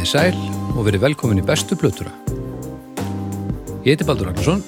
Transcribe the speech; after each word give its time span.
Komið 0.00 0.14
sæl 0.16 0.36
og 0.80 0.86
verið 0.86 1.02
velkomin 1.02 1.38
í 1.42 1.42
bestu 1.44 1.76
plötuna. 1.76 2.08
Ég 3.84 3.90
heiti 3.90 4.06
Baldur 4.08 4.30
Ragnarsson, 4.30 4.62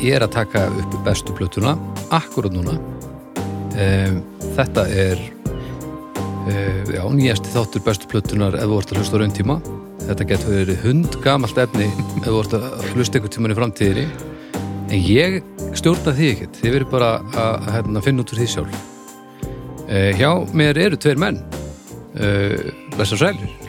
ég 0.00 0.14
er 0.16 0.24
að 0.24 0.38
taka 0.38 0.62
upp 0.72 0.94
bestu 1.04 1.34
plötuna 1.36 1.74
akkurat 2.16 2.54
núna. 2.54 2.78
Um, 3.76 4.16
þetta 4.56 4.86
er 4.88 5.20
uh, 5.20 6.88
já, 6.96 7.04
nýjasti 7.12 7.52
þáttur 7.52 7.84
bestu 7.90 8.08
plötunar 8.08 8.56
ef 8.56 8.64
þú 8.64 8.80
vart 8.80 8.96
að 8.96 9.02
hlusta 9.02 9.20
raun 9.20 9.36
tíma. 9.36 9.60
Þetta 10.06 10.30
getur 10.32 10.56
verið 10.62 10.82
hund 10.86 11.20
gamalt 11.28 11.60
efni 11.60 11.92
ef 11.92 12.24
þú 12.24 12.36
vart 12.38 12.56
að 12.62 12.90
hlusta 12.94 13.20
einhvern 13.20 13.36
tíman 13.36 13.52
í 13.52 13.60
framtíðinni. 13.60 14.08
En 14.88 14.98
ég 15.12 15.42
stjórna 15.76 16.16
því 16.16 16.34
ekkert, 16.38 16.62
þið 16.64 16.78
verið 16.78 16.94
bara 16.96 17.18
að, 17.18 17.32
að, 17.34 17.56
að 17.58 17.72
hérna, 17.76 18.08
finna 18.08 18.24
út 18.24 18.32
úr 18.32 18.46
því 18.46 18.52
sjálf. 18.56 18.84
Uh, 19.44 20.12
hjá 20.16 20.30
mér 20.56 20.86
eru 20.88 21.04
tveir 21.04 21.20
menn, 21.20 21.44
uh, 22.16 22.70
blessar 22.96 23.28
sælir. 23.28 23.59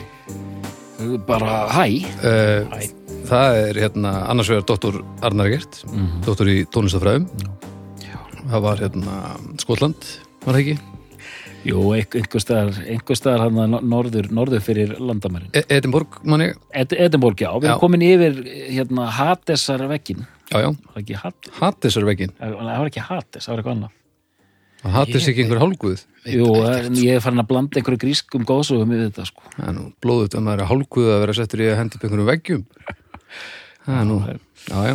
Bara 1.26 1.66
hæ. 1.72 1.86
Uh, 2.22 3.02
það 3.28 3.58
er 3.62 3.82
hérna 3.86 4.14
annars 4.30 4.50
vegar 4.52 4.66
doktor 4.68 5.02
Arnar 5.24 5.50
Gert 5.52 5.82
doktor 6.26 6.50
í 6.50 6.62
tónlistafræðum 6.72 7.28
það 8.50 8.64
var 8.64 8.82
hérna 8.82 9.20
Skotland 9.62 10.08
var 10.44 10.56
það 10.56 10.62
ekki? 10.64 10.78
Jú, 11.62 11.78
einhver 11.94 12.42
staðar, 12.42 13.44
hann 13.44 13.76
norður, 13.86 14.26
norður 14.34 14.62
fyrir 14.66 14.96
landamærin. 14.98 15.52
E 15.54 15.62
Edinborg 15.70 16.16
manni, 16.26 16.48
Ed 16.74 16.90
Edinborg, 16.96 17.38
já, 17.38 17.52
við 17.54 17.68
erum 17.70 17.82
komin 17.84 18.02
yfir 18.02 18.40
hérna 18.66 19.06
Hadesar 19.14 19.86
vekkin 19.92 20.24
já. 20.50 20.72
Já 21.06 21.30
Hattisar 21.60 22.06
veginn, 22.08 22.34
það 22.40 22.58
var 22.66 22.90
ekki 22.90 23.06
Hades, 23.06 23.46
það 23.46 23.52
var 23.52 23.62
eitthvað 23.62 23.76
annað 23.76 23.98
það 24.82 24.96
hattis 24.98 25.28
ekki 25.30 25.46
einhver 25.46 25.62
hálguð 25.62 26.02
Jú, 26.22 26.46
en 26.70 26.94
ég 27.02 27.16
er 27.16 27.22
farin 27.22 27.42
að 27.42 27.48
blanda 27.50 27.80
einhverju 27.80 27.98
grískum 28.04 28.44
góðsögum 28.46 28.92
við 28.94 29.08
þetta 29.08 29.24
sko. 29.26 29.42
Það 29.56 29.64
er 29.66 29.74
nú 29.74 29.86
blóðut 30.04 30.36
að 30.38 30.44
maður 30.46 30.62
er 30.62 30.68
hálguð 30.70 31.08
að 31.10 31.22
vera 31.24 31.34
settur 31.34 31.62
í 31.64 31.66
að 31.66 31.78
hendi 31.80 31.98
upp 31.98 32.04
einhverjum 32.06 32.28
veggjum. 32.28 32.62
Það 33.82 33.96
er 33.98 34.06
nú, 34.06 34.18
já 34.68 34.84
já. 34.86 34.94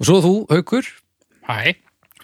Og 0.00 0.08
svo 0.08 0.16
þú, 0.24 0.32
Haukur. 0.48 0.88
Hæ, 1.44 1.58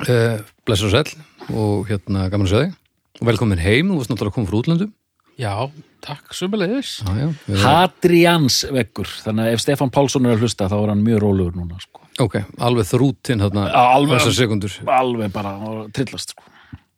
uh, 0.07 0.39
blessar 0.65 0.89
og 0.89 0.95
sæll. 0.95 1.21
Og 1.53 1.85
hérna 1.91 2.25
gaman 2.33 2.49
að 2.49 2.55
segja 2.55 2.71
þig. 2.71 2.81
Og 3.21 3.29
velkomin 3.29 3.61
heim, 3.67 3.93
þú 3.93 4.01
varst 4.01 4.15
náttúrulega 4.15 4.33
að 4.33 4.39
koma 4.39 4.49
frá 4.49 4.59
útlöndum. 4.63 4.97
Já, 5.37 5.53
takk 6.01 6.33
við, 6.33 7.61
Hadrians 7.61 8.63
vekkur, 8.73 9.13
þannig 9.27 9.45
að 9.45 9.53
ef 9.59 9.61
Stefán 9.67 9.93
Pálsson 9.93 10.25
er 10.25 10.39
að 10.39 10.47
hlusta 10.47 10.71
þá 10.73 10.79
er 10.79 10.93
hann 10.95 11.05
mjög 11.05 11.21
rólegur 11.27 11.59
núna 11.61 11.77
sko. 11.85 12.01
Ok, 12.25 12.41
alveg 12.57 12.89
þrútinn 12.89 13.45
hérna, 13.45 13.69
Já, 13.69 13.83
alveg. 13.93 14.23
þessar 14.23 14.37
sekundur. 14.39 14.79
Alveg 14.89 15.35
bara 15.37 15.59
að 15.61 15.83
trillast 15.93 16.33
sko 16.33 16.56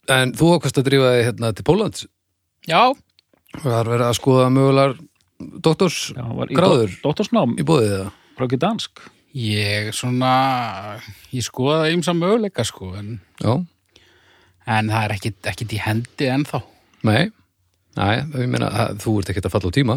En 0.09 0.33
þú 0.37 0.55
ákvæmst 0.57 0.79
að 0.81 0.87
drífa 0.89 1.11
þig 1.17 1.27
hérna 1.29 1.51
til 1.59 1.67
Pólans 1.69 2.07
Já, 2.69 2.83
það 3.59 3.77
er 3.81 3.91
verið 3.93 4.07
að 4.09 4.17
skoða 4.19 4.49
mögulegar 4.55 4.95
doktors 5.65 5.99
Já, 6.17 6.25
var 6.39 6.51
í 6.53 6.57
gráður? 6.59 6.95
Dóttorsnám, 7.05 7.55
í 7.61 7.65
bóðið 7.69 7.93
það. 7.95 8.11
ekki 8.47 8.61
dansk? 8.65 9.03
Ég 9.39 9.91
svona, 9.95 10.31
ég 11.37 11.45
skoða 11.45 11.91
ymsa 11.93 12.15
möguleika 12.17 12.65
sko, 12.67 12.95
en, 12.99 13.19
Já, 13.43 13.53
en 14.67 14.89
það 14.93 15.05
er 15.05 15.15
ekkit, 15.19 15.39
ekkit 15.53 15.75
í 15.77 15.81
hendi 15.85 16.29
ennþá. 16.33 16.63
nei, 17.07 17.29
nei, 17.97 18.15
ég 18.41 18.49
meina 18.51 18.71
að 18.89 18.99
þú 19.05 19.19
ert 19.21 19.31
ekkert 19.35 19.49
að 19.51 19.55
falla 19.57 19.71
á 19.71 19.77
tíma, 19.77 19.97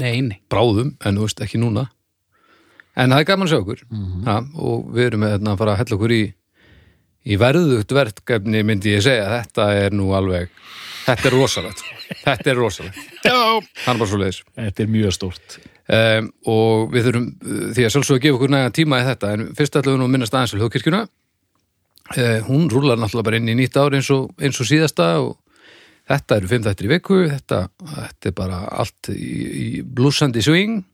Nei, 0.00 0.22
nei. 0.24 0.38
bráðum, 0.48 0.94
en 1.04 1.18
þú 1.20 1.26
veist 1.28 1.40
ekki 1.44 1.58
núna. 1.60 1.82
En 2.96 3.12
það 3.12 3.20
er 3.20 3.26
gaman 3.28 3.46
að 3.46 3.50
sjá 3.52 3.58
okkur. 3.60 3.82
Ja, 4.24 4.36
og 4.56 4.86
við 4.96 5.06
erum 5.10 5.26
hérna, 5.28 5.52
að 5.52 5.58
fara 5.60 5.74
að 5.74 5.80
hella 5.82 5.96
okkur 5.98 6.14
í, 6.16 6.22
í 7.26 7.38
verðugt 7.40 7.92
verkefni 7.94 8.64
myndi 8.66 8.96
ég 8.96 9.04
segja, 9.04 9.28
þetta 9.38 9.68
er 9.78 9.94
nú 9.94 10.10
alveg, 10.16 10.50
þetta 11.06 11.28
er 11.30 11.36
rosalegt, 11.36 11.84
þetta 12.24 12.52
er 12.52 12.58
rosalegt, 12.58 12.98
Já, 13.22 13.38
hann 13.86 14.00
var 14.00 14.10
svo 14.10 14.18
leiðis. 14.22 14.42
Þetta 14.58 14.84
er 14.84 14.90
mjög 14.90 15.14
stórt. 15.16 15.58
Um, 15.92 16.28
og 16.48 16.92
við 16.94 17.08
þurfum 17.08 17.24
því 17.74 17.84
að 17.84 17.92
sjálfsög 17.92 18.16
að 18.16 18.22
gefa 18.24 18.38
okkur 18.38 18.52
nægan 18.54 18.74
tíma 18.76 19.00
í 19.02 19.06
þetta 19.08 19.32
en 19.34 19.48
fyrst 19.58 19.74
ætlum 19.76 19.96
við 19.96 19.98
nú 19.98 20.06
að 20.06 20.12
minnast 20.14 20.36
aðeins 20.36 20.52
til 20.54 20.60
hljóðkirkjuna 20.60 21.00
uh, 21.02 22.38
hún 22.46 22.68
rúlar 22.70 23.00
náttúrulega 23.00 23.26
bara 23.26 23.40
inn 23.40 23.50
í 23.50 23.56
nýtt 23.58 23.78
ár 23.82 23.96
eins 23.98 24.10
og, 24.14 24.30
eins 24.38 24.60
og 24.62 24.68
síðasta 24.70 25.08
og 25.24 25.34
þetta 26.06 26.38
eru 26.38 26.50
fimm 26.52 26.64
þættir 26.68 26.86
í 26.86 26.92
viku 26.94 27.18
þetta, 27.32 27.58
þetta 27.96 28.30
er 28.30 28.36
bara 28.38 28.60
allt 28.84 29.10
í, 29.10 29.32
í 29.42 29.66
blúsandi 29.82 30.44
swing 30.46 30.84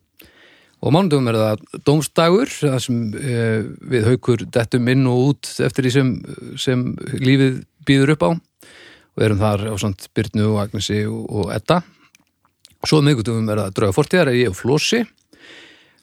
og 0.79 0.95
mánudum 0.95 1.29
er 1.31 1.39
það 1.41 1.83
dómsdagur 1.87 2.53
það 2.55 2.81
sem 2.85 3.05
uh, 3.19 3.61
við 3.95 4.11
haukur 4.13 4.47
dettum 4.47 4.89
inn 4.93 5.07
og 5.11 5.33
út 5.33 5.53
eftir 5.67 5.89
því 5.89 5.95
sem, 5.95 6.11
sem 6.61 6.85
lífið 7.19 7.63
býður 7.89 8.15
upp 8.17 8.27
á 8.27 8.31
og 9.19 9.25
erum 9.27 9.41
þar 9.41 9.69
á 9.71 9.75
samt 9.81 10.11
Byrnu 10.15 10.53
og 10.53 10.61
Agnesi 10.63 11.03
og, 11.11 11.25
og 11.27 11.55
Edda 11.55 11.83
Svo 12.87 13.01
miðgutugum 13.03 13.49
er 13.51 13.59
það 13.59 13.73
drauga 13.75 13.95
fortíðar, 13.97 14.31
ég 14.39 14.53
og 14.53 14.57
Flósi. 14.57 15.01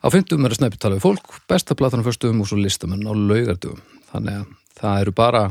Á 0.03 0.07
fimmtugum 0.11 0.45
er 0.45 0.53
það 0.53 0.59
snæpi 0.59 0.79
tala 0.81 0.97
við 0.97 1.05
fólk, 1.05 1.37
besta 1.47 1.77
platan 1.77 2.03
á 2.03 2.07
föstugum 2.07 2.41
og 2.43 2.49
svo 2.49 2.59
listamenn 2.59 3.07
á 3.07 3.13
laugardugum. 3.15 3.79
Þannig 4.11 4.41
að 4.41 4.49
það 4.81 5.03
eru 5.05 5.13
bara 5.15 5.43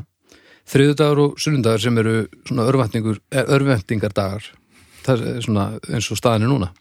þriðudagur 0.68 1.22
og 1.24 1.40
sunnundagur 1.40 1.80
sem 1.80 2.00
eru 2.02 2.14
svona 2.44 2.68
örvæntingur, 2.68 3.22
eh, 3.32 3.44
eins 5.88 6.10
og 6.12 6.20
staðinu 6.20 6.52
núna. 6.52 6.72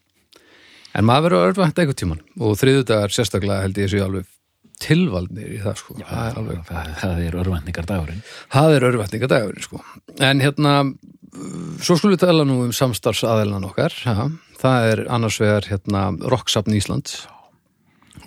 En 0.94 1.08
maður 1.08 1.30
verður 1.30 1.50
örvænt 1.50 1.80
einhvern 1.82 2.00
tíman 2.00 2.22
og 2.40 2.58
þriðudagar 2.62 3.14
sérstaklega 3.16 3.64
held 3.66 3.80
ég 3.82 3.90
séu 3.92 4.04
alveg 4.06 4.30
tilvaldnir 4.84 5.56
í 5.56 5.60
það 5.64 5.80
sko. 5.80 5.96
það 6.02 6.28
er 6.28 6.38
alveg 6.42 6.72
Það, 7.00 7.20
er 7.24 7.38
örvendingar 7.40 7.88
dagurinn 7.90 8.22
Það 8.54 8.76
er 8.76 8.86
örvætningadagurinn 8.90 9.66
sko. 9.66 9.82
En 10.20 10.42
hérna, 10.44 10.74
svo 11.82 11.98
skulum 11.98 12.16
við 12.16 12.24
tala 12.26 12.46
nú 12.48 12.60
um 12.66 12.74
samstarfsaðelnan 12.76 13.68
okkar. 13.70 13.96
Ja, 14.06 14.28
það 14.62 14.90
er 14.92 15.04
annars 15.14 15.40
vegar 15.42 15.70
hérna 15.70 16.06
Rocksapn 16.34 16.76
Íslands 16.78 17.24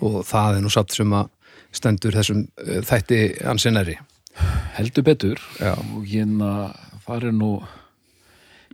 og 0.03 0.21
það 0.27 0.59
er 0.59 0.65
nú 0.65 0.71
sapt 0.73 0.93
sem 0.93 1.13
að 1.15 1.31
stendur 1.77 2.15
þessum 2.15 2.45
eh, 2.63 2.81
þætti 2.85 3.21
ansinnari. 3.47 3.97
heldur 4.77 5.03
betur 5.03 5.39
Já. 5.59 5.73
og 5.73 6.05
hérna 6.05 6.73
það 7.07 7.23
er 7.29 7.33
nú 7.33 7.51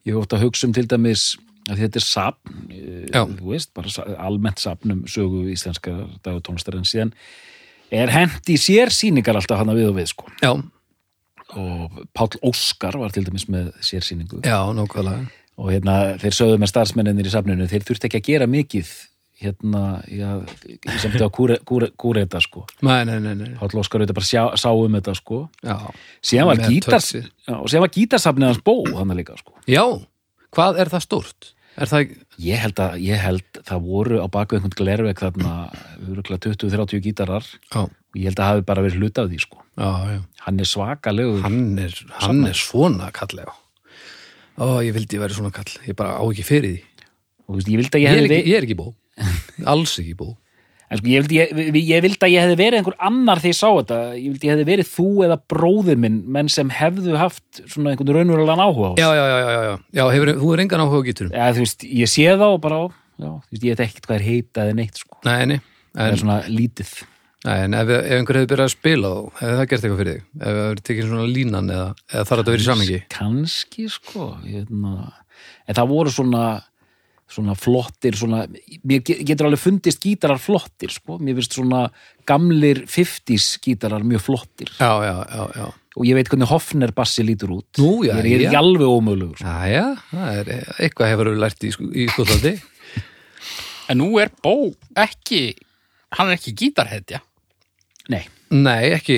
ég 0.03 0.17
hótt 0.17 0.33
að 0.35 0.43
hugsa 0.47 0.67
um 0.67 0.73
til 0.75 0.87
dæmis 0.91 1.37
þetta 1.69 1.99
er 1.99 2.05
sapn 2.05 2.69
Já. 3.13 3.23
þú 3.27 3.53
veist, 3.53 3.71
bara 3.75 4.07
almennt 4.25 4.59
sapn 4.63 4.91
um 4.95 5.03
sögu 5.09 5.45
íslenska 5.53 5.93
dagutónlistar 6.25 6.77
en 6.79 6.87
síðan 6.87 7.13
er 7.93 8.09
hent 8.13 8.49
í 8.49 8.57
sér 8.59 8.91
sýningar 8.93 9.37
alltaf 9.37 9.61
hana 9.61 9.75
við 9.77 9.91
og 9.91 9.97
við 9.99 10.09
sko. 10.11 10.27
Já, 10.41 10.53
og 11.53 12.03
Páll 12.17 12.39
Óskar 12.41 12.97
var 12.97 13.13
til 13.13 13.25
dæmis 13.27 13.45
með 13.51 13.71
sér 13.85 14.05
sýningu. 14.05 14.41
Já, 14.41 14.59
nákvæmlega. 14.73 15.29
og 15.61 15.69
hérna 15.69 16.17
þeir 16.17 16.33
sögðu 16.33 16.57
með 16.57 16.71
starfsmenninir 16.71 17.27
í 17.29 17.33
safninu 17.33 17.67
þeir 17.69 17.83
þurfti 17.85 18.09
ekki 18.09 18.21
að 18.21 18.29
gera 18.31 18.47
mikið 18.49 18.93
hérna, 19.43 19.81
já, 20.07 20.29
sem 21.01 21.11
þetta 21.11 21.27
að 21.27 21.33
kúre, 21.35 21.89
kúreita 21.99 22.39
sko. 22.41 22.63
Nei, 22.85 23.03
nei, 23.05 23.17
nei, 23.21 23.33
nei. 23.37 23.51
Páll 23.59 23.75
Óskar 23.81 24.01
auðvitað 24.01 24.17
bara 24.17 24.29
sjá, 24.29 24.43
sá 24.57 24.69
um 24.71 24.97
þetta 24.97 25.15
sko. 25.19 25.39
Já, 25.61 25.75
síðan 26.23 26.49
var, 26.49 26.63
gítars, 26.71 27.09
já, 27.17 27.55
síðan 27.67 27.85
var 27.85 27.93
gítarsafnið 27.97 28.49
hans 28.49 28.61
bó 28.65 28.75
þannig 28.87 29.19
líka 29.21 29.37
sko. 29.41 29.55
Já, 29.69 29.83
hvað 30.53 30.79
er 30.83 30.91
það 30.93 31.05
stórt? 31.07 31.49
Er 31.73 31.89
það 31.89 32.11
ég 32.45 32.59
held 32.61 32.79
að 32.83 32.99
ég 33.01 33.17
held 33.23 33.59
það 33.65 33.85
voru 33.87 34.19
á 34.21 34.27
baku 34.29 34.57
einhvern 34.59 34.75
glerveg 34.77 35.17
þarna 35.23 35.53
örugglega 36.05 36.53
20-30 36.53 37.01
gítarar 37.01 37.47
Já, 37.73 37.81
og 37.89 38.19
ég 38.19 38.27
held 38.29 38.41
að 38.43 38.49
hafi 38.51 38.65
bara 38.67 38.83
verið 38.85 39.01
hluta 39.01 39.25
af 39.25 39.31
því 39.31 39.39
sko 39.41 39.57
já, 39.73 39.89
já. 40.13 40.19
hann 40.45 40.61
er 40.61 40.69
svakalegur 40.69 41.41
Hann 41.47 41.63
er, 41.81 41.95
hann 42.21 42.43
er 42.45 42.59
svona 42.59 43.09
kallega. 43.15 43.55
Ó, 44.61 44.77
ég 44.85 44.93
vildi 44.93 45.17
ég 45.17 45.23
væri 45.23 45.33
svona 45.33 45.49
kall. 45.49 45.71
Ég 45.89 45.95
bara 45.97 46.19
á 46.21 46.23
ekki 46.29 46.43
fyrir 46.45 46.75
því. 46.75 47.05
og 47.47 47.49
þú 47.49 47.57
veist, 47.57 47.69
ég 47.73 47.79
vildi 47.81 47.97
að 47.97 48.03
Ég 48.03 48.11
er 48.11 48.19
hefði 48.21 48.35
ekki, 48.37 48.51
ég 48.51 48.59
er 48.59 48.67
ekki 48.67 48.77
bó. 48.77 48.85
Alls 49.73 49.95
ekki 50.03 50.13
bó. 50.19 50.27
En 50.93 50.99
sko, 50.99 51.09
ég 51.09 51.23
vildi, 51.23 51.37
ég, 51.41 51.77
ég 51.89 52.03
vildi 52.05 52.27
að 52.27 52.33
ég 52.35 52.43
hefði 52.45 52.57
verið 52.59 52.79
einhver 52.79 52.95
annar 53.07 53.39
þegar 53.41 53.53
ég 53.53 53.57
sá 53.57 53.69
þetta. 53.73 53.99
Ég 54.19 54.27
vildi 54.35 54.49
ég 54.49 54.53
hefði 54.53 54.65
verið 54.69 54.89
þú 54.93 55.05
eða 55.25 55.37
bróðir 55.53 56.01
minn, 56.03 56.19
menn 56.35 56.51
sem 56.53 56.69
hefðu 56.69 57.15
haft 57.17 57.61
svona 57.65 57.93
einhvern 57.95 58.13
raunverulegan 58.19 58.61
áhuga 58.61 58.91
á. 58.93 58.93
Já, 59.01 59.07
já, 59.17 59.23
já, 59.25 59.37
já, 59.41 59.49
já, 59.55 59.61
já. 59.69 59.73
Já, 59.97 60.03
hefur, 60.13 60.31
þú 60.43 60.51
er 60.53 60.63
engan 60.65 60.83
áhuga 60.85 61.01
á 61.01 61.07
gíturum. 61.07 61.31
Já, 61.33 61.47
þú 61.57 61.63
veist, 61.65 61.87
ég 62.03 62.11
sé 62.13 62.27
þá 62.37 62.45
bara, 62.67 62.81
já, 63.17 63.29
þú 63.31 63.55
veist, 63.57 63.65
ég 63.65 63.73
veit 63.73 63.83
ekkert 63.87 64.05
hvað 64.11 64.19
er 64.19 64.27
heita 64.27 64.67
eða 64.67 64.77
neitt, 64.83 65.01
sko. 65.01 65.17
Nei, 65.25 65.41
nei. 65.53 65.57
Það 65.93 66.13
er 66.13 66.21
svona 66.23 66.37
lítið. 66.49 66.93
nei, 67.43 67.57
en 67.65 67.73
ef, 67.75 67.89
ef 67.97 68.13
einhver 68.19 68.39
hefur 68.39 68.51
byrjað 68.53 68.69
að 68.69 68.75
spila 68.77 69.09
þá, 69.13 69.23
hefur 69.41 69.57
það 69.57 69.65
gert 69.73 69.83
eitthvað 69.83 69.99
fyrir 70.03 70.13
þig? 70.13 70.21
Ef 70.37 70.45
það 70.45 70.61
hefur 70.61 70.83
tekið 70.89 71.09
svona 71.09 71.25
línan 71.33 71.73
eða, 71.73 71.87
eða 72.13 72.23
þarf 72.29 72.39
þetta 72.39 72.45
að 72.45 72.53
vera 72.53 72.63
í 72.63 72.67
samingi? 72.69 72.99
Kanski, 73.17 73.87
sko, 73.91 74.29
hérna. 74.45 74.93
En 75.67 75.77
það 75.77 75.91
voru 75.91 76.13
svona, 76.13 76.43
svona 77.33 77.55
flottir, 77.57 78.15
svona, 78.19 78.43
mér 78.87 79.01
ge- 79.05 79.19
getur 79.25 79.47
alveg 79.49 79.59
fundist 79.61 80.01
gítarar 80.05 80.39
flottir, 80.41 80.91
sko. 80.93 81.17
Mér 81.19 81.39
finnst 81.39 81.57
svona 81.57 81.87
gamlir 82.29 82.83
50s 82.87 83.57
gítarar 83.63 84.05
mjög 84.05 84.21
flottir. 84.27 84.69
Já, 84.79 84.91
já, 85.07 85.15
já, 85.33 85.47
já. 85.57 85.71
Og 85.93 86.07
ég 86.09 86.15
veit 86.17 86.29
hvernig 86.31 86.49
Hofner 86.49 86.89
bassi 86.97 87.21
lítur 87.25 87.51
út. 87.53 87.67
Nú, 87.77 87.99
já, 88.05 88.15
Ég 88.17 88.23
er, 88.23 88.29
er 88.39 88.45
ekki 88.47 88.57
alveg 88.57 88.87
ómögulegur, 88.89 89.37
sko. 89.37 89.45
Já, 89.45 89.67
já, 89.69 89.83
það 90.09 90.39
er 90.39 90.53
eitthvað 90.87 91.11
hefur 91.11 91.29
þú 91.29 91.35
lært 91.43 91.65
í, 91.67 91.73
sko- 91.75 91.91
í 91.93 92.07
skoðaldi. 92.09 92.53
en 93.89 93.97
nú 94.01 94.07
er 94.21 94.31
Bó 94.41 94.55
ekki, 94.97 95.43
hann 96.17 96.31
er 96.31 96.37
ekki 96.39 96.53
gítarhetja. 96.63 97.19
Nei. 98.09 98.23
Nei, 98.53 98.91
ekki, 98.93 99.15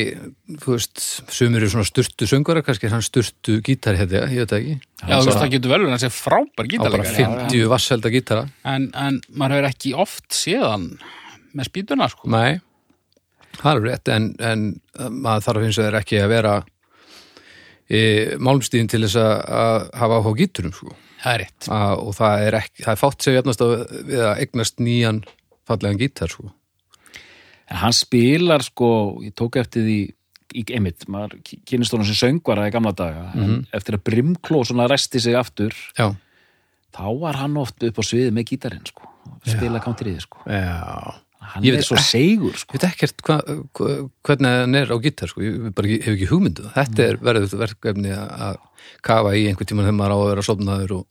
þú 0.61 0.75
veist, 0.77 1.01
sumir 1.33 1.59
eru 1.59 1.71
svona 1.73 1.87
styrtu 1.87 2.27
söngvara, 2.29 2.61
kannski 2.63 2.87
er 2.87 2.93
hann 2.95 3.03
styrtu 3.03 3.57
gítari 3.65 3.99
hefði, 3.99 4.21
ég 4.31 4.45
veit 4.45 4.53
það 4.53 4.61
ekki. 4.61 4.75
Já, 5.01 5.11
þú 5.11 5.25
veist, 5.27 5.39
það 5.41 5.51
getur 5.55 5.73
vel 5.73 5.79
verið 5.81 5.91
hann 5.91 6.03
sé 6.05 6.11
frábær 6.15 6.45
Á 6.45 6.55
bara 6.55 6.71
gítarleikari. 6.71 7.17
50 7.51 7.67
vasselda 7.73 8.11
gítara. 8.13 8.45
En, 8.71 8.87
en 8.95 9.19
maður 9.35 9.57
hefur 9.57 9.69
ekki 9.73 9.93
oft 10.05 10.37
séðan 10.37 10.87
með 11.55 11.69
spýtuna, 11.71 12.07
sko. 12.13 12.31
Nei, 12.31 12.61
það 13.59 13.71
er 13.73 13.85
rétt, 13.89 14.13
en, 14.15 14.31
en 14.39 14.65
maður 15.19 15.47
þarf 15.49 15.67
eins 15.67 15.81
og 15.81 15.89
þeir 15.89 15.99
ekki 15.99 16.21
að 16.23 16.31
vera 16.37 16.55
í 17.91 18.03
málmstíðin 18.41 18.91
til 18.95 19.03
þess 19.03 19.19
að, 19.19 19.33
að 19.59 19.79
hafa 20.01 20.21
áhuga 20.21 20.37
gíturum, 20.45 20.75
sko. 20.79 20.95
Það 21.25 21.33
er 21.33 21.43
rétt. 21.43 21.73
Að, 21.75 21.95
og 22.05 22.15
það 22.23 22.45
er 22.47 22.61
ekki, 22.63 22.85
það 22.85 22.93
er 22.95 23.03
fátt 23.03 23.25
sem 23.25 23.35
jafnast 23.35 23.63
á 23.63 23.67
við 23.67 24.21
að 24.29 24.45
eignast 24.45 24.79
nýjan 24.79 25.25
fallegan 25.67 25.99
gítar, 25.99 26.31
sko. 26.31 26.55
En 27.71 27.79
hann 27.81 27.95
spilar 27.97 28.61
sko, 28.61 29.17
ég 29.25 29.33
tók 29.37 29.57
eftir 29.57 29.81
því 29.87 29.97
í 30.55 30.63
einmitt, 30.77 31.07
maður 31.11 31.39
kynist 31.67 31.91
honum 31.95 32.05
sem 32.07 32.15
söngvara 32.19 32.67
í 32.69 32.71
gamla 32.71 32.91
daga, 32.95 33.23
en 33.35 33.65
eftir 33.75 33.97
að 33.97 34.03
Brimkló 34.07 34.61
svona 34.63 34.85
resti 34.87 35.19
sig 35.19 35.33
aftur 35.35 35.73
Já. 35.97 36.11
þá 36.95 37.03
var 37.19 37.39
hann 37.41 37.57
oft 37.59 37.81
upp 37.83 37.97
á 37.99 38.03
sviði 38.05 38.31
með 38.31 38.45
gítarinn 38.53 38.85
sko, 38.87 39.09
spila 39.49 39.81
countriði 39.83 40.21
sko. 40.23 40.37
Já. 40.45 41.17
hann 41.45 41.65
Ég 41.65 41.75
er 41.77 41.83
svo 41.85 41.97
ekki- 41.97 42.11
segur 42.13 42.53
Ég 42.53 42.61
sko 42.61 42.77
veit 42.77 42.85
ekkert 42.87 43.25
hva, 43.25 43.35
hva, 43.73 43.89
hvernig 44.23 44.55
hann 44.61 44.75
er 44.79 44.93
á 44.93 44.97
gítar 45.01 45.29
sko, 45.33 45.41
ég 45.41 45.73
bara 45.75 45.87
ekki, 45.89 45.99
hef 46.05 46.13
ekki 46.15 46.29
hugmyndu 46.31 46.69
þetta 46.77 47.03
er 47.09 47.17
verður 47.17 47.57
verkefni 47.65 48.13
að 48.15 48.57
kafa 49.05 49.33
í 49.35 49.43
einhvern 49.49 49.67
tímann 49.69 49.85
þegar 49.89 49.99
maður 49.99 50.15
á 50.15 50.19
að 50.21 50.29
vera 50.31 50.45
sofnaður 50.47 50.95
og 51.01 51.05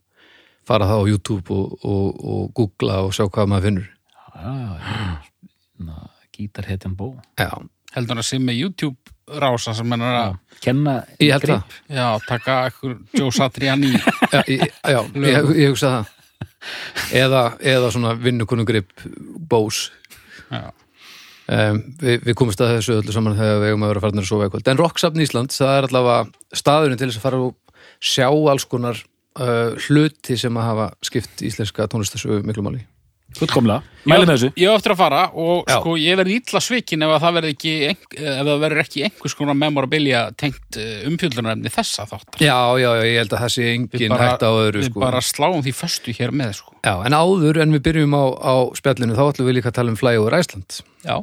fara 0.64 0.86
það 0.88 1.02
á 1.04 1.10
YouTube 1.12 1.50
og, 1.54 1.76
og, 1.84 2.24
og 2.24 2.54
googla 2.56 3.02
og 3.04 3.12
sjá 3.12 3.26
hvað 3.28 3.50
maður 3.52 3.66
finnur. 3.68 3.88
Já, 4.34 4.50
já, 4.54 4.72
já. 4.80 5.33
Gítarhetjan 6.34 6.96
bó. 6.98 7.12
Já, 7.40 7.50
Heldur 7.94 8.16
hann 8.16 8.24
að 8.24 8.26
sé 8.26 8.38
með 8.42 8.58
YouTube 8.58 9.14
rása 9.40 9.72
sem 9.76 9.92
hann 9.94 10.02
er 10.04 10.16
að, 10.18 10.32
kenna 10.64 10.94
grip. 11.20 11.76
já, 11.88 12.06
taka 12.26 12.56
ekkur 12.68 12.96
Joe 13.16 13.32
Satriani. 13.32 13.92
Já, 14.34 14.40
ég, 14.50 14.64
já 14.82 14.98
ég, 15.00 15.50
ég 15.60 15.70
hugsa 15.70 15.92
það. 15.92 16.10
Eða, 17.14 17.42
eða 17.60 17.90
svona 17.94 18.14
vinnukonungrip 18.18 18.90
bós. 19.48 19.86
Já. 20.50 20.72
um, 21.54 21.80
við, 22.02 22.18
við 22.26 22.36
komumst 22.40 22.60
að 22.64 22.74
þessu 22.78 22.98
öllu 22.98 23.14
saman 23.14 23.36
þegar 23.38 23.60
við 23.62 23.70
eigum 23.72 23.86
að 23.86 23.92
vera 23.94 24.04
farnir 24.04 24.24
að 24.24 24.30
sofa 24.32 24.48
eitthvað. 24.48 24.70
En 24.72 24.80
Rocksafn 24.80 25.24
Ísland, 25.24 25.54
það 25.54 25.74
er 25.78 25.88
allavega 25.88 26.58
staðurinn 26.64 27.00
til 27.00 27.08
þess 27.10 27.20
að 27.20 27.26
fara 27.28 27.42
og 27.46 27.84
sjá 28.04 28.26
alls 28.28 28.66
konar 28.68 28.98
uh, 29.38 29.76
hluti 29.86 30.36
sem 30.40 30.60
að 30.60 30.68
hafa 30.72 30.90
skipt 31.06 31.44
íslenska 31.46 31.86
tónlistasögu 31.92 32.42
miklu 32.48 32.66
máli 32.66 32.82
fullkomlega, 33.38 33.82
mæli 34.08 34.26
með 34.28 34.32
þessu 34.34 34.48
Ég 34.60 34.70
á 34.70 34.76
eftir 34.78 34.94
að 34.94 35.00
fara 35.00 35.20
og 35.32 35.64
Já. 35.68 35.76
sko 35.78 35.94
ég 36.00 36.18
verði 36.20 36.36
illa 36.40 36.60
svikin 36.62 37.04
ef 37.06 37.12
að 37.14 37.22
það 37.24 37.36
verði 37.38 37.52
ekki, 37.54 37.74
verður 38.60 38.82
ekki 38.84 39.04
einhvers 39.08 39.36
konar 39.38 39.58
memorabilia 39.58 40.22
tengt 40.40 40.78
umfjöldunarefni 41.08 41.72
þessa 41.74 42.06
þátt. 42.10 42.38
Já, 42.40 42.56
já, 42.80 42.88
já, 43.00 43.04
ég 43.08 43.18
held 43.22 43.34
að 43.34 43.44
það 43.44 43.52
sé 43.56 43.68
engin 43.72 44.16
hægt 44.20 44.44
á 44.46 44.50
öðru 44.52 44.82
við 44.82 44.88
sko. 44.90 45.04
bara 45.04 45.22
sláum 45.24 45.62
því 45.64 45.74
föstu 45.80 46.14
hér 46.16 46.34
með, 46.36 46.52
sko. 46.60 46.76
Já, 46.84 46.94
en 47.08 47.16
áður 47.16 47.62
en 47.64 47.74
við 47.76 47.84
byrjum 47.88 48.16
á, 48.18 48.24
á 48.38 48.54
spjallinu 48.78 49.18
þá 49.18 49.24
ætlum 49.28 49.48
við 49.50 49.58
líka 49.58 49.72
að 49.72 49.78
tala 49.80 49.94
um 49.94 49.98
Flyover 50.00 50.38
Æsland 50.38 50.80
Já. 51.04 51.16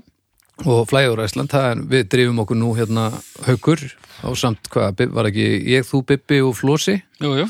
og 0.65 0.81
Flyover 0.89 1.23
Æsland, 1.25 1.51
það 1.53 1.67
er, 1.71 1.83
við 1.95 2.07
drifum 2.15 2.43
okkur 2.45 2.59
nú 2.59 2.71
hérna 2.77 3.09
haukur 3.47 3.83
á 4.21 4.29
samt 4.37 4.69
hvað, 4.73 5.05
var 5.15 5.29
ekki 5.31 5.47
ég, 5.73 5.85
þú, 5.87 6.03
Bibbi 6.11 6.41
og 6.45 6.55
Flósi 6.59 6.99
Jú, 7.21 7.35
jú. 7.43 7.47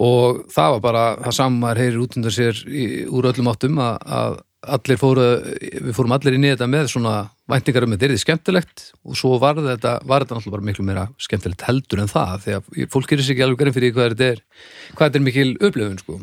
Og 0.00 0.46
það 0.52 0.76
var 0.76 0.80
bara 0.86 1.04
það 1.20 1.36
samar 1.36 1.80
heyrir 1.80 2.00
út 2.00 2.16
undan 2.16 2.32
sér 2.32 2.62
í, 2.64 3.04
úr 3.12 3.28
öllum 3.28 3.50
áttum 3.52 3.80
að, 3.82 3.98
að 4.06 4.40
allir 4.62 4.98
fóru 5.00 5.26
við 5.58 5.94
fórum 5.96 6.14
allir 6.14 6.36
inn 6.36 6.46
í 6.46 6.52
þetta 6.52 6.68
með 6.70 6.90
svona 6.92 7.14
væntingar 7.50 7.86
um 7.86 7.94
þetta 7.94 8.06
er 8.06 8.12
því 8.14 8.22
skemmtilegt. 8.22 8.84
Og 9.02 9.18
svo 9.18 9.36
var 9.42 9.58
þetta, 9.58 9.96
var 10.06 10.24
þetta 10.24 10.38
náttúrulega 10.38 10.56
bara 10.56 10.68
miklu 10.68 10.86
meira 10.86 11.06
skemmtilegt 11.20 11.64
heldur 11.66 12.02
en 12.02 12.12
það 12.12 12.34
því 12.44 12.54
að 12.58 12.92
fólk 12.92 13.10
gerir 13.10 13.26
sér 13.26 13.34
ekki 13.34 13.46
alveg 13.46 13.62
grein 13.62 13.76
fyrir 13.76 13.96
hvað 13.96 14.14
þetta 14.14 14.28
er 14.28 14.44
hvað 14.92 15.08
þetta 15.08 15.20
er 15.20 15.26
mikil 15.26 15.48
upplifun 15.58 15.98
sko. 16.02 16.20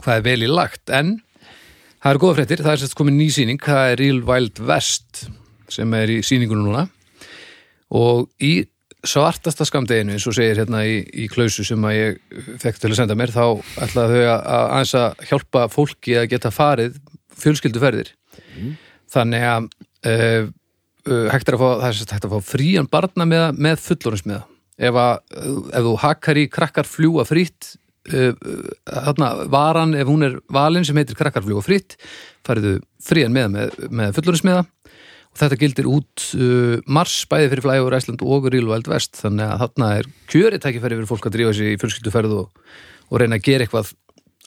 Hvað 0.00 0.16
er 0.16 0.26
vel 0.26 0.42
í 0.42 0.50
lagt. 0.50 0.84
En 0.90 1.14
það 2.02 2.10
eru 2.10 2.24
góða 2.24 2.38
fréttir, 2.40 2.64
það 2.66 2.74
er 2.74 2.82
sérst 2.82 2.98
komin 2.98 3.18
ný 3.20 3.28
sýning. 3.32 3.62
Það 3.62 3.92
er 3.92 4.02
Real 4.02 4.20
Wild 4.26 4.62
West 4.66 5.24
sem 5.72 5.96
er 5.96 6.12
í 6.12 6.18
sýningunum 6.26 6.68
núna. 6.68 6.86
Og 7.92 8.26
í 8.42 8.56
svartasta 9.02 9.66
skamdeginu 9.66 10.14
eins 10.14 10.26
og 10.30 10.36
segir 10.36 10.60
hérna 10.62 10.84
í, 10.86 11.00
í 11.24 11.26
klausu 11.30 11.64
sem 11.66 11.88
að 11.88 11.96
ég 11.96 12.20
fekk 12.62 12.80
til 12.80 12.92
að 12.92 12.98
senda 13.00 13.16
mér 13.18 13.34
þá 13.34 13.44
ætlaði 13.82 14.20
þau 14.20 14.26
að, 14.28 14.38
að 14.38 14.64
aðeins 14.76 14.94
að 15.00 15.26
hjálpa 15.30 15.66
fólki 15.72 16.16
að 16.20 16.28
geta 16.34 16.52
farið 16.54 16.98
fjölskylduferðir. 17.42 18.12
Þannig 19.12 19.46
að 19.48 19.68
uh, 20.12 20.48
uh, 21.08 21.28
hægt 21.32 21.50
er 21.50 21.58
að 21.58 21.64
fá, 21.64 21.68
er 21.88 22.16
að 22.16 22.34
fá 22.34 22.50
frían 22.52 22.90
barna 22.90 23.26
með, 23.28 23.46
með 23.58 23.84
fullorðinsmiða 23.86 24.42
ef, 24.78 24.98
ef 24.98 25.86
þú 25.86 25.94
hakkar 26.02 26.40
í 26.40 26.48
krakkar 26.52 26.88
fljúa 26.88 27.24
frýtt 27.28 27.74
uh, 28.12 28.32
uh, 28.32 28.68
þarna 28.86 29.32
varan 29.52 29.96
ef 29.98 30.10
hún 30.10 30.26
er 30.28 30.38
valin 30.52 30.86
sem 30.86 30.98
heitir 30.98 31.18
krakkar 31.18 31.44
fljúa 31.46 31.64
frýtt 31.64 31.98
fariðu 32.46 32.78
frían 33.02 33.34
með 33.34 33.52
með, 33.56 33.76
með 33.90 34.16
fullorðinsmiða 34.18 34.64
og 35.32 35.40
þetta 35.40 35.58
gildir 35.60 35.88
út 35.88 36.24
uh, 36.36 36.76
mars 36.84 37.22
bæði 37.30 37.50
fyrir 37.54 37.64
Flyover 37.64 37.96
Æsland 37.96 38.24
og 38.24 38.48
Real 38.52 38.68
Wild 38.68 38.90
West 38.92 39.16
þannig 39.22 39.48
að 39.48 39.62
þarna 39.64 39.92
er 39.98 40.08
kjörið 40.32 40.64
tækifæri 40.64 40.98
fyrir 40.98 41.08
fólk 41.08 41.28
að 41.28 41.36
drífa 41.38 41.54
sig 41.56 41.72
í 41.72 41.78
fjölskylduferð 41.80 42.34
og, 42.42 42.66
og 43.08 43.22
reyna 43.22 43.38
að 43.40 43.46
gera 43.48 43.66
eitthvað 43.66 43.94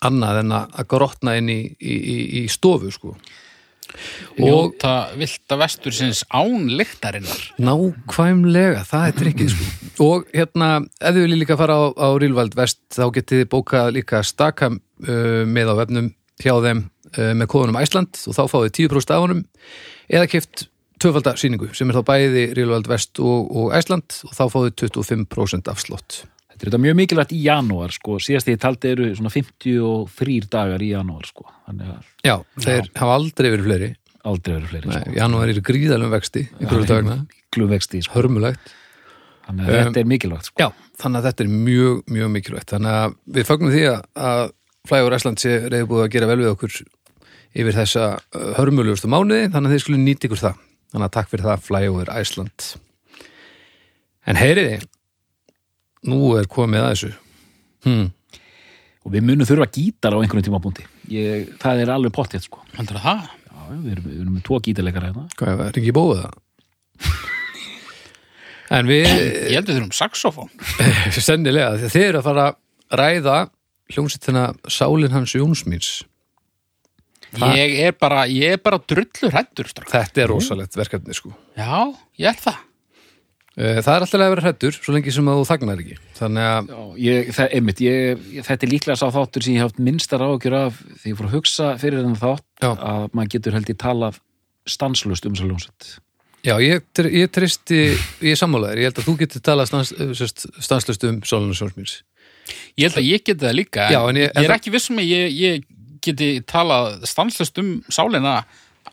annað 0.05 0.43
en 0.43 0.53
að 0.59 0.85
grotna 0.91 1.33
inn 1.39 1.49
í, 1.49 1.59
í, 1.79 1.95
í, 1.95 2.17
í 2.41 2.43
stofu 2.51 2.91
sko. 2.93 3.15
og 3.15 4.43
Njóta 4.43 4.93
vilda 5.15 5.57
vestur 5.61 5.95
sinns 5.95 6.21
án 6.29 6.67
lyktarinnar. 6.77 7.41
nákvæmlega, 7.57 8.83
það 8.85 9.07
er 9.07 9.17
trikkið 9.21 9.55
sko. 9.55 9.69
og 10.05 10.29
hérna, 10.35 10.69
ef 10.99 11.15
þið 11.15 11.21
viljið 11.23 11.41
líka 11.41 11.57
fara 11.57 11.79
á, 11.81 11.83
á 11.95 12.07
Real 12.19 12.37
Wild 12.37 12.59
West 12.59 12.83
þá 12.93 13.07
getið 13.15 13.41
þið 13.41 13.49
bókað 13.55 13.91
líka 13.97 14.21
staka 14.27 14.69
uh, 14.75 15.41
með 15.47 15.73
á 15.73 15.75
vefnum 15.81 16.13
hjá 16.43 16.53
þeim 16.67 16.85
uh, 16.85 17.33
með 17.33 17.51
kóðunum 17.55 17.81
Æsland 17.81 18.21
og 18.21 18.37
þá 18.37 18.43
fáið 18.51 18.69
þið 18.69 18.79
10% 18.83 19.15
af 19.15 19.25
honum 19.25 19.45
eða 20.11 20.29
kift 20.29 20.67
tvöfalda 21.05 21.35
sýningu 21.39 21.71
sem 21.77 21.89
er 21.91 21.99
þá 21.99 22.05
bæði 22.07 22.45
Real 22.57 22.71
Wild 22.73 22.87
West 22.89 23.21
og, 23.21 23.51
og 23.53 23.75
Æsland 23.77 24.21
og 24.25 24.33
þá 24.33 24.45
fáið 24.53 24.71
25% 24.85 25.69
afslott 25.73 26.23
Þetta 26.55 26.63
er 26.63 26.69
þetta 26.69 26.79
mjög 26.85 26.93
mikilvægt 26.95 27.31
í 27.35 27.37
janúar 27.43 27.91
sko, 27.91 28.13
síðast 28.23 28.47
ég 28.47 28.59
taldi 28.63 28.87
eru 28.93 29.09
svona 29.17 29.27
53 29.33 30.45
dagar 30.47 30.83
í 30.85 30.93
janúar 30.93 31.25
sko, 31.27 31.43
að 31.67 31.81
Já, 32.23 32.37
þeir 32.63 32.87
hafa 32.95 33.17
aldrei 33.17 33.49
verið 33.51 33.65
fleiri. 33.67 33.89
Aldrei 34.23 34.53
verið 34.53 34.69
fleiri 34.71 34.87
Nei, 34.87 35.01
sko. 35.01 35.15
janúar 35.17 35.51
er 35.51 35.59
í 35.59 35.63
gríðalum 35.67 36.13
vexti 36.13 36.45
ykkur 36.63 36.85
dagna, 36.87 37.17
Gluvexti 37.51 37.99
sko, 38.05 38.15
hörmulegt. 38.21 38.71
Þannig 39.49 39.67
að 39.67 39.75
Um, 39.75 39.89
þetta 39.89 39.99
er 39.99 40.07
mikilvægt 40.13 40.47
sko. 40.47 40.63
Já, 40.63 40.69
þannig 41.03 41.19
að 41.19 41.27
þetta 41.27 41.43
er 41.43 41.49
mjög, 41.67 41.99
mjög 42.15 42.31
mikilvægt. 42.37 42.69
Þannig 42.71 42.95
að 43.01 43.17
við 43.35 43.49
fagnum 43.51 43.73
því 43.75 43.83
að, 43.91 44.53
Flyover 44.85 45.17
Æsland 45.17 45.43
sé 45.43 45.57
reyði 45.65 45.89
búið 45.91 46.05
að 46.05 46.11
gera 46.15 46.31
vel 46.31 46.39
við 46.39 46.51
okkur 46.53 46.79
yfir 47.51 47.75
þessa 47.81 48.07
uh, 48.15 48.47
hörmulugustu 48.61 49.11
mánuði, 49.11 49.51
þannig 49.51 49.73
að 49.73 49.75
þið 49.75 49.83
skulle 49.83 50.01
nýta 50.05 50.29
ykkur 50.29 50.43
það 50.45 50.63
þannig 50.91 51.07
að 51.07 51.13
takk 51.17 51.31
fyrir 51.31 51.47
það 51.49 51.63
Flyover 51.65 52.11
Æsland 52.15 52.67
En 54.25 54.39
heyriði 54.39 54.79
nú 56.09 56.33
er 56.39 56.49
komið 56.49 56.81
að 56.83 56.91
þessu 56.93 57.11
hmm. 57.85 58.07
og 59.05 59.13
við 59.13 59.27
munum 59.27 59.49
þurfa 59.49 59.69
gítar 59.73 60.17
á 60.17 60.21
einhvern 60.21 60.45
tímabúndi 60.45 60.85
ég, 61.13 61.51
það 61.61 61.83
er 61.83 61.93
alveg 61.93 62.13
pottið 62.15 62.47
sko. 62.47 62.63
Heldur 62.77 63.01
það? 63.03 63.27
Já, 63.45 63.61
við 63.69 63.91
erum, 63.95 64.09
við 64.09 64.19
erum 64.23 64.33
með 64.37 64.45
tvo 64.49 64.59
gítarleikar 64.65 65.07
hérna 65.09 65.27
Hvað 65.37 65.63
er 65.67 65.79
ekki 65.81 65.95
bóðið 65.95 66.25
það? 66.25 66.41
En 68.75 68.89
við 68.89 69.05
Ég 69.05 69.53
held 69.53 69.67
við 69.69 69.75
þurfum 69.75 69.93
saxofón. 69.93 70.49
sennilega, 71.27 71.75
því 71.77 71.91
þið 71.93 72.07
eru 72.07 72.21
að 72.21 72.27
fara 72.31 72.47
að 72.49 72.99
ræða 73.01 73.37
hljómsýttina 73.93 74.47
Sálin 74.73 75.13
hans 75.13 75.35
Jónsmíns 75.37 75.91
Ha? 75.99 76.14
Ég 77.55 77.79
er 77.87 77.91
bara, 77.99 78.23
ég 78.31 78.55
er 78.55 78.61
bara 78.63 78.77
drullur 78.79 79.33
hættur, 79.35 79.67
strákar. 79.71 79.91
Þetta 80.05 80.21
er 80.23 80.31
rosalegt 80.31 80.77
verkefni 80.79 81.13
sko 81.17 81.33
Já, 81.57 81.93
ég 82.21 82.29
er 82.31 82.39
það. 82.41 82.61
Eh, 83.55 83.77
Það 83.79 83.93
er 83.95 84.03
alltaf 84.03 84.19
að 84.19 84.31
vera 84.33 84.43
hrættur 84.43 84.75
svo 84.75 84.93
lengi 84.95 85.11
sem 85.15 85.27
þú 85.31 85.43
þagnar 85.47 85.79
ekki 85.83 85.97
þannig 86.17 86.47
að, 86.51 86.71
Já, 86.71 86.79
ég, 87.05 87.29
það, 87.37 87.53
einmitt, 87.55 87.83
ég, 87.85 88.23
þetta 88.49 88.65
er 88.67 88.71
líklega 88.73 88.97
sá 88.99 89.05
þáttur 89.15 89.45
sem 89.45 89.53
ég 89.55 89.61
hef 89.63 89.69
haft 89.69 89.79
minnstar 89.79 90.25
ágjur 90.25 90.55
af 90.59 90.81
því 91.03 91.13
ég 91.13 91.19
fór 91.21 91.29
að 91.29 91.35
hugsa 91.37 91.69
fyrir 91.79 92.01
þennan 92.01 92.17
þátt 92.19 92.65
Já. 92.65 92.71
að 92.75 93.05
maður 93.15 93.31
getur 93.37 93.55
held 93.55 93.71
ég 93.71 93.79
talað 93.79 94.19
stanslust 94.67 95.25
um 95.29 95.37
þessar 95.37 95.51
ljónsett 95.53 95.87
já, 96.45 96.55
ég, 96.61 96.83
ég 97.15 97.31
tristi 97.31 97.79
ég 97.95 98.33
er 98.35 98.41
sammálaður, 98.43 98.81
ég 98.83 98.89
held 98.91 98.99
að 98.99 99.07
þú 99.07 99.15
getur 99.23 99.45
talað 99.47 99.71
stans, 99.71 99.93
sérst, 100.19 100.45
stanslust 100.59 101.07
um 101.07 101.21
hans 101.23 101.63
Jónsmíns 101.63 101.95
Ég 102.77 102.89
held 102.91 102.99
að 102.99 103.07
ég 103.07 103.23
geti 103.25 103.41
það 103.41 103.55
líka. 103.57 103.85
Já, 103.89 104.01
en 104.05 104.17
ég- 104.19 104.29
en 104.35 104.43
ég 104.43 104.45
er 104.45 104.51
það- 104.51 104.59
ekki 104.59 104.71
vissum 104.75 104.99
að 105.01 105.07
ég, 105.09 105.31
ég 105.33 105.63
geti 106.05 106.29
talað 106.47 107.01
stanslust 107.09 107.59
um 107.61 107.75
sálina 107.89 108.41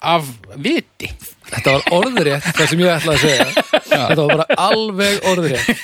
af 0.02 0.26
viti. 0.58 1.10
Þetta 1.52 1.74
var 1.76 1.84
orðrétt 1.98 2.46
það 2.56 2.70
sem 2.70 2.80
ég 2.80 2.94
ætlaði 2.94 3.18
að 3.18 3.24
segja 3.26 3.64
Þetta 3.92 4.22
var 4.22 4.30
bara 4.32 4.56
alveg 4.62 5.26
orðrétt 5.28 5.82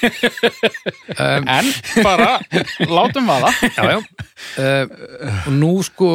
um, 1.13 1.49
En 1.59 1.69
bara, 2.07 2.31
látum 2.89 3.29
vaða. 3.29 3.53
Já, 3.77 3.83
já 3.93 3.99
uh, 3.99 4.97
og 5.45 5.53
nú 5.59 5.75
sko 5.87 6.11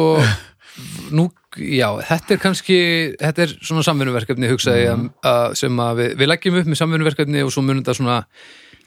nú 1.14 1.28
já, 1.54 1.86
þetta 2.08 2.34
er 2.34 2.42
kannski 2.42 2.76
þetta 3.20 3.44
er 3.44 3.54
svona 3.60 3.84
samvinnuverkefni 3.86 4.50
hugsaði 4.50 4.88
mm. 4.90 5.08
að, 5.30 5.56
sem 5.60 5.80
að 5.84 6.00
við, 6.00 6.12
við 6.20 6.30
leggjum 6.32 6.60
upp 6.60 6.70
með 6.70 6.80
samvinnuverkefni 6.80 7.44
og 7.44 7.52
svo 7.54 7.64
munum 7.64 7.84
þetta 7.84 7.98
svona 8.00 8.18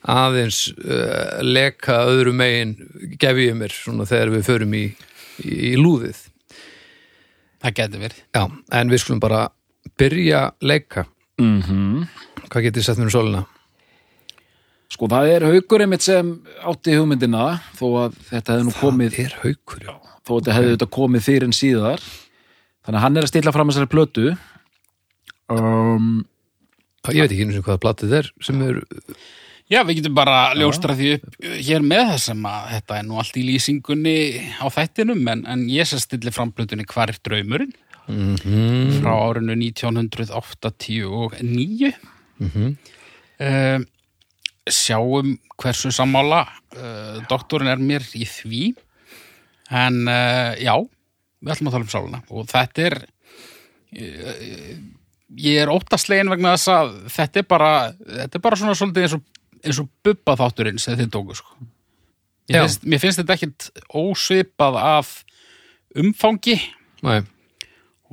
aðeins 0.08 0.62
uh, 0.76 1.40
leka 1.46 2.02
öðru 2.12 2.34
megin 2.38 2.76
gef 3.20 3.40
ég 3.42 3.56
mér 3.58 3.74
svona 3.74 4.08
þegar 4.10 4.34
við 4.36 4.46
förum 4.50 4.76
í, 4.78 4.86
í, 5.44 5.76
lúðið. 5.80 6.24
Það 7.64 7.78
getur 7.82 8.04
verið. 8.06 8.24
já, 8.38 8.44
en 8.80 8.90
við 8.94 9.04
skulum 9.04 9.22
bara 9.24 9.48
byrja 9.98 10.52
leika. 10.62 11.06
Mm 11.42 12.06
hvað 12.48 12.68
getið 12.68 12.86
sett 12.86 13.00
mér 13.00 13.10
um 13.10 13.14
sólina? 13.14 13.46
Sko 14.88 15.10
það 15.12 15.32
er 15.34 15.46
haukur 15.52 15.84
einmitt 15.84 16.06
sem 16.06 16.30
átti 16.64 16.96
hugmyndina 16.96 17.58
þó 17.76 17.88
að 18.06 18.20
þetta 18.30 18.54
hefði 18.54 18.68
nú 18.68 18.76
komið 18.78 19.18
það 19.18 19.26
er 19.26 19.36
haukur 19.42 19.84
já. 19.84 19.94
þó 20.24 20.32
að 20.32 20.38
þetta 20.38 20.56
hefði 20.56 20.76
þetta 20.76 20.90
komið 20.96 21.26
fyrir 21.26 21.48
en 21.48 21.58
síðar. 21.58 22.06
Þannig 22.88 23.00
að 23.00 23.04
hann 23.04 23.18
er 23.18 23.28
að 23.28 23.32
stilla 23.34 23.52
fram 23.52 23.72
þessari 23.72 23.92
plötu. 23.92 24.30
Um, 25.52 26.08
ég 27.12 27.24
veit 27.24 27.34
ekki 27.34 27.44
einu 27.44 27.58
sinni 27.58 27.66
hvaða 27.68 27.84
platið 27.84 28.16
er 28.22 28.32
sem 28.44 28.64
er 28.64 28.80
Já, 29.68 29.82
við 29.84 30.00
getum 30.00 30.16
bara 30.16 30.56
ljóstra 30.56 30.96
því 30.96 31.10
upp 31.18 31.34
hér 31.44 31.84
með 31.84 32.14
þessum 32.14 32.46
að 32.48 32.70
þetta 32.76 32.98
er 32.98 33.06
nú 33.08 33.16
allt 33.20 33.36
í 33.36 33.48
lýsingunni 33.50 34.20
á 34.64 34.66
þættinum 34.72 35.28
en, 35.34 35.42
en 35.44 35.70
ég 35.72 35.86
sem 35.90 36.00
stilli 36.00 36.32
framblötunni 36.32 36.86
Hvar 36.88 37.10
er 37.12 37.20
draumurinn? 37.24 37.74
Mm 38.08 38.36
frá 39.02 39.12
árinu 39.12 39.54
1989 39.60 41.92
-hmm. 42.40 42.76
uh, 43.44 43.80
sjáum 44.70 45.40
hversu 45.58 45.92
sammála 45.92 46.48
uh, 46.78 47.28
doktorinn 47.30 47.72
er 47.72 47.78
mér 47.78 48.02
í 48.16 48.26
því. 48.26 48.76
En 49.70 50.08
uh, 50.08 50.56
já 50.56 50.88
við 51.42 51.54
ætlum 51.54 51.70
að 51.70 51.76
tala 51.76 51.86
um 51.86 51.92
sáluna 51.92 52.22
og 52.32 52.48
þetta 52.50 52.86
er 52.88 52.98
uh, 53.98 54.78
ég 55.38 55.62
er 55.62 55.72
óttaslegin 55.72 56.32
vegna 56.32 56.56
þess 56.56 56.72
að 56.74 56.94
þetta 57.14 57.42
er 57.42 57.48
bara 57.50 57.72
þetta 57.92 58.40
er 58.40 58.46
bara 58.48 58.60
svona 58.60 58.78
svolítið 58.78 59.06
eins 59.06 59.18
og, 59.18 59.26
eins 59.64 59.82
og 59.82 59.90
bubba 60.06 60.38
þátturinn 60.40 60.82
sem 60.82 60.98
þið 61.00 61.12
tóku 61.14 61.38
sko. 61.38 61.58
Mér, 62.48 62.64
finnst, 62.64 62.86
mér 62.88 63.02
finnst 63.04 63.22
þetta 63.22 63.36
ekkit 63.36 63.70
ósvipað 64.00 64.78
af 64.80 65.10
umfangi. 65.98 66.56
Nei, 67.04 67.20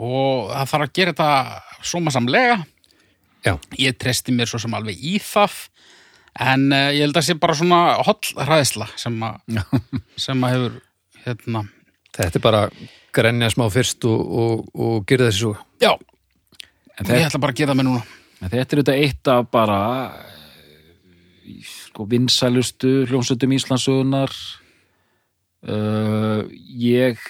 og 0.01 0.51
það 0.51 0.73
þarf 0.73 0.87
að 0.87 0.95
gera 0.99 1.15
þetta 1.15 1.85
sómasamlega. 1.87 2.57
Já, 3.45 3.55
ég 3.79 3.97
treysti 4.01 4.35
mér 4.35 4.51
svo 4.51 4.59
sem 4.63 4.75
alveg 4.75 4.99
í 4.99 5.19
það. 5.23 5.55
En 6.45 6.67
uh, 6.73 6.91
ég 6.91 7.05
held 7.05 7.21
að 7.21 7.29
sé 7.29 7.37
bara 7.39 7.55
svona 7.55 7.81
holl 8.03 8.33
hræðisla 8.43 8.89
sem 8.99 9.21
sem 10.25 10.47
að 10.47 10.57
hefur 10.57 10.79
hérna, 11.25 11.63
þetta 12.17 12.41
er 12.41 12.45
bara 12.45 12.63
grenja 13.15 13.53
smá 13.55 13.69
fyrst 13.73 14.05
og, 14.11 14.25
og, 14.43 14.65
og 14.75 15.07
gera 15.09 15.29
þessi 15.29 15.45
svo. 15.45 15.55
Já, 15.83 15.93
en, 16.99 17.13
ég 17.13 17.29
ætla 17.29 17.43
bara 17.45 17.55
að 17.55 17.61
gera 17.61 17.73
það 17.73 17.81
með 17.81 17.89
núna. 17.91 18.03
þetta 18.43 18.65
er 18.65 18.83
þetta 18.83 18.97
eitt 19.05 19.31
af 19.31 19.47
bara 19.55 19.79
sko 21.65 22.07
vinsælustu 22.11 23.05
hljómsveitum 23.09 23.55
Íslandsugunar 23.57 24.33
uh, 25.69 26.43
ég 26.81 27.21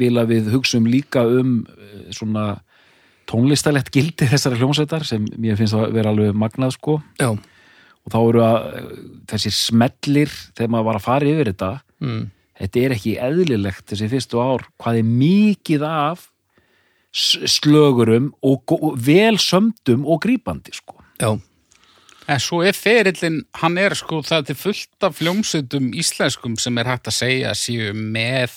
vil 0.00 0.16
að 0.20 0.34
við 0.34 0.50
hugsum 0.54 0.88
líka 0.90 1.24
um 1.28 1.60
uh, 1.68 2.08
svona 2.14 2.46
tónlistalegt 3.30 3.92
gildi 3.94 4.28
þessari 4.30 4.58
hljómsveitar 4.60 5.06
sem 5.06 5.26
mér 5.38 5.58
finnst 5.60 5.76
að 5.78 5.94
vera 5.94 6.12
alveg 6.14 6.36
magnað 6.36 6.74
sko 6.78 6.98
já, 7.20 7.30
og 7.30 8.12
þá 8.14 8.18
eru 8.22 8.44
að 8.46 8.58
uh, 8.66 8.90
þessir 9.30 9.56
smellir 9.56 10.34
þegar 10.56 10.74
maður 10.74 10.90
var 10.90 11.00
að 11.00 11.06
fara 11.06 11.30
yfir 11.34 11.52
þetta 11.52 11.70
mm. 12.02 12.24
þetta 12.62 12.84
er 12.84 12.96
ekki 12.96 13.16
eðlilegt 13.28 13.86
þessi 13.92 14.10
fyrstu 14.14 14.42
ár 14.42 14.66
hvað 14.80 15.02
er 15.02 15.14
mikið 15.20 15.86
af 15.90 16.26
slögurum 17.10 18.30
og 18.46 18.62
gó- 18.70 18.94
vel 18.94 19.38
sömdum 19.42 20.04
og 20.06 20.20
grípandi 20.22 20.70
sko. 20.76 20.94
já, 21.18 21.34
en 22.30 22.42
svo 22.42 22.60
er 22.66 22.76
ferillin, 22.76 23.40
hann 23.58 23.78
er 23.80 23.96
sko 23.98 24.20
það 24.26 24.42
er 24.42 24.46
til 24.50 24.58
fullt 24.60 25.06
af 25.06 25.16
fljómsutum 25.18 25.90
íslenskum 25.98 26.56
sem 26.60 26.78
er 26.78 26.90
hægt 26.92 27.10
að 27.10 27.16
segja 27.16 27.50
að 27.52 27.60
séu 27.62 27.90
með 27.96 28.54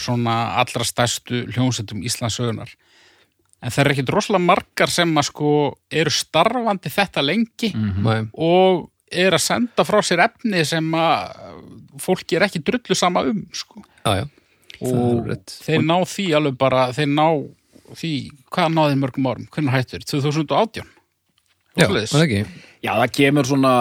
svona 0.00 0.36
allra 0.62 0.86
stærstu 0.86 1.44
hljómsutum 1.52 2.02
Íslandsögunar 2.06 2.72
en 3.64 3.72
það 3.72 3.82
er 3.84 3.92
ekki 3.94 4.06
droslega 4.08 4.44
margar 4.44 4.92
sem 4.92 5.12
að 5.20 5.28
sko 5.30 5.52
eru 6.02 6.12
starfandi 6.12 6.92
þetta 6.92 7.24
lengi 7.24 7.70
Nei, 7.76 8.24
og 8.34 8.88
er 9.14 9.36
að 9.36 9.44
senda 9.44 9.84
frá 9.86 10.00
sér 10.04 10.24
efni 10.24 10.64
sem 10.66 10.88
að 10.98 12.00
fólki 12.02 12.38
er 12.38 12.48
ekki 12.48 12.64
drullu 12.64 12.96
sama 12.98 13.22
um 13.28 13.44
sko. 13.54 13.84
já, 14.04 14.24
já. 14.24 14.26
Er 14.74 14.90
og 14.90 15.28
þeir 15.46 15.84
ná 15.86 15.96
því 16.08 16.24
alveg 16.34 16.56
bara 16.58 16.88
þeir 16.92 17.12
ná 17.12 17.26
því, 17.94 18.12
hvað 18.50 18.72
náði 18.74 18.96
mörgum 18.98 19.28
árum? 19.30 19.46
Hvernig 19.54 19.74
hættur, 19.76 20.02
2018 20.08 20.90
Já, 21.74 21.88
það 21.90 22.22
ekki? 22.24 22.40
Já 22.84 22.92
það 22.92 23.12
kemur 23.18 23.48
svona 23.48 23.74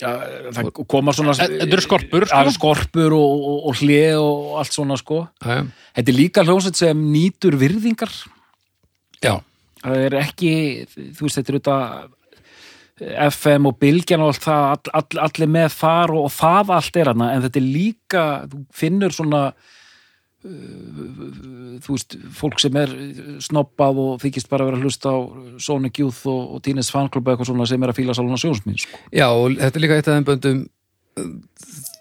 já, 0.00 0.10
það 0.56 0.70
koma 0.90 1.14
svona 1.16 1.36
Þetta 1.38 1.68
eru 1.68 1.84
skorpur, 1.84 2.26
sko. 2.26 2.40
Eru 2.42 2.54
skorpur 2.56 3.16
og, 3.16 3.44
og, 3.50 3.58
og 3.70 3.82
hlið 3.82 4.20
og 4.20 4.60
allt 4.62 4.76
svona 4.76 4.98
sko 5.00 5.22
já. 5.38 5.64
þetta 5.98 6.14
er 6.14 6.18
líka 6.18 6.46
hljómsveit 6.46 6.80
sem 6.80 7.04
nýtur 7.14 7.58
virðingar 7.60 8.12
já, 9.20 9.34
það 9.82 10.06
er 10.06 10.18
ekki, 10.22 10.54
þú 11.16 11.26
veist 11.26 11.40
þetta 11.40 11.52
er 11.52 11.60
þetta 11.60 11.78
FM 13.30 13.68
og 13.70 13.76
Bylgjan 13.80 14.22
og 14.24 14.34
allt 14.34 14.44
það, 14.44 14.64
all, 14.70 14.94
all, 15.00 15.20
allir 15.26 15.52
með 15.56 15.76
þar 15.78 16.14
og, 16.16 16.26
og 16.28 16.32
það 16.36 16.72
allt 16.76 16.98
er 17.00 17.12
hana, 17.12 17.30
en 17.34 17.44
þetta 17.46 17.60
er 17.62 17.68
líka 17.68 18.24
þú 18.50 18.64
finnur 18.76 19.16
svona 19.16 19.44
þú 20.40 21.94
veist 21.94 22.16
fólk 22.32 22.60
sem 22.62 22.76
er 22.80 22.92
snobbað 23.44 24.00
og 24.00 24.12
þykist 24.22 24.48
bara 24.48 24.64
að 24.64 24.70
vera 24.70 24.80
að 24.80 24.86
hlusta 24.88 25.12
á 25.12 25.18
Sonic 25.60 26.00
Youth 26.00 26.22
og, 26.30 26.56
og 26.56 26.62
Teenage 26.64 26.92
Fan 26.94 27.10
Club 27.12 27.28
eitthvað 27.28 27.50
svona 27.50 27.68
sem 27.68 27.82
er 27.84 27.92
að 27.92 27.98
fíla 28.00 28.16
sáluna 28.16 28.40
sjónsmín 28.40 28.80
sko. 28.80 29.00
já, 29.12 29.26
og 29.28 29.58
þetta 29.58 29.76
er 29.76 29.84
líka 29.84 29.98
eitt 30.00 30.08
af 30.08 30.16
þeim 30.16 30.28
böndum 30.30 30.62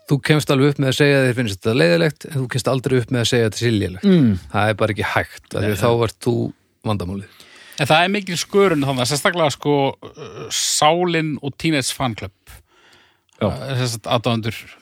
þú 0.09 0.17
kemst 0.25 0.53
alveg 0.53 0.73
upp 0.73 0.79
með 0.81 0.91
að 0.93 0.97
segja 1.01 1.19
að 1.19 1.27
þér 1.27 1.37
finnst 1.41 1.59
þetta 1.59 1.75
leiðilegt 1.81 2.29
en 2.29 2.37
þú 2.37 2.47
kemst 2.53 2.71
aldrei 2.71 2.95
upp 3.01 3.11
með 3.13 3.21
að 3.21 3.29
segja 3.33 3.43
að 3.43 3.49
þetta 3.49 3.59
er 3.59 3.65
siljilegt 3.65 4.07
mm. 4.07 4.31
það 4.53 4.71
er 4.71 4.79
bara 4.79 4.95
ekki 4.95 5.11
hægt, 5.13 5.47
af 5.51 5.59
því 5.59 5.73
að 5.73 5.83
þá 5.83 5.89
ert 6.07 6.19
þú 6.25 6.35
vandamálið. 6.87 7.45
En 7.79 7.87
það 7.87 8.05
er 8.05 8.11
mikil 8.11 8.37
skörun 8.39 8.83
þannig 8.83 9.03
að 9.05 9.11
sérstaklega 9.11 9.55
sko 9.55 9.75
uh, 9.91 10.47
Sálin 10.51 11.35
og 11.43 11.55
Teenage 11.59 11.95
Fan 11.95 12.15
Club 12.19 12.55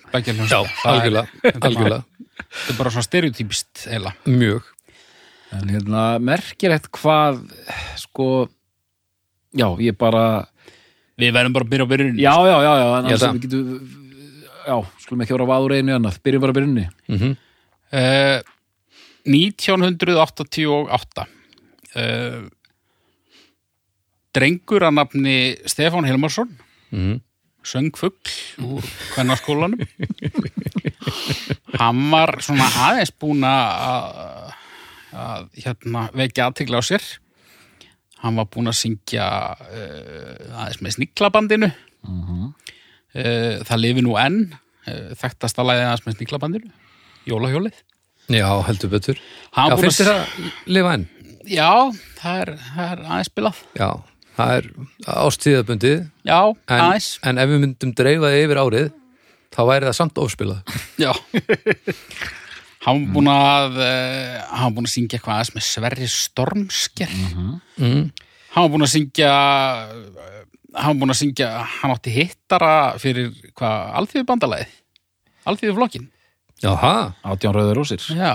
Já. 0.08 0.14
Begja 0.14 0.34
Já, 0.34 0.40
hljómsveit 0.40 0.86
algjörlega, 0.88 1.28
algjörlega. 1.62 2.04
Þetta 2.48 2.74
er 2.74 2.78
bara 2.80 2.94
svona 2.94 3.08
stereotypist 3.08 3.88
eila 3.92 4.14
mjög, 4.26 4.68
en 5.58 5.72
hérna 5.74 6.04
merkilegt 6.24 6.90
hvað 6.96 7.42
sko 8.00 8.28
já, 9.58 9.68
ég 9.84 9.98
bara 9.98 10.48
Við 11.18 11.34
verðum 11.34 11.54
bara 11.56 11.66
að 11.66 11.72
byrja 11.72 11.86
á 11.88 11.92
byrjun 11.92 12.20
já, 12.22 12.34
já, 12.46 12.58
já, 12.62 12.74
já, 12.78 12.88
en 12.98 13.08
við 13.10 13.48
getum 13.48 13.64
já, 14.68 14.78
skulum 15.02 15.24
ekki 15.24 15.34
vera 15.34 15.48
vaður 15.50 15.74
einu 15.80 15.96
annað. 15.96 16.20
Byrjum 16.24 16.44
bara 16.44 16.54
að 16.54 16.60
byrjunni 16.60 16.86
mm 17.08 17.36
uh, 17.92 18.40
1988 19.28 21.26
uh, 21.98 22.46
Drengur 24.38 24.86
að 24.86 24.94
nafni 24.94 25.38
Stefán 25.66 26.06
Hilmarsson. 26.06 26.52
-hmm. 26.92 27.20
Söngfugl 27.68 28.32
úr 28.66 28.86
kvennarskólanum 29.14 29.82
hann 31.80 32.02
var 32.12 32.38
svona 32.44 32.68
aðeins 32.88 33.12
búin 33.20 33.44
að 33.48 34.54
að 35.18 35.46
hérna 35.64 36.02
vekja 36.14 36.46
aðtigla 36.50 36.82
á 36.84 36.84
sér. 36.86 37.04
Hann 38.22 38.36
var 38.38 38.48
búin 38.52 38.68
að 38.70 38.76
syngja 38.82 39.26
uh, 39.56 40.58
aðeins 40.62 40.82
með 40.84 40.96
sniklabandinu 40.98 41.70
uh, 41.72 42.50
það 43.66 43.82
lifi 43.82 44.04
nú 44.06 44.18
enn 44.20 44.40
uh, 44.52 45.14
þekktasta 45.18 45.66
lagið 45.66 45.86
aðeins 45.88 46.06
með 46.08 46.18
sniklabandinu 46.20 46.74
jólahjólið. 47.30 47.80
Já, 48.36 48.50
heldur 48.68 48.92
betur. 48.92 49.22
Hann 49.56 49.72
já, 49.72 49.78
finnst 49.86 50.02
að- 50.04 50.10
þér 50.10 50.14
að 50.18 50.74
lifa 50.78 50.94
enn? 50.98 51.08
já, 51.48 51.72
það 52.20 52.42
er, 52.44 52.50
það 52.76 52.92
er 52.92 53.04
aðeins 53.08 53.32
spilað. 53.32 53.62
Já, 53.80 53.90
það 54.38 54.54
er 54.58 54.68
ástíðabundið 55.18 55.98
já, 56.28 56.40
en, 56.40 56.82
aðeins. 56.82 57.12
en 57.26 57.42
ef 57.42 57.52
við 57.52 57.62
myndum 57.64 57.94
dreifa 57.98 58.32
þig 58.34 58.46
yfir 58.46 58.62
árið 58.62 58.90
þá 59.58 59.62
væri 59.72 59.88
það 59.90 59.96
samt 59.98 60.20
ofspilað. 60.22 60.76
Já. 61.04 61.12
Hann 62.88 63.02
var 63.02 63.14
búin 63.16 63.30
að 63.32 63.80
uh, 63.82 64.36
hann 64.52 64.68
var 64.68 64.76
búin 64.78 64.88
að 64.88 64.94
syngja 64.94 65.18
eitthvað 65.18 65.38
aðeins 65.38 65.54
með 65.56 65.66
Sverri 65.66 66.10
Stormsker. 66.12 67.16
Mm. 67.80 68.04
hann 68.54 68.68
var 68.68 68.74
búin 68.76 68.86
að 68.86 68.94
syngja 68.94 69.32
uh, 69.32 70.36
hann 70.78 70.92
var 70.94 71.00
búin 71.02 71.16
að 71.16 71.20
syngja 71.24 71.50
hann 71.80 71.96
átti 71.96 72.14
hittara 72.14 72.76
fyrir 73.02 73.34
hvað, 73.58 73.90
alþýðu 74.02 74.28
bandalagið 74.30 74.78
alþýðu 75.48 75.76
flokkin 75.80 76.08
Jáha, 76.64 76.94
Átján 77.22 77.54
Rauður 77.54 77.82
Rósir 77.82 78.02
Já, 78.18 78.34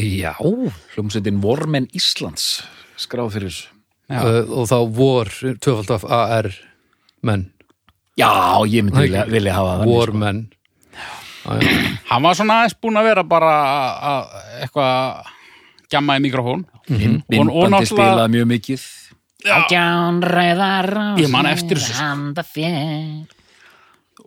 já. 0.00 0.32
Hljómsveitin 0.94 1.42
Vormen 1.42 1.88
Íslands 1.96 2.62
skráð 3.00 3.34
fyrir 3.34 3.50
þessu. 3.50 3.81
Uh, 4.10 4.42
og 4.58 4.66
þá 4.68 4.76
vor, 4.96 5.26
tvöfald 5.62 5.90
af 5.98 6.04
AR 6.10 6.50
menn, 7.22 7.46
Já, 8.18 8.28
ég 8.68 8.82
myndi 8.84 8.96
Það 8.98 9.02
vilja, 9.06 9.24
vilja 9.32 9.52
hafa 9.56 9.76
þannig 9.78 9.92
vor 9.94 10.10
sko. 10.12 10.18
menn 10.20 10.42
hann 11.42 12.22
var 12.22 12.34
svona 12.38 12.54
aðeins 12.60 12.76
búin 12.78 12.98
að 13.00 13.06
vera 13.08 13.22
bara 13.26 13.52
að 14.12 14.34
eitthvað 14.62 15.30
gjamma 15.90 16.16
í 16.18 16.22
mikrofón. 16.22 16.62
Og- 16.62 16.92
og 16.92 16.98
Myndbandi 17.00 17.70
náttúrulega- 17.72 17.88
spilað 17.90 18.30
mjög 18.30 18.46
mikið. 18.52 18.82
Já. 19.44 19.54
Átján 19.58 20.20
rauðar 20.22 20.88
Ég 21.18 21.28
man 21.30 21.46
eftir 21.46 21.76
þessu, 21.76 21.94
sko. 21.94 23.26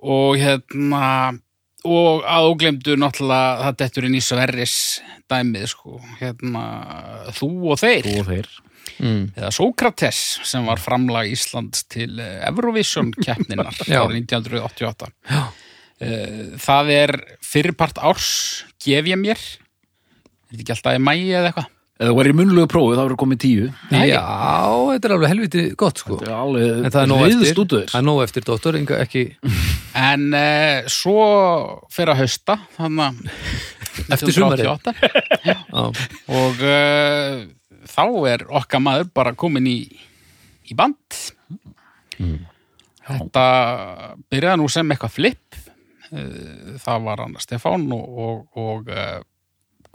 Og 0.04 0.36
hérna 0.38 1.40
og 1.86 2.26
að 2.30 2.50
óglemdu 2.52 2.96
náttúrulega 3.00 3.66
það 3.66 3.80
dettur 3.82 4.08
inn 4.08 4.18
í 4.18 4.24
Sverris 4.24 4.78
dæmið 5.32 5.68
sko. 5.72 6.00
Hérna 6.20 6.64
þú 7.38 7.52
og 7.74 7.82
þeir. 7.82 8.08
Þú 8.08 8.22
og 8.22 8.32
þeir. 8.32 8.54
Mm. 8.96 9.24
eða 9.36 9.50
Sókrates 9.52 10.20
sem 10.48 10.64
var 10.70 10.80
framlag 10.80 11.28
Íslands 11.34 11.82
til 11.92 12.14
Eurovision 12.22 13.10
keppninar 13.18 13.74
árið 13.82 14.22
1988 14.22 15.10
Já. 15.26 15.42
Eh, 16.06 16.54
það 16.62 16.92
er 16.94 17.14
fyrirpart 17.44 18.00
árs 18.04 18.30
gef 18.84 19.08
ég 19.10 19.20
mér. 19.20 19.40
Er 19.40 20.54
þetta 20.54 20.62
ekki 20.62 20.76
alltaf 20.76 21.00
í 21.00 21.04
mæi 21.04 21.20
eða 21.26 21.50
eitthvað 21.50 21.75
Ef 21.96 22.10
þú 22.10 22.16
væri 22.18 22.34
munlegu 22.36 22.68
prófið 22.68 22.98
þá 22.98 23.02
verður 23.06 23.20
komið 23.22 23.40
tíu. 23.40 23.68
Nei. 23.94 24.10
Já, 24.10 24.24
þetta 24.92 25.08
er 25.08 25.14
alveg 25.16 25.32
helviti 25.32 25.62
gott 25.80 26.02
sko. 26.02 26.18
Þetta 26.20 26.28
er 26.28 26.36
alveg 26.42 26.66
En 26.82 26.92
það 26.92 27.02
er 27.02 27.12
nóg 27.12 27.22
eftir, 27.30 27.86
það 27.88 28.00
er 28.02 28.06
nóg 28.10 28.24
eftir 28.26 28.46
dóttor, 28.50 28.78
enga 28.82 28.98
ekki 29.06 29.24
en 29.96 30.26
uh, 30.36 30.90
svo 30.92 31.20
fyrir 31.94 32.12
að 32.12 32.22
hausta 32.26 32.58
þannig 32.76 33.06
að 33.06 33.22
Eftir 34.12 34.36
sumarið. 34.36 34.68
1988. 34.68 34.92
Já, 35.48 35.56
og 36.36 36.64
uh, 36.68 37.46
þá 37.88 38.04
er 38.34 38.44
okkar 38.60 38.82
maður 38.84 39.08
bara 39.16 39.32
komin 39.40 39.70
í, 39.72 39.78
í 40.68 40.76
band. 40.76 41.20
Þetta 43.06 43.46
byrjaði 44.34 44.60
nú 44.60 44.68
sem 44.72 44.92
eitthvað 44.92 45.16
flip. 45.16 45.62
Uh, 46.12 46.76
það 46.84 47.08
var 47.08 47.24
hann 47.24 47.40
Stefán 47.40 47.88
og, 47.96 48.20
og, 48.28 48.60
og 48.60 48.92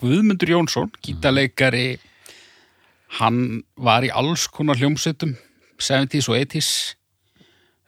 Guðmundur 0.00 0.48
Jónsson, 0.54 0.90
gítarleikari 1.04 1.98
hann 3.18 3.60
var 3.76 4.06
í 4.06 4.10
alls 4.14 4.46
konar 4.52 4.78
hljómsveitum 4.80 5.34
70s 5.80 6.28
og 6.30 6.38
80s 6.38 6.70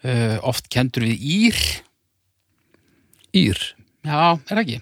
uh, 0.04 0.38
oft 0.48 0.68
kendur 0.72 1.06
við 1.06 1.26
Ír. 1.36 1.60
Ír, 3.32 3.60
já, 4.04 4.36
er 4.52 4.62
ekki? 4.62 4.80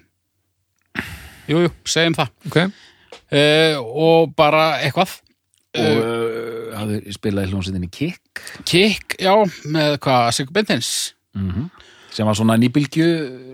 Jú, 1.51 1.65
jú, 1.67 1.73
segjum 1.87 2.17
það. 2.19 2.33
Ok. 2.51 2.59
Uh, 3.31 3.77
og 3.79 4.33
bara 4.39 4.81
eitthvað. 4.83 5.21
Og 5.79 6.01
uh, 6.03 6.73
hafði 6.75 7.15
spilaði 7.15 7.53
hljómsveitinni 7.53 7.93
Kick? 7.95 8.43
Kikk, 8.67 9.21
já, 9.23 9.35
með 9.71 10.01
hvað, 10.03 10.33
Sigur 10.39 10.57
Bentins. 10.57 10.95
Mm 11.39 11.71
sem 12.15 12.27
var 12.27 12.35
svona 12.35 12.57
nýbylgju 12.59 13.07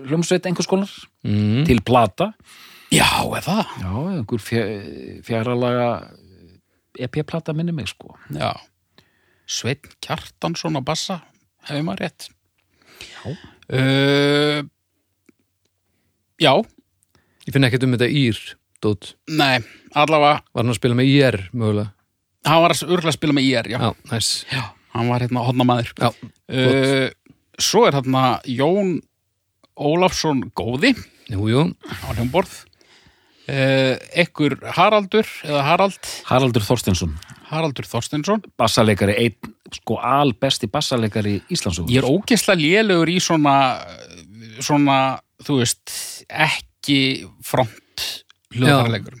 hljómsveit 0.09 0.47
einhvers 0.49 0.69
konar. 0.69 0.91
Mm. 1.27 1.65
til 1.67 1.81
plata 1.83 2.29
Já, 2.93 3.07
eða? 3.35 3.57
Já, 3.81 3.91
einhver 4.15 4.41
fjáralaga 5.27 5.87
EP-plata 6.97 7.53
minni 7.53 7.73
mig 7.75 7.89
sko. 7.91 8.15
Já, 8.33 8.53
Sveinn 9.47 9.83
Kjartansson 10.03 10.79
á 10.79 10.81
bassa, 10.83 11.19
hefur 11.67 11.83
maður 11.87 12.05
rétt. 12.05 12.29
Já. 13.03 13.35
uh, 13.75 14.63
Já, 16.41 16.53
Ég 17.47 17.53
finn 17.55 17.63
ekkert 17.63 17.85
um 17.87 17.93
þetta 17.95 18.07
Ír, 18.11 18.39
dót. 18.83 19.13
Nei, 19.31 19.59
allavega. 19.95 20.41
Var 20.51 20.63
hann 20.65 20.73
að 20.73 20.79
spila 20.79 20.97
með 20.99 21.11
IR, 21.13 21.37
mögulega? 21.55 21.93
Hann 22.47 22.63
var 22.65 22.73
örgulega 22.75 23.11
að 23.11 23.15
spila 23.17 23.35
með 23.37 23.47
IR, 23.51 23.69
já, 23.71 23.77
Já, 23.83 23.91
næs 24.11 24.27
já. 24.51 24.63
hann 24.95 25.09
var 25.11 25.23
hérna 25.25 25.43
hodna 25.47 25.65
maður 25.67 25.89
Já, 25.99 26.09
uh, 26.11 27.07
Svo 27.59 27.85
er 27.87 27.95
hérna 27.97 28.25
Jón 28.47 28.97
Ólafsson 29.77 30.43
góði. 30.57 30.91
Jú, 31.31 31.47
jú. 31.51 31.63
Á 31.87 32.07
hljómborð 32.15 32.53
Ekkur 33.47 34.57
Haraldur 34.75 35.27
eða 35.47 35.63
Harald? 35.63 36.13
Haraldur 36.27 36.65
Þorstensson, 36.67 37.13
Haraldur 37.51 37.87
Þorsteinsson. 37.87 38.43
Bassaleikari 38.59 39.15
einn, 39.23 39.53
sko 39.77 40.01
albesti 40.03 40.67
bassaleikari 40.71 41.39
Íslandsögur 41.51 41.91
Ég 41.91 42.03
er 42.03 42.09
ógeðslega 42.09 42.59
lélegur 42.59 43.11
í 43.11 43.19
svona 43.23 43.55
svona, 44.63 44.97
þú 45.45 45.61
veist 45.61 45.93
ekki 46.27 46.99
front 47.45 47.73
hljóðarleikurum 48.57 49.19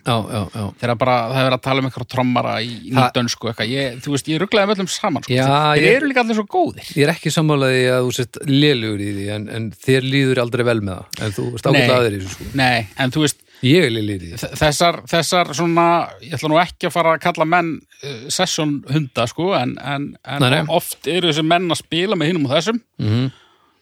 þegar 0.79 0.93
bara 0.97 1.15
það 1.33 1.41
er 1.41 1.55
að 1.57 1.63
tala 1.65 1.81
um 1.81 1.87
eitthvað 1.89 2.07
trommara 2.13 2.53
í 2.63 2.93
nýtdönsku 2.95 3.49
eitthvað, 3.51 3.71
ég, 3.73 3.97
þú 4.05 4.13
veist, 4.13 4.29
ég 4.31 4.39
rugglaði 4.41 4.69
með 4.69 4.77
öllum 4.77 4.89
saman 4.91 5.25
sko. 5.25 5.35
Já, 5.35 5.49
þeir 5.75 5.87
eru 5.91 6.09
líka 6.09 6.23
allir 6.23 6.37
svo 6.39 6.45
góðir. 6.47 6.87
Ég 6.95 7.03
er 7.03 7.11
ekki 7.11 7.33
sammálaði 7.35 7.81
að 7.91 8.07
þú 8.07 8.13
sett 8.17 8.39
lélugur 8.47 9.03
í 9.03 9.09
því 9.17 9.27
en, 9.35 9.49
en 9.57 9.67
þér 9.83 10.07
líður 10.07 10.41
aldrei 10.45 10.63
vel 10.69 10.77
með 10.79 11.01
það 11.01 11.27
en 11.27 11.35
þú 11.37 11.47
ert 11.51 11.67
ákveð 11.67 11.83
Nei. 11.83 11.97
aðeir 11.97 12.15
í 12.15 12.21
þessu 12.21 12.37
sko. 12.37 12.49
Nei, 12.63 12.79
en 13.03 13.13
þú 13.13 13.25
veist, 13.25 13.43
Ég 13.65 13.87
er 13.87 13.89
þ- 14.37 14.51
þessar, 14.59 14.99
þessar 15.09 15.49
svona, 15.57 15.85
ég 16.21 16.35
ætla 16.37 16.49
nú 16.51 16.59
ekki 16.61 16.87
að 16.89 16.93
fara 16.93 17.15
að 17.15 17.23
kalla 17.23 17.45
menn 17.49 17.71
uh, 18.03 18.27
session 18.29 18.83
hunda 18.91 19.25
sko, 19.27 19.47
en, 19.57 19.75
en, 19.81 20.11
en 20.25 20.43
Nei, 20.45 20.49
nei. 20.53 20.63
oft 20.69 21.07
eru 21.09 21.31
þessi 21.31 21.45
menn 21.47 21.65
að 21.73 21.79
spila 21.81 22.15
með 22.19 22.31
hinnum 22.33 22.45
og 22.49 22.53
þessum. 22.57 22.81
Mm 23.01 23.27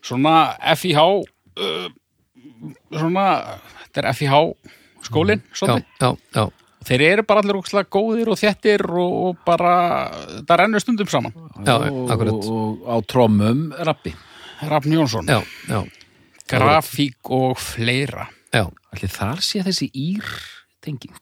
svona 0.05 0.35
FIH 0.77 1.01
uh, 1.01 1.87
svona, 2.93 3.23
þetta 3.87 4.03
er 4.03 4.07
FIH 4.13 4.35
skólinn, 5.07 5.41
Já, 5.41 5.57
svolítið. 5.57 5.87
Já, 6.01 6.11
já 6.37 6.45
þeir 6.85 7.01
eru 7.07 7.23
bara 7.25 7.41
allir 7.41 7.57
ókslega 7.57 7.89
góðir 7.89 8.29
og 8.29 8.37
þéttir 8.37 8.83
og, 8.93 9.13
og 9.31 9.39
bara, 9.47 9.71
það 10.45 10.59
rennur 10.61 10.83
stundum 10.83 11.07
saman. 11.09 11.33
Já, 11.65 11.73
og, 11.89 12.11
akkurat. 12.13 12.35
og, 12.37 12.51
og 12.53 12.85
á 12.85 12.95
trommum 13.09 13.63
rappi 13.89 14.13
Rafn 14.69 14.93
Jónsson, 14.93 15.25
Já, 15.27 15.39
já, 15.67 15.79
grafík 16.47 17.31
og 17.33 17.57
fleira. 17.57 18.27
já 18.29 18.34
Allir 18.93 19.11
þar 19.11 19.41
sé 19.43 19.63
þessi 19.65 19.89
ír 19.93 20.29
tenging 20.85 21.15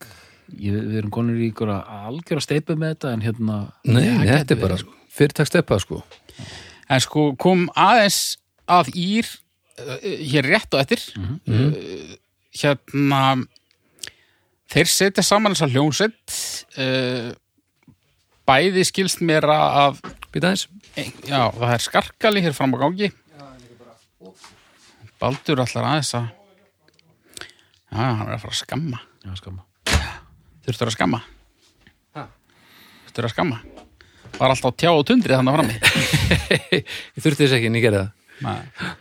Ég, 0.54 0.76
við 0.76 0.98
erum 1.00 1.12
konur 1.16 1.40
í 1.40 1.48
ykkur 1.50 1.70
að 1.74 1.94
algjör 2.10 2.38
að 2.42 2.46
steipa 2.46 2.76
með 2.78 2.92
þetta 2.94 3.14
en 3.16 3.22
hérna 3.24 3.56
Nei, 3.88 4.04
það 4.04 4.28
þetta 4.34 4.54
er 4.54 4.60
bara 4.62 4.76
verið, 4.78 4.98
fyrirtaksteppa 5.16 5.78
sko. 5.82 6.02
En 6.92 7.02
sko 7.02 7.24
kom 7.42 7.64
aðeins 7.80 8.18
að 8.70 8.92
ír 9.00 9.30
uh, 9.80 9.96
hér 10.04 10.50
rétt 10.52 10.76
og 10.76 10.84
eftir 10.84 11.02
Mhm. 11.18 11.40
uh, 11.48 12.18
hérna 12.54 13.22
þeir 14.74 14.92
setja 14.92 15.24
saman 15.26 15.56
þessa 15.56 15.72
hljónsett 15.74 16.38
uh, 16.78 17.32
bæði 18.46 18.84
skilst 18.86 19.24
mér 19.26 19.48
að 19.50 20.04
já, 21.26 21.50
það 21.56 21.74
er 21.74 21.84
skarkali 21.88 22.42
hér 22.44 22.54
fram 22.58 22.74
á 22.76 22.84
gangi. 22.84 23.10
Baldur 25.22 25.62
allar 25.64 25.86
aðeins 25.94 26.14
að 26.20 26.30
já, 27.94 28.10
hann 28.10 28.28
er 28.28 28.36
að 28.36 28.44
fara 28.44 28.56
að 28.56 28.60
skamma. 28.60 29.00
Já, 29.24 29.32
skamma. 29.40 29.64
Þurftur 30.64 30.90
að 30.90 30.96
skamma. 30.98 31.22
Ha? 32.18 32.26
þurftur 33.06 33.30
að 33.30 33.34
skamma. 33.36 33.62
Var 34.34 34.50
alltaf 34.50 34.76
tjá 34.82 34.90
og 34.90 35.06
tundrið 35.08 35.40
þannig 35.40 35.58
frammi. 35.60 35.80
Ég 36.74 37.22
þurfti 37.24 37.46
þess 37.46 37.58
ekki 37.60 37.70
en 37.70 37.78
ég 37.80 37.86
gerði 37.86 38.04
það. 38.04 38.14
Nei. 38.44 38.94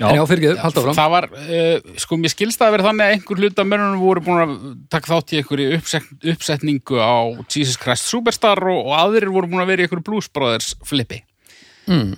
En 0.00 0.16
já, 0.16 0.22
fyrirgeðu, 0.24 0.56
halda 0.62 0.80
áfram. 0.80 0.96
það 0.96 1.10
var, 1.12 1.26
uh, 1.36 1.96
sko 2.00 2.16
mér 2.16 2.32
skilst 2.32 2.60
það 2.60 2.70
að 2.70 2.74
vera 2.74 2.86
þannig 2.86 3.04
að 3.04 3.14
einhver 3.14 3.40
hluta 3.42 3.64
mönnunum 3.68 4.00
voru 4.00 4.22
búin 4.24 4.40
að 4.40 4.54
taka 4.94 5.10
þátt 5.12 5.34
í 5.34 5.40
einhverju 5.40 5.74
uppset, 5.76 6.06
uppsetningu 6.32 7.00
á 7.04 7.20
Jesus 7.44 7.76
Christ 7.80 8.08
Superstar 8.08 8.62
og, 8.64 8.78
og 8.88 8.94
aðrir 8.96 9.28
voru 9.34 9.50
búin 9.50 9.60
að 9.60 9.74
vera 9.74 9.84
í 9.84 9.88
einhverju 9.88 10.06
Blues 10.06 10.30
Brothers 10.32 10.72
flippi. 10.88 11.20
Mm. 11.90 12.14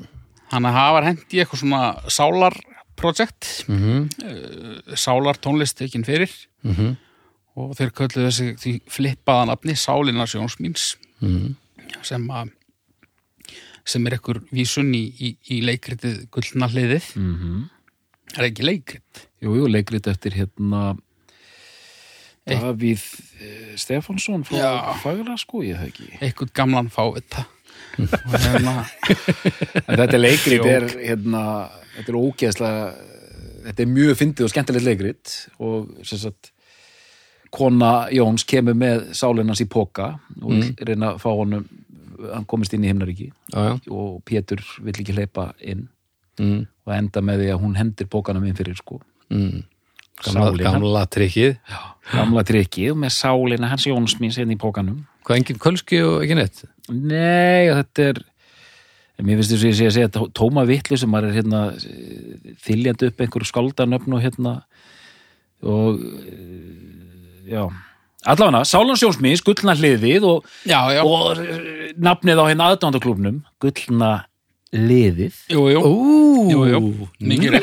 þannig 0.52 0.68
að 0.68 0.78
það 0.78 0.94
var 0.94 1.07
hent 1.09 1.35
í 1.35 1.42
eitthvað 1.42 1.62
svona 1.62 1.83
sálar 2.12 2.57
project 2.96 3.64
Mm 3.68 3.78
-hmm. 3.78 4.96
sálar 4.96 5.37
tónlist 5.40 5.76
tekin 5.78 6.05
fyrir 6.05 6.31
Mm 6.62 6.96
og 7.57 7.76
þeir 7.76 7.90
kölluðu 7.92 8.28
þessi 8.31 8.46
því 8.57 8.72
flippaða 8.88 9.44
nafni 9.50 9.74
Sálina 9.76 10.24
Sjónsmíns 10.26 10.96
-hmm. 11.20 11.55
sem 12.02 12.28
að 12.31 12.50
sem 13.85 14.07
er 14.07 14.12
einhver 14.16 14.40
vísun 14.55 14.94
í, 14.94 15.02
í, 15.18 15.37
í 15.50 15.61
leikritið 15.66 16.28
gullna 16.31 16.68
hliðið 16.70 17.16
mm 17.16 17.35
-hmm. 17.38 17.62
er 18.38 18.44
ekki 18.44 18.62
leikrit 18.62 19.26
Jú, 19.42 19.57
jú, 19.59 19.66
leikrit 19.66 20.07
eftir 20.07 20.33
hérna 20.33 20.96
Eitt- 22.46 22.61
Davíð 22.62 23.02
eh, 23.40 23.76
Stefánsson 23.76 24.44
frá 24.44 24.57
Já. 24.59 24.94
Fagra 25.02 25.37
sko, 25.37 25.62
ég 25.62 25.76
það 25.76 25.87
ekki 25.87 26.09
einhvern 26.20 26.50
gamlan 26.55 26.90
og 27.98 28.38
hérna 28.40 28.85
þetta 29.87 30.18
leikrit 30.18 30.59
Jók. 30.62 30.66
er 30.66 30.87
hérna, 30.98 31.70
þetta 31.96 32.12
er 32.12 32.18
ógeðslega 32.18 32.88
þetta 33.68 33.85
er 33.85 33.92
mjög 33.92 34.18
fyndið 34.18 34.46
og 34.46 34.52
skemmtilegt 34.52 34.88
leikrit 34.88 35.37
og 35.62 35.92
sem 36.07 36.20
sagt 36.20 36.52
kona 37.52 38.09
Jóns 38.14 38.46
kemur 38.48 38.76
með 38.78 39.11
sálinans 39.16 39.61
í 39.62 39.68
póka 39.70 40.14
og 40.40 40.52
mm. 40.57 40.74
reyna 40.88 41.12
að 41.12 41.22
fá 41.22 41.31
honum 41.31 41.66
hann 42.22 42.46
komist 42.48 42.74
inn 42.76 42.85
í 42.87 42.90
himnaríki 42.90 43.31
já 43.31 43.72
og 43.90 44.22
Pétur 44.28 44.62
vill 44.81 44.94
ekki 44.94 45.16
hleypa 45.16 45.50
inn 45.59 45.88
mm. 46.40 46.61
og 46.87 46.94
enda 46.96 47.22
með 47.24 47.44
því 47.44 47.55
að 47.55 47.64
hún 47.64 47.78
hendir 47.78 48.11
pókanum 48.11 48.46
inn 48.48 48.59
fyrir 48.59 48.78
sko 48.78 49.00
Mm. 49.33 49.62
Gamla, 50.22 51.07
trikkið 51.09 51.55
gamla 52.12 52.42
trikkið 52.46 52.98
með 53.00 53.14
sálina 53.16 53.70
hans 53.70 53.87
Jóns 53.88 54.18
mín 54.20 54.35
inn 54.42 54.52
í 54.52 54.59
pókanum 54.61 55.07
Hvað, 55.24 55.38
engin 55.38 55.61
kölski 55.62 56.02
og 56.05 56.24
ekki 56.24 56.37
neitt? 56.37 56.61
Nei, 56.90 57.70
þetta 57.70 58.07
er 58.11 58.20
mér 59.26 59.38
finnst 59.40 59.52
þess 59.54 59.62
að 59.64 59.70
ég 59.70 59.78
sé 59.78 59.87
að 59.88 59.94
segja 59.96 60.11
tó- 60.14 60.28
tóma 60.38 60.64
vitlu 60.68 60.98
sem 61.00 61.11
maður 61.12 61.30
er 61.32 61.38
hérna 61.40 61.62
eh, 61.76 62.52
þyljandi 62.66 63.08
upp 63.12 63.22
einhverju 63.24 63.48
skáldanöfn 63.50 64.16
og 64.18 64.22
hérna 64.24 64.54
og 65.62 66.02
eh, 66.02 67.54
já. 67.54 67.64
Allavega, 68.22 68.61
Sálan 68.70 68.98
Sjónsmís, 69.00 69.40
gullna 69.42 69.74
hliðið 69.74 70.26
og, 70.28 70.44
og 71.02 71.40
eh, 71.42 71.88
nafnið 71.98 72.38
á 72.38 72.44
henni 72.52 72.66
aðdándaklúbnum 72.68 73.40
gullna 73.62 74.12
liðið. 74.72 75.35
Jú, 75.52 75.64
jú, 75.68 75.80
Ú, 75.85 76.44
jú, 76.48 76.61
jú, 76.70 77.08
mikið. 77.28 77.58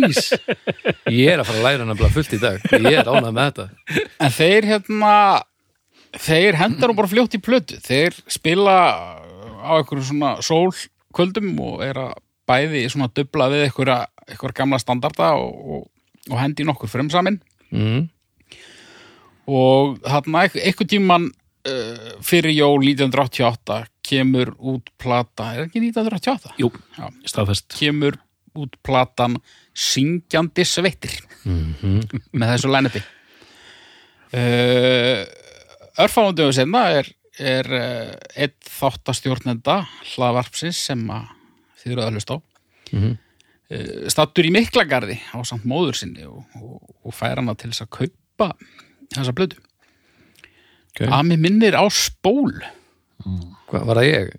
Næs! 0.00 0.32
Ég 1.20 1.28
er 1.36 1.42
að 1.42 1.46
fara 1.50 1.60
að 1.60 1.66
læra 1.68 1.84
nefnilega 1.86 2.14
fullt 2.16 2.32
í 2.34 2.40
dag. 2.42 2.64
Ég 2.74 2.96
er 3.04 3.06
ánað 3.12 3.36
með 3.36 3.46
þetta. 3.52 3.66
En 4.26 4.34
þeir 4.34 4.66
hérna 4.72 5.12
þeir 6.18 6.58
hendar 6.58 6.90
nú 6.90 6.96
bara 6.98 7.12
fljótt 7.12 7.36
í 7.38 7.42
plötu. 7.44 7.78
Þeir 7.84 8.16
spila 8.34 8.74
á 9.60 9.70
einhverju 9.78 10.06
svona 10.08 10.34
sólkvöldum 10.44 11.52
og 11.64 11.84
er 11.84 12.00
að 12.00 12.14
bæði 12.50 12.86
svona 12.90 13.10
dubla 13.14 13.50
við 13.52 13.66
einhverja, 13.68 13.98
einhverja 14.26 14.58
gamla 14.62 14.80
standarda 14.82 15.34
og, 15.38 15.60
og, 15.76 15.84
og 16.30 16.40
hendi 16.40 16.66
nokkur 16.66 16.90
fremsaminn 16.90 17.38
mm. 17.70 18.00
og 19.50 20.00
þarna 20.06 20.46
einhver 20.48 20.90
tíman 20.90 21.28
uh, 21.30 22.10
fyrir 22.26 22.56
jól 22.56 22.82
1988 22.82 23.84
kemur 24.10 24.54
út 24.58 24.90
plata, 24.98 25.52
er 25.54 25.68
ekki 25.68 25.84
1988? 25.84 26.56
Jú, 26.58 26.72
Já, 26.96 27.06
staðfest. 27.30 27.68
Kemur 27.78 28.18
út 28.58 28.74
platan 28.82 29.38
Syngjandi 29.70 30.64
sveittir 30.66 31.12
með 31.46 32.50
þessu 32.50 32.70
lænepi 32.72 33.02
uh, 34.34 35.22
Örfáundum 36.00 36.50
senna 36.54 36.86
er, 36.98 37.08
er 37.40 37.68
uh, 37.72 38.12
einn 38.36 38.54
þáttastjórnenda 38.68 39.80
hlaðvarpsins 40.12 40.80
sem 40.90 41.02
að 41.12 41.28
þið 41.82 41.94
eru 41.94 42.04
að 42.04 42.18
hlusta 42.18 42.36
á. 42.36 42.38
Mhm. 42.90 43.16
uh, 43.70 44.08
stattur 44.12 44.48
í 44.48 44.52
Miklagarði 44.54 45.18
á 45.32 45.38
samt 45.46 45.66
móður 45.68 46.00
sinni 46.00 46.26
og, 46.28 46.44
og, 46.60 46.78
og 47.06 47.16
fær 47.16 47.42
hana 47.42 47.56
til 47.58 47.72
þess 47.72 47.86
að 47.86 47.92
kaupa 48.00 48.50
þessa 49.14 49.34
blödu 49.36 49.58
okay. 50.94 51.08
að 51.08 51.24
mér 51.30 51.42
minnir 51.46 51.78
á 51.78 51.84
spól. 51.92 52.52
Hvað, 53.70 53.86
Var 53.86 54.00
það 54.00 54.08
ég? 54.08 54.34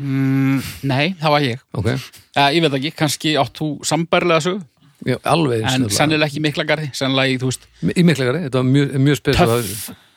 Mm, 0.00 0.60
Nei, 0.88 1.12
það 1.20 1.34
var 1.34 1.44
ég. 1.44 1.64
Ok. 1.76 1.88
Uh, 1.92 2.46
Ég 2.50 2.62
veit 2.64 2.76
ekki, 2.78 2.92
kannski 2.96 3.34
átt 3.38 3.58
þú 3.60 3.74
sambærlega 3.86 4.44
sögu? 4.46 4.62
Já, 5.08 5.16
alveg 5.32 5.64
en 5.64 5.86
sennilega 5.92 6.28
ekki 6.28 6.42
Miklagarði 6.44 6.90
sennilega 6.96 7.32
í, 7.32 7.36
veist, 7.40 7.62
Í 7.80 8.02
miklagari, 8.04 8.42
þetta 8.44 8.60
var 8.60 8.66
mjög, 8.68 8.90
mjög 9.00 9.18
spes 9.20 9.38
töff 9.38 10.08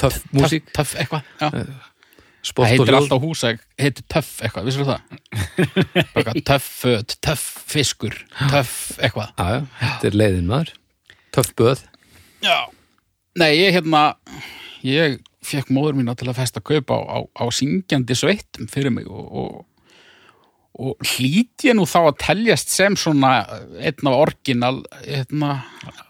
Töff 0.00 0.22
músík. 0.36 0.72
Töff 0.76 0.96
eitthvað, 0.98 1.28
já 1.40 1.50
Það 2.46 2.68
heitir 2.70 2.94
alltaf 2.94 3.24
hús 3.24 3.40
heitir 3.42 4.04
töff 4.06 4.28
eitthvað, 4.44 4.68
vissir 4.68 4.86
það? 4.86 6.42
Töff 6.48 6.66
föt, 6.84 7.16
töff 7.24 7.46
fiskur, 7.66 8.14
töff 8.52 8.76
eitthvað. 9.00 9.32
Já, 9.34 9.64
þetta 9.80 10.10
er 10.10 10.18
leiðin 10.20 10.50
maður 10.50 10.70
Töff 11.34 11.50
böð 11.58 11.82
Já. 12.44 12.68
Nei, 13.36 13.50
ég 13.58 13.74
hérna, 13.76 14.02
ég 14.86 15.18
fekk 15.46 15.72
móður 15.74 15.98
mína 15.98 16.14
til 16.18 16.28
að 16.30 16.38
festa 16.38 16.62
kaup 16.64 16.92
á, 16.94 16.98
á, 17.02 17.18
á 17.26 17.44
syngjandi 17.54 18.16
sveittum 18.18 18.70
fyrir 18.70 18.94
mig 18.94 19.08
og, 19.10 19.26
og, 19.26 19.66
og 20.76 20.98
hlýt 21.08 21.64
ég 21.64 21.76
nú 21.78 21.86
þá 21.88 21.98
að 22.10 22.16
teljast 22.20 22.68
sem 22.74 22.96
svona 23.00 23.30
einn 23.80 24.08
af 24.10 24.16
orginal, 24.16 24.82
hérna, 25.06 25.54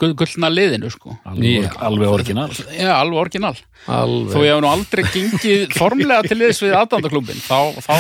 gull- 0.01 0.17
gullna 0.19 0.49
liðinu, 0.51 0.91
sko. 0.91 1.15
alveg, 1.25 1.69
Já. 1.69 1.71
alveg 1.87 2.09
orginal 2.11 2.49
Já, 2.75 2.91
alveg 2.97 3.21
orginal. 3.23 3.55
Þó 3.87 3.93
Alveg 4.01 4.43
ég 4.43 4.51
hef 4.57 4.63
nú 4.65 4.71
aldrei 4.73 5.05
gengið 5.15 5.73
formlega 5.81 6.27
til 6.27 6.41
liðs 6.41 6.63
við 6.65 6.75
aðdandaklubin, 6.81 7.39
þá, 7.47 7.79
þá, 7.79 7.95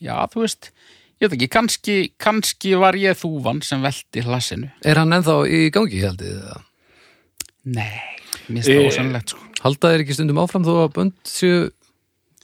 já, 0.00 0.14
þú 0.32 0.44
veist, 0.46 0.70
ég 1.20 1.28
veit 1.28 1.36
ekki, 1.38 1.50
kannski, 1.58 1.96
kannski 2.20 2.72
var 2.80 2.96
ég 3.00 3.16
þúvan 3.20 3.60
sem 3.64 3.84
velti 3.84 4.24
hlassinu. 4.24 4.70
Er 4.84 4.96
hann 5.02 5.12
ennþá 5.12 5.36
í 5.48 5.62
gangi, 5.76 6.00
heldið 6.06 6.40
það? 6.48 6.64
Nei, 7.76 7.92
mér 8.48 8.62
finnst 8.62 8.68
það 8.70 8.80
Eh, 8.80 8.88
ósannlegt, 8.88 9.32
sko. 9.36 9.42
Halda 9.66 9.92
þeir 9.92 10.02
ekki 10.04 10.14
stundum 10.16 10.38
áfram 10.40 10.64
þó 10.64 10.74
að 10.86 10.92
bönd 10.96 11.14
séu 11.26 11.66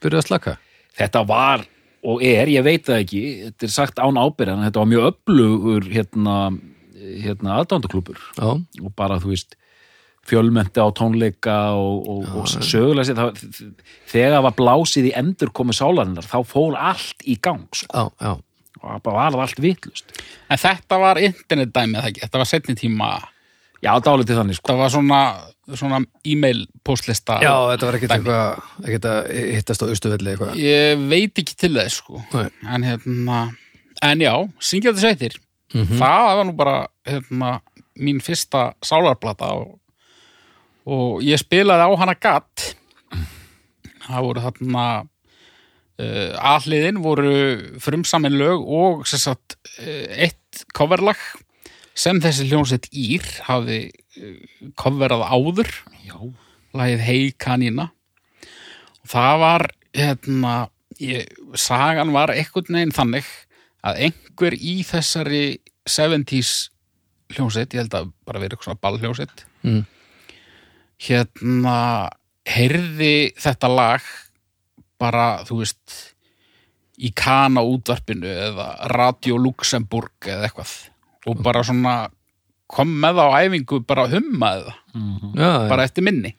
byrjuð 0.02 0.20
að 0.20 0.26
slaka? 0.28 0.54
þetta 0.98 1.20
var 1.28 1.62
og 2.02 2.22
er, 2.26 2.50
ég 2.50 2.64
veit 2.66 2.86
það 2.86 3.02
ekki 3.04 3.22
þetta 3.46 3.68
er 3.68 3.74
sagt 3.76 4.00
án 4.02 4.20
ábyrðan, 4.20 4.64
þetta 4.66 4.82
var 4.82 4.90
mjög 4.90 5.08
öflugur 5.12 5.88
hérna, 5.92 6.36
hérna 7.22 7.58
aðdándaklúbur 7.60 8.22
Já, 8.38 8.48
og 8.58 8.94
bara 8.98 9.20
þú 9.22 9.34
veist 9.34 9.58
fjölmenti 10.26 10.78
á 10.78 10.86
tónleika 10.94 11.56
og, 11.74 12.06
og, 12.06 12.26
og 12.42 12.48
sögulega 12.52 13.08
sér 13.08 13.18
það, 13.18 13.42
þegar 14.10 14.44
var 14.46 14.56
blásið 14.58 15.10
í 15.10 15.14
endur 15.18 15.50
komið 15.54 15.80
sálarinnar 15.80 16.28
þá 16.30 16.38
fór 16.46 16.78
allt 16.78 17.26
í 17.26 17.38
gang 17.42 17.66
sko. 17.74 17.90
já, 17.90 18.04
já. 18.22 18.34
Og 18.82 18.88
það 18.88 19.02
bara 19.06 19.30
var 19.30 19.44
allt 19.44 19.60
vitlust 19.62 20.16
En 20.50 20.58
þetta 20.58 20.98
var 20.98 21.20
internetdæmið, 21.22 22.00
það 22.00 22.08
ekki, 22.10 22.24
þetta 22.24 22.42
var 22.42 22.50
setni 22.50 22.74
tíma, 22.78 23.10
já, 23.82 23.92
dálítið 24.04 24.38
þannig 24.40 24.58
sko 24.58 24.68
þetta 24.70 24.78
var 24.82 24.92
svona, 24.94 25.20
svona 25.78 25.98
e-mail 26.28 26.64
postlista. 26.86 27.38
Já, 27.42 27.52
þetta 27.72 27.88
var 27.88 27.98
ekkert 27.98 28.14
eitthvað 28.16 28.86
ekkert 28.86 29.08
að 29.12 29.30
hittast 29.56 29.82
á 29.82 29.86
austuvelli 29.90 30.32
eitthvað 30.34 30.60
Ég 30.62 31.04
veit 31.10 31.42
ekki 31.42 31.56
til 31.64 31.72
þess, 31.76 32.00
sko. 32.02 32.22
Nei. 32.34 32.48
En 32.76 32.86
hérna, 32.86 33.40
en 34.02 34.24
já, 34.26 34.34
syngjandi 34.60 35.02
sveitir, 35.04 35.38
Mhm. 35.74 35.96
það 35.98 36.36
var 36.36 36.44
nú 36.44 36.52
bara, 36.56 36.76
hérna, 37.08 37.52
mín 37.98 38.18
fyrsta 38.20 38.74
sálarplata 38.84 39.52
og, 39.56 39.78
og 40.86 41.22
ég 41.24 41.38
spilaði 41.40 41.86
á 41.88 41.90
hana 41.96 42.14
gatt. 42.14 42.74
Það 44.02 44.24
voru 44.26 44.42
þarna, 44.44 44.84
uh, 46.02 46.32
aðliðin 46.52 46.98
voru 47.04 47.32
frumsamin 47.80 48.36
lög 48.36 48.64
og 48.66 49.06
sem 49.06 49.18
sagt, 49.22 49.56
uh, 49.78 50.06
eitt 50.26 50.64
coverlag 50.74 51.16
sem 51.94 52.20
þessi 52.24 52.46
hljónsett 52.50 52.88
Ír 52.92 53.24
hafi 53.48 53.78
uh, 53.90 54.35
coverað 54.81 55.24
áður. 55.28 55.70
Já, 56.07 56.16
lagið 56.76 57.05
Hey 57.07 57.31
Kanína. 57.37 57.90
Og 59.02 59.11
það 59.12 59.38
var 59.42 59.66
hérna, 59.96 60.52
ég, 61.02 61.26
sagan 61.59 62.12
var 62.14 62.33
einhvern 62.33 62.78
veginn 62.78 62.94
þannig 62.96 63.28
að 63.83 64.05
einhver 64.07 64.55
í 64.57 64.76
þessari 64.87 65.44
70s 65.90 66.52
hljónsett, 67.35 67.72
ég 67.74 67.83
held 67.83 67.96
að 67.98 68.11
bara 68.28 68.38
verið 68.42 68.55
eitthvað 68.57 68.68
svona 68.70 68.85
ballhljónsett 68.87 69.46
Mm. 69.62 69.85
hérna 70.98 72.11
heyrði 72.46 73.33
þetta 73.38 73.68
lag 73.70 74.07
bara, 74.98 75.42
þú 75.46 75.61
veist 75.62 75.94
í 77.02 77.12
Kana 77.14 77.62
útvarpinu 77.66 78.26
eða 78.26 78.66
Radio 78.92 79.38
Luxemburg 79.38 80.26
eða 80.26 80.48
eitthvað 80.48 80.72
og 81.26 81.42
bara 81.44 81.62
svona 81.66 81.96
kom 82.72 82.88
með 83.02 83.18
það 83.20 83.28
á 83.28 83.37
æfingu 83.44 83.80
bara 83.87 84.06
að 84.06 84.14
hummaði 84.18 84.62
það. 84.68 84.78
Mhm. 84.96 85.32
Já, 85.38 85.50
bara 85.68 85.85
eftir 85.88 86.06
minni. 86.06 86.35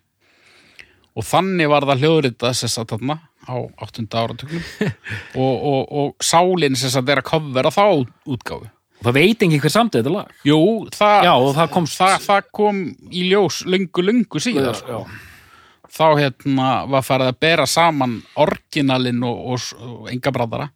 Og 1.13 1.25
þannig 1.29 1.69
var 1.69 1.85
það 1.85 1.99
hljóðrita 2.01 2.53
sem 2.57 2.71
sagt 2.73 2.89
þarna 2.95 3.19
á 3.45 3.55
8. 3.85 4.05
áratugnum. 4.17 4.63
Og, 5.43 5.53
og, 5.69 5.91
og 5.91 6.23
sálinn 6.25 6.77
sem 6.79 6.89
sagt 6.89 7.09
er 7.11 7.21
að 7.21 7.27
kofvera 7.27 7.69
þá 7.73 7.83
útgáfu. 8.25 8.65
Og 9.03 9.05
það 9.09 9.17
veit 9.19 9.43
engin 9.45 9.59
hver 9.61 9.73
samt 9.73 9.93
þetta 9.97 10.09
lag. 10.13 10.31
Jú, 10.47 10.57
það, 10.95 11.25
já, 11.27 11.33
og 11.35 11.53
það 11.57 11.69
komst 11.75 11.99
það, 11.99 12.13
það 12.23 12.49
kom 12.55 12.81
í 13.11 13.25
ljós 13.29 13.57
löngu, 13.67 14.05
löngu 14.07 14.41
síðar 14.41 14.77
sko. 14.79 15.03
þá 15.93 16.05
hérna 16.17 16.67
var 16.89 17.03
farið 17.05 17.29
að 17.33 17.39
bera 17.45 17.65
saman 17.69 18.13
orginalinn 18.39 19.21
og, 19.27 19.41
og, 19.53 19.67
og 19.83 20.07
enga 20.13 20.31
brandara 20.33 20.69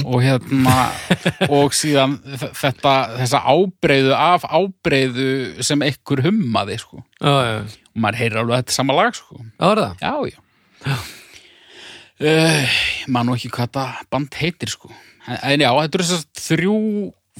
og 0.00 0.18
hérna 0.24 0.76
og 1.52 1.74
síðan 1.76 2.16
þetta 2.56 2.94
þessa 3.18 3.40
ábreyðu 3.52 4.14
af 4.16 4.46
ábreyðu 4.48 5.26
sem 5.64 5.82
ekkur 5.84 6.22
hummaði 6.24 6.78
sko. 6.80 7.02
já, 7.20 7.34
já, 7.48 7.56
og 7.92 8.00
maður 8.04 8.20
heyrir 8.22 8.40
alveg 8.42 8.62
þetta 8.62 8.76
sama 8.78 8.96
lag 8.96 9.18
sko. 9.18 9.42
já, 9.60 9.90
Já, 10.00 10.14
já. 10.32 10.38
Uh, 12.22 12.76
man 13.10 13.26
nú 13.26 13.34
ekki 13.34 13.50
hvað 13.50 13.66
þetta 13.72 13.84
band 14.12 14.36
heitir 14.38 14.70
sko. 14.70 14.92
En, 15.26 15.62
já, 15.62 15.70
þetta 15.74 15.98
eru 15.98 16.06
þess 16.06 16.20
að 16.20 16.42
þrjú 16.46 16.76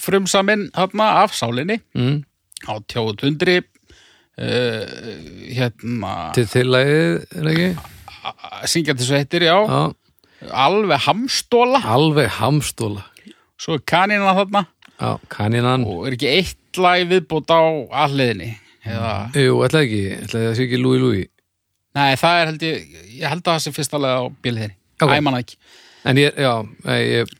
frumsamin 0.02 0.68
þarna 0.74 1.06
af 1.22 1.34
sálinni 1.36 1.76
mm. 1.94 2.16
á 2.66 2.74
tjóðundri 2.90 3.60
uh, 3.62 4.84
hérna 5.52 6.12
Til 6.36 6.46
tillægið, 6.50 7.18
er 7.38 7.50
ekki? 7.52 7.68
syngjandi 8.70 9.06
sveitir, 9.06 9.46
já, 9.48 9.56
Já, 9.66 9.82
alveg 10.50 11.04
hamstóla 11.06 11.82
alveg 11.84 12.30
hamstóla 12.40 13.06
svo 13.62 13.76
er 13.78 13.84
kanina 13.86 14.32
þarna. 14.34 14.64
Já, 14.98 15.18
kanínan. 15.30 15.84
Og 15.86 16.08
er 16.08 16.16
ekki 16.16 16.30
eitt 16.30 16.78
lag 16.82 17.04
viðbútt 17.10 17.50
á 17.54 17.62
alliðinni 18.04 18.50
eða, 18.82 19.12
Jú, 19.38 19.60
ætlaði 19.66 19.86
ekki, 19.86 20.02
ætlaði 20.26 20.46
það 20.48 20.56
sé 20.58 20.66
ekki 20.66 20.80
Lúi 20.82 21.00
Lúi 21.02 21.22
nei, 21.94 22.14
það 22.18 22.38
er 22.38 22.50
held 22.50 22.64
ég 22.66 22.94
ég 23.20 23.26
held 23.28 23.42
að 23.42 23.50
það 23.52 23.64
sé 23.64 23.74
fyrsta 23.76 24.00
lag 24.02 24.18
á 24.18 24.24
bíliðinni 24.42 24.78
Ok. 25.02 25.08
okay. 25.08 25.18
æman 25.18 25.38
ekki. 25.40 25.56
En 26.04 26.18
ég, 26.18 26.34
já, 26.38 26.52
ég, 26.98 27.30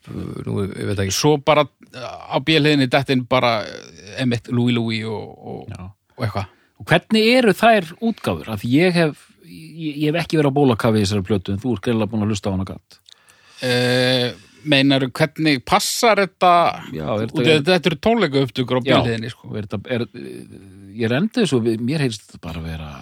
nú, 0.47 0.62
ég 0.67 0.88
veit 0.91 1.03
ekki. 1.03 1.15
Svo 1.15 1.37
bara 1.43 1.65
á 1.95 2.37
bíliðinni 2.43 2.88
dettin 2.91 3.25
bara 3.29 3.61
emitt 4.23 4.51
Louis 4.55 4.75
Louis 4.75 5.03
og, 5.07 5.33
og, 5.38 5.93
og 6.17 6.27
eitthvað. 6.27 6.51
Og 6.83 6.88
hvernig 6.91 7.29
eru 7.37 7.55
þær 7.55 7.91
útgáfur? 8.01 8.51
Af 8.55 8.62
því 8.62 8.73
ég 8.75 8.97
hef 8.99 9.27
ég, 9.46 9.96
ég 10.05 10.09
hef 10.11 10.20
ekki 10.24 10.40
verið 10.40 10.52
á 10.55 10.59
bólakafi 10.59 11.00
í 11.00 11.05
þessari 11.07 11.26
plötu 11.28 11.52
en 11.55 11.61
þú 11.62 11.74
er 11.76 11.85
greinlega 11.87 12.12
búin 12.12 12.26
að 12.26 12.33
hlusta 12.35 12.50
á 12.50 12.55
hana 12.55 12.68
gatt 12.68 12.98
uh, 13.62 14.28
meinar 14.62 15.07
hvernig 15.11 15.64
passar 15.66 16.22
þetta 16.22 16.52
Já, 16.94 17.07
er 17.16 17.26
þetta- 17.26 17.57
að 17.59 17.64
þetta 17.72 17.90
eru 17.92 18.00
tónleika 18.07 18.44
upptökur 18.46 18.78
á 18.78 18.87
bíliðinni 18.87 19.33
sko. 19.33 19.55
er 19.59 19.66
er, 19.96 20.07
ég 20.94 21.09
er 21.09 21.16
endið 21.18 21.48
svo, 21.50 21.62
mér 21.62 22.07
heyrst 22.07 22.28
þetta 22.28 22.42
bara 22.46 22.62
að 22.62 22.70
vera 22.70 22.92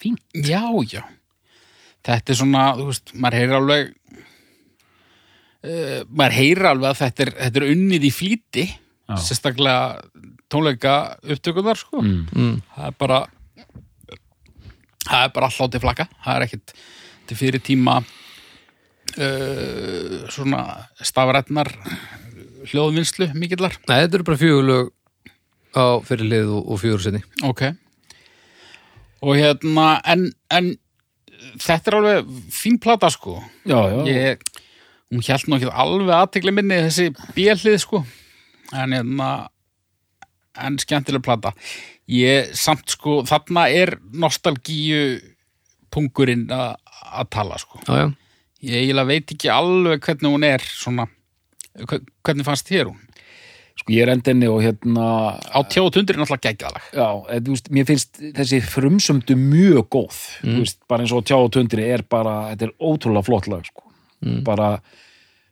fín 0.00 0.18
Já, 0.34 0.64
já. 0.90 1.02
Þetta 2.06 2.32
er 2.32 2.38
svona, 2.38 2.64
þú 2.78 2.84
veist, 2.90 3.12
maður 3.18 3.36
heyrir 3.40 3.56
alveg, 3.56 3.88
uh, 5.66 6.02
maður 6.06 6.36
heyrir 6.38 6.68
alveg 6.70 6.90
að 6.92 7.00
þetta 7.00 7.24
er, 7.24 7.32
þetta 7.40 7.60
er 7.62 7.68
unnið 7.72 8.06
í 8.06 8.12
flýti, 8.14 8.66
Já. 9.06 9.16
sérstaklega 9.22 9.80
tónleika 10.50 10.94
upptökuðar, 11.22 11.80
sko. 11.80 12.02
mm. 12.02 12.20
mm. 12.30 12.54
Það 12.76 12.86
er 12.90 12.96
bara, 13.02 13.18
það 15.06 15.22
er 15.22 15.30
bara 15.34 15.46
alltaf 15.50 15.70
til 15.72 15.82
flakka. 15.82 16.04
Það 16.24 16.34
er 16.36 16.42
ekkit 16.46 16.66
til 17.26 17.36
fyrir 17.38 17.60
tíma 17.66 17.94
uh, 18.02 18.06
svona 20.32 20.60
stafrætnar 21.00 21.68
hljóðvinnslu 22.66 23.26
mikillar. 23.38 23.74
Nei, 23.86 23.98
þetta 24.04 24.16
eru 24.18 24.26
bara 24.26 24.42
fjögulög 24.42 24.86
á 25.76 25.84
fyrir 26.06 26.26
lið 26.30 26.46
og, 26.56 26.62
og 26.72 26.76
fjögur 26.82 27.02
sinni 27.04 27.22
Ok. 27.46 27.62
Og 29.26 29.32
hérna, 29.38 29.86
en, 30.08 30.20
en 30.52 30.66
þetta 31.62 31.86
er 31.90 31.96
alveg 31.98 32.16
fín 32.52 32.76
plata, 32.82 33.08
sko. 33.10 33.32
já, 33.66 33.80
já, 33.90 33.98
ég, 34.10 34.36
hún 35.12 35.22
hjælt 35.22 35.46
nú 35.48 35.54
ekki 35.58 35.68
alveg 35.70 36.14
aðtegli 36.16 36.52
minni 36.54 36.78
þessi 36.86 37.06
bjellið 37.36 37.78
sko 37.84 37.98
en 38.74 38.94
hérna 38.96 39.28
en 40.66 40.78
skemmtileg 40.82 41.22
plata 41.24 41.50
ég 42.08 42.52
samt 42.54 42.88
sko, 42.94 43.22
þarna 43.26 43.66
er 43.72 43.96
nostalgíu 44.12 45.20
pungurinn 45.92 46.46
að 46.52 47.28
tala 47.32 47.58
sko. 47.58 47.80
Já, 47.86 47.94
já, 47.96 48.06
ég 48.66 48.80
eiginlega 48.84 49.10
veit 49.10 49.32
ekki 49.36 49.50
alveg 49.52 50.02
hvernig 50.06 50.32
hún 50.34 50.44
er 50.46 50.64
svona, 50.66 51.06
hve- 51.86 52.02
hvernig 52.26 52.46
fannst 52.46 52.68
þér 52.70 52.90
hún? 52.92 53.02
Sko 53.76 53.92
ég 53.92 54.06
er 54.06 54.12
endinni 54.14 54.48
og 54.48 54.62
hérna 54.64 55.06
á 55.36 55.60
tjóðtundur 55.68 56.16
er 56.16 56.22
náttúrulega 56.22 56.48
geggjaðalag 56.48 56.84
Já, 56.96 57.08
eða, 57.28 57.40
þú 57.44 57.52
veist, 57.52 57.66
mér 57.76 57.88
finnst 57.90 58.20
þessi 58.38 58.60
frumsömdu 58.64 59.36
mjög 59.36 59.82
góð 59.92 60.20
þú 60.40 60.54
veist, 60.62 60.78
bara 60.88 61.04
eins 61.04 61.12
og 61.12 61.50
tundri 61.52 61.84
er 61.92 62.02
bara, 62.08 62.36
þetta 62.54 62.70
er 62.70 62.72
ótrúlega 62.80 63.26
flott 63.28 63.48
lag 63.52 63.66
sko. 63.68 63.84
bara, 64.46 64.70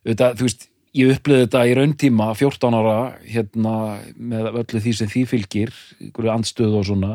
auðvitað, 0.07 0.39
þú 0.41 0.49
veist 0.49 0.65
ég 0.95 1.11
upplöði 1.17 1.47
þetta 1.47 1.63
í 1.67 1.75
rauntíma 1.77 2.29
14 2.39 2.77
ára, 2.79 2.99
hérna 3.27 3.75
með 4.15 4.51
öllu 4.53 4.83
því 4.83 4.93
sem 4.95 5.11
því 5.11 5.23
fylgir 5.31 5.73
einhverju 5.99 6.33
andstöðu 6.35 6.81
og 6.81 6.89
svona. 6.89 7.15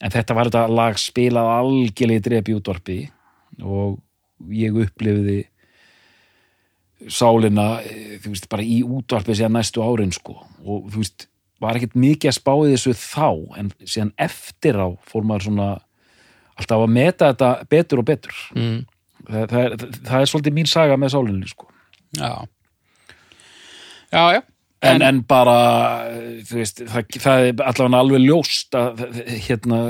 En 0.00 0.12
þetta 0.14 0.36
var 0.36 0.48
þetta 0.48 0.62
lag 0.72 1.00
spilað 1.00 1.50
algjörlega 1.58 2.22
í 2.22 2.24
drepi 2.24 2.54
útvarpi 2.56 3.00
og 3.60 3.98
ég 4.56 4.76
upplifði 4.80 5.42
sálina, 7.08 7.80
eh, 7.84 8.16
þú 8.20 8.32
veist, 8.32 8.48
bara 8.48 8.64
í 8.64 8.80
útvarpi 8.84 9.36
síðan 9.36 9.56
næstu 9.56 9.84
árin, 9.84 10.12
sko. 10.12 10.34
Og 10.64 10.88
þú 10.92 11.00
veist, 11.00 11.26
var 11.60 11.76
ekkert 11.76 11.96
mikið 11.96 12.28
að 12.28 12.36
spá 12.36 12.52
í 12.56 12.72
þessu 12.72 12.92
þá, 12.96 13.58
en 13.58 13.72
síðan 13.84 14.12
eftir 14.18 14.76
á 14.80 14.88
fór 15.08 15.24
maður 15.24 15.48
svona 15.48 15.68
alltaf 16.60 16.84
að 16.84 16.92
meta 16.92 17.32
þetta 17.32 17.68
betur 17.68 18.00
og 18.00 18.04
betur. 18.04 18.36
Mm. 18.54 18.86
það, 19.28 19.48
það, 19.48 19.60
er, 19.64 19.76
það 20.08 20.20
er 20.20 20.32
svolítið 20.32 20.56
mín 20.56 20.68
saga 20.68 20.96
með 20.96 21.12
sálinni, 21.12 21.48
sko. 21.48 21.68
Já 22.16 22.48
já, 24.12 24.24
já. 24.36 24.42
En, 24.80 25.02
en 25.04 25.18
bara, 25.28 25.58
eh, 26.08 26.38
þú 26.48 26.56
veist 26.56 26.78
það, 26.88 27.18
það 27.20 27.46
er 27.50 27.66
allavega 27.68 27.98
alveg 28.00 28.22
ljóst 28.24 28.76
að 28.78 29.02
hérna 29.44 29.80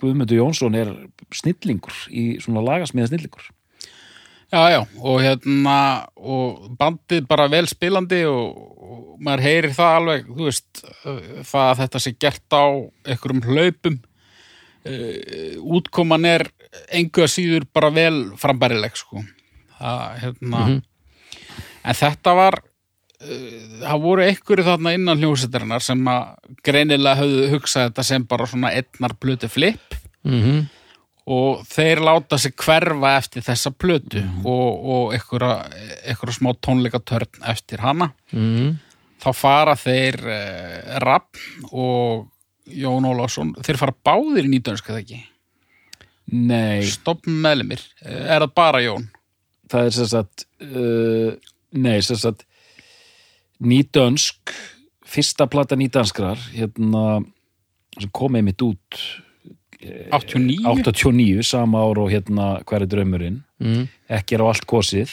Guðmundur 0.00 0.38
Jónsson 0.38 0.78
er 0.78 0.94
snillingur 1.34 1.98
í 2.08 2.24
svona 2.42 2.64
lagasmiða 2.64 3.10
snillingur. 3.10 3.50
Já, 4.54 4.62
já, 4.70 4.80
og 5.02 5.20
hérna 5.24 5.76
og 6.14 6.66
bandið 6.78 7.24
bara 7.28 7.48
vel 7.50 7.66
spilandi 7.66 8.22
og, 8.28 8.58
og 8.78 8.98
maður 9.24 9.44
heyrir 9.48 9.74
það 9.74 9.98
alveg 9.98 10.28
þú 10.28 10.48
veist, 10.48 10.82
uh, 11.04 11.22
það 11.42 11.68
að 11.68 11.80
þetta 11.82 12.02
sé 12.04 12.12
gert 12.24 12.56
á 12.56 12.64
einhverjum 13.10 13.46
hlaupum. 13.48 14.02
Uh, 14.84 15.56
útkoman 15.78 16.28
er 16.28 16.46
engu 16.92 17.24
að 17.24 17.32
síður 17.32 17.68
bara 17.74 17.90
vel 17.94 18.18
frambærileg 18.40 18.96
sko. 19.00 19.24
Það, 19.80 20.04
hérna. 20.22 20.62
En 21.84 21.98
þetta 21.98 22.36
var 22.38 22.60
það 23.82 24.04
voru 24.04 24.24
einhverju 24.26 24.66
þarna 24.66 24.94
innan 24.96 25.20
hljósettarinnar 25.20 25.84
sem 25.84 26.00
að 26.10 26.54
greinilega 26.66 27.20
höfðu 27.22 27.50
hugsað 27.54 27.88
þetta 27.88 28.06
sem 28.10 28.24
bara 28.30 28.48
svona 28.50 28.72
einnar 28.76 29.16
blötu 29.20 29.50
flip. 29.52 30.00
Mm 30.24 30.64
og 31.24 31.64
þeir 31.68 32.02
láta 32.04 32.38
sig 32.40 32.54
hverfa 32.60 33.14
eftir 33.18 33.44
þessa 33.44 33.72
plötu 33.72 34.20
og, 34.44 34.84
og 34.84 35.14
einhverja 35.16 36.36
smá 36.36 36.52
tónleikatörn 36.60 37.46
eftir 37.48 37.80
hana. 37.84 38.10
Mm. 38.32 38.76
þá 39.24 39.30
fara 39.32 39.76
þeir 39.78 40.20
uh, 40.20 40.96
Rapp 41.04 41.40
og 41.72 42.28
Jón 42.68 43.06
Ólafsson 43.08 43.54
þeir 43.64 43.80
fara 43.80 43.96
báðir 44.04 44.48
í 44.48 44.52
nýtönsk 44.52 44.90
eða 44.90 45.00
ekki? 45.00 45.20
Nei, 46.34 46.84
stopp 46.88 47.26
meðlumir, 47.28 47.82
er 48.04 48.44
það 48.44 48.52
bara 48.56 48.80
Jón? 48.84 49.08
Það 49.72 49.88
er 49.88 50.12
sagt 50.12 50.46
uh, 50.64 51.30
nei, 51.72 51.98
sagt 52.04 52.44
nýdönsk 53.68 54.54
fyrsta 55.04 55.46
plata 55.50 55.76
nýdanskrar 55.76 56.38
hérna 56.54 57.22
sem 58.00 58.10
kom 58.12 58.34
einmitt 58.38 58.62
út 58.64 58.98
89 59.84 60.64
89, 60.64 61.42
sama 61.44 61.82
ár 61.84 61.98
og 62.00 62.10
hérna 62.10 62.58
hver 62.64 62.82
er 62.82 62.90
draumurinn 62.90 63.42
Mm. 63.60 63.86
ekki 64.10 64.34
er 64.34 64.42
á 64.42 64.50
allt 64.50 64.66
kosið 64.66 65.08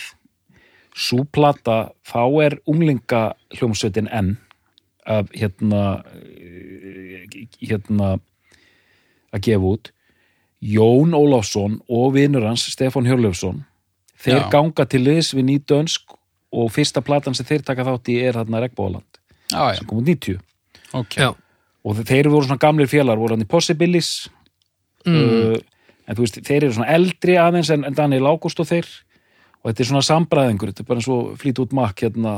sú 0.97 1.23
plata, 1.31 1.91
þá 2.03 2.23
er 2.43 2.55
unglinga 2.67 3.35
hljómsveitin 3.55 4.09
enn 4.11 4.33
að 5.07 5.29
hérna 5.37 6.03
eh, 6.11 7.45
hérna 7.61 8.19
að 9.31 9.41
gefa 9.45 9.69
út 9.75 9.91
Jón 10.61 11.13
Ólafsson 11.15 11.79
og 11.89 12.13
vinur 12.17 12.43
hans 12.45 12.65
Stefán 12.69 13.07
Hjörlöfsson 13.07 13.63
þeir 14.19 14.41
Já. 14.43 14.49
ganga 14.51 14.85
til 14.85 15.05
liðs 15.05 15.31
við 15.33 15.47
nýdönsk 15.51 16.17
og 16.51 16.71
fyrsta 16.75 17.01
platan 17.05 17.35
sem 17.37 17.45
þeir 17.47 17.63
taka 17.67 17.85
þátt 17.87 18.09
í 18.11 18.17
er 18.25 18.35
þarna 18.39 18.61
Regbóland 18.65 19.07
já, 19.51 19.61
já, 19.71 19.75
sem 19.79 19.87
kom 19.87 20.01
út 20.03 20.09
90 20.09 20.39
ok. 20.99 21.15
Já, 21.21 21.29
og 21.83 21.95
þe- 21.97 22.07
þeir 22.11 22.29
voru 22.33 22.47
svona 22.49 22.59
gamlir 22.61 22.89
félagar 22.91 23.19
voru 23.21 23.35
hann 23.37 23.45
í 23.45 23.49
Possibilis 23.49 24.27
uh, 25.07 25.55
en 26.07 26.17
þú 26.17 26.25
veist, 26.25 26.41
þeir 26.43 26.65
eru 26.67 26.75
svona 26.75 26.91
eldri 26.97 27.37
aðeins 27.39 27.69
en, 27.73 27.85
en 27.87 27.95
Daniel 27.97 28.27
Ágúst 28.33 28.59
og 28.59 28.67
þeir. 28.67 28.89
Og 29.61 29.69
þetta 29.69 29.83
er 29.83 29.87
svona 29.91 30.01
sambræðingur, 30.07 30.71
þetta 30.71 30.81
er 30.81 30.87
bara 30.89 30.97
eins 31.03 31.07
og 31.13 31.27
flýt 31.37 31.59
út 31.61 31.73
makk 31.77 31.99
hérna 32.01 32.31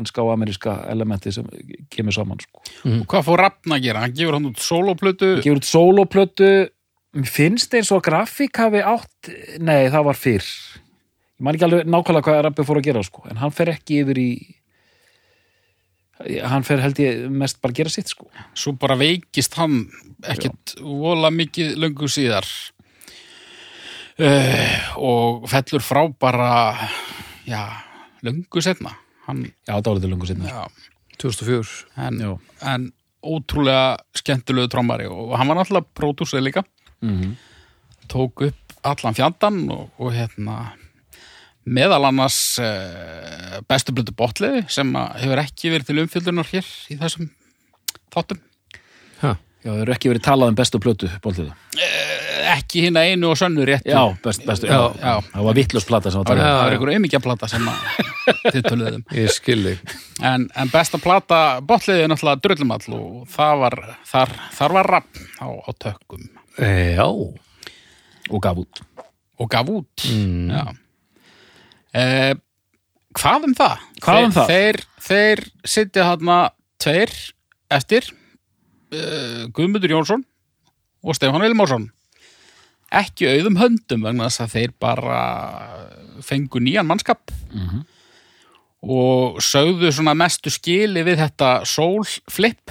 enska 0.00 0.22
og 0.24 0.30
ameríska 0.32 0.78
elementi 0.88 1.28
sem 1.36 1.44
kemur 1.92 2.14
saman 2.16 2.40
sko. 2.40 2.62
og 2.88 3.02
hvað 3.12 3.26
fór 3.26 3.42
Rappn 3.44 3.74
að 3.76 3.82
gera? 3.84 4.00
hann 4.06 4.14
gefur 4.16 4.36
hann 4.38 4.48
út 4.48 4.62
soloplötu 4.64 5.28
gefur 5.44 5.60
út 5.60 5.68
sóloplötu. 5.68 6.48
Mér 7.20 7.28
finnst 7.28 7.74
eins 7.76 7.90
og 7.92 8.00
grafík 8.06 8.56
hafi 8.62 8.80
átt 8.80 9.28
nei, 9.60 9.90
það 9.92 10.06
var 10.08 10.16
fyrr 10.16 10.48
ég 11.40 11.44
man 11.46 11.56
ekki 11.56 11.66
alveg 11.66 11.88
nákvæmlega 11.88 12.26
hvað 12.26 12.42
Rappi 12.44 12.66
fór 12.68 12.80
að 12.80 12.88
gera 12.90 13.02
sko. 13.06 13.24
en 13.30 13.40
hann 13.40 13.54
fer 13.54 13.72
ekki 13.72 14.02
yfir 14.04 14.20
í 14.20 14.30
hann 16.44 16.66
fer 16.68 16.82
held 16.84 16.98
ég 17.00 17.22
mest 17.32 17.62
bara 17.62 17.72
að 17.72 17.80
gera 17.80 17.92
sitt 17.94 18.12
sko. 18.12 18.28
svo 18.52 18.74
bara 18.76 18.98
veikist 19.00 19.56
hann 19.56 19.86
ekkert 20.28 20.76
vola 20.84 21.32
mikið 21.32 21.78
löngu 21.80 22.10
síðar 22.12 22.44
uh, 24.20 24.78
og 25.00 25.48
fellur 25.48 25.84
frá 25.84 26.04
bara 26.12 26.52
já, 27.48 27.64
löngu 28.22 28.60
setna 28.60 28.92
hann, 29.26 29.46
já, 29.64 29.80
dálítið 29.80 30.12
lungu 30.12 30.28
sinni 30.28 30.50
já, 30.50 30.68
2004 31.16 32.04
en, 32.04 32.24
en 32.60 32.90
ótrúlega 33.20 33.96
skemmtilegu 34.16 34.68
trommari 34.72 35.08
og 35.08 35.32
hann 35.36 35.48
var 35.48 35.58
náttúrulega 35.60 35.92
pródúsið 35.96 36.44
líka. 36.44 36.62
Mm 37.04 37.36
tók 38.10 38.40
upp 38.40 38.56
allan 38.82 39.14
fjandan 39.14 39.68
og, 39.70 39.90
og 40.00 40.14
hérna 40.14 40.72
meðal 41.66 42.04
annars 42.08 42.38
uh, 42.62 43.60
bestu 43.68 43.92
blötu 43.96 44.14
botliði 44.16 44.64
sem 44.72 44.90
að 44.96 45.18
hefur 45.24 45.42
ekki 45.44 45.70
verið 45.74 45.90
til 45.90 45.98
umfjöldunar 46.04 46.48
hér 46.52 46.66
í 46.90 46.96
þessum 47.00 47.28
þáttum 48.14 48.40
ha. 49.22 49.34
Já, 49.60 49.68
það 49.74 49.82
eru 49.84 49.92
ekki 49.92 50.08
verið 50.14 50.24
talað 50.24 50.50
um 50.52 50.56
bestu 50.56 50.78
plötu 50.80 51.08
bóltiða. 51.20 51.52
Eh, 51.76 52.46
ekki 52.54 52.86
hérna 52.86 53.02
einu 53.04 53.28
og 53.28 53.36
sönnu 53.36 53.66
réttu 53.68 53.92
Já, 53.92 54.00
best, 54.24 54.46
bestu, 54.48 54.66
já, 54.70 54.72
Já, 54.72 55.02
já. 55.04 55.12
Það 55.34 55.44
var 55.50 55.58
vittlust 55.58 55.90
plata 55.90 56.10
sem 56.14 56.22
var 56.22 56.30
það 56.30 56.40
talað 56.40 56.40
um. 56.40 56.48
Já, 56.48 56.56
var 56.56 56.70
já. 56.72 56.78
einhver 56.78 56.92
auðmyggjaplata 56.94 57.50
sem 57.52 57.68
að 57.68 57.78
þið 58.54 58.62
töluðum 58.70 59.04
Ég 59.20 59.34
skilði 59.36 59.74
en, 60.32 60.48
en 60.64 60.72
besta 60.72 61.00
plata 61.04 61.40
botliði 61.68 62.06
er 62.06 62.10
náttúrulega 62.14 62.42
drullumall 62.48 62.96
og 62.96 63.28
það 63.36 63.54
var 63.66 63.78
þar, 64.14 64.34
þar 64.56 64.76
var 64.78 64.90
rapp 64.96 65.22
á, 65.44 65.46
á 65.52 65.70
tökkum 65.84 66.24
Já, 66.60 67.06
og 67.10 68.40
gaf 68.44 68.64
út. 68.64 68.82
og 69.40 69.52
gaf 69.52 69.70
út 69.76 70.08
Mm. 70.10 70.48
Já. 70.56 70.64
Eh, 71.96 72.34
hvað 73.18 73.46
um 73.48 73.54
það? 73.58 73.84
Hvað 74.04 74.24
um 74.28 74.34
það? 74.36 74.50
Þeir, 74.52 74.80
þeir 75.08 75.42
sitja 75.66 76.04
þarna 76.12 76.36
tveir 76.80 77.14
eftir 77.70 78.06
uh, 78.10 79.46
Guðmundur 79.54 79.90
Jónsson 79.96 80.22
og 81.02 81.16
Stefán 81.18 81.42
Vilmórsson 81.44 81.88
ekki 82.90 83.28
auðum 83.30 83.58
höndum 83.60 84.02
vegna 84.02 84.26
þess 84.26 84.42
að 84.44 84.54
þeir 84.56 84.72
bara 84.82 85.18
fengu 86.26 86.58
nýjan 86.62 86.88
mannskap 86.88 87.30
Mhm. 87.54 87.82
og 88.82 89.38
sögðu 89.44 89.90
svona 89.92 90.14
mestu 90.16 90.50
skili 90.50 91.02
við 91.06 91.20
þetta 91.20 91.50
soul 91.68 92.02
flip 92.30 92.70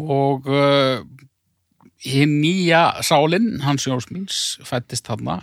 og 0.00 0.48
uh, 0.48 1.00
hinn 2.00 2.38
nýja 2.42 3.02
sálin, 3.04 3.60
hans 3.62 3.84
Jónsmíns, 3.86 4.58
fættist 4.64 5.06
þarna 5.08 5.42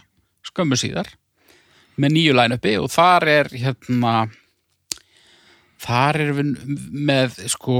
skömmu 0.49 0.77
síðar 0.79 1.09
með 1.97 2.13
nýju 2.15 2.33
line-upi 2.37 2.75
og 2.81 2.89
þar 2.93 3.27
er 3.33 3.49
hérna 3.57 4.13
þar 5.81 6.19
er 6.23 6.31
við 6.37 6.53
með 7.09 7.35
sko 7.53 7.77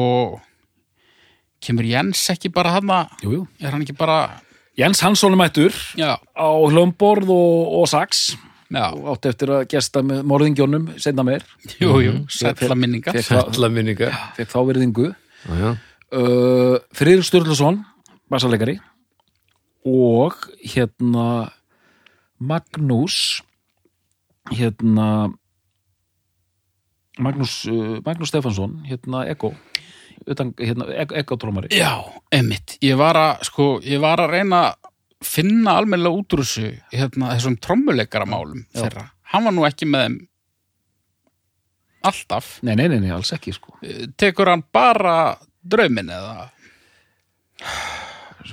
kemur 1.64 1.88
Jens 1.90 2.22
ekki 2.34 2.52
bara 2.54 2.76
þarna? 2.78 3.00
Jú, 3.24 3.32
jú. 3.34 3.46
er 3.62 3.74
hann 3.74 3.82
ekki 3.86 3.96
bara 3.98 4.18
Jens 4.78 5.02
Hansson 5.02 5.34
mættur 5.40 5.74
já, 5.98 6.14
á 6.22 6.48
hlömborð 6.70 7.32
og, 7.34 7.72
og 7.82 7.88
sax. 7.90 8.36
Já, 8.70 8.92
og 8.94 9.08
átti 9.16 9.30
eftir 9.32 9.50
að 9.56 9.64
gesta 9.72 10.02
með 10.06 10.26
morðingjónum 10.28 10.90
senna 11.02 11.24
meir. 11.26 11.42
Jú, 11.80 11.96
jú, 12.04 12.12
Mhm. 12.18 12.26
sætla 12.30 12.76
minninga 12.76 13.14
fekk, 13.16 13.26
þá- 13.32 14.68
verðingu 14.68 15.08
uh, 16.12 16.78
Friður 16.94 17.24
Sturluson 17.26 17.80
bassarleikari 18.30 18.78
og 19.88 20.36
hérna 20.68 21.50
Magnús 22.44 23.42
hérna 24.54 25.08
Magnús, 27.18 27.64
uh, 27.72 27.98
Magnús 28.06 28.30
Stefansson 28.30 28.80
hérna 28.88 29.26
utan, 29.28 30.54
hérna, 30.60 30.88
Eko-trómari 31.22 31.72
Já, 31.74 32.04
emmitt, 32.32 32.78
ég 32.86 32.98
var 33.00 33.18
að 33.18 33.48
sko, 33.50 33.70
ég 33.86 34.02
var 34.04 34.22
að 34.22 34.38
reyna 34.38 34.64
að 34.70 34.94
finna 35.26 35.78
almennilega 35.80 36.22
út 36.22 36.36
úr 36.38 36.44
þessu 36.46 36.72
hérna, 36.94 37.34
þessum 37.34 37.58
trommuleikaramálum 37.62 38.66
Já. 38.68 38.84
þeirra, 38.84 39.06
hann 39.34 39.48
var 39.50 39.56
nú 39.56 39.66
ekki 39.66 39.90
með 39.90 40.06
þeim 40.08 40.18
alltaf. 42.08 42.58
Nei, 42.64 42.76
nei, 42.76 42.88
nei, 42.92 43.00
nei, 43.04 43.12
alls 43.14 43.34
ekki 43.36 43.54
sko. 43.56 43.78
Tekur 44.20 44.52
hann 44.52 44.64
bara 44.74 45.36
draumin 45.66 46.12
eða? 46.14 46.48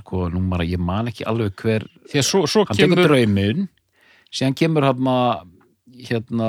Sko, 0.01 0.29
nú 0.33 0.43
bara, 0.51 0.67
ég 0.67 0.81
man 0.83 1.11
ekki 1.11 1.27
alveg 1.29 1.55
hver 1.61 1.87
því 2.11 2.21
að 2.21 2.27
svo, 2.27 2.45
svo 2.51 2.65
hann 2.67 2.79
tekur 2.79 2.97
kemur 2.97 3.11
draumin 3.11 3.67
síðan 4.35 4.57
kemur 4.59 4.89
hann 4.89 5.05
hérna 6.09 6.49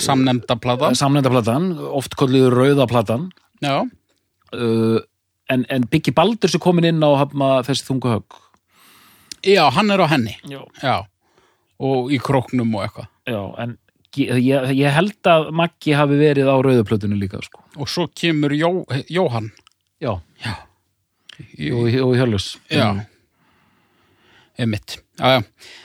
samnemnda 0.00 0.56
platan. 0.56 0.96
samnendaplatan, 0.96 1.72
oft 1.92 2.16
kolliður 2.16 2.56
rauðaplatan 2.62 3.30
Já, 3.62 3.82
uh, 3.84 4.98
en, 5.52 5.64
en 5.68 5.86
Biggi 5.90 6.14
Baldur 6.16 6.50
sem 6.50 6.62
komin 6.62 6.88
inn 6.88 7.04
á 7.04 7.10
hafna, 7.20 7.60
þessi 7.66 7.86
þungu 7.90 8.16
högg. 8.16 8.40
Já, 9.46 9.66
hann 9.74 9.90
er 9.90 10.02
á 10.02 10.06
henni. 10.10 10.34
Já. 10.48 10.62
Já, 10.82 10.96
og 11.82 12.12
í 12.14 12.18
króknum 12.22 12.74
og 12.78 12.86
eitthvað. 12.86 13.08
Já, 13.28 13.40
en 13.62 13.76
ég, 14.16 14.72
ég, 14.74 14.88
held 14.94 15.30
að 15.30 15.48
Maggi 15.56 15.94
hafi 15.96 16.18
verið 16.20 16.50
á 16.50 16.56
rauðuplötunni 16.58 17.18
líka 17.20 17.42
sko. 17.44 17.62
og 17.76 17.88
svo 17.88 18.08
kemur 18.14 18.54
Jó, 18.56 18.84
Jóhann. 19.08 19.52
Já, 20.02 20.18
í, 21.38 21.70
og, 21.70 21.86
og 22.02 22.16
Hjörlus 22.18 22.56
Já, 22.66 23.04
emmitt 24.62 24.98
Já, 25.18 25.36
já. 25.36 25.40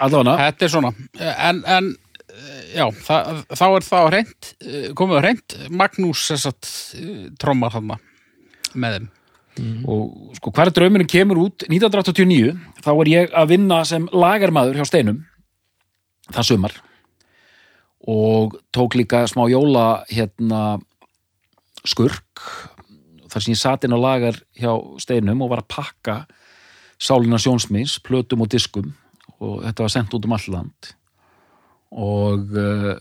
Allavega, 0.05 0.35
Þetta 0.39 0.65
er 0.65 0.71
svona, 0.73 0.91
en, 1.19 1.59
en 1.67 1.89
eh, 2.31 2.63
já, 2.77 2.85
það, 3.05 3.43
þá 3.51 3.65
er 3.67 3.85
það 3.87 4.07
á 4.07 4.09
reynd, 4.15 4.49
komið 4.97 5.19
á 5.19 5.21
reynd, 5.27 5.57
Magnús 5.83 6.23
þess 6.31 6.49
að 6.49 6.71
trommar 7.41 7.75
hann 7.75 7.91
með 8.77 8.97
þeim. 8.97 9.07
og 9.89 10.35
sko 10.37 10.53
hvar 10.53 10.69
draumurinn 10.73 11.09
kemur 11.09 11.39
út 11.47 11.65
1989, 11.67 12.53
þá 12.85 12.91
er 12.93 13.11
ég 13.11 13.31
að 13.33 13.51
vinna 13.55 13.81
sem 13.89 14.07
lagarmaður 14.13 14.79
hjá 14.79 14.87
Steinum 14.89 15.23
það 16.33 16.49
sumar. 16.51 16.75
Og 18.07 18.55
tók 18.75 18.95
líka 18.95 19.25
smá 19.27 19.47
jóla 19.51 20.03
hérna 20.11 20.77
skurk 21.87 22.43
þar 23.27 23.43
sem 23.43 23.53
ég 23.53 23.59
sat 23.59 23.85
inn 23.87 23.95
á 23.95 23.99
lagar 23.99 24.37
hjá 24.57 24.71
Steinum 25.01 25.41
og 25.43 25.51
var 25.51 25.63
að 25.63 25.71
pakka 25.73 26.17
Sálina 26.97 27.39
Sjónsmins, 27.41 27.97
plötum 28.03 28.43
og 28.45 28.51
diskum 28.51 28.93
og 29.37 29.61
þetta 29.65 29.85
var 29.85 29.93
sendt 29.93 30.15
út 30.17 30.25
um 30.25 30.35
all 30.37 30.47
land 30.53 30.91
og, 31.93 32.55
uh, 32.57 32.95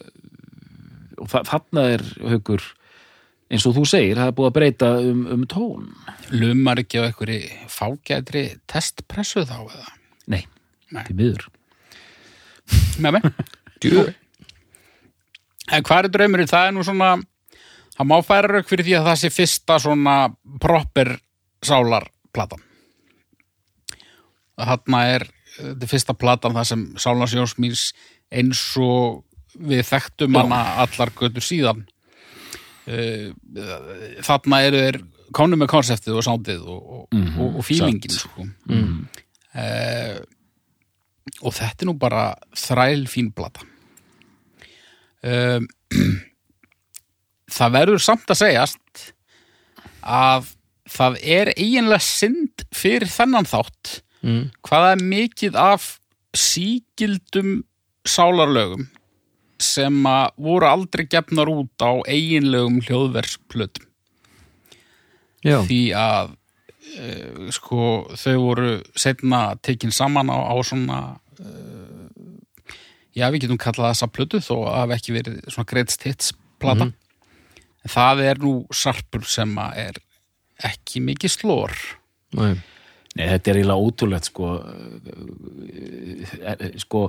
og 1.16 1.30
þa 1.32 1.44
þarna 1.48 1.86
er 1.96 2.04
haukur 2.20 2.64
eins 3.46 3.64
og 3.68 3.76
þú 3.76 3.84
segir, 3.88 4.18
það 4.18 4.30
er 4.30 4.36
búið 4.36 4.50
að 4.50 4.56
breyta 4.58 4.92
um, 5.00 5.26
um 5.36 5.44
tón 5.48 5.90
Lumar 6.34 6.82
ekki 6.82 7.00
á 7.00 7.06
einhverju 7.08 7.68
fágætri 7.72 8.46
testpressu 8.68 9.46
þá 9.48 9.58
eða? 9.62 9.92
Nei, 10.26 10.42
Nei. 10.90 11.04
til 11.06 11.16
miður 11.18 11.46
Með 13.00 13.18
mig? 13.18 13.26
Djú. 13.82 14.06
En 15.70 15.84
hvað 15.86 16.06
er 16.06 16.12
draumurinn? 16.14 16.50
Það 16.50 16.68
er 16.68 16.74
nú 16.74 16.84
svona, 16.86 17.10
það 17.96 18.08
má 18.10 18.16
færa 18.26 18.52
rauk 18.54 18.70
fyrir 18.70 18.86
því 18.86 18.96
að 18.98 19.08
það 19.10 19.20
sé 19.22 19.32
fyrsta 19.34 19.78
svona 19.82 20.16
proper 20.62 21.12
sálarplatan. 21.66 22.65
Þarna 24.56 25.00
er, 25.12 25.24
þetta 25.56 25.84
er 25.86 25.90
fyrsta 25.90 26.14
platan 26.16 26.54
það 26.56 26.68
sem 26.70 26.84
Sálans 27.02 27.34
Jónsmýrs 27.36 27.82
eins 28.32 28.62
og 28.80 29.22
við 29.56 29.82
þekktum 29.88 30.34
hana 30.36 30.62
allar 30.84 31.12
götur 31.16 31.44
síðan. 31.44 31.84
Eh, 32.86 33.30
Þarna 34.24 34.62
eru 34.66 34.80
þeir 34.84 34.98
konu 35.36 35.56
með 35.60 35.70
konseptið 35.72 36.16
og 36.20 36.24
sándið 36.26 36.64
og, 36.70 36.80
og, 36.96 37.06
Mhm, 37.16 37.38
og, 37.40 37.56
og 37.60 37.64
feelingin 37.66 38.10
satt. 38.14 38.30
sko. 38.30 38.46
Eh, 39.56 40.18
og 41.42 41.52
þetta 41.56 41.82
er 41.82 41.88
nú 41.88 41.94
bara 41.98 42.26
þræl 42.54 43.06
fín 43.10 43.32
plata 43.34 43.64
um, 45.26 45.66
það 47.56 47.72
verður 47.74 48.02
samt 48.04 48.30
að 48.30 48.38
segjast 48.42 49.02
að 50.06 50.50
það 50.92 51.16
er 51.26 51.50
eiginlega 51.56 52.04
synd 52.04 52.64
fyrir 52.76 53.08
þennan 53.10 53.48
þátt 53.50 53.96
Mm. 54.26 54.48
hvað 54.66 54.88
er 54.90 55.02
mikið 55.06 55.58
af 55.60 55.84
sígildum 56.36 57.60
sálarlögum 58.06 58.88
sem 59.62 60.08
að 60.10 60.34
voru 60.48 60.68
aldrei 60.68 61.06
gefnar 61.08 61.48
út 61.48 61.80
á 61.80 61.94
eiginlegum 62.04 62.80
hljóðversplötum 62.84 63.86
Já. 65.46 65.60
því 65.68 65.80
að 65.96 66.34
uh, 66.34 67.46
sko 67.54 67.80
þau 68.18 68.36
voru 68.42 68.74
setna 68.98 69.54
tekin 69.62 69.94
saman 69.94 70.28
á, 70.28 70.38
á 70.50 70.54
svona 70.66 71.00
uh, 71.40 72.34
já 73.16 73.30
við 73.30 73.46
getum 73.46 73.60
kallað 73.62 73.94
þessa 73.94 74.12
plötu 74.12 74.42
þó 74.44 74.54
að 74.66 74.78
hafa 74.80 74.98
ekki 74.98 75.16
verið 75.16 75.38
svona 75.46 75.70
greatst 75.70 76.06
hits 76.08 76.34
plata 76.60 76.90
en 76.90 77.92
það 77.92 78.24
er 78.26 78.42
nú 78.42 78.56
sarpur 78.74 79.24
sem 79.28 79.54
að 79.60 79.82
er 79.86 80.00
ekki 80.66 81.04
mikið 81.04 81.36
slór 81.38 81.76
Nei. 82.36 82.56
Nei, 83.16 83.24
þetta 83.30 83.50
er 83.52 83.58
eiginlega 83.62 83.84
ótrúlegt 83.88 84.28
sko. 84.28 84.48
Er, 86.44 86.64
sko 86.82 87.06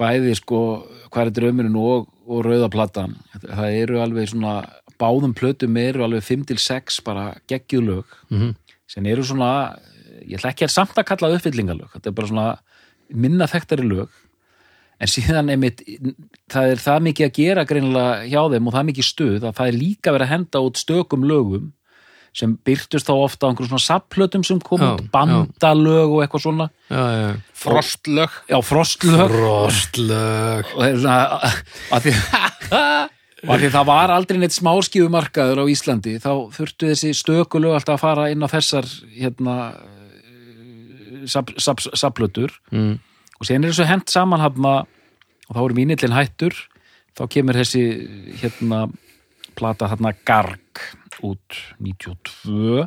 bæði 0.00 0.32
sko 0.38 0.60
hvað 1.12 1.26
er 1.28 1.32
draumurinn 1.36 1.76
og, 1.76 2.06
og 2.28 2.44
rauðaplatan 2.46 3.16
það 3.42 3.74
eru 3.82 3.98
alveg 4.00 4.30
svona 4.30 4.54
báðum 4.98 5.34
plötum 5.36 5.76
eru 5.80 6.06
alveg 6.06 6.24
5-6 6.24 7.02
bara 7.06 7.26
geggjulög 7.50 8.06
Mhm. 8.32 8.54
sem 8.88 9.06
eru 9.06 9.22
svona, 9.22 9.76
ég 10.24 10.38
ætla 10.38 10.50
ekki 10.54 10.64
að 10.64 10.72
samt 10.72 10.96
að 10.96 11.04
kalla 11.10 11.28
uppfyllingalög, 11.36 11.90
þetta 11.92 12.08
er 12.08 12.16
bara 12.16 12.28
svona 12.30 12.58
minna 13.12 13.44
þekktari 13.46 13.84
lög. 13.84 14.08
En 14.98 15.06
síðan 15.06 15.50
einmitt, 15.52 15.82
það 16.50 16.70
er 16.72 16.80
það 16.80 17.02
mikið 17.04 17.26
að 17.28 17.34
gera 17.36 17.64
greinilega 17.68 18.24
hjá 18.32 18.40
þeim 18.50 18.66
og 18.66 18.74
það 18.74 18.86
mikið 18.88 19.06
stuð 19.10 19.44
að 19.44 19.54
það 19.60 19.68
er 19.68 19.76
líka 19.78 20.14
verið 20.16 20.26
að 20.26 20.32
henda 20.32 20.62
út 20.64 20.80
stökum 20.80 21.26
lögum 21.28 21.68
sem 22.36 22.52
byrtust 22.64 23.08
þá 23.08 23.14
ofta 23.24 23.46
á 23.46 23.48
einhverjum 23.50 23.70
svona 23.72 23.86
sapplötum 23.86 24.44
sem 24.46 24.60
kom 24.60 24.80
Já, 24.82 24.90
bandalög 25.12 26.12
og 26.16 26.22
eitthvað 26.24 26.42
svona. 26.44 26.66
Já, 26.90 27.04
já. 27.18 27.28
frostlög. 27.58 28.30
Já, 28.50 28.58
frostlög. 28.62 29.32
Frostlög. 29.32 30.72
og 30.76 30.82
er 30.86 30.98
svona 31.00 31.52
að 31.94 32.06
því, 32.08 32.14
að 33.48 33.62
því 33.64 33.70
það 33.74 33.88
var 33.90 34.10
aldrei 34.14 34.38
neitt 34.42 34.56
smáskífumarkaður 34.58 35.62
á 35.62 35.70
Íslandi 35.72 36.16
þá 36.22 36.30
þurftu 36.54 36.92
þessi 36.92 37.12
stökulög 37.16 37.76
alltaf 37.78 37.96
að 37.98 38.04
fara 38.06 38.28
inn 38.34 38.42
á 38.42 38.48
þessar 38.50 38.86
hérna 39.18 39.58
sapplötur 41.28 42.52
Mm. 42.72 42.98
og 43.40 43.46
síðan 43.46 43.64
er 43.66 43.72
þessu 43.72 43.86
hent 43.88 44.10
saman 44.10 44.40
hafna 44.42 44.72
og 45.48 45.56
þá 45.56 45.60
er 45.64 45.74
mínillin 45.76 46.14
hættur. 46.16 46.54
Þá 47.18 47.22
kemur 47.32 47.56
þessi 47.58 47.82
hérna 48.42 48.88
plata 49.58 49.88
þarna 49.90 50.12
Garg 50.26 50.60
út 51.24 51.58
92 51.78 52.86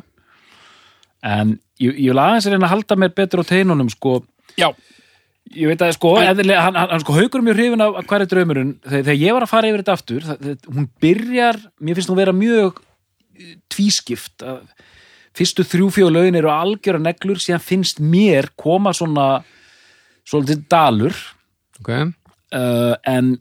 en 1.22 1.54
ég, 1.78 1.92
ég 1.92 2.10
vil 2.10 2.18
aðeins 2.20 2.48
reyna 2.50 2.66
að 2.66 2.74
halda 2.76 2.98
mér 2.98 3.14
betur 3.16 3.42
á 3.42 3.50
teinunum 3.50 3.90
sko. 3.92 4.18
Já, 4.58 4.68
ég 5.54 5.70
veit 5.70 5.84
að 5.84 5.94
sko, 5.96 6.14
eðlilega, 6.22 6.64
hann, 6.66 6.78
hann, 6.78 7.02
sko 7.04 7.16
haukur 7.16 7.44
mjög 7.44 7.58
hrifin 7.58 7.84
af 7.84 8.16
er 8.18 8.26
draumurinn? 8.30 8.72
Þegar, 8.84 9.04
þegar 9.08 9.20
ég 9.20 9.36
var 9.36 9.46
að 9.46 9.52
fara 9.52 9.70
yfir 9.70 9.84
þetta 9.84 9.98
aftur 9.98 10.26
það, 10.28 10.48
hún 10.70 10.88
byrjar, 11.02 11.60
mér 11.80 11.98
finnst 11.98 12.12
hún 12.12 12.20
vera 12.20 12.34
mjög 12.36 12.80
eh, 13.38 13.54
tvískipt 13.72 14.46
að 14.46 14.64
fyrstu 15.36 15.64
þrjú 15.64 15.88
fjóð 15.96 16.12
lögin 16.16 16.36
eru 16.40 16.50
algjöra 16.52 17.00
neglur, 17.00 17.40
síðan 17.40 17.64
finnst 17.64 18.02
mér 18.04 18.50
koma 18.60 18.92
svona 18.96 19.28
svolítið 20.28 20.66
dalur. 20.70 21.16
Ok. 21.80 21.88
uh, 22.52 22.94
en 23.08 23.34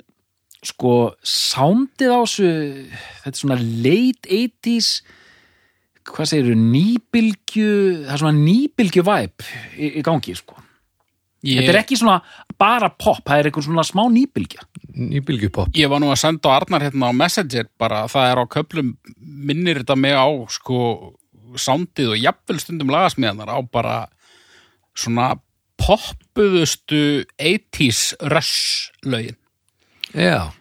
sko 0.65 0.95
sándið 1.25 2.13
á 2.13 2.19
þessu 2.21 2.49
þetta 3.23 3.33
er 3.33 3.39
svona 3.39 3.59
late 3.61 4.29
80s 4.29 4.91
hvað 6.11 6.29
segirðu, 6.31 6.57
nýbylgju 6.57 7.71
það 8.05 8.13
er 8.13 8.21
svona 8.23 8.41
nýbylgju 8.41 9.05
væp 9.05 9.45
í, 9.77 9.89
í 10.01 10.03
gangi, 10.05 10.35
sko. 10.37 10.57
Ég, 11.41 11.57
þetta 11.57 11.73
er 11.73 11.79
ekki 11.79 11.97
svona 11.97 12.19
bara 12.61 12.91
pop, 12.93 13.23
það 13.25 13.39
er 13.39 13.49
eitthvað 13.49 13.65
svona 13.65 13.85
smá 13.85 14.03
nýbylgja. 14.13 14.65
Í 14.91 15.21
bylgjupopp 15.25 15.77
ég 15.77 15.89
var 15.89 16.01
nú 16.03 16.11
að 16.13 16.19
senda 16.21 16.51
á 16.51 16.57
Arnar 16.59 16.85
hérna 16.85 17.09
á 17.09 17.13
Messenger 17.15 17.69
bara 17.81 18.03
það 18.11 18.29
er 18.29 18.41
á 18.43 18.45
köplum 18.57 18.93
minnir 19.17 19.81
þetta 19.81 19.97
mig 19.97 20.13
á 20.13 20.27
sko 20.51 20.79
sándið 21.57 22.13
og 22.13 22.21
jafnvel 22.21 22.59
stundum 22.61 22.91
lagasmíðanar 22.93 23.49
á 23.49 23.59
bara 23.65 23.95
svona 24.93 25.33
poppuðustu 25.81 27.23
80s 27.39 28.19
rush 28.29 28.91
lögin 29.07 29.40
já, 30.15 30.51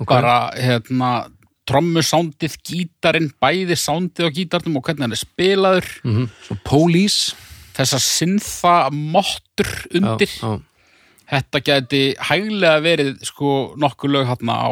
Ok. 0.00 0.08
bara 0.08 0.50
hérna 0.56 1.30
trommusándið, 1.68 2.56
gítarinn, 2.66 3.30
bæði 3.40 3.76
sándið 3.78 4.26
á 4.26 4.30
gítarnum 4.34 4.76
og 4.80 4.82
hvernig 4.86 5.04
hann 5.06 5.12
er 5.12 5.20
spilaður 5.20 5.86
Mhm. 6.04 6.28
svo 6.48 6.56
police 6.64 7.34
þessar 7.74 8.02
sinnþa 8.02 8.90
mottur 8.92 9.70
undir 9.94 10.26
já, 10.28 10.42
já. 10.42 10.60
þetta 11.30 11.60
gæti 11.62 12.02
hæglega 12.18 12.80
verið 12.82 13.22
sko 13.24 13.74
nokkuð 13.78 14.10
lög 14.10 14.26
hérna 14.26 14.54
á 14.58 14.70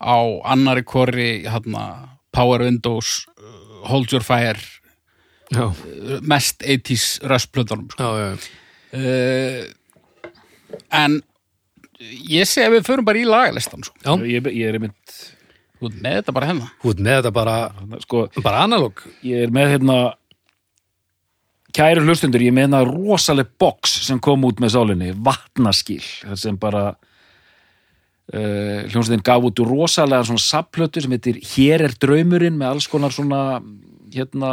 á 0.00 0.16
annari 0.44 0.82
kori 0.82 1.44
hérna 1.44 2.08
Power 2.32 2.60
Windows, 2.62 3.26
uh, 3.38 3.86
Hold 3.88 4.12
Your 4.12 4.22
Fire 4.22 4.58
já, 5.52 5.66
uh, 5.68 6.20
mest 6.22 6.62
80s 6.62 7.20
röstplötunum 7.22 7.90
sko. 7.90 8.02
já, 8.02 8.38
já. 8.38 8.38
uh, 8.94 9.66
en 10.92 11.22
ég 12.00 12.48
segi 12.48 12.66
að 12.68 12.78
við 12.78 12.88
förum 12.88 13.06
bara 13.06 13.20
í 13.20 13.28
lagalistan 13.28 13.84
sko. 13.84 14.16
Ég, 14.24 14.48
ég 14.54 14.70
er 14.70 14.80
einmitt 14.80 15.20
Þú 15.80 15.88
ert 15.88 16.00
með 16.04 16.16
þetta 16.18 16.32
bara 16.36 16.48
hérna. 16.50 16.66
Þú 16.82 16.90
ert 16.92 16.98
með 17.06 17.14
þetta 17.16 17.30
bara, 17.32 17.52
sko, 18.02 18.18
bara 18.44 18.64
analóg 18.66 18.98
ég 19.24 19.46
er 19.46 19.54
með 19.54 19.70
hérna 19.74 19.94
kæru 21.76 22.02
hlustundur, 22.04 22.42
ég 22.44 22.52
með 22.52 22.66
hérna 22.66 22.82
rosaleg 22.84 23.48
box 23.60 23.94
sem 24.08 24.20
kom 24.20 24.44
út 24.44 24.60
með 24.60 24.74
sálinni 24.74 25.14
vatnaskil, 25.24 26.02
það 26.02 26.42
sem 26.42 26.58
bara 26.60 26.82
uh, 26.90 28.80
hljómsveitin 28.90 29.24
gaf 29.24 29.46
út 29.48 29.62
úr 29.64 29.72
rosalega 29.72 30.26
svona 30.28 30.44
sapplötu 30.44 31.00
sem 31.00 31.16
heitir 31.16 31.40
Hér 31.54 31.86
er 31.88 31.96
draumurinn 32.02 32.58
með 32.60 32.74
alls 32.74 32.90
konar 32.90 33.14
svona 33.14 33.40
hérna 34.12 34.52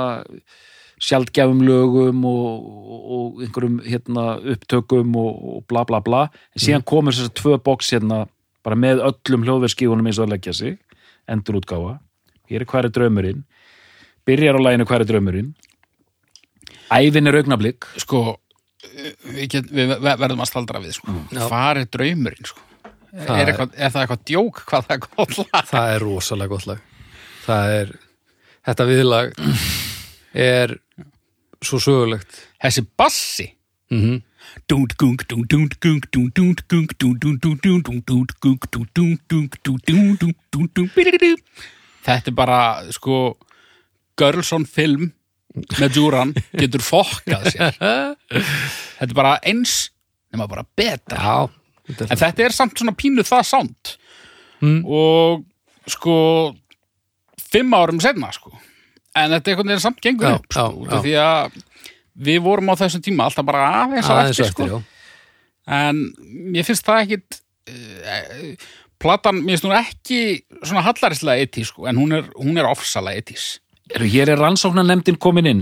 sjaldgæfum 1.03 1.59
lögum 1.67 2.23
og, 2.25 2.65
og, 2.65 3.01
og 3.17 3.41
einhverjum 3.45 3.77
hérna 3.85 4.25
upptökum 4.53 5.13
og, 5.19 5.43
og 5.57 5.65
bla 5.69 5.83
bla 5.85 5.99
bla. 6.01 6.23
En 6.57 6.63
síðan 6.63 6.85
komur 6.87 7.13
þessar 7.13 7.35
tvö 7.37 7.57
box 7.63 7.91
hérna 7.93 8.23
bara 8.65 8.75
með 8.79 9.03
öllum 9.05 9.45
hljóðverskífunum 9.45 10.09
eins 10.09 10.17
og 10.19 10.27
að 10.27 10.33
leggja 10.35 10.53
sig. 10.57 10.77
Endur 11.29 11.59
útgáfa 11.61 11.97
hér 12.47 12.63
er 12.63 12.69
hver 12.71 12.87
er 12.87 12.93
draumurinn? 12.95 13.41
Byrjar 14.27 14.55
á 14.57 14.61
læginu 14.63 14.85
hver 14.87 15.03
er 15.03 15.09
draumurinn? 15.09 15.53
Ævin 16.95 17.27
er 17.27 17.35
augnablík 17.41 17.85
sko 17.99 18.21
við, 18.87 19.43
get, 19.51 19.67
við 19.75 19.91
ver- 19.99 20.17
verðum 20.21 20.43
að 20.45 20.49
staldra 20.51 20.79
við 20.83 20.95
sko. 20.95 21.11
Já. 21.35 21.43
hvað 21.49 21.81
er 21.83 21.89
draumurinn 21.97 22.47
sko? 22.47 22.63
Það 23.17 23.33
er, 23.33 23.41
er- 23.41 23.51
eitthvað, 23.51 23.75
er 23.75 23.91
það 23.93 24.01
eitthvað 24.05 24.23
djók? 24.31 24.61
Hvað 24.69 24.87
það 24.87 24.95
er 24.95 25.01
gott 25.07 25.37
lag? 25.41 25.67
Það 25.71 25.91
er 25.95 26.03
rosalega 26.05 26.51
gott 26.53 26.67
lag. 26.69 26.81
Það 27.47 27.73
er, 27.77 27.93
þetta 28.67 28.87
viðlag 28.89 29.33
er 30.47 30.75
svo 31.63 31.79
sögulegt 31.81 32.39
þessi 32.63 32.85
bassi 32.97 33.47
mm 33.91 34.01
-hmm. 34.01 34.21
þetta 42.05 42.27
er 42.31 42.35
bara 42.35 42.91
sko 42.91 43.37
Girls 44.17 44.51
on 44.53 44.65
Film 44.65 45.11
með 45.79 45.93
Djúran 45.93 46.33
getur 46.53 46.81
fokkað 46.81 47.51
sér 47.51 47.73
þetta 48.97 49.09
er 49.09 49.13
bara 49.13 49.39
eins 49.43 49.91
nema 50.31 50.47
bara 50.47 50.65
betra 50.75 51.47
en 51.87 51.95
er 52.11 52.17
þetta 52.17 52.43
er 52.43 52.51
samt 52.51 52.77
svona 52.77 52.91
pínu 52.95 53.23
það 53.23 53.43
sánd 53.43 53.97
Mm. 54.57 54.81
og 54.89 55.43
sko 55.85 56.55
fimm 57.51 57.73
árum 57.77 57.99
senna 58.01 58.31
sko 58.33 58.55
en 59.23 59.35
þetta 59.35 59.51
er 59.51 59.53
einhvern 59.53 59.71
veginn 59.73 59.83
samt 59.83 60.01
gengur 60.03 60.29
Já, 60.29 60.37
upp 60.37 60.57
sko, 60.57 61.01
því 61.03 61.13
að 61.23 61.59
við 62.27 62.41
vorum 62.45 62.71
á 62.73 62.79
þessum 62.79 63.03
tíma 63.05 63.27
alltaf 63.27 63.47
bara 63.47 63.67
aðeins 63.83 64.09
aðeins 64.13 64.41
eftir, 64.41 64.49
eftir, 64.49 64.73
sko. 64.73 64.81
en 65.77 66.01
mér 66.55 66.67
finnst 66.67 66.87
það 66.87 67.03
ekkit 67.05 67.39
uh, 67.73 68.67
platan, 69.01 69.43
mér 69.43 69.55
finnst 69.55 69.69
hún 69.69 69.77
ekki 69.77 70.21
svona 70.63 70.85
hallarislega 70.87 71.47
etís 71.47 71.71
sko, 71.73 71.87
en 71.89 72.01
hún 72.01 72.17
er, 72.17 72.27
hún 72.39 72.57
er 72.57 72.69
ofsalega 72.69 73.25
etís 73.25 73.55
Eru, 73.87 74.03
hér 74.11 74.33
er 74.33 74.41
rannsóknarnemdin 74.41 75.15
komin 75.23 75.47
inn 75.47 75.61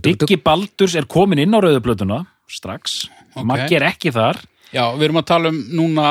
Diggi 0.00 0.38
Baldurs 0.40 0.94
er 0.96 1.04
komin 1.10 1.42
inn 1.42 1.52
á 1.52 1.60
rauðuplötuna 1.60 2.22
strax, 2.48 3.04
Ok. 3.34 3.42
Maggi 3.48 3.74
er 3.74 3.88
ekki 3.88 4.12
þar 4.14 4.38
já, 4.72 4.84
við 4.96 5.02
erum 5.08 5.20
að 5.20 5.26
tala 5.28 5.50
um 5.52 5.58
núna 5.76 6.08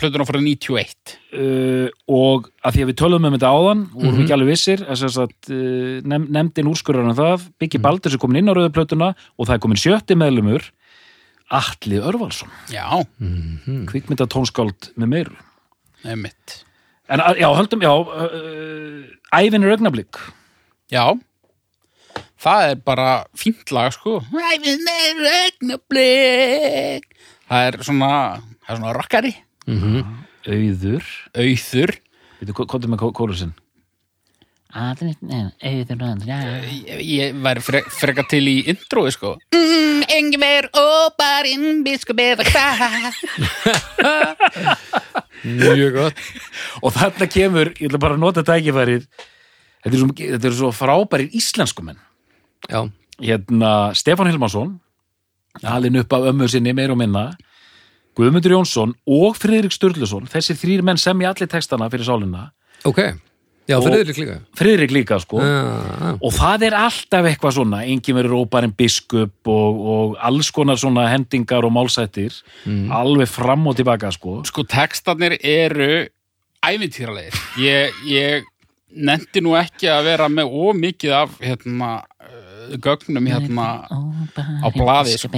plötuna 0.00 0.24
frá 0.24 0.38
91 0.40 1.12
uh, 1.36 1.88
og 2.08 2.46
að 2.64 2.72
því 2.78 2.82
að 2.84 2.88
við 2.92 2.96
tölum 3.02 3.26
um 3.28 3.34
þetta 3.36 3.50
áðan 3.52 3.82
og 3.92 3.98
vorum 4.06 4.22
ekki 4.22 4.32
alveg 4.38 4.48
vissir 4.54 4.84
að 4.88 5.00
sem 5.02 5.12
sagt, 5.12 5.50
uh, 5.52 5.98
nefn, 6.08 6.28
nefndin 6.32 6.70
úrskurðar 6.72 7.10
um 7.10 7.18
það. 7.18 7.44
Biggi 7.60 7.80
Baldurs 7.84 8.16
er 8.16 8.22
komin 8.22 8.40
inn 8.40 8.48
á 8.48 8.56
rauðuplötuna 8.56 9.10
og 9.36 9.46
það 9.50 9.54
er 9.58 9.62
komin 9.66 9.82
sjötti 9.82 10.16
meðlumur 10.16 10.70
Atli 11.52 11.98
Örvalsson, 12.00 12.48
já, 12.72 12.86
kvikmynda 13.90 14.24
tónskáld 14.32 14.88
með 14.96 15.10
meiru. 15.12 15.34
Einmitt. 16.08 16.62
En 17.12 17.20
að- 17.20 17.42
já, 17.42 17.48
höldum, 17.58 17.82
já 17.84 17.92
uh, 17.92 19.02
Ævin 19.36 19.64
er 19.66 19.74
augnablík 19.76 20.16
Já, 20.88 21.12
það 22.40 22.70
er 22.70 22.80
bara 22.88 23.10
fínt 23.36 23.68
lag, 23.72 23.92
sko. 23.92 24.22
Æfinn 24.32 24.88
er 24.88 25.20
augnablik. 25.44 27.11
Það 27.52 27.66
er 27.68 27.76
svona, 27.84 28.12
það 28.64 28.70
er 28.72 28.78
svona 28.78 28.94
rockari. 28.96 29.32
Auður 30.48 31.10
Auður. 31.36 31.98
Veitu, 32.40 32.54
hvað 32.56 32.86
er 32.86 32.92
með 32.94 33.02
kólusinn? 33.18 33.52
Auður 34.72 35.10
Ég, 36.72 37.02
ég 37.04 37.36
væri 37.44 37.60
fre, 37.62 37.82
freka 37.92 38.24
til 38.30 38.40
í 38.48 38.56
introi, 38.72 39.10
sko. 39.12 39.34
Mm, 39.52 40.00
Engver 40.16 40.70
óparinn 40.72 41.82
biskupið. 41.84 42.40
Mjög 45.42 45.92
gott 45.96 46.18
og 46.86 46.94
þarna 46.94 47.26
kemur, 47.30 47.72
ég 47.74 47.90
ætla 47.90 48.00
bara 48.02 48.14
að 48.14 48.22
nota 48.22 48.44
tækifærið 48.46 49.06
þetta 49.82 49.90
er 49.90 49.98
svo, 49.98 50.10
þetta 50.14 50.48
er 50.48 50.54
svo 50.54 50.70
frábærir 50.74 51.34
íslenskumenn 51.34 51.98
hérna 53.18 53.72
Stefán 53.98 54.30
Hilmarsson 54.30 54.76
alinn 55.60 56.00
upp 56.00 56.12
af 56.16 56.30
ömmu 56.32 56.48
sinni 56.48 56.72
meir 56.76 56.92
og 56.94 57.00
minna. 57.00 57.32
Guðmundur 58.16 58.58
Jónsson 58.58 58.94
og 59.08 59.36
Friðrik 59.40 59.72
Sturluson 59.72 60.28
þessi 60.28 60.56
þrýr 60.58 60.82
menn 60.84 61.00
sem 61.00 61.20
ég 61.24 61.32
allir 61.32 61.48
textana 61.48 61.88
fyrir 61.92 62.08
sálina. 62.08 62.50
Ok. 62.88 63.00
Já, 63.70 63.76
Friðrik 63.78 64.18
líka. 64.18 64.36
Friðrik 64.58 64.92
líka 64.92 65.18
sko. 65.22 65.38
Já, 65.38 66.16
og 66.18 66.32
það 66.34 66.64
er 66.66 66.76
alltaf 66.76 67.28
eitthvað 67.30 67.54
svona. 67.56 67.84
Engin 67.86 68.18
verið 68.18 68.34
róparinn 68.34 68.74
biskup 68.76 69.50
og, 69.52 69.82
og 69.94 70.16
alls 70.18 70.50
konar 70.54 70.80
svona 70.82 71.06
hendingar 71.12 71.64
og 71.64 71.72
málsættir. 71.72 72.40
Alveg 72.92 73.30
fram 73.30 73.68
og 73.70 73.78
tilbaka 73.78 74.10
sko. 74.12 74.40
Sko, 74.48 74.66
textarnir 74.68 75.38
eru 75.38 76.02
ævintýralegir. 76.66 77.38
Ég, 77.62 78.02
ég 78.10 78.50
nefndi 78.92 79.42
nú 79.44 79.54
ekki 79.56 79.88
að 79.90 80.10
vera 80.10 80.28
með 80.28 80.52
ómikið 80.52 81.14
af, 81.22 81.38
hérna, 81.42 81.92
gögnum 82.82 83.26
hérna 83.30 83.66
á 83.88 84.68
blaði, 84.74 85.16
sko. 85.20 85.32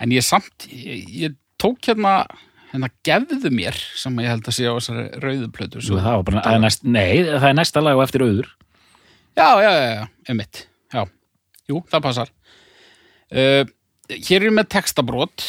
En 0.00 0.14
ég 0.14 0.24
samt, 0.26 0.66
ég, 0.70 1.06
ég 1.24 1.38
tók 1.60 1.80
hérna, 1.86 2.24
hérna 2.72 2.90
gefðu 3.06 3.52
mér, 3.54 3.78
sem 3.98 4.20
ég 4.22 4.32
held 4.34 4.50
að 4.50 4.58
sé 4.58 4.68
á 4.68 4.74
þessari 4.76 5.06
rauðu 5.22 5.50
plötu. 5.54 5.84
Svo 5.84 6.02
það 6.02 6.20
var 6.20 6.28
bara, 6.30 6.58
næst, 6.62 6.86
nei, 6.86 7.24
það 7.28 7.50
er 7.50 7.58
næsta 7.60 7.84
lag 7.84 7.98
og 7.98 8.06
eftir 8.06 8.26
auður 8.26 8.52
Já, 9.34 9.58
já, 9.58 9.70
já, 9.74 9.94
já, 9.94 10.02
einmitt. 10.30 10.60
Já, 10.94 11.00
jú, 11.66 11.80
það 11.90 12.02
passar. 12.04 12.28
Uh, 13.34 13.64
hér 14.06 14.46
er 14.46 14.54
með 14.54 14.68
textabrót. 14.76 15.42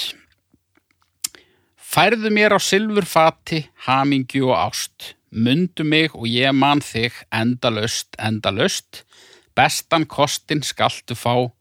Færðu 1.78 2.32
mér 2.34 2.56
á 2.58 2.60
silfurfati, 2.60 3.68
hamingju 3.86 4.50
og 4.50 4.58
ást. 4.58 5.14
Mundu 5.30 5.86
mig 5.86 6.16
og 6.18 6.26
ég 6.32 6.56
man 6.56 6.82
þig 6.82 7.14
endalaust, 7.30 8.18
endalaust. 8.18 9.05
Bestan 9.56 10.06
kostin 10.10 10.64
skaltu 10.66 11.16
fá. 11.18 11.51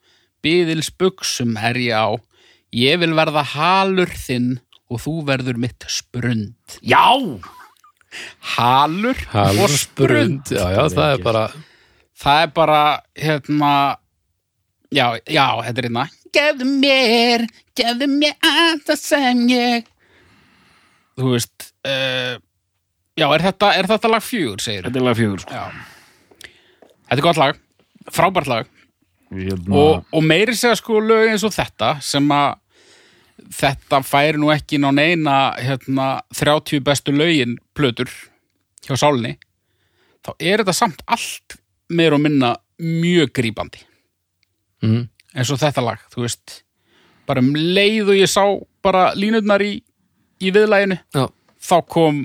Byðils 0.45 0.91
buksum 0.99 1.55
er 1.57 1.79
ég 1.81 1.95
á. 1.95 2.09
Ég 2.75 2.99
vil 3.01 3.15
verða 3.15 3.45
halur 3.55 4.11
þinn 4.11 4.59
og 4.91 5.01
þú 5.05 5.21
verður 5.29 5.61
mitt 5.63 5.87
sprund. 5.89 6.57
Já! 6.83 7.07
Halur, 8.55 9.19
Halur 9.33 9.67
og 9.67 9.79
sprund. 9.79 10.51
Já, 10.55 10.69
já, 10.71 10.83
það 10.91 11.15
er 11.17 11.23
bara 11.25 11.47
það 12.25 12.43
er 12.45 12.53
bara 12.55 12.81
hérna 13.19 13.73
já, 14.95 15.07
já, 15.27 15.47
þetta 15.67 15.81
er 15.83 15.89
hérna 15.89 16.05
gefðu 16.35 16.69
mér, 16.81 17.45
gefðu 17.79 18.09
mér 18.11 18.49
allt 18.49 18.87
það 18.89 19.01
sem 19.03 19.43
ég 19.51 19.91
þú 21.19 21.35
veist 21.35 21.69
uh, 21.87 22.39
já, 23.19 23.27
er 23.29 23.47
þetta, 23.49 23.73
er 23.81 23.91
þetta 23.91 24.13
lag 24.15 24.25
fjögur, 24.25 24.63
segir 24.63 24.89
Þetta 24.89 25.01
er 25.01 25.07
lag 25.09 25.19
fjögur 25.19 25.45
sko 25.45 25.59
já 25.59 25.67
Þetta 27.05 27.21
er 27.21 27.27
gott 27.27 27.39
lag, 27.43 27.59
frábært 28.13 28.51
lag 28.51 28.71
Hérna, 29.35 29.75
og, 29.75 30.05
og 30.15 30.23
meiri 30.23 30.55
segja 30.55 30.77
sko 30.79 31.01
lög 31.03 31.33
eins 31.33 31.43
og 31.47 31.55
þetta 31.55 31.97
sem 32.05 32.29
að 32.31 32.61
þetta 33.55 34.01
færi 34.07 34.39
nú 34.39 34.51
ekki 34.55 34.79
ná 34.79 34.91
neina 34.95 35.39
hérna, 35.59 36.21
30 36.37 36.85
bestu 36.85 37.15
lögin 37.15 37.57
plötur 37.75 38.11
hjá 38.85 38.95
sálinni 39.01 39.35
þá 40.25 40.31
er 40.39 40.63
þetta 40.63 40.77
samt 40.77 41.03
allt 41.11 41.57
meir 41.91 42.15
og 42.15 42.23
minna 42.23 42.55
mjög 42.79 43.33
grípandi 43.35 43.83
mm. 44.85 45.03
eins 45.35 45.51
og 45.51 45.61
þetta 45.63 45.85
lag, 45.85 46.05
þú 46.13 46.25
veist 46.27 46.61
bara 47.29 47.43
um 47.43 47.53
leið 47.57 48.13
og 48.13 48.21
ég 48.21 48.31
sá 48.31 48.45
bara 48.85 49.09
línutnar 49.19 49.65
í, 49.65 49.79
í 50.41 50.55
viðlæginu 50.55 51.01
Já, 51.17 51.27
þá 51.59 51.77
kom 51.91 52.23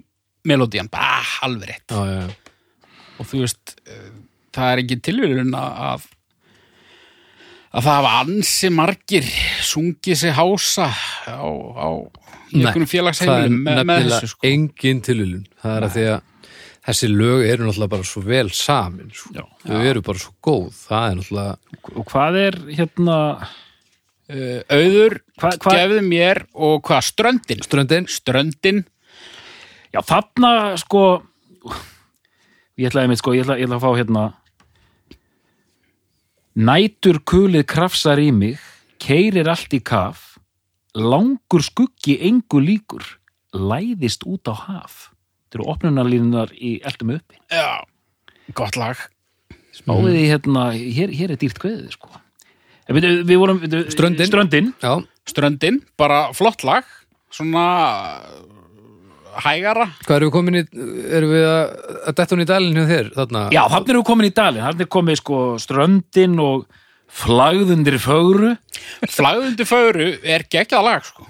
melodían 0.48 0.92
bara 0.92 1.24
alveg 1.48 1.74
rétt 1.74 1.96
já, 1.96 2.02
já, 2.06 2.22
já. 2.28 2.96
og 3.18 3.32
þú 3.32 3.44
veist 3.44 3.76
eh, 3.88 4.10
það 4.56 4.72
er 4.74 4.82
ekki 4.84 4.98
tilvíðun 5.10 5.54
að 5.60 6.08
að 7.70 7.86
það 7.86 7.92
hafa 8.00 8.14
ansi 8.24 8.72
margir 8.74 9.28
sungið 9.62 10.18
sig 10.24 10.34
hása 10.34 10.88
á, 11.30 11.38
á 11.46 11.90
Nei, 12.50 12.66
er 12.74 12.86
félagsheimilum 12.90 13.60
með, 13.62 13.84
með 13.86 14.08
þessu 14.10 14.32
sko. 14.32 14.48
engin 14.50 15.04
tilvílun 15.06 15.44
Það 15.62 15.76
er 15.78 15.86
að 15.86 15.94
því 15.94 16.06
að 16.10 16.20
þessi 16.90 17.10
lög 17.14 17.44
eru 17.46 17.68
náttúrulega 17.68 17.92
bara 17.94 18.08
svo 18.10 18.22
vel 18.26 18.48
samin 18.58 19.12
sko. 19.14 19.30
Já. 19.38 19.44
Þau 19.68 19.82
eru 19.92 20.02
bara 20.08 20.22
svo 20.24 20.32
góð 20.48 20.80
Það 20.88 21.06
er 21.12 21.20
náttúrulega 21.20 21.98
og 22.00 22.08
hvað 22.14 22.40
er 22.48 22.60
hérna 22.80 23.18
Uh, 24.30 24.60
auður, 24.70 25.16
Hva- 25.42 25.56
hva- 25.58 25.72
gefðu 25.74 26.02
mér 26.06 26.44
og 26.54 26.84
hvað, 26.86 27.00
ströndin 27.08 27.64
ströndin 27.66 28.06
ströndin, 28.06 28.84
Já, 29.90 30.04
þarna 30.06 30.52
sko 30.78 31.24
ég 32.80 32.90
ætlaði 32.90 33.12
mitt 33.12 33.22
sko, 33.22 33.36
ég 33.36 33.44
ætla, 33.44 33.60
ég 33.60 33.68
ætla 33.68 33.80
að 33.80 33.86
fá 33.86 33.92
hérna. 34.00 34.26
Nætur 36.60 37.22
kulið 37.28 37.68
krafsar 37.70 38.20
í 38.20 38.32
mig 38.36 38.60
keirir 39.00 39.48
allt 39.52 39.74
í 39.76 39.80
kaf 39.84 40.26
langur 40.98 41.64
skuggi 41.64 42.18
engu 42.26 42.62
líkur 42.64 43.06
læðist 43.54 44.26
út 44.28 44.50
á 44.50 44.56
haf. 44.56 45.10
Þetta 45.50 45.60
eru 45.60 45.70
opnunarlínunar 45.74 46.52
í 46.54 46.78
eldum 46.86 47.16
uppi. 47.16 47.40
Já, 47.50 47.82
gott 48.58 48.78
lag. 48.78 49.00
Spáðið 49.74 50.18
í 50.20 50.26
hérna, 50.30 50.66
hér, 50.74 51.14
hér 51.16 51.34
er 51.34 51.40
dýrt 51.42 51.62
kveðið 51.62 51.96
sko. 51.96 52.12
Við, 52.90 53.08
við 53.26 53.38
vorum 53.38 53.62
við, 53.62 53.76
Ströndin. 53.94 54.30
Ströndin. 54.30 54.72
Ströndin, 55.30 55.82
bara 55.98 56.30
flott 56.38 56.66
lag. 56.66 56.86
Svona 57.34 57.66
hægara 59.46 59.88
hvað 60.06 60.16
erum 60.18 60.30
við 60.30 60.36
komin 60.36 60.60
í 60.60 60.64
Erum 61.20 61.34
við 61.34 61.48
að, 61.48 61.64
að 62.10 62.20
detta 62.20 62.36
hún 62.36 62.44
í 62.44 62.50
dalinn 62.50 62.80
hjá 62.80 62.90
þér 62.94 63.10
þarna? 63.16 63.44
Já, 63.56 63.62
þannig 63.74 63.94
erum 63.94 64.04
við 64.04 64.10
komin 64.12 64.30
í 64.30 64.36
dalinn, 64.40 64.66
þannig 64.68 64.86
er 64.86 64.94
komið 64.98 65.20
sko 65.22 65.42
ströndin 65.62 66.40
og 66.44 66.66
flagðundir 67.10 67.98
fögru. 68.02 68.52
Flagðundi 69.10 69.66
fögru 69.66 70.10
er 70.22 70.46
geggjað 70.46 70.86
lag 70.86 71.06
sko. 71.08 71.26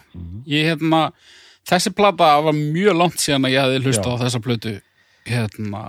ég 0.49 0.68
hérna 0.74 1.10
þessi 1.70 1.93
plata 1.95 2.36
var 2.43 2.55
mjög 2.55 2.97
langt 2.97 3.22
síðan 3.22 3.47
að 3.47 3.55
ég 3.55 3.66
hefði 3.66 3.82
hlustað 3.86 4.16
á 4.16 4.22
þessa 4.24 4.41
plötu 4.43 4.76
hérna 5.30 5.84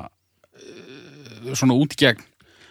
eh, 0.56 1.54
svona 1.54 1.76
út 1.78 1.94
í 1.96 2.00
gegn 2.04 2.26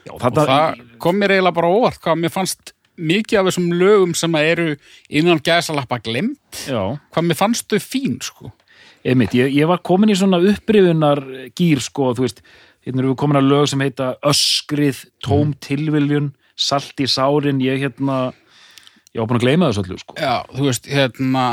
Já, 0.06 0.14
og 0.16 0.22
það 0.24 0.84
kom 1.02 1.18
mér 1.20 1.36
eiginlega 1.36 1.58
bara 1.58 1.72
óvart 1.74 2.00
hvað 2.04 2.22
mér 2.22 2.34
fannst 2.34 2.74
mikið 3.00 3.40
af 3.40 3.50
þessum 3.50 3.68
lögum 3.80 4.16
sem 4.18 4.36
að 4.36 4.50
eru 4.54 4.68
innan 5.10 5.42
gæsalappa 5.44 6.00
glemt 6.04 6.64
Já, 6.68 6.98
hvað 7.14 7.28
mér 7.28 7.40
fannst 7.40 7.70
þau 7.72 7.82
fín 7.84 8.18
sko. 8.24 8.52
Einmitt, 9.10 9.36
ég, 9.38 9.54
ég 9.58 9.70
var 9.70 9.82
komin 9.86 10.12
í 10.14 10.18
svona 10.18 10.42
upprifunar 10.52 11.24
gýr 11.58 11.82
sko, 11.84 12.12
þú 12.18 12.28
veist, 12.28 12.44
hérna 12.86 13.04
erum 13.04 13.14
við 13.14 13.22
komin 13.24 13.40
að 13.40 13.50
lög 13.54 13.72
sem 13.72 13.84
heita 13.84 14.12
öskrið, 14.30 15.02
tóm 15.26 15.56
tilviljun, 15.66 16.34
salt 16.60 17.02
í 17.02 17.08
sárin, 17.10 17.64
ég 17.64 17.82
hérna, 17.86 18.20
ég 19.14 19.22
var 19.22 19.30
búin 19.32 19.40
að 19.40 19.48
gleyma 19.48 19.72
þessu 19.72 19.86
öllu 19.86 20.00
sko. 20.02 20.20
Já, 20.20 20.36
þú 20.54 20.70
veist, 20.70 20.90
hérna 20.92 21.48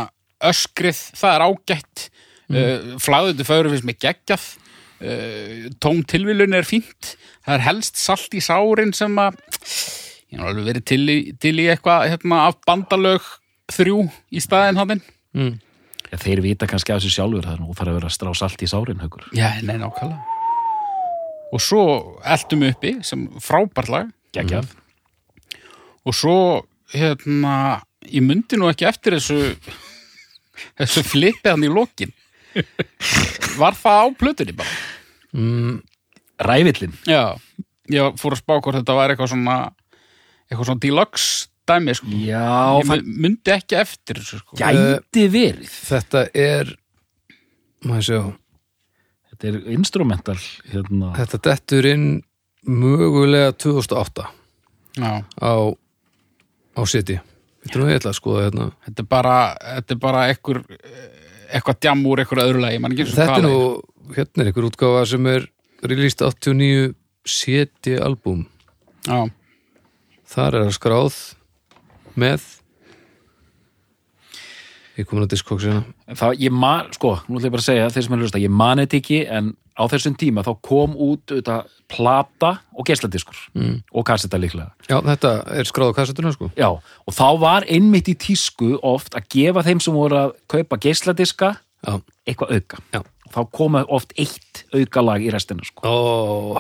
öskrið, 0.47 1.03
það 1.17 1.35
er 1.35 1.47
ágætt 1.47 2.07
mm. 2.49 2.57
uh, 2.57 2.95
flagðundi 3.03 3.47
fögru 3.47 3.73
finnst 3.73 3.89
mér 3.89 3.99
geggjað 4.05 4.47
uh, 4.47 5.69
tóm 5.83 6.03
tilvílun 6.09 6.57
er 6.57 6.69
fínt 6.69 7.15
það 7.47 7.55
er 7.57 7.67
helst 7.69 8.01
salt 8.01 8.37
í 8.37 8.43
sárin 8.45 8.95
sem 8.97 9.17
að 9.21 9.39
ég 10.33 10.41
har 10.41 10.51
alveg 10.51 10.69
verið 10.71 10.87
til 10.91 11.03
í, 11.09 11.19
í 11.33 11.69
eitthvað 11.71 12.09
hérna, 12.13 12.47
af 12.49 12.59
bandalög 12.67 13.31
þrjú 13.73 14.07
í 14.31 14.43
staðin 14.43 14.81
hann 14.81 14.99
mm. 15.37 15.55
Þeir 16.23 16.41
vita 16.45 16.67
kannski 16.71 16.93
að 16.95 17.01
þessu 17.03 17.15
sjálfur, 17.17 17.45
það 17.47 17.55
er 17.57 17.61
nú 17.65 17.75
þarf 17.77 17.91
að 17.93 17.97
vera 17.99 18.09
að 18.11 18.15
strá 18.17 18.31
salt 18.39 18.63
í 18.63 18.69
sárin, 18.71 19.01
haukur. 19.03 19.27
Já, 19.37 19.49
nei, 19.63 19.77
nákvæmlega 19.83 20.23
og 21.55 21.61
svo 21.63 21.83
eldum 22.27 22.65
við 22.65 22.73
uppi 22.75 22.91
sem 23.07 23.21
frábært 23.41 23.89
lag 23.93 24.09
Gægjað. 24.35 24.67
og 26.05 26.15
svo 26.19 26.35
hérna, 26.91 27.53
ég 28.11 28.25
myndi 28.27 28.59
nú 28.59 28.67
ekki 28.69 28.89
eftir 28.89 29.15
þessu 29.15 29.39
þessu 30.81 31.05
flippið 31.07 31.53
hann 31.55 31.65
í 31.69 31.71
lokin 31.71 32.11
var 33.61 33.77
það 33.79 34.03
á 34.03 34.07
plötunni 34.19 34.57
bara 34.59 34.75
Mm. 35.37 35.83
Rævillin. 36.41 36.95
Já, 37.05 37.37
ég 37.93 38.15
fór 38.17 38.33
að 38.33 38.39
spá 38.41 38.55
hvort 38.57 38.77
þetta 38.79 38.95
var 38.97 39.11
eitthvað 39.13 39.35
svona 39.35 39.57
eitthvað 40.49 40.69
svona 40.71 40.81
deluxe 40.81 41.49
dæmi 41.69 41.95
sko. 41.99 42.07
Já, 42.07 42.81
ég 42.81 42.89
my- 42.91 43.15
myndi 43.27 43.53
ekki 43.55 43.77
eftir 43.81 44.21
þessu 44.23 44.39
sko. 44.43 44.57
gæti 44.61 45.27
verið. 45.33 45.71
Þetta 45.91 46.27
er 46.35 46.75
maður 47.85 48.07
sjá 48.11 48.21
Þetta 49.37 49.49
er 49.51 49.57
instrumental, 49.75 50.39
hérna. 50.73 51.11
Þetta 51.19 51.39
dettur 51.45 51.85
inn 51.91 52.07
mögulega 52.67 53.53
2008 53.53 54.25
Já, 54.97 55.11
á, 55.43 55.53
á 56.73 56.81
City 56.89 57.19
Þetta 57.67 57.75
er 57.77 57.83
nú 57.83 57.91
ég 57.91 57.99
ætla 58.01 58.13
að 58.15 58.19
skoða 58.21 58.45
hérna 58.47 58.69
þetta 58.87 59.03
er 59.05 59.09
bara 59.11 59.37
þetta 59.61 59.93
er 59.97 60.01
bara 60.07 60.23
eitthvað 60.31 60.63
eitthvað 61.53 61.81
djam 61.85 62.05
úr 62.09 62.23
eitthvað 62.23 62.45
öðru 62.47 62.63
lagi 62.65 62.81
Þetta 63.13 63.37
er 63.37 63.45
nú, 63.45 63.59
hérna 64.17 64.43
er 64.43 64.51
einhver 64.51 64.69
útgáfa 64.71 65.05
sem 65.13 65.27
er 65.31 65.47
released 65.85 66.23
89 66.25 66.95
CD 67.27 67.99
album 68.01 68.47
Já, 69.07 69.27
Þar 70.27 70.57
er 70.57 70.65
það 70.67 70.77
skráð 70.81 71.19
með 72.21 72.47
Ég 74.97 75.05
komin 75.05 75.27
að 75.27 75.35
diskóksina 75.35 75.83
ég 76.41 76.53
man, 76.55 76.89
sko, 76.97 77.19
nú 77.29 77.37
ætla 77.37 77.51
ég 77.51 77.55
bara 77.55 77.65
að 77.65 77.69
segja 77.69 77.89
þeir 77.93 78.07
sem 78.07 78.17
er 78.17 78.23
hlusta, 78.25 78.41
ég 78.41 78.53
man 78.53 78.81
þetta 78.81 79.01
ekki 79.01 79.19
en 79.39 79.51
á 79.77 79.85
þessum 79.93 80.15
tíma 80.17 80.45
þá 80.47 80.53
kom 80.65 80.95
út 80.97 81.35
auðvitað 81.35 81.75
plata 81.93 82.53
og 82.73 82.87
geisladiskur 82.89 83.43
mm. 83.55 83.75
og 83.93 84.07
kasseta 84.09 84.41
líklega. 84.41 84.73
Já, 84.89 84.97
þetta 85.05 85.35
er 85.53 85.69
skráð 85.69 85.93
á 85.93 85.99
kassetuna 86.01 86.33
sko 86.35 86.49
Já, 86.57 86.71
og 86.81 87.15
þá 87.15 87.29
var 87.43 87.67
einmitt 87.69 88.09
í 88.11 88.17
tísku 88.19 88.73
oft 88.81 89.19
að 89.19 89.29
gefa 89.37 89.67
þeim 89.67 89.85
sem 89.85 89.97
voru 89.97 90.23
að 90.23 90.33
kaupa 90.51 90.81
geisladiska 90.81 91.53
Já, 91.61 92.01
eitthvað 92.27 92.57
auka. 92.57 92.83
já 92.97 93.03
Og 93.27 93.35
þá 93.35 93.41
koma 93.59 93.81
oft 93.91 94.13
eitt 94.23 94.65
aukalag 94.71 95.25
í 95.27 95.31
restina, 95.35 95.65
sko. 95.67 95.83
Ó, 95.83 95.97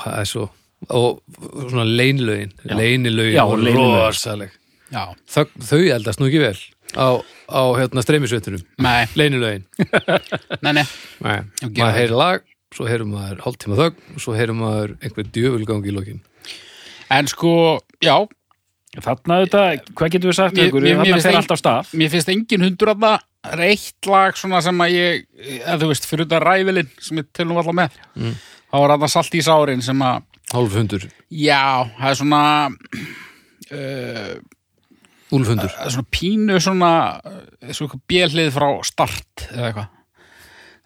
það 0.02 0.16
er 0.18 0.28
svo 0.28 0.48
og 0.92 1.22
svona 1.70 1.86
leinlögin 1.88 2.52
leinilögin 2.68 3.40
leynilögin. 3.40 3.78
rosaleg 3.80 4.52
já, 4.92 5.02
Þau, 5.34 5.44
þau 5.70 5.80
eldast 5.96 6.20
nú 6.22 6.28
ekki 6.30 6.42
vel 6.44 6.58
á, 6.94 7.08
á 7.50 7.62
hérna 7.80 8.04
streymisveitunum 8.04 8.62
nei, 8.84 9.06
leinilögin 9.18 9.64
nei, 10.64 10.72
nei. 10.76 10.86
Maður 11.22 11.96
heyrir 11.98 12.16
lag 12.16 12.44
svo 12.76 12.86
heyrir 12.88 13.06
maður 13.08 13.40
hálftíma 13.46 13.76
þögn 13.78 14.16
og 14.16 14.22
svo 14.22 14.34
heyrir 14.36 14.56
maður 14.58 14.96
einhver 15.00 15.28
djöfulgangi 15.32 15.88
í 15.90 15.94
lokin. 15.96 16.18
En 17.14 17.28
sko, 17.30 17.52
já, 18.04 18.16
Þarna 18.96 19.36
auðvitað, 19.42 19.80
hvað 19.98 20.12
getur 20.14 20.30
við 20.30 20.36
sagt 20.38 20.56
Mér- 20.56 20.70
mér- 20.72 20.82
mér 20.82 20.96
Þarna 21.20 21.40
finnst 21.42 21.66
ein- 21.68 21.98
mér 22.00 22.10
finnst 22.14 22.30
engin 22.32 22.62
hundur 22.64 22.90
að 22.94 23.02
það 23.04 23.56
reitt 23.60 24.08
lag 24.10 24.38
svona 24.40 24.60
sem 24.64 24.78
að 24.82 24.94
ég 24.96 25.26
eða 25.60 25.76
þú 25.82 25.88
veist, 25.90 26.06
fyrir 26.08 26.24
þetta 26.26 26.40
ræfilinn 26.42 26.88
sem 27.04 27.20
ég 27.20 27.26
til 27.36 27.44
nú 27.46 27.58
alltaf 27.60 27.76
með. 27.76 27.98
Mm. 28.16 28.32
þá 28.72 28.76
var 28.82 28.94
þetta 28.96 29.10
salt 29.12 29.36
í 29.36 29.42
sárin 29.44 29.82
sem 29.84 30.00
að 30.02 30.22
hálfhundur, 30.54 31.04
já, 31.30 31.60
það 31.98 32.10
er 32.10 32.18
svona 32.22 32.40
uh, 33.76 34.34
úlfhundur 35.34 35.72
það 35.72 35.86
er 35.88 35.94
svona 35.96 36.10
pínu 36.14 36.56
svona 36.62 36.90
uh, 37.26 37.72
svona 37.74 38.00
bjellið 38.10 38.50
frá 38.54 38.68
start 38.86 39.46
eða 39.50 39.68
eitthvað 39.70 39.92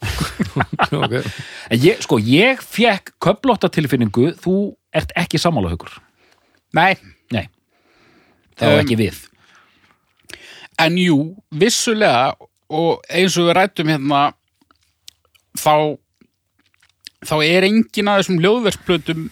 okay. 1.04 1.22
Ég, 1.76 1.98
sko, 2.00 2.16
ég 2.24 2.62
fekk 2.64 3.10
köflótta 3.20 3.68
tilfinningu, 3.68 4.30
þú 4.40 4.54
ert 4.96 5.10
ekki 5.20 5.36
sammála 5.36 5.74
hugur. 5.74 5.92
Nei, 6.72 6.94
Nei, 7.36 7.50
það 8.56 8.70
var 8.72 8.78
Um, 8.78 8.84
ekki 8.86 8.96
við. 8.96 9.18
en 10.80 10.96
jú, 10.96 11.18
vissulega 11.52 12.32
og 12.72 13.04
eins 13.12 13.36
og 13.36 13.50
við 13.50 13.56
rættum 13.58 13.92
hérna 13.92 14.22
þá 15.60 15.74
þá 17.28 17.34
er 17.44 17.68
engin 17.68 18.08
af 18.08 18.22
þessum 18.22 18.40
hljóðversplötum 18.40 19.26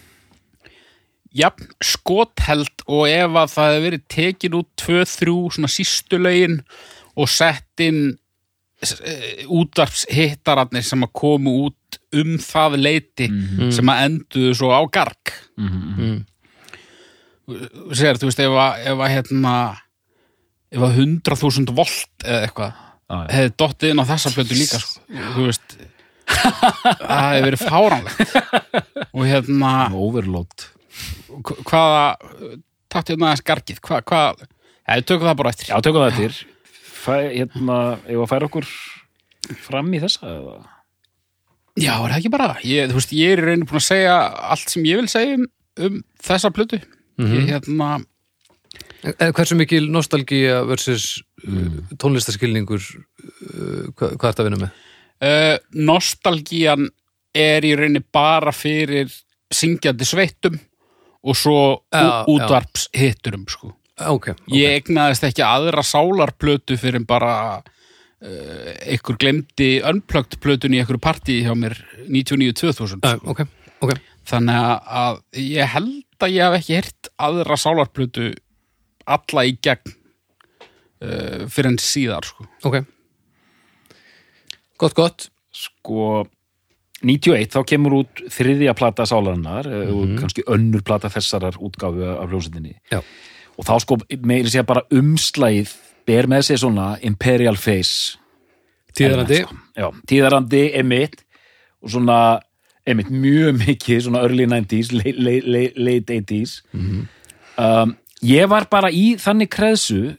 jafn 1.37 1.69
skotheld 1.85 2.85
og 2.87 3.09
ef 3.11 3.37
að 3.43 3.53
það 3.55 3.73
hefur 3.73 3.85
verið 3.89 4.05
tekin 4.15 4.57
út 4.59 4.69
tvö, 4.81 5.03
þrjú 5.09 5.37
svona 5.57 5.71
sístu 5.73 6.21
lögin 6.23 6.61
og 7.19 7.29
sett 7.33 7.85
inn 7.85 8.17
útvarpshittararnir 9.49 10.85
sem 10.87 11.03
að 11.03 11.15
komu 11.19 11.55
út 11.67 11.99
um 12.17 12.37
það 12.43 12.77
leiti 12.79 13.27
sem 13.75 13.91
að 13.91 14.03
enduðu 14.07 14.55
svo 14.57 14.71
á 14.71 14.81
garg 14.93 15.33
mm. 15.59 16.19
sér, 17.97 18.19
þú 18.21 18.31
veist, 18.31 18.43
ef 18.45 18.55
að, 18.63 18.83
ef 18.93 19.03
að 19.05 19.13
hérna 19.17 19.55
ef 20.69 20.85
að 20.85 21.01
100.000 21.05 21.75
volt 21.77 22.25
eða 22.29 22.45
eitthvað 22.47 22.73
Já, 23.09 23.17
já. 23.25 23.29
hefði 23.33 23.53
dottið 23.63 23.93
inn 23.95 24.03
á 24.05 24.11
þessa 24.11 24.31
plötu 24.35 24.57
líka 24.59 24.79
sko. 24.83 25.01
þú 25.35 25.45
veist 25.47 25.79
það 27.09 27.23
hefði 27.25 27.45
verið 27.47 27.63
fáránlegt 27.65 28.35
og 29.15 29.23
hérna 29.25 29.71
overload 29.97 30.53
hva- 30.53 30.78
hvaða 31.69 32.05
taktu 32.89 33.15
hérna 33.15 33.31
aðeins 33.31 33.45
gargið 33.47 33.83
hvað, 33.85 34.05
hvað, 34.09 34.43
ja, 34.45 34.97
við 34.97 35.07
tökum 35.11 35.29
það 35.29 35.39
bara 35.43 35.53
eftir 35.55 35.71
Já, 35.71 35.77
tökum 35.85 36.05
það 36.05 36.13
eftir 36.15 36.41
Fæ, 36.99 37.15
hérna, 37.33 37.79
ef 38.09 38.25
að 38.25 38.31
færa 38.33 38.49
okkur 38.49 38.69
fram 39.65 39.95
í 39.95 40.03
þessa 40.03 40.29
eða? 40.33 40.59
Já, 41.79 41.93
er 41.95 42.11
það 42.11 42.19
ekki 42.19 42.35
bara? 42.35 42.51
Ég, 42.67 42.89
þú 42.91 42.99
veist, 42.99 43.15
ég 43.15 43.33
er 43.33 43.43
í 43.43 43.47
rauninu 43.47 43.69
búin 43.71 43.81
að 43.81 43.87
segja 43.87 44.15
allt 44.55 44.73
sem 44.73 44.87
ég 44.89 44.99
vil 44.99 45.11
segja 45.13 45.39
um, 45.39 45.45
um 45.87 46.01
þessa 46.27 46.51
plötu 46.55 46.81
ég, 46.81 47.51
hérna, 47.53 47.99
En 49.07 49.33
hversu 49.33 49.55
mikil 49.55 49.87
nostalgía 49.95 50.59
versus 50.67 51.21
mm. 51.45 51.95
tónlistaskilningur 52.03 52.83
hvað, 53.95 54.17
hvað 54.19 54.31
ertu 54.33 54.43
að 54.43 54.49
vinna 54.49 54.61
með? 54.65 54.81
uh, 55.23 55.57
nostalgían 55.89 56.89
er 57.39 57.67
í 57.67 57.75
rauninni 57.79 58.03
bara 58.03 58.53
fyrir 58.55 59.13
syngjandi 59.55 60.07
sveittum 60.09 60.59
og 61.25 61.37
svo 61.37 61.59
ja, 61.93 62.25
útvarps 62.31 62.89
hitturum 62.95 63.47
sko. 63.51 63.73
Ah, 63.99 64.13
Ok, 64.15 64.29
ok. 64.31 64.53
Ég 64.55 64.77
egnaðist 64.79 65.25
ekki 65.27 65.43
aðra 65.43 65.83
sálarplötu 65.83 66.77
fyrir 66.79 67.03
bara 67.09 67.33
uh, 67.59 68.75
einhver 68.87 69.17
glemdi 69.19 69.71
unplugged 69.83 70.39
plötun 70.43 70.77
í 70.77 70.79
einhverju 70.83 71.03
partí 71.03 71.41
hjá 71.43 71.55
mér 71.59 71.75
99-2000 72.07 73.03
Ah, 73.03 73.19
ok, 73.27 73.43
ok. 73.83 73.97
þannig 74.29 74.61
að- 74.87 75.23
ég 75.43 75.67
held 75.75 76.05
að 76.23 76.35
ég 76.37 76.47
hef 76.47 76.61
ekki 76.61 76.77
heyrt 76.79 77.11
aðra 77.19 77.57
sálarplötu 77.59 78.29
alla 79.09 79.45
í 79.51 79.57
gegn 79.63 79.91
uh, 81.03 81.49
fyrir 81.51 81.73
en 81.73 81.79
síðar 81.83 82.25
sko. 82.31 82.47
ok. 82.63 82.85
Gott, 84.79 84.95
gott. 84.95 85.29
Sko 85.51 86.29
91 87.05 87.53
þá 87.55 87.59
kemur 87.71 87.99
út 88.01 88.23
þriðja 88.35 88.75
plata 88.79 89.07
sálarinnar 89.07 89.69
mm 89.69 89.91
og 89.99 90.15
kannski 90.21 90.43
önnur 90.51 90.83
plata 90.87 91.11
þessarar 91.13 91.59
útgáfu 91.63 92.03
af 92.11 92.31
hljómsveitinni. 92.31 92.79
Og 93.59 93.67
þá 93.67 93.75
sko 93.83 93.99
meiri 94.23 94.51
sé 94.51 94.63
bara 94.67 94.83
umslægið 94.95 95.75
ber 96.09 96.29
með 96.31 96.49
sér 96.49 96.63
svona 96.63 96.89
Imperial 97.03 97.57
Face 97.57 98.19
Tíðarandi. 98.99 99.43
sko. 99.45 99.57
Já, 99.77 99.89
tíðarandi, 100.11 100.63
emitt 100.81 101.23
og 101.83 101.93
svona, 101.93 102.41
emitt, 102.89 103.11
mjög 103.11 103.61
mikið 103.63 104.01
svona 104.07 104.23
early 104.27 104.47
90s, 104.51 104.93
late, 104.97 105.19
late, 105.19 105.47
late, 105.47 105.73
late 105.79 106.19
80s 106.23 106.57
um, 106.75 107.95
ég 108.25 108.49
var 108.51 108.67
bara 108.71 108.91
í 108.91 109.13
þannig 109.21 109.51
kreðsu 109.55 110.17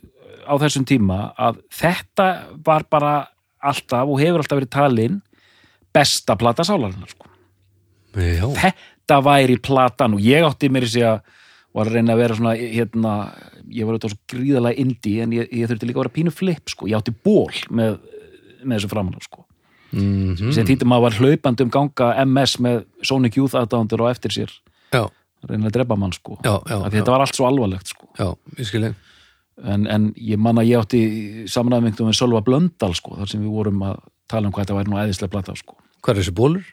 á 0.48 0.54
þessum 0.62 0.86
tíma 0.88 1.34
að 1.38 1.60
þetta 1.76 2.30
var 2.66 2.86
bara 2.90 3.16
alltaf 3.60 4.08
og 4.08 4.22
hefur 4.22 4.40
alltaf 4.40 4.62
verið 4.62 4.72
talin 4.72 5.20
besta 5.96 6.36
plata 6.40 6.66
sálarinnar 6.68 7.10
sko. 7.12 7.28
Þetta 8.14 9.20
væri 9.26 9.58
platan 9.64 10.16
og 10.18 10.24
ég 10.24 10.46
átti 10.46 10.70
mér 10.74 10.88
þessi 10.88 11.04
að 11.06 11.20
var 11.78 11.90
að 11.90 12.00
reyna 12.00 12.16
að 12.16 12.22
vera 12.24 12.38
svona 12.38 12.54
hérna, 12.58 13.12
ég 13.70 13.86
var 13.86 13.96
auðvitað 13.96 14.14
svo 14.16 14.20
gríðalega 14.34 14.82
indie 14.82 15.22
en 15.26 15.36
ég, 15.38 15.52
ég 15.54 15.70
þurfti 15.70 15.90
líka 15.90 16.00
að 16.00 16.04
vera 16.08 16.16
pínu 16.16 16.34
flip 16.34 16.72
sko. 16.74 16.88
ég 16.90 16.98
átti 16.98 17.14
ból 17.14 17.52
með, 17.70 18.00
með 18.64 18.80
þessu 18.80 18.90
framann 18.92 19.22
sko. 19.26 19.46
Mm 19.94 20.52
sem 20.54 20.66
þýtti 20.68 20.86
maður 20.86 21.08
var 21.08 21.16
hlaupandi 21.18 21.66
um 21.66 21.72
ganga 21.74 22.10
MS 22.26 22.58
með 22.62 22.84
Sonic 23.06 23.38
Youth 23.40 23.58
aðdándur 23.58 24.04
og 24.06 24.12
eftir 24.12 24.34
sér 24.36 24.52
Já, 24.94 25.06
að 25.10 25.50
reyna 25.50 25.70
að 25.70 25.78
drepa 25.80 25.98
mann 25.98 26.14
sko. 26.14 26.38
já, 26.46 26.56
já. 26.70 26.78
Þetta 26.94 27.14
var 27.16 27.24
allt 27.26 27.38
svo 27.38 27.48
alvarlegt 27.50 27.90
sko. 27.94 28.10
Já, 28.18 28.28
ég 28.60 28.70
skilji. 28.70 28.92
en, 29.66 29.88
en 29.90 30.14
ég 30.18 30.38
man 30.38 30.62
að 30.62 30.70
ég 30.70 30.84
átti 30.84 31.02
samræðmyndum 31.50 32.10
með 32.10 32.20
Sölva 32.22 32.42
Blöndal 32.46 32.94
sko, 32.98 33.18
þar 33.18 33.32
sem 33.34 33.42
við 33.42 33.54
vorum 33.58 33.82
að 33.90 33.98
tala 34.30 34.48
um 34.48 34.54
hvað 34.54 34.68
þetta 34.68 34.78
væri 34.78 34.94
nú 34.94 35.02
æðislega 35.02 35.34
plata 35.34 35.58
sko. 35.58 35.79
Hvað 36.00 36.14
er 36.16 36.22
þessi 36.24 36.36
bólur? 36.38 36.68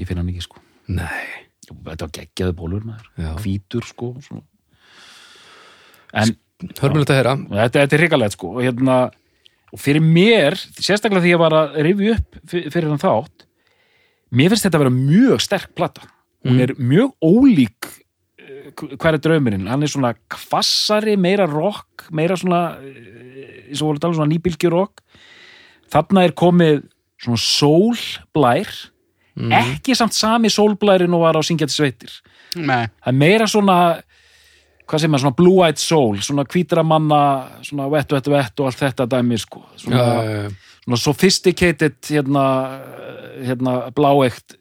ég 0.00 0.08
finn 0.08 0.20
hann 0.20 0.30
ekki 0.32 0.44
sko. 0.46 0.60
Nei. 0.90 1.26
þetta 1.70 2.06
var 2.06 2.12
geggjaði 2.16 2.54
bólur 2.58 2.86
maður 2.88 3.08
Já. 3.20 3.32
hvítur 3.44 3.84
sko 3.86 4.14
svona. 4.24 4.42
en 6.18 6.32
Hörmulegt 6.80 7.12
að 7.12 7.18
heyra. 7.20 7.34
þetta, 7.48 7.82
þetta 7.84 7.96
er 7.96 8.02
hrikalegt 8.02 8.34
sko 8.36 8.48
og, 8.56 8.62
hérna, 8.64 8.96
og 9.72 9.78
fyrir 9.80 10.02
mér, 10.04 10.56
sérstaklega 10.76 11.22
því 11.24 11.30
ég 11.34 11.40
var 11.40 11.54
að 11.56 11.78
rifja 11.86 12.16
upp 12.18 12.40
fyr- 12.50 12.66
fyrir 12.74 12.90
hann 12.90 13.00
þátt 13.00 13.46
mér 14.34 14.50
finnst 14.52 14.66
þetta 14.66 14.80
að 14.80 14.84
vera 14.84 14.96
mjög 14.96 15.44
sterk 15.46 15.70
plata 15.78 16.04
hún 16.44 16.60
er 16.64 16.74
mjög 16.80 17.14
ólík 17.22 17.88
eh, 18.40 18.72
hver 18.96 19.14
er 19.16 19.22
draumurinn, 19.22 19.68
hann 19.70 19.82
er 19.86 19.92
svona 19.92 20.14
kvassari, 20.32 21.14
meira 21.20 21.46
rock 21.48 22.08
meira 22.10 22.36
svona 22.40 22.74
eh, 22.80 23.68
eins 23.70 23.80
og 23.80 23.92
voru 23.92 24.00
að 24.00 24.04
tala 24.08 24.14
um 24.16 24.18
svona 24.20 24.32
nýbylgi 24.34 24.72
rock 24.74 25.04
þarna 25.92 26.24
er 26.26 26.34
komið 26.38 26.82
svona 27.20 27.40
sólblær. 27.44 28.70
Ekki 29.60 29.94
samt 29.96 30.12
sami 30.16 30.50
sólblærin 30.52 31.14
og 31.16 31.22
var 31.24 31.38
á 31.38 31.42
syngjandi 31.46 31.72
sveitir. 31.72 32.16
Nei, 32.58 32.86
það 33.00 33.12
er 33.12 33.18
meira 33.20 33.46
svona 33.48 33.76
hvað 34.90 35.04
sem 35.04 35.14
er 35.14 35.22
svona 35.22 35.36
blue-eyed 35.38 35.78
soul 35.78 36.16
svona 36.18 36.42
hvítra 36.50 36.82
manna, 36.82 37.20
svona 37.62 37.86
wet, 37.92 38.10
wet, 38.10 38.26
wet 38.32 38.58
og 38.60 38.66
allt 38.66 38.80
þetta 38.80 39.06
dæmi 39.12 39.38
sko. 39.38 39.62
Svona, 39.78 40.00
Já, 40.02 40.48
svona 40.82 40.98
sophisticated 40.98 42.00
hérna, 42.10 42.44
hérna 43.46 43.76
bláeikt 43.94 44.56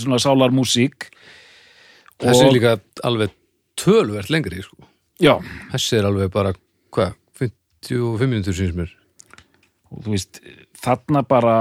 svona 0.00 0.18
sálarmúsík 0.22 1.10
Þessi 2.22 2.46
er 2.46 2.54
líka 2.54 2.72
alveg 3.04 3.32
tölvert 3.76 4.30
lengri, 4.30 4.62
sko. 4.62 4.76
já, 5.20 5.34
Þessi 5.72 5.98
er 5.98 6.08
alveg 6.08 6.32
bara, 6.32 6.54
hvað, 6.94 7.16
55 7.42 8.28
minútur 8.30 8.54
síns 8.56 8.76
mér. 8.78 8.92
Og 9.92 10.04
þú 10.04 10.14
veist 10.14 10.40
þarna 10.82 11.24
bara 11.28 11.56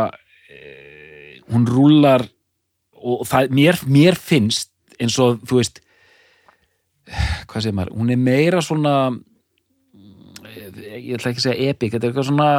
e, 0.49 1.41
hún 1.51 1.67
rúlar 1.69 2.25
og 3.01 3.25
það, 3.29 3.51
mér, 3.57 3.82
mér 3.89 4.19
finnst 4.19 4.71
eins 5.01 5.17
og 5.21 5.41
þú 5.47 5.61
veist 5.61 5.82
hvað 7.49 7.65
segir 7.65 7.75
maður, 7.75 7.97
hún 7.97 8.13
er 8.13 8.21
meira 8.21 8.61
svona 8.63 8.95
ég 10.71 11.15
ætla 11.17 11.32
ekki 11.32 11.41
að 11.41 11.47
segja 11.47 11.71
epic, 11.71 11.93
þetta 11.93 12.05
er 12.05 12.11
eitthvað 12.11 12.29
svona 12.29 12.51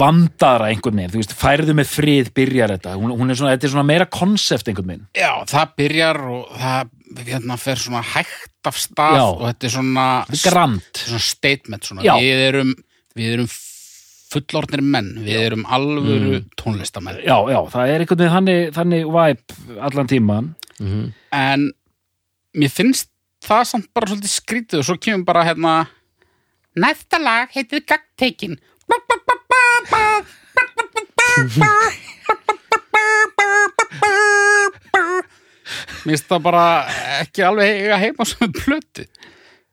vandara 0.00 0.68
einhvern 0.68 0.98
veginn, 0.98 1.12
þú 1.12 1.20
veist, 1.22 1.36
færðu 1.40 1.74
með 1.78 1.88
frið 1.88 2.30
byrjar 2.36 2.74
þetta, 2.74 2.96
hún, 3.00 3.14
hún 3.16 3.32
er 3.32 3.38
svona, 3.38 3.54
þetta 3.54 3.68
er 3.68 3.72
svona 3.74 3.88
meira 3.88 4.06
konsept 4.12 4.68
einhvern 4.68 4.90
veginn, 4.92 5.06
já, 5.16 5.30
það 5.48 5.76
byrjar 5.80 6.20
og 6.28 6.50
það 6.60 6.96
hérna 7.26 7.56
fer 7.58 7.80
svona 7.80 8.02
hægt 8.04 8.68
af 8.68 8.78
stað 8.78 9.16
Já. 9.18 9.24
og 9.26 9.42
þetta 9.48 9.66
er 9.66 9.74
svona, 9.74 10.06
grand 10.44 11.00
svona 11.00 11.24
statement 11.24 11.88
svona. 11.88 12.04
Já. 12.06 12.14
við 12.20 12.42
erum, 12.48 12.72
við 13.20 13.34
erum 13.36 13.50
fullorðnir 14.30 14.82
menn, 14.86 15.08
við 15.26 15.40
erum 15.48 15.64
alvöru 15.66 16.36
Mm. 16.38 16.44
tónlistamenn 16.60 17.16
já, 17.26 17.34
já, 17.50 17.58
það 17.72 17.88
er 17.94 18.04
einhvern 18.04 18.20
veginn 18.20 18.34
þannig, 18.36 18.68
þannig 18.76 19.08
vibe 19.16 19.80
allan 19.88 20.10
tíman 20.12 20.50
en 21.34 21.64
mér 22.54 22.70
finnst 22.72 23.10
það 23.44 23.64
samt 23.72 23.88
bara 23.94 24.06
svolítið 24.12 24.32
skrítið 24.36 24.78
og 24.82 24.86
svo 24.86 24.96
kemur 25.02 25.26
bara 25.28 25.42
hérna 25.48 25.74
næsta 26.78 27.18
lag 27.20 27.50
heitir 27.56 27.82
Gagtekin 27.88 28.54
mér 36.04 36.16
finnst 36.16 36.28
það 36.30 36.42
bara 36.44 36.64
ekki 37.20 37.44
alveg 37.46 37.82
eiga 37.84 37.98
heima 38.00 38.26
sem 38.28 38.52
plötu 38.56 39.04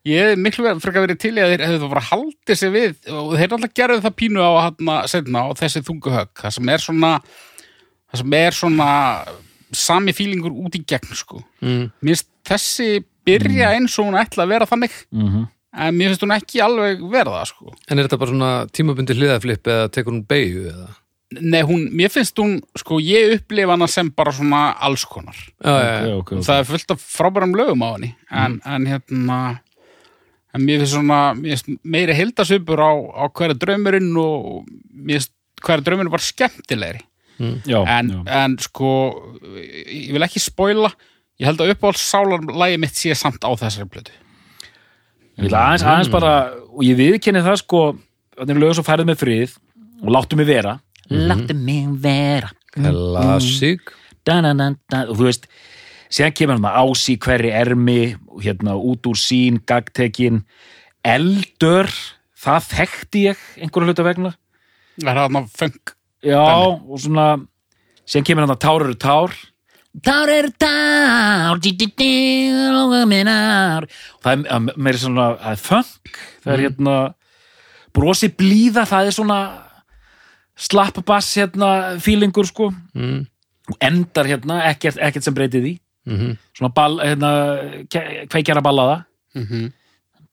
ég 0.07 0.31
hef 0.31 0.39
miklu 0.41 0.75
frekar 0.83 1.05
verið 1.05 1.19
til 1.23 1.33
í 1.35 1.43
að 1.43 1.53
þeir 1.53 1.65
hefðu 1.65 1.91
bara 1.91 2.05
haldið 2.11 2.61
sig 2.61 2.73
við 2.73 3.11
og 3.13 3.35
þeir 3.35 3.57
alltaf 3.57 3.75
gerðu 3.81 4.05
það 4.05 4.17
pínu 4.21 4.45
á 4.45 4.51
hérna 4.67 5.01
setna 5.11 5.43
og 5.49 5.59
þessi 5.59 5.83
þunguhögg 5.87 6.33
það 6.43 6.55
sem 6.57 6.73
er 6.73 6.85
svona 6.85 7.11
það 8.07 8.23
sem 8.23 8.39
er 8.39 8.57
svona 8.61 8.89
sami 9.75 10.15
fílingur 10.15 10.55
út 10.55 10.75
í 10.79 10.83
gegn 10.87 11.13
sko. 11.17 11.43
Mm. 11.59 11.91
mér 11.99 12.15
finnst 12.15 12.31
þessi 12.47 12.89
byrja 13.27 13.73
eins 13.75 13.97
og 13.99 14.07
hún 14.07 14.19
ætla 14.19 14.45
að 14.45 14.53
vera 14.55 14.69
þannig 14.69 14.95
mm 15.11 15.47
en 15.77 15.97
mér 15.97 16.13
finnst 16.13 16.23
hún 16.25 16.35
ekki 16.35 16.61
alveg 16.63 17.03
vera 17.11 17.33
það 17.39 17.51
sko. 17.51 17.75
En 17.87 17.99
er 17.99 18.07
þetta 18.07 18.21
bara 18.21 18.31
svona 18.31 18.53
tímabundi 18.73 19.17
hliðaflip 19.17 19.69
eða 19.73 19.91
tekur 19.93 20.15
hún 20.15 20.23
beigju 20.29 20.71
eða? 20.71 20.89
Nei, 21.43 21.59
hún, 21.67 21.89
mér 21.91 22.11
finnst 22.13 22.39
hún, 22.39 22.53
sko, 22.79 23.01
ég 23.03 23.33
upplifa 23.35 23.75
hana 23.75 23.89
sem 23.91 24.07
bara 24.15 24.31
svona 24.31 24.61
alls 24.87 25.03
konar. 25.09 25.35
Já, 25.59 25.73
já, 25.75 25.89
já. 26.07 26.13
ok, 26.15 26.31
ok, 26.31 26.45
það 26.47 26.61
er 26.61 26.69
fullt 26.69 26.93
af 26.95 27.01
frábærum 27.03 27.55
lögum 27.59 27.83
á 27.83 27.89
henni 27.97 28.13
en, 28.31 28.59
en 28.63 28.87
hérna 28.87 29.39
en 30.55 30.63
mér 30.63 30.81
finnst 30.81 30.95
svona, 30.95 31.21
mér 31.37 31.57
finnst 31.57 31.83
meiri 31.83 32.15
heldasupur 32.17 32.81
á, 32.81 32.91
á 32.93 33.23
hverja 33.27 33.57
draumurinn 33.59 34.13
og 34.21 34.63
mér 34.93 35.19
finnst 35.19 35.33
hverja 35.63 35.85
draumurinn 35.85 36.13
var 36.13 36.23
skemmtilegri. 36.23 37.03
Já, 37.37 37.83
en, 37.85 38.09
já. 38.09 38.21
en 38.43 38.57
sko 38.61 38.91
ég 39.45 40.13
vil 40.15 40.25
ekki 40.25 40.41
spoila. 40.41 40.89
Ég 41.37 41.45
held 41.45 41.61
að 41.61 41.75
uppáhalds 41.75 42.01
sálarlægi 42.01 42.79
mitt 42.81 42.97
sé 42.97 43.13
samt 43.17 43.45
á 43.45 43.51
þessari 43.53 43.89
plötu. 43.93 44.15
Ég 45.37 45.45
vil 45.45 45.53
aðeins, 45.53 45.85
aðeins 45.85 46.09
bara, 46.09 46.33
og 46.73 46.81
ég 46.81 46.97
viðkenni 46.97 47.43
það 47.45 47.59
sko, 47.61 47.81
þannig 48.39 48.55
er 48.55 48.63
lög 48.63 48.77
svo 48.79 48.85
færið 48.87 49.09
með 49.11 49.19
frið 49.21 49.57
og 50.01 50.13
láttu 50.15 50.39
mig 50.39 50.49
vera. 50.49 50.79
Láttu 51.13 51.53
mig 51.53 51.91
vera. 52.01 52.49
Klassík. 52.73 53.93
da, 54.25 55.03
og 55.05 55.13
þú 55.13 55.27
veist 55.29 55.45
síðan 56.13 56.35
kemur 56.37 56.57
hann 56.57 56.67
að 56.69 56.79
ási 56.83 57.17
hverri 57.23 57.51
ermi 57.55 58.15
og 58.31 58.41
hérna 58.45 58.75
út 58.79 59.07
úr 59.09 59.17
sín 59.19 59.59
gagtekin 59.67 60.43
eldur 61.05 61.89
það 62.37 62.67
þekkti 62.71 63.23
ég 63.27 63.43
einhverju 63.61 63.89
hluta 63.91 64.05
vegna. 64.07 64.31
Það 65.01 65.11
er 65.11 65.19
þarna 65.21 65.43
feng 65.57 65.93
já 66.25 66.41
og 66.41 66.97
svona 67.01 67.27
síðan 68.07 68.27
kemur 68.29 68.45
hann 68.47 68.55
að 68.55 68.63
tár 68.65 68.85
eru 68.87 68.97
tár. 68.97 69.35
Tár 70.05 70.29
eru 70.29 70.51
tár 70.61 71.57
dí, 71.63 71.71
dí, 71.73 71.87
dí, 71.97 72.11
það 74.21 74.33
er 74.33 74.43
að- 74.53 74.77
meira 74.77 74.97
svona 74.97 75.27
það 75.41 75.51
er 75.51 75.61
funk 75.63 76.19
það 76.43 76.53
er 76.53 76.63
hérna 76.67 76.97
brosi 77.97 78.29
blíða 78.29 78.83
það 78.85 79.07
er 79.09 79.15
svona 79.17 79.39
slapp 80.57 80.99
bass 81.05 81.35
hérna 81.37 81.97
feelingur 82.01 82.45
sko. 82.45 82.71
Mm. 82.93 83.25
og 83.67 83.75
endar 83.83 84.25
hérna 84.25 84.61
ekkert, 84.69 84.95
ekkert 85.01 85.23
sem 85.25 85.33
breytið 85.35 85.63
því 85.65 85.73
Mm 86.07 86.37
svona 86.57 86.73
ball, 86.73 86.95
hérna 87.03 87.29
kveikjara 88.31 88.63
ballaða. 88.65 89.01
Mm 89.37 89.67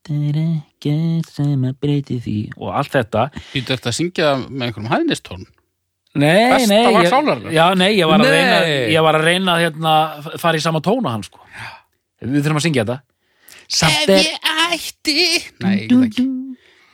það 0.04 0.24
er 0.28 0.38
ekkert 0.42 1.30
sem 1.32 1.62
að 1.64 1.76
breytið 1.80 2.24
því 2.26 2.38
og 2.58 2.72
allt 2.76 2.92
þetta. 2.92 3.22
Býtu 3.54 3.74
eftir 3.74 3.90
að 3.90 3.96
syngja 3.98 4.32
með 4.44 4.66
einhverjum 4.66 4.90
hæðnistón? 4.92 5.46
Nei, 6.14 6.66
nei, 6.70 6.82
ég, 6.94 7.14
já, 7.50 7.64
nei, 7.74 7.88
ég 7.96 8.06
var 8.06 8.22
að 8.22 8.28
Nei. 8.28 8.34
reyna 8.36 8.58
ég 8.92 9.02
var 9.02 9.16
að 9.18 9.24
reyna 9.26 9.54
að 9.56 9.62
hérna, 9.64 9.94
fara 10.38 10.60
í 10.60 10.62
sama 10.62 10.82
tóna 10.84 11.14
hann 11.16 11.24
sko. 11.26 11.40
Við 12.22 12.44
þurfum 12.44 12.60
að 12.60 12.66
syngja 12.68 12.84
þetta. 12.84 12.98
Samt 13.74 14.12
er 14.14 14.28
ætti. 14.68 15.24
Nei, 15.64 15.72
ég 15.80 15.94
veit 15.96 16.10
ekki. 16.12 16.26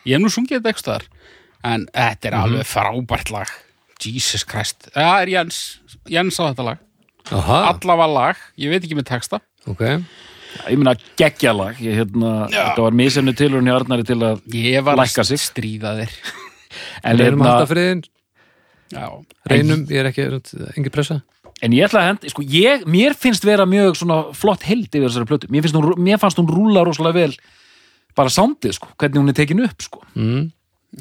Ég 0.09 0.15
hef 0.17 0.23
nú 0.23 0.31
sungið 0.33 0.63
þetta 0.63 0.81
staðar 0.81 1.09
En 1.69 1.83
þetta 1.93 2.31
er 2.31 2.37
alveg 2.39 2.65
frábært 2.71 3.35
lag. 3.35 3.51
Jesus 4.01 4.47
Christ. 4.49 4.89
Það 4.95 5.11
er 5.27 5.33
Jens, 5.35 5.59
Jens 6.09 6.39
á 6.41 6.49
þetta 6.49 6.69
lag 6.71 6.87
Aha, 7.31 7.61
Alla 7.75 7.97
var 8.01 8.11
lag, 8.15 8.37
ég 8.61 8.73
veit 8.73 8.85
ekki 8.85 8.97
með 8.99 9.09
texta. 9.13 9.41
Ok. 9.71 9.83
Ég 10.67 10.79
meina 10.81 10.97
geggjalag 11.19 11.79
ég, 11.79 11.95
hérna, 12.01 12.49
þetta 12.51 12.83
var 12.83 12.97
misefni 12.99 13.35
tilurinn 13.39 13.71
í 13.71 13.75
Arnari 13.75 14.07
til 14.09 14.19
að 14.19 14.41
Ég 14.57 14.83
var 14.83 14.99
Lækka 14.99 15.23
sig. 15.29 15.39
að 15.39 15.45
stríða 15.47 15.93
þér. 16.01 16.17
En, 17.03 17.17
Reynum 17.19 17.41
hérna, 17.41 17.51
halda 17.51 17.67
friðin, 17.67 18.01
Já, 18.91 19.07
reynum, 19.51 19.81
ég 19.91 20.01
er 20.03 20.09
ekki 20.11 20.27
engi 20.79 20.91
pressa? 20.95 21.17
En 21.63 21.75
ég 21.77 21.87
ætla 21.87 22.03
að 22.03 22.09
henda 22.09 22.31
sko, 22.33 22.45
ég, 22.47 22.85
mér 22.91 23.15
finnst 23.19 23.45
vera 23.47 23.67
mjög 23.69 23.99
svona 24.01 24.21
flott 24.37 24.63
held 24.67 24.89
yfir 24.89 25.09
þessari 25.09 25.29
plötu. 25.29 25.51
Mér, 25.53 25.65
finnst 25.67 25.77
hún, 25.77 25.91
mér 26.01 26.21
fannst 26.23 26.39
hún 26.41 26.49
rúla 26.51 26.85
rosalega 26.87 27.21
vel 27.21 27.35
bara 28.19 28.33
sándið 28.33 28.79
sko, 28.79 28.91
hvernig 28.99 29.21
hún 29.23 29.33
er 29.33 29.37
tekin 29.39 29.63
upp 29.67 29.85
sko. 29.85 30.03
Mm. 30.15 30.47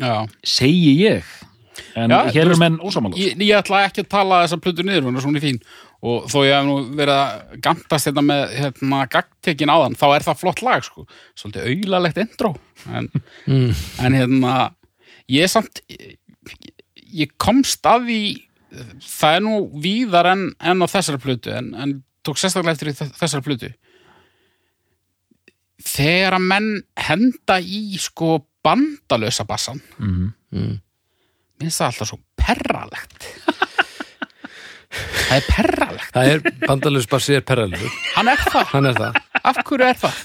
já. 0.02 0.16
Segi 0.46 0.96
ég. 1.00 1.30
En 1.96 2.12
Já, 2.12 2.20
hér 2.34 2.50
veist, 2.52 2.60
menn 2.60 2.76
ósamála 2.84 3.16
ég, 3.18 3.38
ég 3.40 3.56
ætla 3.56 3.86
ekki 3.88 4.04
að 4.04 4.10
tala 4.12 4.42
þessa 4.44 4.60
plötu 4.62 4.84
niður, 4.84 5.06
hún 5.08 5.16
er 5.18 5.24
svona 5.24 5.42
fín 5.44 5.62
og 6.00 6.30
þó 6.32 6.38
ég 6.48 6.54
hef 6.56 6.66
nú 6.68 6.76
verið 6.96 7.16
að 7.20 7.56
gantast 7.66 8.08
þetta 8.08 8.24
með 8.24 8.44
hérna, 8.56 9.00
gagtekin 9.12 9.72
áðan 9.74 9.98
þá 10.00 10.06
er 10.16 10.26
það 10.30 10.40
flott 10.44 10.62
lag 10.64 10.86
sko, 10.86 11.04
svolítið 11.36 11.66
auðlalegt 11.74 12.22
intro 12.24 12.54
en, 12.88 13.10
Mm. 13.48 13.74
en 14.06 14.16
hérna 14.16 14.54
ég 15.28 15.50
samt 15.52 15.82
ég, 15.90 17.34
komst 17.38 17.84
að 17.90 18.08
því 18.08 18.22
það 19.04 19.36
er 19.36 19.44
nú 19.44 19.56
víðar 19.82 20.32
en, 20.32 20.48
en 20.62 20.86
á 20.86 20.88
þessari 20.88 21.20
plötu 21.24 21.52
en, 21.58 21.74
en 21.76 21.96
tók 22.24 22.38
sérstaklega 22.38 22.78
eftir 22.78 23.12
þessari 23.18 23.44
plötu 23.46 23.72
þegar 25.84 26.36
að 26.38 26.46
menn 26.52 26.70
henda 27.00 27.60
í 27.64 27.98
sko 28.02 28.38
bandalösa 28.66 29.46
bassan 29.48 29.80
mm. 29.98 30.26
Mm. 30.56 30.74
minnst 31.62 31.80
það 31.82 31.92
alltaf 31.92 32.12
svo 32.12 32.20
perralegt 32.40 33.28
það 34.90 35.36
er 35.38 35.48
perralegt. 35.50 36.12
Það 36.16 36.32
er, 36.34 36.44
bandalus 36.66 37.08
bassi 37.10 37.36
er 37.38 37.44
perralur 37.46 37.98
hann 38.16 38.32
er 38.32 38.46
það, 38.50 38.64
Hann 38.74 38.90
er 38.90 38.98
það. 38.98 39.20
Af 39.44 39.62
hverju 39.64 39.88
er 39.90 40.00
það? 40.02 40.24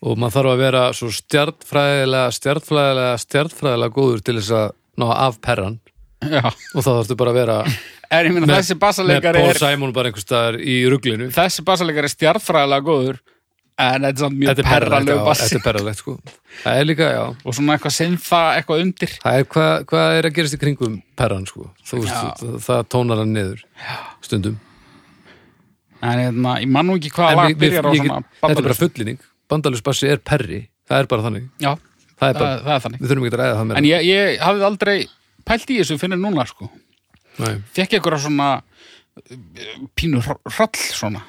Og 0.00 0.16
maður 0.16 0.36
þarf 0.38 0.50
að 0.54 0.60
vera 0.64 0.82
svo 0.96 1.10
stjartfræðilega 1.12 2.34
stjartfræðilega, 2.38 3.16
stjartfræðilega 3.20 3.94
góður 3.96 4.22
til 4.24 4.36
þess 4.40 4.52
að 4.56 4.70
ná 5.00 5.06
af 5.14 5.40
perran. 5.44 5.80
Já, 6.20 6.42
og 6.44 6.84
þá 6.84 6.88
þarftu 6.90 7.16
bara 7.16 7.32
að 7.32 7.38
vera 7.40 7.58
en 7.64 8.26
ég 8.26 8.34
minna 8.34 8.48
með, 8.48 8.56
þessi 8.58 8.74
með 8.76 8.80
bassaleikari 8.82 9.40
Paul 9.40 9.52
er 9.54 9.60
Simon 9.62 9.92
bara 9.96 10.10
einhvers 10.10 10.26
staðar 10.26 10.58
í 10.60 10.74
ruglinu. 10.92 11.28
Þessi 11.32 11.64
bassaleikari 11.64 12.10
er 12.10 12.12
stjartfræðilega 12.12 12.86
góður 12.88 13.20
en 13.80 14.04
þetta 14.04 14.10
er 14.10 14.22
samt 14.24 14.38
mjög 14.40 14.50
er 14.50 14.66
já, 15.10 15.18
bassi. 15.26 15.44
þetta 15.48 15.58
er 15.60 15.64
perralegt 15.66 16.00
sko. 16.02 16.14
Það 16.62 16.80
er 16.80 16.88
líka, 16.88 17.08
já. 17.14 17.22
Og 17.44 17.56
svona 17.56 17.76
eitthvað 17.76 17.94
sinnfa 17.96 18.40
eitthvað 18.56 18.82
undir. 18.84 19.14
Það 19.24 19.38
er 19.40 19.46
hvað, 19.54 19.72
hvað 19.92 20.16
er 20.18 20.28
að 20.30 20.34
gerast 20.38 20.56
í 20.56 20.60
kringum 20.64 20.96
perran 21.20 21.46
sko? 21.48 21.68
Þú 21.88 22.00
veist, 22.02 22.42
það, 22.42 22.58
það 22.66 22.82
tónar 22.94 23.22
hann 23.22 23.32
niður 23.36 23.62
stundum. 24.26 24.58
En 26.00 26.16
hérna, 26.24 26.56
ég 26.62 26.70
man 26.72 26.86
nú 26.88 26.96
ekki 26.96 27.10
hvað 27.12 27.32
En 27.34 27.40
við- 27.50 27.58
við- 27.60 27.74
ég 27.76 28.04
svona 28.04 28.22
Þetta 28.40 28.56
er 28.56 28.62
bara 28.64 28.78
fullýning 28.78 29.18
Bandalus 29.50 29.82
bassi 29.84 30.08
er 30.08 30.20
perri, 30.22 30.60
það 30.88 31.02
er 31.02 31.06
bara 31.10 31.22
þannig. 31.26 31.48
Já, 31.60 31.74
Það 32.20 32.28
er 32.28 32.38
bara, 32.38 32.56
það 32.60 32.74
er 32.74 32.82
þannig. 32.84 33.00
við 33.00 33.08
þurfum 33.10 33.26
ekki 33.26 33.34
að 33.36 33.40
ræða 33.40 33.54
það 33.56 33.60
en 33.60 33.68
meira 33.68 33.86
ég, 33.90 34.06
ég 34.06 34.40
hafði 34.44 34.64
aldrei 34.68 34.96
pælt 35.48 35.70
í 35.72 35.78
þessu 35.80 35.98
finnir 35.98 36.20
núna 36.20 36.44
sko. 36.46 36.70
Nei. 37.40 37.54
fekk 37.72 37.94
ég 37.94 38.00
eitthvað 38.00 38.20
svona 38.20 38.48
uh, 38.60 39.88
pínu 39.96 40.20
hroll 40.20 40.80
svona 40.92 41.22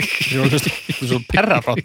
svo 0.00 1.20
perrarroll 1.30 1.82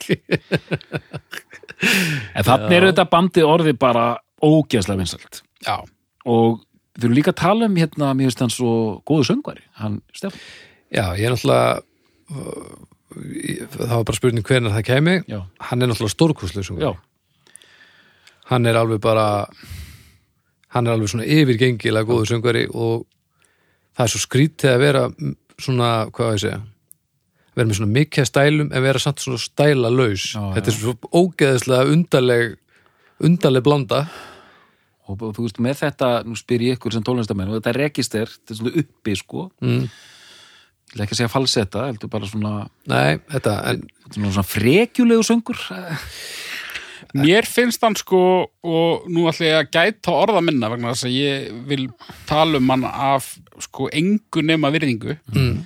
en 2.35 2.45
þannig 2.47 2.77
er 2.77 2.87
þetta 2.89 3.07
bandið 3.11 3.49
orðið 3.49 3.77
bara 3.81 4.05
ógeðslega 4.43 5.01
vinsalt 5.01 5.41
já, 5.65 5.77
og 6.25 6.61
við 6.95 7.05
þurfum 7.05 7.17
líka 7.17 7.33
að 7.33 7.41
tala 7.41 7.69
um 7.69 7.79
hérna, 7.79 8.13
mér 8.15 8.29
finnst 8.29 8.43
hann 8.45 8.53
svo 8.53 8.73
góðu 9.07 9.29
söngvari 9.31 9.63
hann, 9.81 10.01
Stefán. 10.15 10.39
Já, 10.93 11.05
ég 11.19 11.25
er 11.27 11.33
náttúrulega 11.35 11.81
það 13.75 13.95
var 13.95 14.05
bara 14.07 14.17
spurning 14.17 14.45
hvernig 14.45 14.73
það 14.73 14.87
kæmi. 14.89 15.15
Já. 15.29 15.39
hann 15.69 15.81
er 15.81 15.91
náttúrulega 15.91 16.15
stórkostlega 16.15 16.79
já, 16.81 16.93
hann 18.51 18.65
er 18.65 18.79
alveg 18.79 19.01
bara 19.03 19.27
hann 20.75 20.87
er 20.87 20.95
alveg 20.95 21.11
svona 21.11 21.27
yfirgengilega 21.27 22.07
góður 22.07 22.31
söngvari 22.33 22.65
og 22.71 23.05
það 23.95 24.05
er 24.05 24.13
svo 24.13 24.23
skrítið 24.23 24.71
að 24.73 24.83
vera 24.83 25.03
svona, 25.61 25.89
hvað 26.11 26.33
ég 26.35 26.43
segja 26.43 26.61
vera 27.55 27.67
með 27.69 27.79
svona 27.79 27.95
mikið 27.95 28.29
stælum 28.29 28.69
en 28.71 28.83
vera 28.83 29.01
samt 29.01 29.23
svona 29.23 29.41
stæla 29.41 29.91
laus 29.93 30.31
Já, 30.33 30.41
þetta 30.57 30.71
er 30.71 30.77
svo 30.77 30.95
ógeðslega 31.15 31.91
undarleg 31.93 32.55
undarleg 33.23 33.63
blanda. 33.63 34.05
Og, 35.05 35.21
og 35.21 35.35
þú 35.37 35.45
veist 35.45 35.61
með 35.61 35.79
þetta, 35.83 36.09
nú 36.25 36.37
spyr 36.39 36.65
ég 36.65 36.79
ykkur 36.79 36.95
sem 36.95 37.05
tónlistamenn 37.05 37.51
og 37.51 37.59
þetta 37.59 37.75
register, 37.77 38.31
þetta 38.31 38.55
er 38.55 38.59
svona 38.59 38.81
uppi 38.81 39.13
sko, 39.19 39.43
mm. 39.61 39.83
ég 39.85 40.95
vil 40.95 41.05
ekki 41.05 41.13
að 41.13 41.19
segja 41.21 41.33
falsetta 41.33 41.85
heldur 41.91 42.11
bara 42.11 42.29
svona, 42.29 42.53
nei, 42.89 43.19
þetta 43.35 43.53
en, 43.71 43.83
svona, 44.07 44.31
svona 44.31 44.47
frekjulegu 44.49 45.27
söngur. 45.27 45.61
Mér 47.15 47.45
finnst 47.47 47.83
hann 47.85 47.95
sko 47.95 48.19
og 48.65 49.05
nú 49.13 49.27
ætla 49.29 49.45
ég 49.45 49.59
að 49.61 49.69
gæta 49.71 50.15
orða 50.25 50.41
minna 50.43 50.67
vegna 50.71 50.91
þess 50.95 51.05
að 51.07 51.13
ég 51.15 51.45
vil 51.69 51.85
tala 52.27 52.59
um 52.59 52.73
hann 52.73 52.83
af 52.89 53.29
sko 53.63 53.87
engu 53.93 54.41
nema 54.43 54.71
virðingu. 54.73 55.15
Mm, 55.31 55.61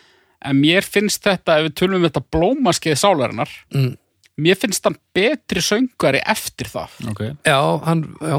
en 0.45 0.59
mér 0.59 0.85
finnst 0.87 1.25
þetta, 1.25 1.59
ef 1.59 1.67
við 1.67 1.75
tölum 1.81 1.99
um 1.99 2.07
þetta 2.07 2.23
blómaskeið 2.33 2.99
sálarinnar 3.01 3.51
mm, 3.75 3.91
mér 4.39 4.59
finnst 4.59 4.85
hann 4.87 4.97
betri 5.15 5.63
söngari 5.63 6.21
eftir 6.23 6.69
það. 6.71 6.97
Ok, 7.11 7.23
já, 7.47 7.59
hann, 7.85 8.05
já. 8.23 8.37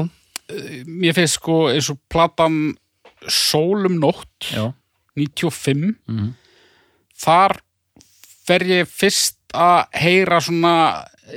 Mér 0.89 1.15
finnst 1.15 1.39
sko 1.39 1.63
eins 1.71 1.91
og 1.93 1.99
platan 2.11 2.73
Sólum 3.21 3.99
nótt 4.01 4.49
já. 4.49 4.71
95 5.13 5.93
mm. 6.09 6.31
þar 7.21 7.59
fer 8.47 8.65
ég 8.65 8.89
fyrst 8.89 9.37
að 9.53 9.91
heyra 10.01 10.39
svona 10.41 10.73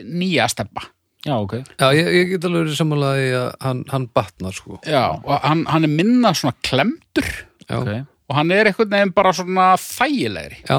nýja 0.06 0.46
steppa 0.48 0.86
já, 1.26 1.34
ok, 1.36 1.58
Já, 1.76 1.90
ég, 1.92 2.08
ég 2.08 2.32
get 2.32 2.46
alveg 2.48 2.64
verið 2.64 2.78
sammálaði 2.78 3.28
að 3.36 3.50
hann, 3.66 3.84
hann 3.92 4.08
batnar 4.16 4.56
sko. 4.56 4.78
Já, 4.88 5.20
og 5.20 5.44
hann, 5.44 5.66
hann 5.68 5.86
er 5.86 5.92
minna 5.92 6.32
svona 6.36 6.56
klemdur 6.64 7.28
Já, 7.68 7.76
ok 7.82 7.92
og 8.28 8.36
hann 8.38 8.52
er 8.54 8.70
einhvern 8.70 8.92
veginn 8.94 9.14
bara 9.16 9.32
svona 9.36 9.70
þægilegri. 9.80 10.60
Já, 10.68 10.78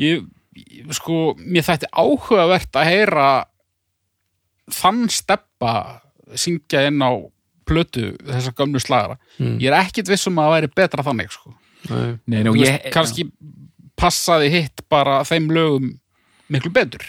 ég, 0.00 0.26
ég 0.56 0.92
sko, 0.96 1.34
mér 1.38 1.66
þætti 1.66 1.90
áhugavert 1.92 2.78
að 2.78 2.90
heyra 2.92 3.28
þann 4.72 5.06
steppa 5.12 5.74
syngja 6.36 6.86
inn 6.88 7.00
á 7.04 7.12
plötu 7.68 8.14
þessar 8.24 8.56
gömlu 8.56 8.80
slagara. 8.82 9.18
Mm. 9.38 9.56
ég 9.60 9.70
er 9.70 9.78
ekkit 9.82 10.08
viss 10.08 10.28
um 10.28 10.38
að 10.40 10.48
það 10.48 10.54
væri 10.56 10.74
betra 10.80 11.04
þannig 11.06 11.32
sko. 11.34 11.54
nei, 12.26 12.42
nú, 12.42 12.54
veist, 12.56 12.72
ég, 12.72 12.92
kannski 12.94 13.28
passaði 13.98 14.50
hitt 14.54 14.84
bara 14.90 15.20
þeim 15.28 15.50
lögum 15.52 15.92
miklu 16.52 16.72
betur. 16.74 17.04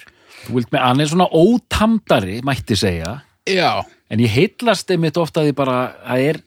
Þú 0.45 0.59
vilt 0.59 0.71
með, 0.73 0.83
hann 0.83 1.03
er 1.03 1.09
svona 1.11 1.27
ótamdari 1.35 2.39
mætti 2.47 2.77
segja, 2.79 3.19
já, 3.49 3.83
en 4.09 4.23
ég 4.23 4.31
heitlast 4.33 4.91
einmitt 4.91 5.19
ofta 5.19 5.41
að 5.41 5.49
því 5.49 5.55
bara, 5.57 5.77
það 6.05 6.25
er 6.29 6.39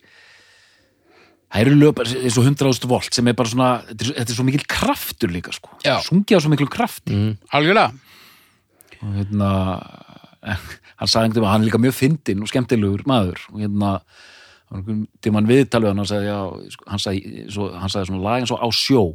það 1.53 1.61
eru 1.67 1.75
lög 1.77 1.93
bara 1.99 2.15
eins 2.17 2.37
og 2.39 2.47
100.000 2.49 2.89
volt 2.89 3.13
sem 3.13 3.27
er 3.29 3.35
bara 3.37 3.51
svona, 3.51 3.69
þetta 3.91 4.23
er, 4.25 4.33
svo 4.33 4.45
mikil 4.47 4.63
kraftur 4.69 5.33
líka 5.33 5.53
sko, 5.53 5.75
Já. 5.85 5.99
sungið 6.05 6.39
á 6.39 6.43
svo 6.43 6.53
mikil 6.53 6.69
krafti. 6.71 7.13
Mm, 7.13 7.35
algjörlega. 7.53 7.91
Og 9.03 9.17
hérna 9.19 9.49
hann 10.49 11.11
sagði 11.11 11.29
einhvern 11.29 11.43
veginn 11.43 11.45
að 11.45 11.51
hann 11.53 11.61
er 11.61 11.69
líka 11.69 11.83
mjög 11.83 11.97
fyndinn 11.99 12.41
og 12.43 12.49
skemmtilegur 12.49 13.05
maður. 13.09 13.43
Og 13.53 13.61
hérna 13.61 13.99
til 15.21 15.35
mann 15.35 15.45
viðtalið 15.49 15.93
hann 15.93 16.09
sagði, 16.09 16.31
já, 16.31 16.39
sko, 16.73 16.89
hann 16.89 17.05
sagði, 17.05 17.45
svo, 17.53 17.69
hann 17.77 17.93
sagði 17.93 18.09
svona 18.09 18.25
lag 18.25 18.41
eins 18.41 18.55
og 18.55 18.65
á 18.65 18.67
sjó. 18.73 19.05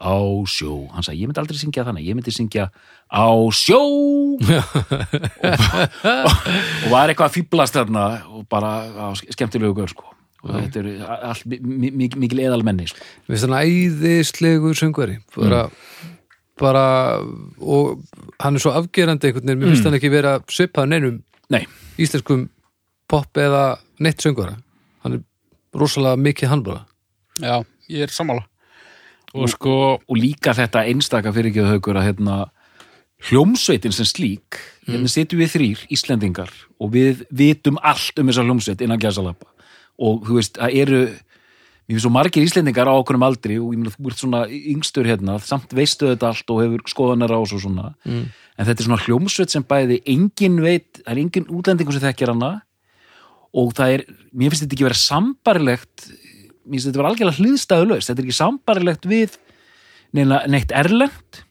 Á 0.00 0.16
sjó. 0.48 0.74
Hann 0.92 1.04
sagði, 1.04 1.24
ég 1.24 1.30
myndi 1.30 1.40
aldrei 1.40 1.60
syngja 1.60 1.86
þannig, 1.88 2.06
ég 2.08 2.16
myndi 2.16 2.32
syngja 2.36 2.68
á 3.08 3.28
sjó. 3.56 3.80
Og, 6.00 6.36
og 6.84 6.92
var 6.92 7.10
eitthvað 7.10 7.26
að 7.26 7.34
fýblast 7.34 7.76
þarna 7.76 8.04
og 8.32 8.46
bara 8.50 9.10
skemmtilegu 9.20 9.74
gaur 9.76 9.90
sko 9.92 10.19
og 10.44 10.54
þetta 10.56 10.82
er 10.82 11.42
mikil 11.50 12.42
eðalmenni 12.46 12.88
sko. 12.90 13.02
Við 13.26 13.36
erum 13.36 13.42
svona 13.44 13.62
æðislegur 13.66 14.78
söngvari. 14.78 15.18
Bara, 15.36 15.64
bara 16.60 16.84
og 17.60 18.04
hann 18.40 18.56
er 18.56 18.64
svo 18.64 18.74
afgerandi 18.76 19.30
einhvern 19.30 19.50
veginn, 19.50 19.62
mér 19.62 19.74
finnst 19.74 19.88
hann 19.88 19.98
ekki 19.98 20.12
vera 20.12 20.38
svipað 20.50 20.92
neinum 20.92 21.18
nei, 21.52 21.64
íslenskum 22.00 22.46
pop 23.10 23.40
eða 23.40 23.64
neitt 24.00 24.22
söngvara. 24.24 24.56
Hann 25.04 25.18
er 25.18 25.26
rosalega 25.76 26.20
mikið 26.20 26.54
hann 26.54 26.64
bara 26.66 26.86
Já, 27.40 27.62
ég 27.88 28.04
er 28.04 28.12
sammála. 28.12 28.44
Og 29.30 29.46
sko, 29.48 29.74
og 30.02 30.16
líka 30.18 30.52
þetta 30.56 30.82
einstaka 30.90 31.30
fyrir 31.32 31.52
ekki 31.52 31.68
haukur 31.68 31.96
að 32.00 32.08
hérna 32.08 32.38
hljómsveitin 33.28 33.94
sem 33.94 34.08
slík 34.08 34.58
hérna 34.88 35.10
sitjum 35.10 35.42
við 35.42 35.52
þrýr, 35.54 35.84
Íslendingar 35.92 36.50
og 36.80 36.92
við 36.94 37.24
vitum 37.30 37.78
allt 37.84 38.18
um 38.18 38.30
þessa 38.30 38.44
hljómsveit 38.46 38.84
innan 38.84 39.00
gæsalappa 39.00 39.46
og 40.00 40.24
þú 40.28 40.38
veist, 40.38 40.56
það 40.58 40.78
eru 40.82 41.02
mér 41.04 41.96
finnst 41.96 42.06
svo 42.06 42.12
margir 42.14 42.46
Íslendingar 42.46 42.88
á 42.88 42.94
okkurum 42.94 43.26
aldri 43.26 43.58
og 43.58 43.74
ég 43.74 43.80
meina 43.80 43.92
þú 43.92 44.10
ert 44.12 44.22
svona 44.22 44.44
yngstur 44.48 45.08
hérna 45.10 45.36
samt 45.42 45.74
veistu 45.74 46.06
þetta 46.12 46.30
allt 46.30 46.52
og 46.54 46.62
hefur 46.62 46.84
skoðanar 46.92 47.34
á 47.34 47.38
og 47.42 47.50
svona. 47.50 47.92
Mm. 48.06 48.30
en 48.30 48.66
þetta 48.68 48.82
er 48.82 48.86
svona 48.86 49.04
hljómsveit 49.04 49.50
sem 49.50 49.64
bæði 49.66 50.00
engin 50.06 50.60
veit, 50.62 51.00
það 51.02 51.12
er 51.14 51.22
engin 51.24 51.48
útlendingur 51.50 51.96
sem 51.96 52.04
þekkir 52.04 52.34
hana. 52.34 52.50
Og 53.50 53.72
það 53.74 53.96
er, 53.96 54.02
mér 54.30 54.52
finnst 54.52 54.62
þetta 54.62 54.76
ekki 54.76 54.86
vera 54.86 55.00
sambarilegt 55.00 56.10
mér 56.70 56.76
finnst 56.76 56.90
þetta 56.90 57.00
vera 57.00 57.10
algjörlega 57.10 57.42
hliðstæðulaust. 57.42 58.10
Þetta 58.10 58.22
er 58.22 58.28
ekki 58.28 58.38
sambarilegt 58.38 59.08
við 59.10 59.38
neina, 60.14 60.44
neitt 60.50 60.74
erlend 60.76 61.42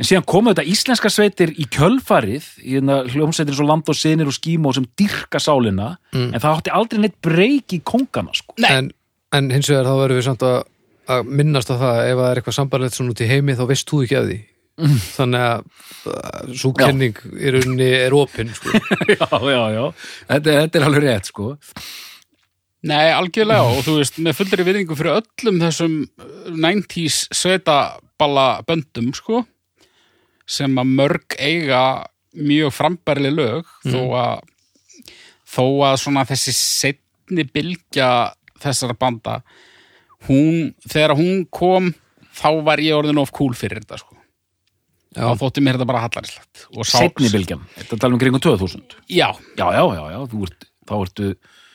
en 0.00 0.08
síðan 0.08 0.26
komu 0.28 0.54
þetta 0.54 0.64
íslenska 0.72 1.10
sveitir 1.12 1.52
í 1.60 1.66
kjölfarið 1.68 2.46
í 2.64 2.76
hérna 2.78 3.02
hljómsveitir 3.10 3.56
svo 3.56 3.66
land 3.68 3.88
og 3.92 3.98
sinir 3.98 4.30
og 4.30 4.36
skímó 4.36 4.72
sem 4.76 4.86
dyrka 4.98 5.40
sálina 5.42 5.92
en 6.16 6.38
það 6.40 6.52
átti 6.54 6.74
aldrei 6.76 7.02
neitt 7.04 7.18
breyk 7.24 7.76
í 7.76 7.82
kongana 7.84 8.32
sko. 8.36 8.56
en, 8.64 8.92
en 9.36 9.50
hins 9.52 9.68
vegar 9.68 9.90
þá 9.90 9.94
verðum 10.00 10.20
við 10.22 10.28
samt 10.30 10.46
að, 10.48 10.62
að 11.16 11.34
minnast 11.40 11.72
á 11.72 11.76
það 11.76 12.00
ef 12.06 12.22
það 12.22 12.30
er 12.30 12.40
eitthvað 12.40 12.58
sambarlegt 12.60 12.96
svona 12.96 13.14
út 13.14 13.24
í 13.24 13.30
heimi 13.30 13.58
þá 13.58 13.64
veist 13.68 13.92
þú 13.92 14.02
ekki 14.06 14.18
af 14.20 14.30
því 14.30 14.40
þannig 15.18 15.42
að 15.44 16.54
svo 16.56 16.72
kenning 16.78 17.18
í 17.36 17.50
rauninni 17.52 17.88
er 17.98 18.14
opinn 18.16 18.52
sko. 18.56 18.72
já, 19.12 19.26
já, 19.28 19.62
já, 19.74 19.82
þetta, 20.30 20.54
þetta 20.62 20.80
er 20.80 20.86
alveg 20.86 21.04
rétt 21.04 21.28
sko. 21.28 21.50
nei, 22.88 23.10
algjörlega 23.12 23.74
og 23.74 23.82
þú 23.84 23.98
veist, 23.98 24.20
með 24.24 24.38
fullri 24.40 24.68
virðingu 24.70 24.96
fyrir 24.96 25.18
öllum 25.20 25.60
þessum 25.66 25.96
90s 26.56 27.26
sveitaballa 27.36 28.46
böndum, 28.64 29.12
sko 29.16 29.44
sem 30.50 30.78
að 30.80 30.94
mörg 30.98 31.36
eiga 31.38 31.82
mjög 32.34 32.74
frambærli 32.74 33.32
lög 33.34 33.68
þó 33.86 34.00
að 34.18 34.46
þó 35.50 35.64
að 35.88 35.96
svona 36.04 36.26
þessi 36.28 36.54
setni 36.54 37.44
bylgja 37.46 38.10
þessara 38.62 38.94
banda 38.98 39.40
hún, 40.28 40.72
þegar 40.86 41.16
hún 41.18 41.44
kom 41.50 41.90
þá 42.36 42.50
var 42.66 42.82
ég 42.82 42.96
orðin 42.98 43.20
of 43.22 43.32
cool 43.34 43.54
fyrir 43.58 43.82
þetta 43.82 43.98
sko. 44.00 44.16
Já. 45.10 45.24
þá 45.26 45.40
þótti 45.40 45.62
mér 45.66 45.74
þetta 45.74 45.90
bara 45.90 46.04
hallarinslegt 46.04 46.66
setni 46.86 47.30
bylgjan, 47.32 47.64
þetta 47.80 47.96
tala 47.98 48.14
um 48.14 48.20
kringum 48.22 48.42
2000 48.44 48.94
já, 49.10 49.26
já, 49.58 49.66
já, 49.74 49.82
já, 49.96 50.04
já, 50.14 50.20
ert 50.46 50.68
þá 50.86 50.94
ertu, 51.00 51.30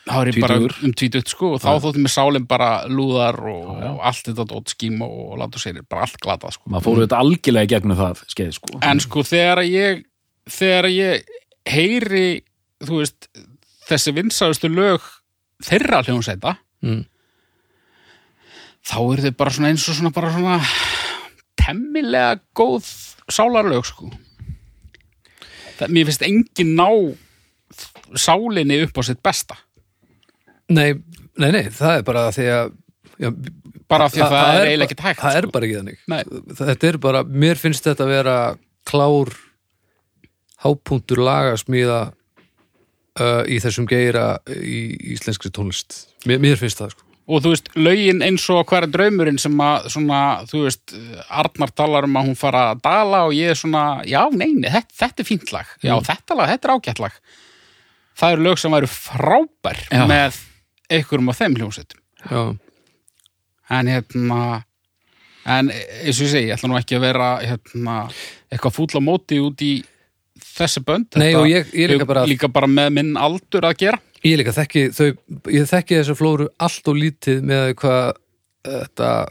þá 0.06 0.18
er 0.20 0.30
ég 0.30 0.44
bara 0.44 0.58
um 0.62 0.94
tvítut 0.94 1.32
sko 1.32 1.56
og 1.56 1.64
þá 1.64 1.72
þótti 1.82 2.04
mér 2.04 2.14
sálinn 2.14 2.46
bara 2.50 2.70
lúðar 2.92 3.40
og, 3.50 3.64
Já, 3.66 3.80
já. 3.82 3.90
og 3.92 4.04
allt 4.10 4.30
þetta 4.30 4.46
dót 4.52 4.74
skím 4.76 5.02
og, 5.06 5.34
láta 5.42 5.62
sér 5.62 5.82
bara 5.82 6.06
allt 6.06 6.20
glatað 6.22 6.58
sko. 6.58 6.70
maður 6.70 6.86
fóru 6.86 7.06
þetta 7.06 7.22
algjörlega 7.24 7.72
gegnum 7.74 8.00
það 8.00 8.22
skeið 8.34 8.54
sko. 8.60 8.80
en 8.86 9.02
sko 9.04 9.26
þegar 9.26 9.64
ég 9.66 10.06
þegar 10.46 10.90
ég 10.94 11.34
heyri 11.66 12.28
þú 12.86 13.02
veist 13.02 13.30
þessi 13.90 14.14
vinsaðustu 14.20 14.70
lög 14.70 15.10
þeirra 15.66 16.04
hljónsæta 16.06 16.56
mm. 16.86 17.02
þá 18.86 18.98
eru 19.02 19.26
þau 19.26 19.36
bara 19.42 19.58
svona 19.58 19.74
eins 19.74 19.90
og 19.90 19.98
svona 19.98 20.14
bara 20.14 20.34
svona 20.36 20.60
temmilega 21.66 22.38
góð 22.58 22.86
sálarlög 23.26 23.90
sko 23.90 24.12
það, 25.80 25.90
mér 25.90 26.12
finnst 26.12 26.28
engin 26.30 26.76
ná 26.78 26.90
sálinni 28.22 28.84
upp 28.86 29.02
á 29.02 29.04
sitt 29.08 29.24
besta 29.26 29.58
nei, 30.74 30.90
nei, 31.38 31.52
nei, 31.52 31.64
það 31.74 32.00
er 32.00 32.04
bara 32.08 32.26
því 32.36 32.46
að 32.56 32.74
já, 33.22 33.30
bara 33.92 34.10
því 34.10 34.22
að 34.26 34.34
það, 34.34 34.46
er 34.50 34.60
ba- 34.60 34.68
eiginlega 34.70 34.90
ekki 34.90 35.00
tækt 35.02 35.22
það 35.24 35.40
er 35.40 35.46
sko. 35.48 35.56
bara 35.56 35.68
ekki 35.70 35.80
þannig 35.80 36.00
Nei. 36.12 36.22
þetta 36.62 36.88
er 36.92 36.98
bara, 37.08 37.24
mér 37.46 37.62
finnst 37.62 37.86
þetta 37.90 38.06
að 38.08 38.14
vera 38.16 38.38
klár 38.90 39.34
hápunktur 40.66 41.22
lagasmíða 41.26 42.00
uh, 43.22 43.42
í 43.52 43.60
þessum 43.64 43.88
geira 43.90 44.38
í 44.56 44.80
íslenskri 45.16 45.52
tónlist 45.54 46.06
mér, 46.26 46.42
mér 46.44 46.60
finnst 46.62 46.82
það 46.82 46.96
sko 46.96 47.04
og 47.26 47.42
þú 47.42 47.52
veist, 47.56 47.70
lögin 47.74 48.20
eins 48.22 48.44
og 48.54 48.68
hver 48.70 48.86
er 48.86 48.92
draumurinn 48.94 49.40
sem 49.42 49.56
að 49.66 49.88
svona, 49.96 50.18
þú 50.46 50.60
veist 50.68 50.92
Arnar 51.34 51.72
talar 51.74 52.06
um 52.06 52.20
að 52.20 52.28
hún 52.28 52.38
fara 52.38 52.68
að 52.76 52.84
dala 52.86 53.24
og 53.26 53.34
ég 53.34 53.50
er 53.50 53.58
svona, 53.58 54.04
já, 54.06 54.20
neini, 54.30 54.70
þetta, 54.70 54.94
þetta 55.00 55.24
er 55.24 55.30
fínt 55.32 55.54
lag 55.56 55.72
já, 55.82 55.96
þetta 56.06 56.38
lag, 56.38 56.52
þetta 56.54 56.70
er 56.70 56.74
ágætt 56.76 57.02
lag 57.02 57.16
það 58.22 58.36
eru 58.36 58.46
lög 58.46 58.62
sem 58.62 58.76
væru 58.78 58.92
frábær 58.94 59.82
Já. 59.90 60.04
með 60.10 60.38
einhverjum 60.90 61.30
af 61.34 61.40
þeim 61.42 61.56
hljómsveitum. 61.60 62.02
En 63.70 63.88
hérna 63.90 64.40
en 65.46 65.70
eins 65.72 66.20
og 66.20 66.26
ég 66.26 66.32
segi, 66.32 66.48
ég 66.50 66.56
ætla 66.58 66.70
nú 66.72 66.78
ekki 66.80 66.98
að 66.98 67.04
vera 67.06 67.30
hérna, 67.46 67.98
eitthvað 68.52 68.76
fúll 68.80 68.98
á 68.98 69.02
móti 69.06 69.38
út 69.42 69.62
í 69.66 69.74
þessi 70.56 70.82
bönd. 70.86 71.08
Nei, 71.18 71.32
Þetta 71.34 71.48
ég- 71.52 71.74
ég 71.74 71.90
líka 71.94 72.06
bara- 72.08 72.26
líka 72.26 72.48
bara 72.52 72.68
með 72.68 72.90
minn 72.94 73.16
aldur 73.18 73.62
að 73.62 73.78
gera. 73.78 74.00
Ég 74.24 74.38
líka 74.38 74.54
þekki 74.54 74.90
þau, 74.90 75.18
ég 75.54 75.68
þekki 75.70 76.00
þessa 76.02 76.16
flóru 76.18 76.48
allt 76.60 76.88
og 76.88 76.96
lítið 76.96 77.42
með 77.46 77.74
hvað 77.76 78.14
þetta 78.66 79.28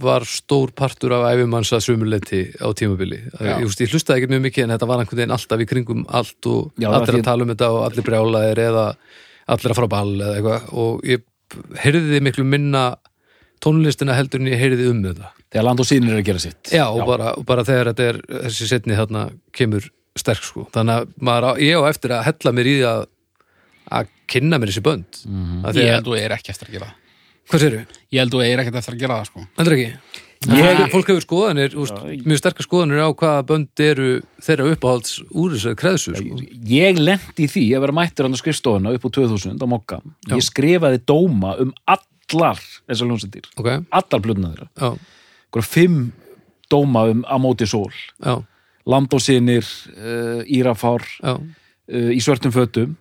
var 0.00 0.20
stór 0.22 0.72
partur 0.74 1.12
af 1.12 1.32
æfimanns 1.34 1.70
að 1.72 1.84
sumuleiti 1.84 2.40
á 2.60 2.68
tímabili. 2.74 3.18
Ég, 3.40 3.60
ég 3.62 3.92
hlustaði 3.92 4.22
ekki 4.22 4.30
mjög 4.32 4.42
mikið 4.48 4.62
en 4.64 4.70
þetta 4.78 4.86
var 4.88 4.98
einhvern 5.00 5.16
veginn 5.20 5.36
alltaf 5.36 5.60
í 5.60 5.66
kringum 5.68 6.04
allt 6.08 6.46
og 6.46 6.72
Já, 6.78 6.88
allir 6.92 7.20
að 7.20 7.24
tala 7.24 7.42
um 7.42 7.48
þetta 7.54 7.68
og 7.72 7.84
allir 7.92 8.04
brjálaðir 8.08 8.58
eða 8.68 8.96
allir 9.48 9.72
að 9.72 9.78
fara 9.80 9.90
á 9.90 9.94
ball 9.96 10.14
eða 10.16 10.38
eitthvað. 10.38 10.70
Og 10.84 11.04
ég 11.08 11.26
heyrði 11.82 12.22
miklu 12.24 12.46
minna 12.46 12.84
tónlistina 13.64 14.16
heldur 14.16 14.42
en 14.42 14.50
ég 14.52 14.60
heyrði 14.60 14.88
um 14.92 15.04
þetta. 15.06 15.32
Þegar 15.48 15.66
land 15.66 15.82
og 15.82 15.88
sínir 15.88 16.14
er 16.14 16.20
að 16.20 16.26
gera 16.28 16.42
sitt. 16.42 16.72
Já, 16.74 16.84
og, 16.86 17.04
Bara, 17.08 17.32
og 17.40 17.46
bara 17.48 17.64
þegar 17.66 17.92
þetta 17.92 18.08
er 18.12 18.18
þessi 18.48 18.68
setni 18.68 18.98
þarna 18.98 19.28
kemur 19.56 19.88
sterk 20.18 20.44
sko. 20.44 20.66
Þannig 20.74 21.00
að 21.00 21.14
maður 21.24 21.48
á, 21.48 21.52
ég 21.62 21.80
á 21.80 21.82
eftir 21.88 22.14
að 22.14 22.26
hella 22.28 22.54
mér 22.58 22.68
í 22.68 22.74
því 22.78 22.88
að 22.92 23.02
að 23.98 24.08
kynna 24.28 24.58
mér 24.60 24.72
þessi 24.72 24.84
bönd. 24.84 25.20
Mm 25.24 25.44
-hmm. 25.44 25.76
Ég 25.80 25.92
held 25.94 26.08
þú 26.08 26.16
er 26.18 26.34
ekki 26.36 26.52
eftir 26.52 26.68
að 26.68 26.74
gera 26.76 26.88
það. 26.90 26.96
Hvað 27.48 27.62
séru? 27.62 27.84
ég 28.12 28.18
held 28.20 28.32
þú 28.34 28.40
er 28.44 28.60
ekki 28.60 28.76
eftir 28.76 28.94
að 28.94 29.00
gera 29.00 29.14
það 29.18 29.28
sko. 29.30 29.44
Heldur 29.56 29.76
ekki? 29.78 29.92
Ég- 30.46 30.78
Ég, 30.78 30.90
fólk 30.92 31.08
hefur 31.10 31.24
skoðanir, 31.24 31.72
úst, 31.74 31.96
mjög 32.22 32.38
sterkar 32.38 32.62
skoðanir 32.62 33.00
á 33.02 33.10
hvaða 33.10 33.40
bönd 33.48 33.80
eru 33.82 34.20
þeirra 34.40 34.68
uppáhalds 34.70 35.16
úr 35.34 35.50
þessari 35.56 35.74
kreðsu 35.80 36.12
sko. 36.14 36.36
ég 36.70 36.98
lendi 37.02 37.42
í 37.42 37.48
því 37.50 37.64
að 37.74 37.80
vera 37.82 37.92
mættur 37.98 38.22
hann 38.28 38.36
á 38.38 38.42
skrifstofuna 38.42 38.92
upp 38.94 39.02
á 39.02 39.10
2000 39.10 39.58
á 39.58 39.66
mokka. 39.66 39.98
Ég 40.30 40.44
skrifaði 40.46 41.00
dóma 41.04 41.56
um 41.58 41.72
allar 41.90 42.60
þessar 42.86 43.08
hljómsættir, 43.10 43.48
Ok, 43.58 43.66
allar 43.90 44.20
blöðna 44.22 44.52
þeirra. 44.54 44.68
Já, 44.78 44.98
Einhverja 45.48 45.68
fimm 45.74 46.12
dóma 46.70 47.10
um 47.10 47.24
að 47.26 47.42
móti 47.42 47.66
sól. 47.66 47.90
Já, 48.22 48.38
land 48.86 49.12
og 49.12 49.20
sínir, 49.20 49.66
uh, 49.98 50.44
írafár 50.46 51.02
já. 51.18 51.34
uh, 51.34 52.10
í 52.14 52.20
svörtum 52.22 52.52
fötum. 52.54 52.94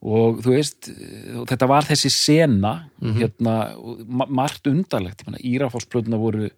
Og 0.00 0.38
þú 0.44 0.54
veist 0.54 0.92
uh, 0.94 1.42
þetta 1.44 1.66
var 1.66 1.82
þessi 1.82 2.08
sena 2.14 2.84
hérna, 3.02 3.74
og 3.76 4.06
ma 4.06 4.26
margt 4.30 4.62
undarlegt. 4.70 5.24
Írafársplötuna 5.42 6.16
voru 6.16 6.48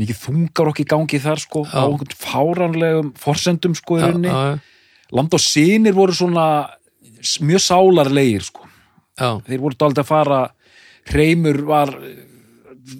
mikið 0.00 0.18
þungar 0.24 0.70
okkur 0.72 0.84
í 0.84 0.88
gangi 0.90 1.20
þar 1.22 1.42
sko, 1.42 1.64
á 1.70 1.82
einhvern 1.86 2.16
fáránlegum 2.18 3.12
forsendum 3.20 3.74
sko 3.78 3.98
í 3.98 4.02
Já, 4.02 4.06
rauninni. 4.08 4.32
já, 4.32 4.58
land 5.14 5.36
og 5.36 5.42
sínir 5.44 5.94
voru 5.94 6.12
svona 6.16 6.46
mjög 7.40 7.62
sálarlegir 7.62 8.42
sko. 8.48 8.66
Já, 9.20 9.38
þeir 9.46 9.60
voru 9.62 9.78
dálítið 9.78 10.02
að 10.02 10.10
fara 10.10 10.40
hreimur 11.12 11.60
var 11.68 11.92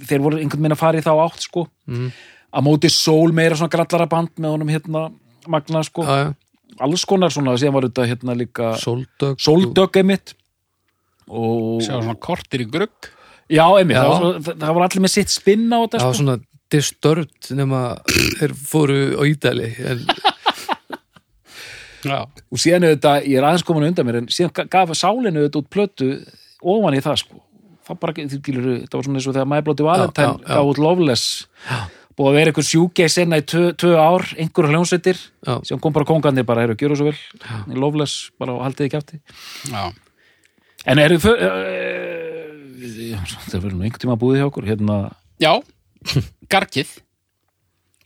þeir 0.06 0.22
voru 0.24 0.38
einhvern 0.38 0.62
veginn 0.62 0.76
að 0.76 0.80
fara 0.84 1.00
í 1.00 1.04
þá 1.04 1.12
átt 1.24 1.44
sko. 1.48 1.66
Mhm. 1.90 2.12
að 2.54 2.62
móti 2.62 2.88
sól 2.92 3.32
meira 3.34 3.56
svona 3.58 3.72
grallara 3.72 4.06
band 4.06 4.30
með 4.38 4.52
honum 4.54 4.68
hérna 4.70 5.00
magna 5.50 5.80
sko, 5.82 6.04
já, 6.06 6.14
já. 6.22 6.34
alls 6.80 7.02
konar 7.04 7.32
svona 7.34 7.56
síðan 7.58 7.74
var 7.74 7.82
þetta 7.88 8.06
hérna 8.06 8.36
líka 8.38 8.68
Sóldögg 8.78 9.40
sóldögg 9.42 9.96
einmitt. 9.98 10.34
Og 11.26 11.82
sjá 11.82 11.96
svona 11.98 12.14
kortir 12.20 12.62
í 12.62 12.70
grugg. 12.70 13.10
Já 13.50 13.64
einmitt, 13.74 13.96
Já. 13.96 14.06
Það, 14.06 14.54
það, 14.60 14.74
var 14.76 14.84
allir 14.86 15.02
með 15.02 15.12
sitt 15.16 15.32
spinn 15.34 15.66
á 15.72 15.78
þetta 15.82 16.00
sko. 16.00 16.12
svona 16.20 16.38
disturbed 16.72 17.50
nema 17.56 17.82
þeir 18.38 18.54
fóru 18.56 18.98
á 19.20 19.22
ídæli 19.28 19.68
en, 19.84 20.04
já, 22.04 22.20
og 22.24 22.60
síðan 22.60 22.86
er 22.88 22.94
þetta, 22.96 23.14
ég 23.24 23.38
er 23.40 23.46
aðeins 23.48 23.66
komin 23.66 23.88
undan 23.88 24.06
mér 24.08 24.20
en 24.22 24.30
síðan 24.32 24.52
ga- 24.56 24.68
gaf 24.72 24.94
sálinu 24.98 25.44
þetta 25.46 25.60
út 25.62 25.70
plötu 25.72 26.08
ofan 26.64 26.96
í 26.98 27.02
það 27.04 27.20
sko 27.24 27.42
þá 27.84 27.92
bara, 28.00 28.14
gilur, 28.16 28.70
þetta 28.84 28.96
var 28.96 29.04
svona 29.04 29.20
eins 29.20 29.28
og 29.28 29.36
þegar 29.36 29.50
Mæblóti 29.52 29.84
Valentine 29.84 30.30
já, 30.30 30.40
já. 30.40 30.54
gaf 30.54 30.70
út 30.72 30.80
Loveless 30.80 31.26
búið 32.14 32.28
að 32.30 32.36
vera 32.38 32.52
einhver 32.52 32.66
sjúkei 32.68 33.08
senna 33.10 33.40
í 33.40 33.44
tvö, 33.50 33.62
tvö 33.74 33.92
ár, 33.98 34.22
einhver 34.38 34.68
hljónsveitir 34.70 35.18
Já. 35.18 35.56
sem 35.66 35.80
kom 35.82 35.92
bara 35.96 36.06
kongandi 36.06 36.44
bara, 36.46 36.62
heyrðu, 36.62 36.76
gjöru 36.78 36.98
svo 37.00 37.08
vel 37.10 37.16
í 37.74 37.78
Loveless, 37.82 38.30
bara 38.38 38.54
og 38.54 38.62
haldið 38.62 38.94
afti 39.00 39.18
Já, 39.72 39.88
en 40.86 41.02
eru 41.02 41.18
þau 41.18 41.32
uh, 41.34 42.54
það 43.50 43.58
verður 43.58 43.74
nú 43.74 43.82
einhvern 43.88 44.04
tíma 44.06 44.16
búið 44.20 44.38
hjá 44.40 44.46
okkur 44.46 44.68
hérna, 44.70 44.98
já 45.42 45.52
Garkið, 46.52 46.90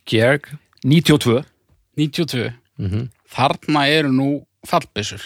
Gerg 0.09 0.47
92 0.85 1.43
92 1.99 2.53
Mhm. 2.79 3.09
Þarna 3.35 3.81
eru 3.91 4.13
nú 4.15 4.29
fallbyssur. 4.67 5.19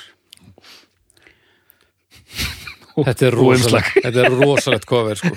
Þetta 2.96 3.26
er 3.28 3.34
rosalegt. 3.36 3.92
Þetta 4.04 4.20
er 4.26 4.32
rosalegt 4.40 4.86
cover 4.88 5.16
sko. 5.20 5.32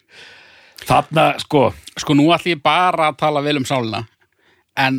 þarna, 0.88 1.24
sko, 1.42 1.60
Sko 1.98 2.14
nú 2.18 2.24
ætlum 2.34 2.54
ég 2.56 2.62
bara 2.64 3.10
að 3.12 3.18
tala 3.22 3.42
vel 3.44 3.56
um 3.60 3.66
sálina. 3.68 4.00
En 4.78 4.94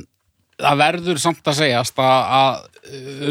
það 0.59 0.77
verður 0.79 1.17
samt 1.23 1.47
að 1.51 1.57
segjast 1.61 1.95
að, 1.99 2.19
að 2.39 2.53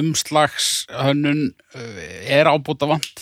umslagshönnun 0.03 1.43
uh, 1.53 2.01
er 2.29 2.47
ábúta 2.53 2.87
vant 2.91 3.17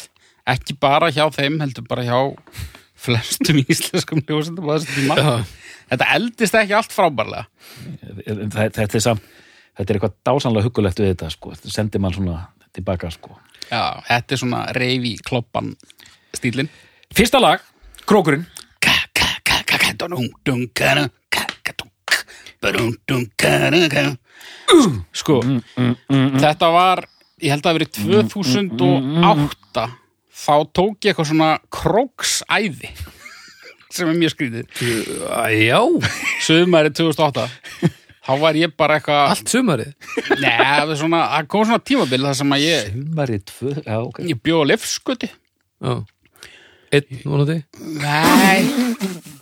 ekki 0.51 0.75
bara 0.83 1.11
hjá 1.15 1.25
þeim 1.35 1.61
heldur 1.63 1.85
bara 1.87 2.03
hjá 2.07 2.19
flestum 3.03 3.61
íslenskum 3.63 4.23
ljósendum 4.25 4.71
á 4.71 4.73
þessum 4.77 4.97
tíma. 4.97 5.19
Já. 5.19 5.33
Þetta 5.93 6.11
eldist 6.17 6.57
ekki 6.57 6.77
allt 6.79 6.95
frábærlega. 6.95 7.47
Þetta, 8.25 8.87
er 8.87 9.05
samt 9.05 9.25
þetta 9.77 9.89
er 9.89 9.99
eitthvað 9.99 10.17
dásanlega 10.29 10.69
huggulegt 10.69 11.01
við 11.01 11.13
þetta 11.13 11.31
sko, 11.33 11.53
þetta 11.57 11.73
sendir 11.73 12.03
mann 12.03 12.15
svona 12.17 12.39
tilbaka 12.77 13.11
sko. 13.13 13.37
Já, 13.69 14.03
þetta 14.09 14.35
er 14.35 14.41
svona 14.43 14.65
reyfi 14.77 15.15
kloppan 15.25 15.73
stílin 16.37 16.71
fyrsta 17.13 17.41
lag, 17.41 17.63
Krókurinn. 18.09 18.47
Sko, 25.13 25.41
þetta 26.43 26.69
var 26.73 27.05
ég 27.43 27.53
held 27.53 27.65
að 27.65 27.67
það 27.67 27.77
verið 27.79 27.91
2008 27.99 29.87
þá 30.43 30.55
tók 30.75 30.97
ég 31.07 31.13
eitthvað 31.13 31.31
svona 31.33 31.51
króksæði 31.73 32.93
sem 33.95 34.09
er 34.09 34.17
mjög 34.17 34.33
skrítið. 34.35 34.79
Já, 35.63 35.81
sögumæri 36.45 36.95
2008 36.97 37.49
þá 38.23 38.33
var 38.41 38.59
ég 38.59 38.73
bara 38.79 38.99
eitthvað 38.99 39.35
allt 39.35 39.53
sumarið? 39.53 39.93
Nei, 40.41 40.97
svona, 40.97 41.23
það 41.35 41.53
kom 41.55 41.67
svona 41.69 41.85
tímabil 41.91 42.23
þar 42.25 42.39
sem 42.39 42.57
að 42.57 42.65
ég, 42.65 42.91
Humarið 42.97 43.45
tvö, 43.51 43.77
já, 43.83 43.97
ok. 44.01 44.21
Ég 44.31 44.43
bjóð 44.47 44.67
lifskuti 44.71 45.31
Já. 45.83 45.95
Einn 46.93 47.23
vonandi 47.25 47.59
Nei 47.99 48.61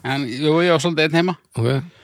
En 0.07 0.25
jú, 0.25 0.55
ég 0.65 0.73
var 0.73 0.81
svolítið 0.81 1.07
einn 1.07 1.19
heima. 1.19 1.35
Ok. 1.61 1.99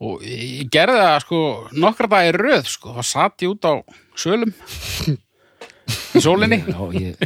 Og 0.00 0.22
ég 0.24 0.68
gerði 0.72 1.00
það 1.02 1.16
sko 1.24 1.40
nokkra 1.82 2.08
dagi 2.14 2.36
röð 2.38 2.68
sko, 2.70 2.94
þá 2.96 3.02
satt 3.04 3.42
ég 3.44 3.52
út 3.52 3.66
á 3.68 3.74
sölum 4.16 4.54
í 6.16 6.22
sólinni? 6.24 6.60
Já, 6.66 6.80
ég, 6.96 7.24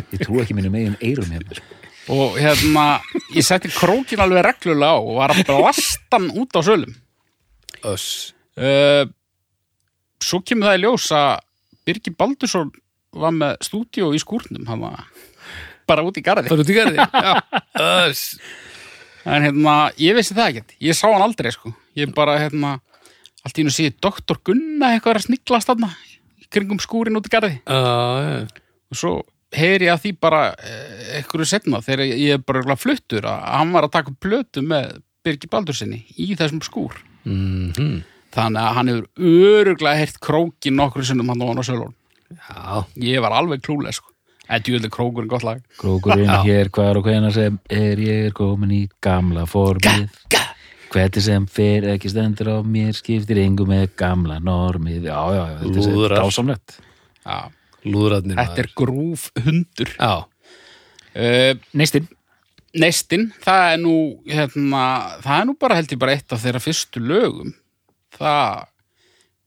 ég 0.00 0.22
trú 0.22 0.40
ekki 0.42 0.56
mínum 0.56 0.76
eigin 0.78 0.96
eirum 1.00 1.32
hérna 1.34 1.58
sko. 1.58 1.80
og 2.16 2.38
hérna 2.38 2.86
ég 3.34 3.44
setti 3.46 3.70
krókin 3.74 4.22
alveg 4.22 4.46
reglulega 4.46 4.94
á 4.94 4.98
og 5.00 5.16
var 5.18 5.34
að 5.34 5.44
blasta 5.48 6.18
hann 6.18 6.30
út 6.34 6.56
á 6.56 6.60
sölum. 6.66 6.94
Öss. 7.86 8.32
Uh, 8.56 9.04
svo 10.22 10.40
kemur 10.46 10.70
það 10.70 10.78
í 10.78 10.84
ljós 10.84 11.10
að 11.14 11.32
Birgir 11.86 12.16
Baldursson 12.18 12.70
var 13.16 13.34
með 13.34 13.58
stúdíó 13.64 14.12
í 14.14 14.20
skúrnum. 14.22 14.64
Hann 14.68 14.82
var 14.82 15.04
bara 15.86 16.04
út 16.06 16.16
í 16.18 16.24
garði. 16.24 16.50
Eru 16.50 16.64
út 16.64 16.72
í 16.72 16.76
gerði 16.76 17.04
Öss. 17.82 18.38
En 19.26 19.42
hérna, 19.42 19.90
ég 19.98 20.14
vissi 20.14 20.34
það 20.36 20.52
ekkert. 20.52 20.74
Ég 20.86 20.94
sá 20.94 21.08
hann 21.10 21.24
aldrei 21.24 21.50
sko. 21.50 21.72
Ég 21.98 22.12
bara 22.14 22.36
hérna, 22.38 22.76
allt 23.42 23.58
í 23.58 23.64
nú 23.66 23.72
sé 23.74 23.88
doktor 23.90 24.38
Gunna 24.46 24.92
eitthvað 24.94 25.16
er 25.16 25.20
að 25.20 25.26
sniglast 25.26 25.70
þarna. 25.72 25.88
í 26.05 26.05
kringum 26.52 26.80
skúrin 26.82 27.18
út 27.18 27.28
í 27.28 27.32
garði. 27.32 27.58
Já 27.66 28.46
og 28.86 28.98
svo 29.00 29.12
heyri 29.56 29.88
ég 29.88 29.94
að 29.94 30.02
því 30.04 30.12
bara 30.22 30.42
eh, 30.54 31.20
einhverju 31.20 31.48
setna 31.48 31.80
þegar 31.84 32.06
ég 32.06 32.36
er 32.36 32.42
bara 32.46 32.76
fluttur 32.78 33.26
að 33.30 33.44
hann 33.50 33.72
var 33.74 33.86
að 33.86 33.94
taka 33.98 34.14
plötu 34.22 34.62
með 34.66 34.98
Birgir 35.26 35.50
Baldursinni 35.50 36.04
í 36.22 36.34
þessum 36.38 36.62
skúr. 36.62 36.98
Mhm. 37.26 38.04
þannig 38.36 38.60
að 38.62 38.74
hann 38.76 38.88
hefur 38.90 39.06
öruglega 39.32 39.98
heyrt 39.98 40.18
krókin 40.20 40.76
nokkru 40.76 41.02
sinnum 41.06 41.30
hann 41.32 41.40
á 41.42 41.46
hann 41.48 41.62
á 41.62 41.94
Já. 42.26 42.84
Ég 43.00 43.22
var 43.22 43.32
alveg 43.32 43.62
klúlega 43.62 43.94
sko. 43.94 44.12
En 44.48 44.62
djúlega 44.62 44.90
krókurinn 44.90 45.30
gott 45.30 45.42
lag. 45.42 45.62
Krókurinn 45.78 46.30
hér 46.44 46.68
hvar 46.70 46.98
og 46.98 47.06
hvena 47.06 47.32
sem 47.32 47.58
er 47.70 47.96
ég 47.96 48.26
er 48.28 48.34
komin 48.36 48.70
í 48.70 48.82
gamla 49.02 49.46
formið 49.46 50.10
Hvernig 50.92 51.24
sem 51.24 51.46
fer 51.50 51.86
ekki 51.94 52.10
stendur 52.12 52.50
á 52.52 52.56
mér 52.62 52.94
skiptir 52.96 53.40
engum 53.42 53.70
með 53.72 53.88
gamla 53.98 54.38
normið 54.42 55.08
Já, 55.08 55.18
já, 55.34 55.42
já, 55.50 55.56
þetta 55.62 55.80
er 55.82 55.96
Lúðrar. 55.96 56.22
dásamlegt. 56.22 56.76
Já, 57.26 57.38
Lúðratnir 57.86 58.38
þetta 58.38 58.62
er 58.62 58.70
grúf 58.78 59.26
hundur. 59.42 59.92
Já. 59.96 60.12
Uh, 61.16 61.52
Neistinn. 61.76 62.08
Neistinn, 62.76 63.30
það 63.40 63.66
er 63.72 63.78
nú 63.80 63.96
hérna, 64.28 64.84
það 65.24 65.40
er 65.40 65.46
nú 65.48 65.54
bara 65.58 65.78
held 65.78 65.92
ég 65.94 66.00
bara 66.02 66.16
eitt 66.16 66.34
af 66.34 66.42
þeirra 66.42 66.60
fyrstu 66.60 67.00
lögum. 67.00 67.54
Það 68.16 68.66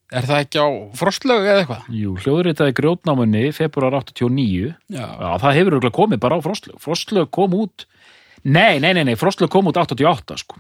er 0.09 0.25
það 0.25 0.41
ekki 0.43 0.63
á 0.65 0.67
frostlögu 0.97 1.45
eða 1.45 1.61
eitthvað? 1.63 1.85
Jú, 1.93 2.15
hljóðritaði 2.23 2.75
grjótnámunni 2.79 3.43
februar 3.53 3.99
89 4.01 4.71
Já, 4.89 5.05
Já, 5.05 5.29
það 5.43 5.57
hefur 5.59 5.89
komið 5.93 6.21
bara 6.23 6.39
á 6.41 6.45
Frostlög. 6.45 6.79
Frostlög 6.81 7.29
kom 7.33 7.53
út 7.57 7.85
Nei, 8.41 8.79
nei, 8.81 8.93
nei, 8.95 9.03
nei, 9.05 9.15
Frostlög 9.19 9.51
kom 9.53 9.69
út 9.69 9.77
88 9.77 10.39
sko 10.41 10.57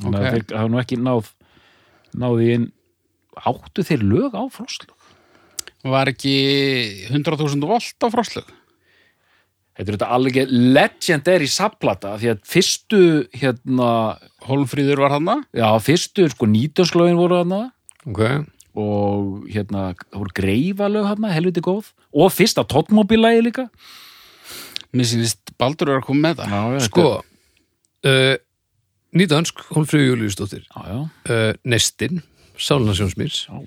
Þannig 0.00 0.20
að 0.20 0.26
Ok. 0.26 0.34
þeir 0.36 0.58
hafa 0.60 0.72
nú 0.72 0.80
ekki 0.82 0.98
náð 1.00 1.32
náði 2.16 2.50
inn. 2.54 2.68
Áttu 3.36 3.84
þeir 3.84 4.02
lög 4.04 4.36
á 4.36 4.42
Frostlög 4.48 4.96
var 5.86 6.08
ekki 6.10 6.32
100.000 7.12 7.66
volt 7.68 8.02
á 8.02 8.08
frostlög 8.10 8.48
Þetta 9.76 9.84
er 9.92 9.96
þetta 9.98 10.08
alveg 10.16 10.36
legendary 10.48 11.48
saplata 11.52 12.14
því 12.16 12.30
að 12.32 12.38
fyrstu 12.48 13.00
hérna, 13.36 13.88
Hólmfríður 14.48 15.02
var 15.04 15.12
hann 15.18 15.44
já, 15.52 15.68
fyrstu 15.84 16.24
sko 16.32 16.48
nýtjönslögin 16.48 17.20
voru 17.20 17.42
hana 17.42 17.60
Ok. 18.06 18.22
Og 18.76 19.46
hérna, 19.50 19.90
það 19.98 20.20
voru 20.20 20.34
greifalög 20.36 21.06
hana, 21.08 21.30
helviti 21.32 21.62
góð. 21.64 21.88
Og 22.14 22.28
fyrsta 22.30 22.62
tóttmóbílægi 22.68 23.40
líka. 23.42 23.64
Mér 24.94 25.08
sýnist 25.10 25.50
Baldur 25.58 25.90
er 25.90 25.98
að 25.98 26.04
koma 26.06 26.28
með 26.28 26.42
það. 26.42 26.52
Já, 26.54 26.84
Sko 26.86 27.06
uh, 27.16 28.36
Nýdansk, 29.16 29.62
Hólfríður 29.72 30.12
Júliusdóttir 30.12 30.66
uh, 30.76 31.52
Nestin, 31.64 32.22
Sálnarsjónsmýrs 32.60 33.46
já, 33.48 33.60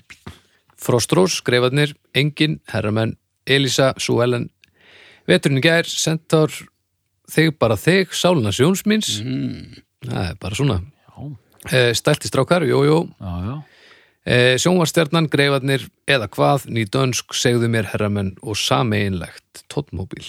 Frostrós, 0.79 1.39
Greifarnir, 1.45 1.95
Engin, 2.17 2.59
Herramenn 2.71 3.17
Elisa, 3.49 3.93
Súellen 3.99 4.49
Veturinn 5.29 5.63
gær, 5.63 5.87
Centaur 5.89 6.53
Þig 7.29 7.53
bara 7.61 7.77
þig, 7.77 8.13
Sálnarsjónsmýrs 8.17 9.19
mm. 9.25 9.83
Það 10.09 10.23
er 10.23 10.37
bara 10.39 10.55
svona. 10.55 10.77
Uh, 11.19 11.89
Stælti 11.91 12.29
strákar, 12.29 12.63
jú, 12.63 12.79
jú. 12.87 12.99
Já, 13.19 13.33
já. 13.43 13.55
uh, 13.59 14.53
Sjónvarstjarnan, 14.63 15.27
Greifarnir 15.29 15.89
Eða 16.07 16.29
hvað, 16.31 16.69
Nýdönsk, 16.71 17.35
segðu 17.35 17.67
mér 17.71 17.89
Herramenn 17.91 18.37
og 18.41 18.57
sameinlegt 18.57 19.65
Tóttmóbíl 19.67 20.23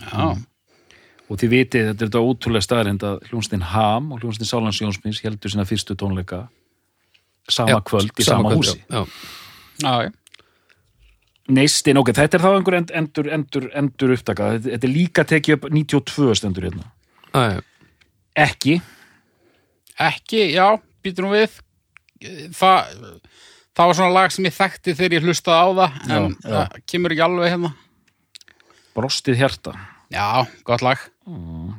Já, 0.00 0.34
og 1.30 1.38
þið 1.38 1.52
vitið, 1.54 1.88
þetta 1.90 2.04
er 2.04 2.08
þetta 2.10 2.22
ótrúlega 2.26 2.66
staðarind 2.66 3.04
að 3.06 3.20
hljónstin 3.30 3.62
Ham 3.70 4.08
og 4.14 4.22
hljónstin 4.24 4.48
Sálans 4.50 4.80
Jónsmins 4.82 5.20
heldur 5.24 5.52
sína 5.52 5.66
fyrstu 5.68 5.94
tónleika 5.98 6.44
sama 7.50 7.76
Já, 7.76 7.80
kvöld 7.86 8.10
í 8.18 8.26
sama, 8.26 8.50
kvöld, 8.50 8.66
húsi 8.66 8.82
já, 8.90 9.94
já. 10.06 10.10
Neistin, 11.50 11.98
ok, 11.98 12.12
þetta 12.14 12.38
er 12.38 12.44
þá 12.44 12.50
einhver 12.52 12.76
end, 12.78 12.90
endur, 12.94 13.28
endur, 13.34 13.68
endur 13.78 14.14
upptaka 14.14 14.52
þetta, 14.56 14.72
þetta 14.76 14.86
er 14.86 14.92
líka 14.94 15.24
tekið 15.26 15.56
upp 15.56 15.68
92 15.74 16.36
stendur 16.38 16.66
hérna 16.68 16.86
já. 17.34 17.56
já. 17.56 17.60
ekki, 18.46 18.80
Ekki, 20.00 20.46
já, 20.54 20.66
býtur 21.04 21.26
nú 21.26 21.34
við 21.34 21.58
Það 22.56 22.94
Það 23.70 23.86
var 23.88 23.96
svona 23.96 24.12
lag 24.12 24.32
sem 24.34 24.46
ég 24.48 24.54
þekkti 24.56 24.92
þegar 24.96 25.14
ég 25.14 25.26
hlustaði 25.28 25.60
á 25.60 25.68
það 25.78 25.98
en 26.00 26.10
Já, 26.10 26.18
já. 26.20 26.50
það 26.50 26.80
kemur 26.92 27.14
ekki 27.14 27.24
alveg 27.24 27.52
hérna 27.54 27.70
brostið 28.96 29.38
hjarta 29.40 29.74
Já, 30.10 30.46
gott 30.66 30.82
lag 30.82 30.98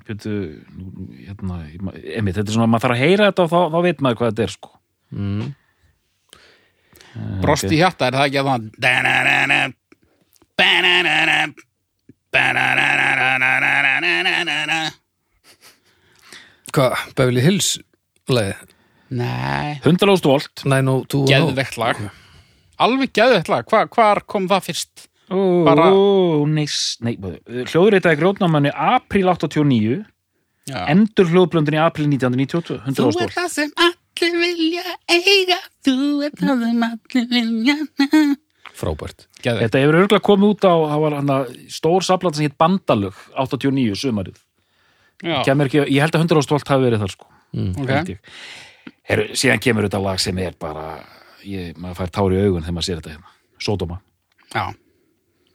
Pjötu, 0.08 0.34
hérna, 1.20 1.58
emi, 2.16 2.32
þetta 2.32 2.48
er 2.48 2.56
svona 2.56 2.68
að 2.70 2.72
maður 2.72 2.86
þarf 2.86 2.96
að 2.96 3.02
heyra 3.02 3.26
þetta 3.28 3.44
og 3.44 3.50
þá, 3.52 3.60
þá 3.74 3.80
veit 3.86 4.04
maður 4.06 4.20
hvað 4.22 4.32
þetta 4.32 4.46
er 4.46 4.54
sko 4.54 4.72
mm. 5.12 5.50
Brost 7.44 7.68
okay. 7.68 7.76
í 7.76 7.82
hjarta, 7.82 8.08
er 8.08 8.16
það 8.16 8.30
ekki 8.30 8.40
að 8.40 8.48
það 8.48 8.70
Hvað, 16.72 16.98
Beverly 17.20 17.44
Hills 17.44 17.74
leið? 18.32 18.66
Nei 19.12 19.82
Hundalóst 19.84 20.24
volt 20.24 20.64
Geðveikt 20.64 21.76
lag 21.82 22.00
okay. 22.00 22.16
Alveg 22.82 23.12
geðveikt 23.14 23.52
lag, 23.52 23.68
hvar 23.68 23.92
hva 23.92 24.14
kom 24.24 24.48
það 24.50 24.70
fyrst? 24.72 25.11
Ó, 25.32 25.64
Bara- 25.66 25.90
ó, 25.96 26.46
nei, 26.50 26.66
nei, 27.06 27.16
hljóðritaði 27.72 28.20
grjótnámanni 28.20 28.72
apríl 28.76 29.30
89 29.32 30.02
Já. 30.70 30.86
endur 30.92 31.30
hljóðblöndin 31.32 31.78
í 31.78 31.82
apríl 31.82 32.08
1992 32.12 32.82
100 32.86 33.00
Þú 33.00 33.08
ára 33.16 33.26
er 33.26 33.34
það 33.38 33.50
sem 33.56 33.72
allir 33.88 34.38
vilja 34.44 34.84
eiga 35.10 35.58
Þú 35.88 35.98
er 36.28 36.36
það 36.38 36.64
sem 36.68 36.84
allir 36.92 37.28
vilja 37.32 37.78
Frábært. 38.82 39.26
Geðveikt. 39.44 39.66
Þetta 39.66 39.80
hefur 39.82 39.98
örgulega 40.00 40.24
komið 40.26 40.52
út 40.54 40.66
á, 40.66 40.74
hann 41.12 41.32
stór 41.70 42.06
saflat 42.06 42.38
sem 42.38 42.46
hitt 42.48 42.56
Bandalög 42.62 43.18
89 43.36 43.98
sumarið. 44.00 44.38
Ekki, 45.22 45.82
ég 45.92 46.00
held 46.02 46.16
að 46.16 46.24
100 46.24 46.40
ástolt 46.42 46.72
hafi 46.72 46.86
verið 46.88 47.04
þar 47.04 47.12
sko. 47.14 47.28
ok 47.52 47.92
Held 47.92 48.14
ég. 48.14 48.22
Heru, 49.12 49.26
síðan 49.38 49.62
kemur 49.62 49.86
þetta 49.90 50.02
lag 50.02 50.22
sem 50.24 50.38
er 50.42 50.56
bara, 50.62 51.02
ég, 51.44 51.76
maður 51.78 52.00
fær 52.00 52.14
tár 52.16 52.34
í 52.34 52.40
augun 52.46 52.64
þegar 52.64 52.78
maður 52.78 52.88
sér 52.88 53.02
þetta 53.02 53.14
hérna. 53.18 53.36
Sódóma. 53.62 54.00
Já, 54.56 54.64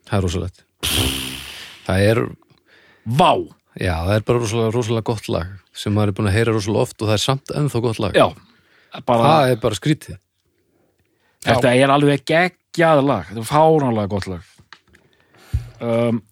Það 0.07 0.17
er 0.19 0.25
rosalegt. 0.27 0.65
Það 1.87 2.03
er, 2.11 2.21
Vá! 3.07 3.31
já, 3.79 3.95
það 4.07 4.13
er 4.17 4.25
bara 4.29 4.43
rosalega, 4.43 4.73
rosalega 4.75 5.07
gott 5.11 5.29
lag 5.31 5.51
sem 5.77 5.93
maður 5.95 6.09
er 6.13 6.17
búin 6.19 6.29
að 6.31 6.37
heyra 6.39 6.55
rosalega 6.57 6.87
oft 6.87 7.03
og 7.03 7.09
það 7.11 7.17
er 7.19 7.23
samt 7.25 7.53
ennþá 7.61 7.83
gott 7.85 7.99
lag. 8.03 8.17
Já, 8.17 8.27
bara, 9.07 9.27
Það 9.27 9.51
er 9.53 9.61
bara 9.67 9.79
skrítið. 9.79 10.19
þetta 11.47 11.75
er 11.77 11.93
alveg 11.95 12.25
geggjað 12.27 13.03
lag. 13.07 13.27
Þetta 13.29 13.43
er 13.45 13.51
fáránlega 13.51 14.13
gott 14.15 14.27
lag. 14.33 14.53
Um, 15.81 16.23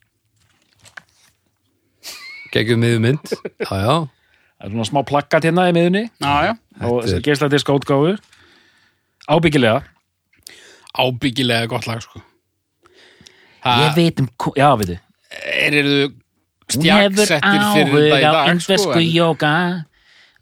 Geggjum 2.54 2.78
miður 2.80 3.00
mynd. 3.02 3.32
Já, 3.58 3.74
já. 3.82 3.94
það 4.06 4.68
er 4.68 4.70
svona 4.76 4.86
smá 4.88 5.00
plakkat 5.08 5.44
hérna 5.48 5.64
í 5.68 5.74
miðunni 5.74 6.04
já, 6.22 6.34
já 6.46 6.52
og 6.86 7.00
Þetta 7.02 7.16
er- 7.18 7.24
útgáfu. 7.74 8.12
Ábyggilega. 9.28 9.82
Ábyggilega 10.94 11.66
gott 11.72 11.86
lag 11.90 12.00
sko 12.04 12.22
Ég 13.64 13.88
Það 13.88 13.94
veit 13.96 14.20
um, 14.20 14.28
já, 14.56 14.68
veitu. 14.76 14.98
er 15.64 15.74
eru 15.80 15.94
stjaksettir 16.68 17.62
fyrir 17.74 18.10
þetta 18.12 18.18
í 18.18 18.22
dag 18.22 18.60
sko 18.60 18.92
en- 18.98 19.10
jóka 19.14 19.52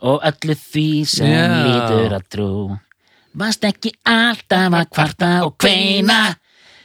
og 0.02 0.24
öllu 0.26 0.54
því 0.58 0.86
sem 1.06 1.26
Já. 1.30 1.46
lítur 1.66 2.12
að 2.18 2.24
trú. 2.34 2.48
Varst 3.38 3.64
ekki 3.64 3.92
alltaf 4.04 4.74
að 4.74 4.88
kvarta 4.92 5.30
og 5.46 5.54
kveina. 5.62 6.34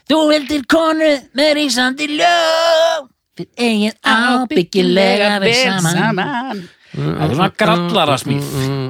Þú 0.07 0.19
vildir 0.29 0.61
konu 0.69 1.09
með 1.35 1.49
rísandi 1.57 2.07
lög. 2.15 3.09
Við 3.37 3.47
eigin 3.57 3.97
ábyggilega 4.05 5.39
við 5.43 5.57
saman. 5.65 6.61
Það 6.97 7.23
er 7.25 7.33
svona 7.35 7.49
grallarasmíð. 7.59 8.45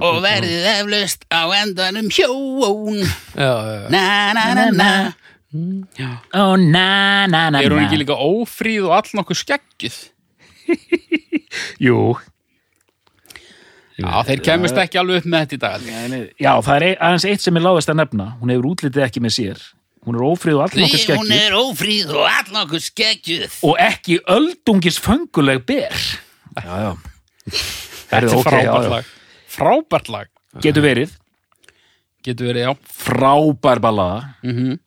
Og 0.05 0.19
verðið 0.23 0.67
eflaust 0.75 1.25
á 1.33 1.41
endanum 1.63 2.07
hjón 2.13 3.01
já, 3.35 3.53
já. 3.57 3.89
Na 3.89 4.33
na 4.37 4.45
na 4.53 4.65
na 4.71 4.91
Ó, 5.53 6.55
na, 6.59 7.25
na, 7.31 7.49
na, 7.49 7.61
Er 7.63 7.71
hún 7.71 7.79
na. 7.81 7.85
ekki 7.87 8.01
líka 8.03 8.17
ófríð 8.19 8.89
og 8.89 8.95
all 8.97 9.13
nokkuð 9.21 9.39
skeggjuð? 9.45 9.99
Jú. 11.87 11.99
Já, 13.97 14.11
þeir 14.27 14.41
kemist 14.45 14.77
ekki 14.77 14.99
alveg 15.01 15.23
upp 15.23 15.29
með 15.31 15.45
þetta 15.45 15.55
í 15.57 15.61
dag. 15.63 15.85
Nei, 15.87 16.07
nei. 16.11 16.19
Já, 16.37 16.51
það 16.61 16.75
er 16.75 16.83
ein- 16.91 16.99
aðeins 17.07 17.25
eitt 17.31 17.41
sem 17.47 17.57
er 17.57 17.63
láðist 17.65 17.89
að 17.89 17.99
nefna. 18.03 18.27
Hún 18.41 18.51
hefur 18.53 18.67
útlitið 18.75 19.05
ekki 19.07 19.23
með 19.25 19.33
sér. 19.39 19.63
Hún 20.07 20.15
er 20.19 20.23
ófrið 20.27 20.55
og 20.59 20.61
allt 20.63 20.75
nokkuð 20.77 21.01
Því 21.03 21.15
hún 21.19 21.31
er 21.35 21.55
ófríð 21.57 22.11
og 22.15 22.27
all 22.29 22.51
nokkuð 22.55 22.83
skeggjuð 22.85 23.55
og 23.67 23.79
ekki 23.83 24.19
öldungis 24.31 24.99
fönguleg 25.03 25.65
ber 25.67 25.91
já, 25.97 26.75
já 26.79 26.91
Þetta 28.07 28.21
er 28.21 28.27
ok, 28.37 28.47
já, 28.47 28.71
frábært 28.71 28.87
lag 28.93 29.09
Frábært 29.57 30.11
lag 30.13 30.29
getur 30.63 30.85
verið 30.85 31.17
Getur 32.23 32.47
verið, 32.53 32.69
já 32.69 32.71
frábær 33.03 33.81
ballaða 33.83 34.21
mm 34.47 34.77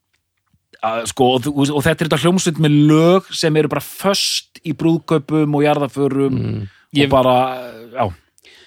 að, 0.87 1.05
sko, 1.11 1.28
og, 1.37 1.49
og, 1.51 1.81
þetta 1.85 2.05
er 2.05 2.09
þetta 2.09 2.20
hljómsveit 2.24 2.61
með 2.62 2.76
lög 2.91 3.31
sem 3.37 3.57
eru 3.61 3.70
bara 3.72 3.85
föst 3.85 4.61
í 4.66 4.72
brúðkaupum 4.76 5.57
og 5.59 5.64
jarðaförum 5.66 6.39
og 6.41 6.99
Ég- 6.99 7.11
bara, 7.12 7.35
já 7.93 8.07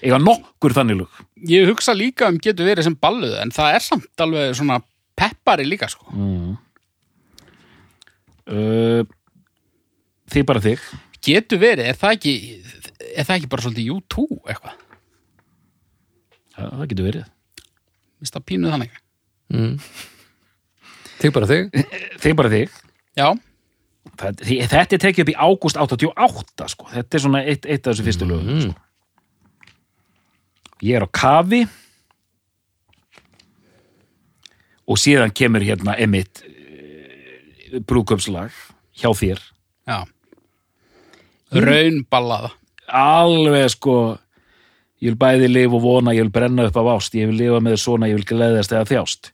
eiga 0.04 0.20
nokkur 0.20 0.74
þannig 0.76 1.00
lög. 1.02 1.22
Ég 1.48 1.68
hugsa 1.70 1.94
líka 1.96 2.28
um 2.28 2.38
getur 2.40 2.68
verið 2.68 2.84
sem 2.90 2.96
balluð 3.00 3.38
en 3.42 3.52
það 3.56 3.76
er 3.78 3.84
samt 3.86 4.24
alveg 4.26 4.56
svona 4.60 4.82
peppari 5.16 5.66
líka 5.68 5.88
sko. 5.92 6.06
Mm. 6.12 6.58
uh, 8.52 9.04
þið 10.34 10.48
bara 10.50 10.64
þig. 10.64 10.88
Getur 11.24 11.62
verið, 11.62 11.88
er 11.88 12.00
það 12.00 12.18
ekki 12.18 12.34
er 13.14 13.28
það 13.28 13.36
ekki 13.38 13.52
bara 13.52 13.66
svolítið 13.66 13.94
U2 13.96 14.26
eitthvað? 14.50 14.80
Já, 16.54 16.66
það 16.68 16.88
getur 16.92 17.08
verið. 17.08 17.30
Vist 18.24 18.36
það 18.36 18.46
pínuð 18.52 18.76
þannig. 18.76 18.98
Mm. 19.54 19.78
Þig 21.24 21.32
bara 21.36 21.48
þig. 21.48 21.70
þið 22.20 22.34
bara 22.40 22.50
þig. 22.52 22.74
Já, 23.18 23.28
þetta, 24.20 24.44
því- 24.44 24.62
þetta 24.74 24.98
er 24.98 25.04
tekið 25.06 25.24
upp 25.24 25.32
í 25.32 25.38
ágúst 25.48 25.80
88 25.80 26.68
sko. 26.74 26.88
þetta 26.92 27.18
er 27.20 27.24
svona 27.24 27.44
eitt, 27.48 27.66
eitt 27.66 27.88
af 27.88 27.94
þessu 27.96 28.06
fyrstu 28.10 28.28
lögum 28.28 28.60
sko. 28.66 28.76
ég 30.84 30.98
er 31.00 31.06
á 31.08 31.10
kafi. 31.16 31.62
Og 34.84 35.00
síðan 35.00 35.32
kemur 35.32 35.64
hérna 35.64 35.96
emitt 36.04 36.42
brúköpslag 37.88 38.52
hjá 39.00 39.10
þér. 39.16 39.40
Já. 39.88 40.04
Raun 41.54 42.04
ballaða 42.12 42.52
alveg 42.94 43.70
sko. 43.74 44.18
Ég 45.04 45.12
vil 45.14 45.20
bæði 45.20 45.48
lifa 45.52 45.76
og 45.76 45.82
vona, 45.84 46.14
ég 46.16 46.24
vil 46.28 46.32
brenna 46.36 46.68
upp 46.70 46.78
af 46.80 46.90
ást. 46.98 47.16
Ég 47.18 47.28
vil 47.32 47.40
lifa 47.42 47.60
með 47.64 47.80
svona, 47.82 48.08
ég 48.12 48.20
vil 48.20 48.28
gleðast 48.30 48.72
eða 48.76 48.86
þjást 48.92 49.32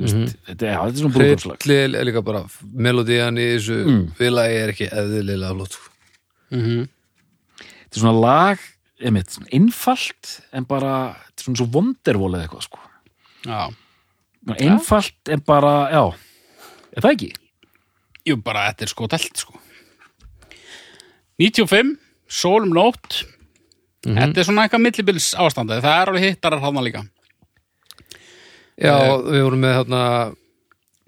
mm 0.00 0.06
-hmm. 0.08 0.32
þetta, 0.48 0.56
þetta 0.56 0.86
er 0.86 0.96
svona 1.00 1.14
brúköpslag 1.14 1.64
Hryllilega 1.64 2.00
er 2.00 2.08
líka 2.08 2.22
bara 2.24 2.44
melodían 2.72 3.38
í 3.38 3.46
þessu 3.54 3.78
Mm. 3.84 4.04
félagi 4.18 4.56
er 4.62 4.72
ekki 4.74 4.88
eðlilega 4.90 5.54
flott. 5.54 5.78
mm 6.50 6.88
þetta 7.90 7.96
er 7.96 8.00
svona 8.00 8.20
lag 8.20 8.58
emitt, 9.00 9.38
einfalt 9.52 10.40
en 10.52 10.64
bara, 10.64 11.16
þetta 11.26 11.40
er 11.40 11.44
svona 11.44 11.60
svo 11.60 11.68
vondervól 11.72 12.34
eða 12.34 12.44
eitthvað 12.44 12.62
sko. 12.62 12.78
Já, 13.46 13.74
einfalt 14.60 15.28
en 15.28 15.40
bara, 15.40 15.90
já. 15.90 16.14
Er 16.96 17.02
það 17.02 17.14
ekki? 17.16 17.32
jú 18.28 18.36
bara 18.36 18.68
þetta 18.70 18.82
er 18.82 18.92
sko. 18.92 19.06
Delt 19.10 19.36
sko 19.36 19.60
95, 21.40 21.96
sólum 22.28 22.74
nótt. 22.76 23.22
Þetta 24.04 24.40
er 24.40 24.44
svona 24.44 24.66
eitthvað 24.66 24.84
millibils 24.84 25.30
ástandið. 25.34 25.80
Það 25.84 25.96
er 26.02 26.10
alveg 26.12 26.26
hittarar 26.28 26.60
hana 26.60 26.84
líka 26.84 27.04
Já, 28.80 28.94
Eh. 28.96 29.16
við 29.34 29.42
vorum 29.46 29.60
með 29.66 29.74
hérna 29.78 30.02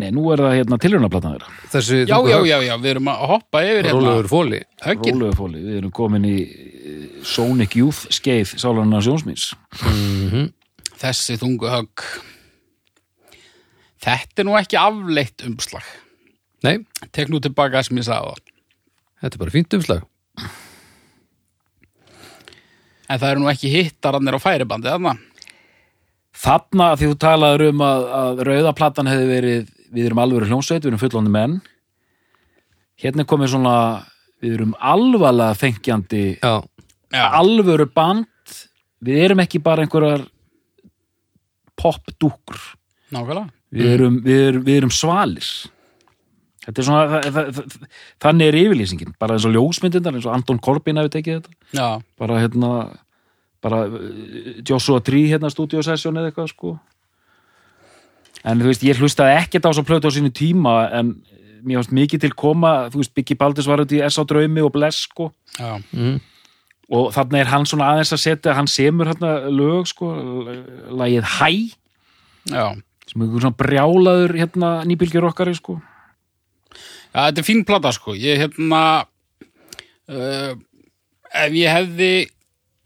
Nei, 0.02 0.08
nú 0.10 0.24
er 0.32 0.40
það 0.42 0.54
hérna 0.56 0.76
tilrunaplatna 0.82 1.30
þeirra. 1.36 1.50
Þessi 1.70 1.98
Já, 2.08 2.16
já, 2.26 2.38
já, 2.48 2.56
já, 2.66 2.72
við 2.82 2.90
erum 2.96 3.08
að 3.12 3.20
hoppa 3.30 3.60
yfir 3.62 3.84
hérna. 3.86 3.92
Rólegur 4.00 4.28
fóli. 4.32 4.58
Höggin. 4.82 5.14
Rólegu 5.20 5.36
fóli, 5.38 5.60
við 5.62 5.76
erum 5.78 5.92
komin 5.94 6.24
í 6.26 6.32
eh, 6.42 7.04
Sonic 7.22 7.76
Youth 7.78 8.00
skeið 8.10 8.56
Sálarna 8.58 8.98
Sjónsmýns 9.04 9.52
Þessi 11.02 11.36
þungu 11.38 11.70
högg. 11.70 12.02
Þetta 14.02 14.42
er 14.42 14.48
nú 14.48 14.56
ekki 14.58 14.78
afleitt 14.80 15.44
umslag. 15.46 15.86
Nei, 16.66 16.80
Tek 17.14 17.30
nú 17.30 17.38
tilbaka 17.42 17.78
það 17.78 17.86
sem 17.88 18.00
ég 18.02 18.08
sagði 18.08 18.32
það 18.32 18.42
þetta 19.22 19.34
er 19.38 19.42
bara 19.44 19.54
fínt 19.54 19.74
umslag. 19.78 20.02
En 23.12 23.18
það 23.20 23.28
eru 23.34 23.42
nú 23.44 23.50
ekki 23.52 23.70
hittarannir 23.70 24.34
á 24.34 24.40
færibandi 24.42 24.88
þarna 24.90 25.14
Þarna 26.42 26.88
því 26.98 27.10
þú 27.12 27.18
talaður 27.22 27.64
um 27.68 27.84
að, 27.86 28.08
að 28.18 28.42
rauðaplatan 28.48 29.10
hefði 29.10 29.28
verið 29.30 29.70
við 29.92 30.08
erum 30.08 30.22
alvöru 30.22 30.48
hljómsveit, 30.48 30.82
við 30.82 30.90
erum 30.90 31.02
fullóndi 31.02 31.32
menn. 31.32 31.58
Hérna 33.02 33.26
komið 33.28 33.52
svona 33.54 33.76
við 34.42 34.56
erum 34.56 34.72
alvarlega 34.78 35.58
fengjandi 35.58 36.24
Já, 36.40 36.62
Já, 37.12 37.24
alvöru 37.38 37.86
band. 37.92 38.26
Við 39.02 39.20
erum 39.26 39.42
ekki 39.42 39.60
bara 39.62 39.84
einhverjar 39.84 40.24
popdúkur 41.78 42.58
nákvæmlega. 43.12 43.50
Við 43.72 43.94
erum, 43.94 44.18
við 44.24 44.42
erum, 44.48 44.64
við 44.66 44.80
erum 44.82 44.92
svalir. 44.92 45.48
Þetta 46.62 46.78
er 46.78 46.86
svona 46.86 47.04
það, 47.10 47.28
það, 47.34 47.48
það, 47.56 47.86
þannig 48.22 48.50
er 48.50 48.58
yfirlýsingin. 48.60 49.14
Bara 49.20 49.36
eins 49.36 49.46
og 49.48 49.54
ljósmyndindar, 49.56 50.14
eins 50.14 50.28
og 50.28 50.34
Anton 50.36 50.60
Corbin 50.62 51.00
hefur 51.00 51.14
tekið 51.16 51.38
þetta. 51.38 51.56
Já, 51.74 51.88
bara 52.20 52.38
hérna 52.42 52.72
bara 53.62 53.84
uh, 53.86 54.62
Joshua 54.66 55.02
Tree 55.04 55.30
hérna 55.30 55.50
stúdíosessjón 55.52 56.18
eða 56.20 56.32
eitthvað 56.32 56.50
sko. 56.52 56.74
En 58.42 58.58
þú 58.58 58.72
veist, 58.72 58.82
ég 58.86 58.98
hlustaði 58.98 59.36
ekkert 59.38 59.68
á 59.68 59.70
svo 59.70 59.84
plötu 59.86 60.10
á 60.10 60.12
sínu 60.14 60.32
tíma 60.34 60.74
en 60.98 61.14
mér 61.62 61.78
fannst 61.78 61.94
mikið 61.94 62.24
til 62.24 62.32
koma 62.34 62.72
þú 62.90 63.02
veist, 63.02 63.14
Biggie 63.14 63.38
Baldurs 63.38 63.68
var 63.70 63.84
út 63.84 63.94
í 63.94 64.02
S 64.02 64.18
á 64.18 64.22
draumi 64.26 64.64
og 64.64 64.72
Bless 64.74 65.06
sko. 65.06 65.30
Já, 65.58 65.78
mm. 65.78 66.16
og 66.98 67.12
þannig 67.14 67.44
er 67.44 67.52
hann 67.52 67.68
svona 67.68 67.92
aðeins 67.92 68.14
að 68.16 68.24
setja 68.24 68.56
hann 68.58 68.70
semur 68.70 69.12
hérna 69.12 69.36
lög 69.52 69.86
sko 69.90 70.10
lagið 70.90 71.28
Hæ. 71.38 71.52
Já. 72.50 72.66
Sem 73.06 73.22
er 73.22 73.32
svona 73.36 73.54
brjálaður 73.58 74.36
hérna 74.40 74.74
nýbylgjur 74.88 75.28
okkar 75.30 75.52
sko. 75.54 75.78
Já, 77.12 77.28
þetta 77.28 77.42
er 77.42 77.46
fín 77.46 77.64
plata 77.68 77.92
sko. 77.94 78.16
Ég 78.18 78.42
hérna 78.42 78.82
uh, 80.10 80.52
Ef 81.32 81.54
ég 81.56 81.72
hefði 81.72 82.12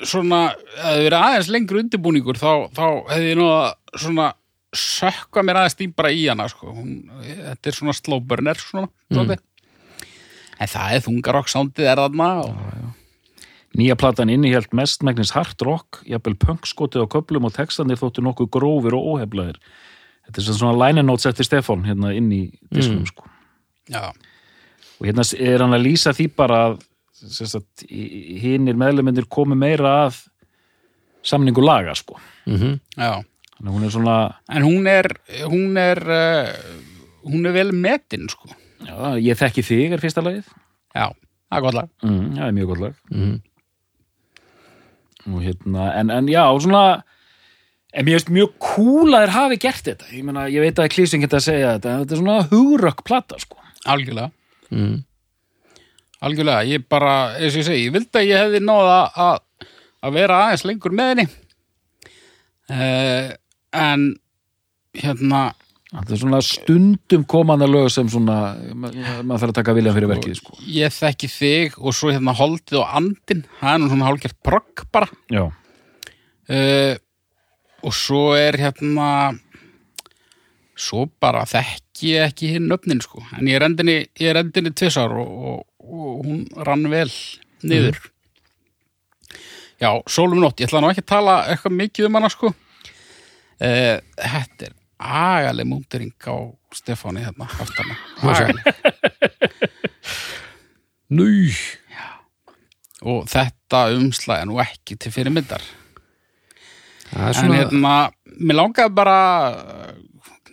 svona, 0.05 0.41
hefði 0.83 1.07
verið 1.07 1.19
aðeins 1.21 1.53
lengur 1.55 1.81
undirbúningur 1.81 2.41
þá, 2.41 2.51
þá 2.77 2.87
hefði 3.13 3.31
ég 3.31 3.39
nú 3.41 3.49
að 3.53 3.69
svona 3.97 4.29
sökka 4.77 5.45
mér 5.47 5.63
aðeins 5.63 5.79
dýbra 5.79 6.13
í 6.13 6.27
hana 6.29 6.49
sko 6.53 6.75
Hún, 6.75 6.97
Þetta 7.23 7.71
er 7.71 7.79
svona 7.79 7.97
slow 7.97 8.21
burner 8.21 8.61
svona 8.61 8.91
mm. 9.15 9.37
en 10.61 10.73
það 10.73 10.97
er 10.97 11.05
þungarokk 11.07 11.53
sándið 11.53 11.89
er 11.89 12.03
þarna 12.03 12.31
og, 12.45 12.61
Nýja 13.77 13.97
platan 14.01 14.31
innihjalt 14.33 14.73
mestmægnis 14.77 15.35
hard 15.37 15.61
rock, 15.67 16.01
jafnvel 16.09 16.37
punkskoti 16.41 17.03
á 17.03 17.05
köplum 17.13 17.45
og 17.45 17.53
textanir 17.59 17.99
þóttu 18.01 18.23
nokkuð 18.25 18.49
grófir 18.55 18.97
og 18.97 19.09
óheflaðir. 19.13 19.59
Þetta 20.27 20.41
er 20.41 20.57
svona 20.57 20.79
liner 20.81 21.05
notes 21.05 21.29
eftir 21.29 21.45
Stefán 21.45 21.85
hérna 21.85 22.15
inn 22.17 22.31
í 22.33 22.41
diskunum 22.73 23.05
sko. 23.11 23.29
já, 23.93 24.15
Og 24.97 25.05
hérna 25.05 25.27
er 25.37 25.61
hann 25.61 25.77
að 25.77 25.85
lýsa 25.91 26.15
því 26.17 26.31
bara 26.33 26.61
að 26.71 26.79
hinnir 28.43 28.77
meðlumindir 28.79 29.27
komi 29.29 29.57
meira 29.59 30.07
að 30.07 30.21
samningu 31.27 31.63
laga 31.65 31.95
sko. 31.99 32.19
mm 32.47 32.79
já 32.97 33.23
að 33.57 33.71
hún 33.73 33.85
er 33.87 33.91
svona, 33.95 34.15
en 34.53 34.63
hún 34.67 34.87
er 34.87 35.07
hún 35.49 35.79
er 35.81 35.99
uh, 36.05 36.51
hún 37.25 37.47
er 37.49 37.53
vel 37.57 37.71
metin 37.73 38.29
sko 38.29 38.51
já, 38.85 39.17
ég 39.17 39.39
þekki 39.41 39.63
þig 39.65 39.93
er 39.97 40.03
fyrsta 40.03 40.21
lagið. 40.23 40.45
já, 40.95 41.07
það 41.49 41.57
er 41.59 41.63
gott 41.65 41.75
lag 41.79 41.89
Mm, 42.05 42.35
það 42.37 42.47
er 42.47 42.53
mjög 42.53 42.67
gott 42.73 42.81
lag. 42.85 42.95
-hmm. 43.11 43.37
og 45.33 45.41
hérna, 45.43 45.87
en, 46.01 46.11
en 46.11 46.29
já, 46.29 46.45
svona 46.61 47.03
en 47.97 48.05
mér 48.05 48.19
finnst 48.19 48.29
mjög 48.31 48.53
cool 48.61 49.15
að 49.17 49.25
þeir 49.25 49.35
hafi 49.39 49.57
gert 49.65 49.85
þetta 49.89 50.13
ég 50.13 50.25
meina, 50.25 50.47
ég 50.53 50.61
veit 50.61 50.79
að 50.79 50.93
klísing 50.93 51.25
geta 51.25 51.41
að 51.41 51.47
segja 51.49 51.73
þetta 51.79 51.91
en 51.95 52.05
þetta 52.05 52.15
er 52.15 52.21
svona 52.23 52.49
hugrökk 52.53 53.03
plata, 53.05 53.39
sko 53.41 53.57
algjörlega 53.87 54.31
Mm. 54.71 55.05
Algjörlega, 56.25 56.65
ég 56.71 56.87
bara, 56.89 57.15
eins 57.37 57.53
og 57.57 57.61
ég 57.63 57.67
segi 57.69 57.85
ég 57.89 57.93
vildi 57.97 58.21
að 58.23 58.29
ég 58.31 58.41
hefði 58.45 58.61
náða 58.65 59.01
að 59.27 59.43
að 60.07 60.13
vera 60.21 60.41
aðeins 60.47 60.65
lengur 60.69 60.93
með 60.95 61.09
henni. 61.13 61.27
Uh, 62.71 63.31
en 63.77 64.05
hérna 64.97 65.41
þetta 65.93 66.13
er 66.17 66.21
svona 66.21 66.41
stundum 66.45 67.23
komanda 67.31 67.67
lög 67.71 67.89
sem 67.95 68.09
svona, 68.11 68.37
ma- 68.75 68.91
ma- 68.91 69.23
maður 69.23 69.43
þarf 69.45 69.53
að 69.53 69.57
taka 69.61 69.75
viljan 69.77 69.95
fyrir 69.97 70.11
verkið, 70.11 70.35
sko. 70.41 70.57
Ég 70.67 70.95
þekki 70.95 71.31
þig 71.31 71.77
og 71.79 71.95
svo 71.97 72.11
hérna 72.15 72.35
holdið 72.37 72.81
og 72.83 72.95
andin 73.01 73.45
það 73.61 73.73
er 73.73 73.83
nú 73.83 73.91
svona 73.93 74.09
hálfgert 74.11 74.39
progg 74.47 74.85
bara. 74.95 75.09
Já, 75.33 75.45
uh, 75.47 76.95
og 77.87 77.95
svo 77.95 78.25
er 78.39 78.59
hérna 78.59 79.09
svo 80.77 81.07
bara 81.23 81.45
þekki 81.49 81.85
ég 82.05 82.27
ekki 82.27 82.53
hinn 82.55 82.73
öfnin 82.75 83.01
sko. 83.05 83.23
En 83.39 83.49
ég 83.49 83.59
er 83.59 83.67
endinni, 83.67 83.97
ég 84.21 84.33
er 84.33 84.41
endinni 84.43 84.73
tvisar 84.77 85.13
og, 85.17 85.33
og, 85.51 85.65
og 85.87 86.27
hún 86.27 86.45
rann 86.67 86.87
vel 86.93 87.11
niður. 87.67 87.99
Já, 89.81 89.91
sólum 90.09 90.41
nótt, 90.41 90.61
ég 90.61 90.71
ætla 90.71 90.81
nú 90.81 90.91
ekki 90.91 91.05
að 91.05 91.13
tala 91.13 91.37
eitthvað 91.53 91.79
mikið 91.81 92.09
um 92.09 92.19
hana 92.19 92.31
sko. 92.33 92.53
Uh, 93.57 93.97
þetta 94.21 94.69
er 94.69 94.75
agaleg 94.97 95.69
múndering 95.69 96.29
á 96.29 96.37
Stefáni 96.77 97.25
hérna 97.25 97.49
aftana, 97.49 97.97
Núj 101.17 101.55
og 103.07 103.29
þetta 103.31 103.83
umslag 103.95 104.43
er 104.43 104.49
nú 104.49 104.59
ekki 104.63 104.97
til 104.99 105.13
fyrirmyndar. 105.15 105.63
En 107.15 107.35
svona 107.37 107.61
hérna, 107.61 107.95
mér 108.41 108.59
langaði 108.59 108.95
bara 108.97 109.19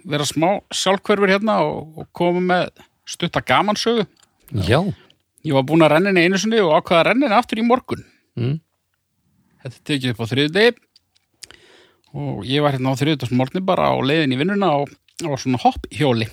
vera 0.09 0.27
smá 0.27 0.49
sjálfhverfur 0.73 1.31
hérna 1.31 1.59
og, 1.65 1.97
og 1.99 2.09
koma 2.15 2.43
með 2.43 2.84
stutta 3.09 3.43
gamansögu. 3.43 4.05
Já 4.67 4.81
Ég 5.43 5.51
var 5.57 5.65
búin 5.67 5.84
að 5.84 5.97
renna 5.97 6.13
henni 6.13 6.23
einu 6.23 6.39
sinni 6.39 6.61
og 6.63 6.71
ákvaða 6.77 7.01
að 7.01 7.07
renna 7.09 7.27
henni 7.27 7.35
aftur 7.38 7.59
í 7.59 7.65
morgun. 7.67 8.05
mm. 8.39 8.59
Þetta 9.63 9.80
tekið 9.89 10.13
upp 10.13 10.21
á 10.23 10.31
þriðdegi 10.31 10.73
og 12.13 12.43
ég 12.47 12.63
var 12.63 12.75
hérna 12.75 12.93
á 12.93 12.99
þriðdagsmorgni 12.99 13.63
bara 13.65 13.89
á 13.89 13.95
leiðin 14.03 14.35
í 14.35 14.39
vinnuna 14.39 14.69
á, 14.69 14.80
á 14.84 15.30
svona 15.39 15.61
hopphjóli 15.63 16.30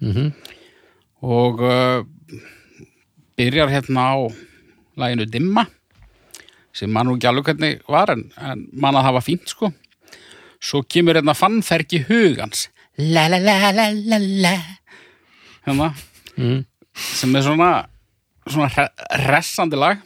Mm 0.00 0.32
og 1.20 1.60
uh, 1.60 2.00
byrjar 3.36 3.68
hérna 3.68 4.00
á 4.00 4.16
læginu 4.96 5.26
Dimma 5.28 5.66
sem 6.72 6.88
mann 6.88 7.10
nú 7.10 7.16
ekki 7.18 7.28
alveg 7.28 7.50
hvernig 7.50 7.82
var 7.90 8.12
en, 8.14 8.22
en 8.40 8.66
mann 8.72 8.96
að 8.96 9.10
var 9.18 9.26
fínt 9.26 9.52
sko 9.52 9.68
svo 10.60 10.82
kemur 10.88 11.18
hérna 11.18 11.34
fannfergi 11.36 12.04
hugans 12.08 12.68
la 13.00 13.26
la 13.32 13.38
la 13.38 13.70
la 13.72 13.88
la 13.92 14.18
la. 14.44 14.54
Hérna 15.66 15.90
Mm. 16.40 16.62
sem 16.94 17.34
er 17.36 17.42
svona 17.44 17.70
svona 18.48 18.68
hre 18.72 18.86
hressandi 19.26 19.76
lag. 19.76 19.98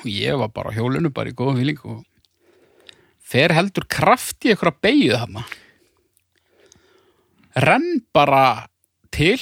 Og 0.00 0.06
ég 0.10 0.34
var 0.38 0.48
bara 0.48 0.70
á 0.72 0.74
hjólinu 0.76 1.12
bara 1.14 1.30
í 1.30 1.34
góðum 1.36 1.60
fíling 1.60 1.78
og 1.84 2.00
fer 3.22 3.52
heldur 3.54 3.86
kraft 3.88 4.44
í 4.44 4.50
einhverja 4.52 4.80
beigju 4.82 5.12
þarna. 5.20 5.44
Renn 7.56 8.00
bara 8.12 8.66
til 9.14 9.38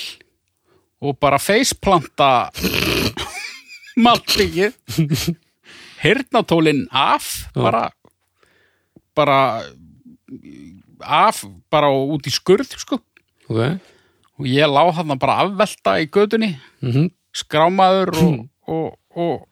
og 1.00 1.16
bara 1.22 1.38
faceplanta 1.40 2.50
maltingið. 4.04 4.76
Hirnatólinn 6.02 6.84
af 6.92 7.30
bara 7.54 7.86
bara 9.16 9.38
af 11.02 11.42
bara 11.72 11.90
út 11.92 12.26
í 12.28 12.32
skurð 12.34 12.76
sko. 12.80 13.00
Ok. 13.48 13.80
Og 14.40 14.48
ég 14.48 14.68
lá 14.70 14.82
hann 14.96 15.18
bara 15.20 15.42
afvelta 15.44 15.98
í 16.02 16.08
gödunni 16.10 16.54
mm 16.82 17.10
skrámaður 17.32 18.12
og, 18.20 18.36
og, 18.74 18.98
og, 19.16 19.48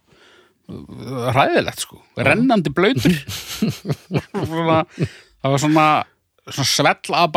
ræðilegt 1.35 1.81
sko. 1.83 1.99
Rennandi 2.21 2.71
blöytur 2.75 3.17
það 4.31 5.49
var 5.49 5.59
svona, 5.63 5.87
svona 6.47 6.69
svell 6.69 7.17
að 7.17 7.33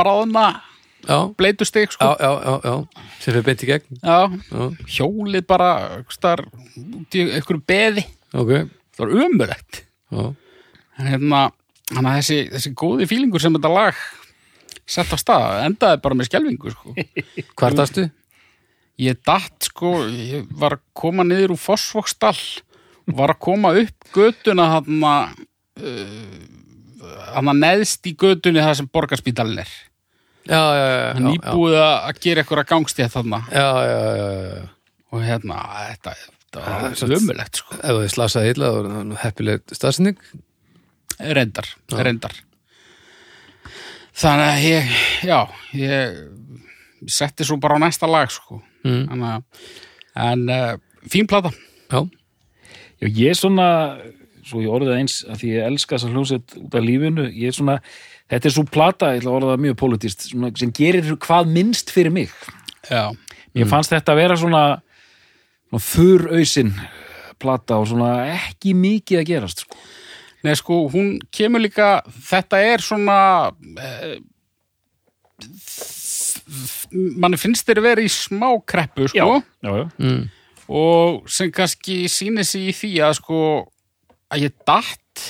bleytustig 1.39 1.87
já, 1.87 1.95
sko. 1.95 2.11
Já, 2.19 2.31
já, 2.43 2.53
já 2.63 3.03
sem 3.23 3.31
fyrir 3.31 3.47
beint 3.47 3.63
í 3.63 3.71
gegn. 3.71 4.03
Hjólið 4.91 5.47
bara 5.47 5.71
star, 6.11 6.43
út 6.75 7.17
í 7.17 7.25
einhverju 7.31 7.63
beði. 7.67 8.05
Ok. 8.35 8.53
Það 8.93 9.03
var 9.03 9.25
umurlegt 9.25 9.83
Já, 10.13 10.25
en 11.01 11.07
hérna, 11.09 11.39
hann 11.91 12.07
að 12.07 12.19
þessi, 12.21 12.39
þessi 12.53 12.73
góði 12.79 13.07
fílingur 13.11 13.43
sem 13.43 13.55
þetta 13.57 13.73
lag 13.73 14.03
sett 14.87 15.11
á 15.11 15.17
stað, 15.19 15.61
endaði 15.67 16.01
bara 16.03 16.17
með 16.19 16.29
skelvingu 16.29 16.73
sko. 16.73 16.93
hvar 17.59 17.75
dastu? 17.77 18.07
ég 19.01 19.17
datt 19.25 19.69
sko, 19.71 20.03
ég 20.11 20.45
var 20.59 20.77
að 20.77 20.83
koma 20.97 21.25
niður 21.25 21.55
úr 21.55 21.61
Fossvoksdal 21.61 22.35
og 23.09 23.15
var 23.17 23.33
að 23.33 23.41
koma 23.43 23.73
upp 23.81 24.11
götuna 24.13 24.69
hann 24.75 25.07
að 25.07 25.39
hann 27.33 27.49
að 27.51 27.59
neðst 27.63 28.05
í 28.07 28.13
götunni 28.19 28.61
það 28.63 28.77
sem 28.81 28.93
borgarspítalinn 28.93 29.63
er 29.65 29.73
Já, 30.43 30.59
já, 30.59 30.85
já, 30.91 31.03
hann 31.15 31.23
já, 31.23 31.31
nýbúið 31.31 31.77
að 31.79 32.17
gera 32.25 32.43
eitthvað 32.43 32.65
gangstétt 32.67 33.13
þarna 33.13 33.39
já, 33.47 33.63
já, 33.63 33.91
já, 33.95 34.15
já, 34.19 34.47
já. 34.59 34.63
og 35.13 35.23
hérna, 35.23 35.59
þetta, 35.89 36.15
þetta 36.19 36.63
var 36.65 37.13
lömulegt 37.13 37.61
sko, 37.61 37.77
Ef 37.79 37.99
þið 38.01 38.09
slasaði 38.17 38.51
illa, 38.53 38.71
það 38.75 38.97
nú 39.07 39.19
heppileg 39.23 39.63
staðsending 39.71 40.19
reyndar 41.19 41.69
reyndar. 41.93 42.35
Þannig 44.13 44.49
að 44.49 44.65
ég, 44.67 44.97
já 45.25 45.39
ég 45.77 46.17
setti 47.09 47.45
svo 47.47 47.57
bara 47.61 47.79
á 47.81 47.83
næsta 47.83 48.09
lag 48.09 48.31
sko. 48.31 48.61
Mm. 48.85 49.05
Þannig 49.09 49.29
að, 49.29 49.69
en 50.27 50.43
uh, 50.53 50.73
fín 51.09 51.29
plata. 51.29 51.53
Já, 51.89 52.03
já, 53.01 53.07
ég 53.07 53.33
er 53.33 53.39
svona 53.39 53.69
svo 54.43 54.59
ég 54.59 54.73
orðið 54.75 54.97
eins 54.97 55.21
að 55.23 55.39
því 55.41 55.51
ég 55.53 55.69
elska 55.69 55.95
þess 55.95 56.07
að 56.07 56.17
hljómsveit 56.17 56.55
út 56.59 56.75
af 56.75 56.83
lífinu, 56.83 57.27
ég 57.31 57.51
er 57.51 57.55
svona 57.55 57.77
þetta 58.31 58.49
er 58.49 58.55
svo 58.55 58.65
plata, 58.67 59.11
ég 59.13 59.21
ætla 59.21 59.31
að 59.31 59.37
orða 59.39 59.53
það 59.53 59.63
mjög 59.65 59.77
politist 59.79 60.25
svona, 60.27 60.51
sem 60.59 60.73
gerir 60.75 61.13
hvað 61.23 61.53
minnst 61.53 61.93
fyrir 61.93 62.13
mig. 62.13 62.33
Já, 62.89 63.13
Mér 63.53 63.69
fannst 63.69 63.93
þetta 63.93 64.15
að 64.15 64.19
vera 64.19 64.37
svona, 64.39 64.63
svona 65.69 65.83
þurrausin 65.87 66.71
plata 67.41 67.77
og 67.81 67.89
svona 67.91 68.13
ekki 68.33 68.73
mikið 68.77 69.21
að 69.21 69.29
gerast 69.29 69.63
sko. 69.65 69.77
Nei, 70.43 70.55
sko, 70.59 70.81
hún 70.91 71.15
kemur 71.31 71.61
líka, 71.63 72.01
þetta 72.27 72.59
er 72.59 72.83
svona, 72.83 73.17
eh, 73.79 74.17
manni 76.91 77.39
finnst 77.39 77.67
þeir 77.67 77.81
vera 77.85 78.03
í 78.03 78.09
smá 78.11 78.49
kreppu, 78.67 79.07
sko, 79.07 79.39
já, 79.39 79.69
já. 79.69 79.85
mm. 80.03 80.25
og 80.67 81.29
sem 81.31 81.51
kannski 81.51 82.03
sýnir 82.11 82.47
sig 82.47 82.67
í 82.73 82.75
því 82.75 82.91
að, 83.07 83.13
sko, 83.21 83.39
að 84.33 84.49
ég 84.49 84.59
datt, 84.67 85.23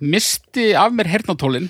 misti 0.00 0.70
af 0.72 0.94
mér 0.96 1.10
hernatólin 1.12 1.68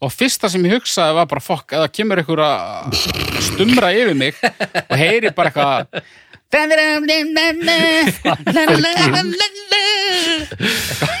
og 0.00 0.12
fyrsta 0.14 0.48
sem 0.48 0.64
ég 0.64 0.78
hugsaði 0.78 1.12
var 1.18 1.28
bara, 1.28 1.44
fokk, 1.44 1.76
eða 1.76 1.92
kemur 1.92 2.22
einhver 2.22 2.40
að 2.46 2.96
stumra 3.44 3.92
yfir 3.92 4.16
mig 4.16 4.32
og 4.40 4.96
heyri 4.96 5.28
bara 5.36 5.52
eitthvað 5.52 5.84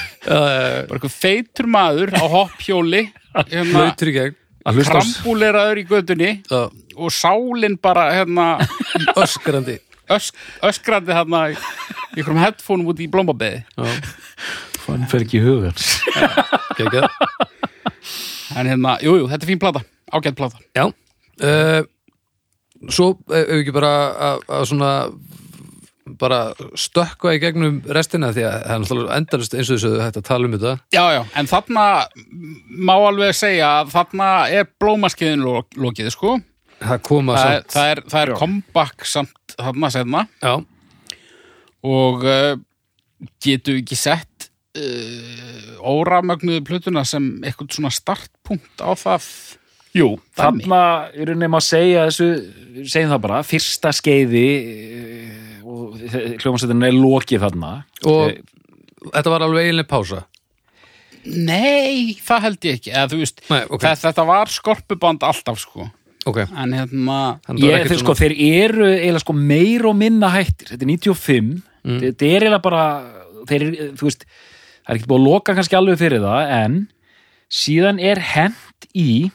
bara 0.26 0.84
eitthvað 0.98 1.14
feitur 1.16 1.68
maður 1.70 2.12
á 2.16 2.24
hopphjóli 2.28 3.06
hérna, 3.36 3.70
blöytur 3.72 4.10
í 4.10 4.16
gegn. 4.18 4.36
Að 4.68 4.76
hlusta 4.80 4.98
á- 4.98 5.00
krambúleraður 5.00 5.78
í 5.80 5.84
gödunni 5.88 6.30
og 7.00 7.14
sálin 7.16 7.78
bara 7.80 8.10
hérna, 8.12 8.48
öskrandi. 9.16 9.78
ösk, 10.10 10.34
öskrandi 10.66 11.14
hérna 11.16 11.44
í 11.52 11.56
einhverjum 12.16 12.40
headphoneum 12.42 12.90
út 12.92 12.98
í 13.00 13.06
blómabeði 13.08 13.62
Já, 13.78 13.86
Fann 14.84 15.06
fer 15.08 15.22
ekki 15.24 15.38
í 15.38 15.44
hugan 15.44 15.76
geggjað. 16.76 17.06
En 18.58 18.66
hérna, 18.66 18.96
jú, 19.04 19.14
jú, 19.20 19.28
þetta 19.30 19.46
er 19.46 19.50
fín 19.52 19.60
plata 19.62 19.84
ágætt 20.10 20.36
plata. 20.36 20.58
Já. 20.74 20.88
Uh, 21.40 21.84
Svo 22.90 23.10
ef 23.28 23.44
við 23.44 23.58
ekki 23.60 23.72
bara 23.76 23.90
að, 24.30 24.38
að 24.56 24.62
svona 24.70 24.90
bara 26.18 26.38
stökkva 26.78 27.34
í 27.36 27.40
gegnum 27.42 27.80
restina 27.92 28.32
því 28.34 28.44
að 28.48 28.54
það 28.64 28.74
er 28.74 28.80
náttúrulega 28.84 29.18
endalist 29.20 29.54
eins 29.56 29.70
og 29.70 29.78
þessu 29.78 29.90
hægt 30.02 30.18
að 30.20 30.26
tala 30.30 30.48
um 30.50 30.56
þetta 30.56 30.72
Já, 30.96 31.04
já, 31.16 31.20
en 31.40 31.50
þarna 31.50 31.84
má 32.90 32.94
alveg 32.96 33.36
segja 33.38 33.68
að 33.80 33.92
þarna 33.94 34.30
er 34.58 34.68
blómaskeiðin 34.82 35.44
lo- 35.46 35.66
lokið, 35.76 36.10
sko. 36.14 36.36
það 36.80 37.02
koma 37.10 37.36
Það 37.38 37.52
er, 37.54 37.60
samt 37.62 37.76
það 37.76 37.92
er, 37.94 38.02
það 38.14 38.22
er 38.26 38.34
comeback 38.40 39.06
samt 39.14 39.56
þarna 39.60 39.90
setna 39.94 40.24
já, 40.40 40.54
og 41.90 42.26
uh, 42.28 42.52
getum 43.44 43.76
við 43.78 43.82
ekki 43.84 43.98
sett 44.00 44.50
uh, 44.78 45.80
óramögnuðu 45.80 46.64
plötuna 46.68 47.04
sem 47.08 47.30
eitthvað 47.44 47.72
svona 47.76 47.90
startpunkt 47.94 48.80
á 48.84 48.92
það. 49.00 49.26
Jú, 49.96 50.12
Dæmi. 50.38 50.62
þarna 50.68 50.80
er 51.10 51.26
rauninni 51.32 51.48
maður 51.50 51.64
að 51.64 51.66
segja 51.66 52.02
þessu, 52.06 52.28
segjum 52.92 53.10
það 53.10 53.22
bara, 53.24 53.40
fyrsta 53.42 53.90
skeiði 53.96 54.44
eh, 54.60 55.49
og 55.70 55.94
hljómansveitin 56.42 56.84
er 56.88 56.96
lokið 56.98 57.44
þarna. 57.46 57.70
og 58.04 58.30
Eh, 58.30 58.42
þetta 59.14 59.30
var 59.32 59.44
alveg 59.46 59.68
eiginlega 59.70 59.88
pása 59.94 60.24
Nei, 61.24 62.14
það 62.24 62.44
held 62.46 62.60
ég 62.64 62.76
ekki. 62.78 62.90
Eða, 62.94 63.08
þú 63.12 63.18
veist, 63.20 63.40
Nei, 63.50 63.58
ok. 63.68 63.82
þetta, 63.84 64.04
þetta 64.08 64.24
var 64.30 64.46
skorpuband 64.54 65.24
alltaf, 65.28 65.58
sko. 65.60 65.90
ok, 66.30 66.38
En 66.56 66.72
hérna, 66.72 67.16
það 67.44 67.58
Ég, 67.60 67.84
þeir, 67.90 67.98
sko, 68.00 68.14
þeir 68.16 68.34
eru 68.64 68.86
eiginlega 68.88 69.20
sko 69.24 69.34
meir 69.36 69.84
og 69.90 69.96
minna 70.00 70.30
hættir 70.32 70.72
þetta 70.72 70.82
er 70.86 70.90
95 70.96 71.62
Mm. 71.80 71.96
þetta 72.02 72.26
er 72.28 72.42
eiginlega 72.44 72.62
bara 72.62 72.84
þeir, 73.48 73.62
þú 73.96 74.04
veist, 74.04 74.24
það 74.84 74.90
er 74.90 74.98
ekki 74.98 75.06
búið 75.08 75.20
að 75.20 75.28
loka 75.30 75.54
kannski 75.56 75.76
alveg 75.78 75.96
fyrir 75.98 76.20
það 76.20 76.50
en 76.64 76.74
síðan 77.50 78.00
er 78.04 78.18
hent 78.20 78.84
í 78.94 79.30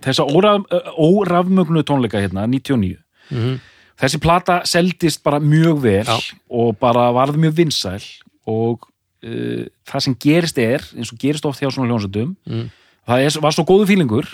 þessa 0.00 0.24
óraf, 0.24 0.64
órafmögnu 0.96 1.82
tónleika 1.84 2.16
hérna 2.20 2.46
99 2.48 2.96
Mhm. 3.30 3.60
Þessi 4.00 4.20
plata 4.22 4.60
seldist 4.68 5.22
bara 5.26 5.40
mjög 5.42 5.80
vel 5.84 6.04
Já. 6.08 6.16
og 6.50 6.78
bara 6.80 7.08
varð 7.14 7.36
mjög 7.40 7.56
vinsæl 7.60 8.02
og 8.48 8.86
uh, 9.24 9.64
það 9.88 10.04
sem 10.06 10.16
gerist 10.24 10.58
er 10.62 10.84
eins 10.96 11.12
og 11.12 11.20
gerist 11.20 11.46
oft 11.48 11.60
hjá 11.62 11.70
svona 11.70 11.90
hljónsöndum 11.92 12.36
Mm. 12.48 12.70
það 13.08 13.26
er, 13.26 13.40
var 13.42 13.52
svo 13.56 13.64
góðu 13.68 13.86
fílingur 13.90 14.26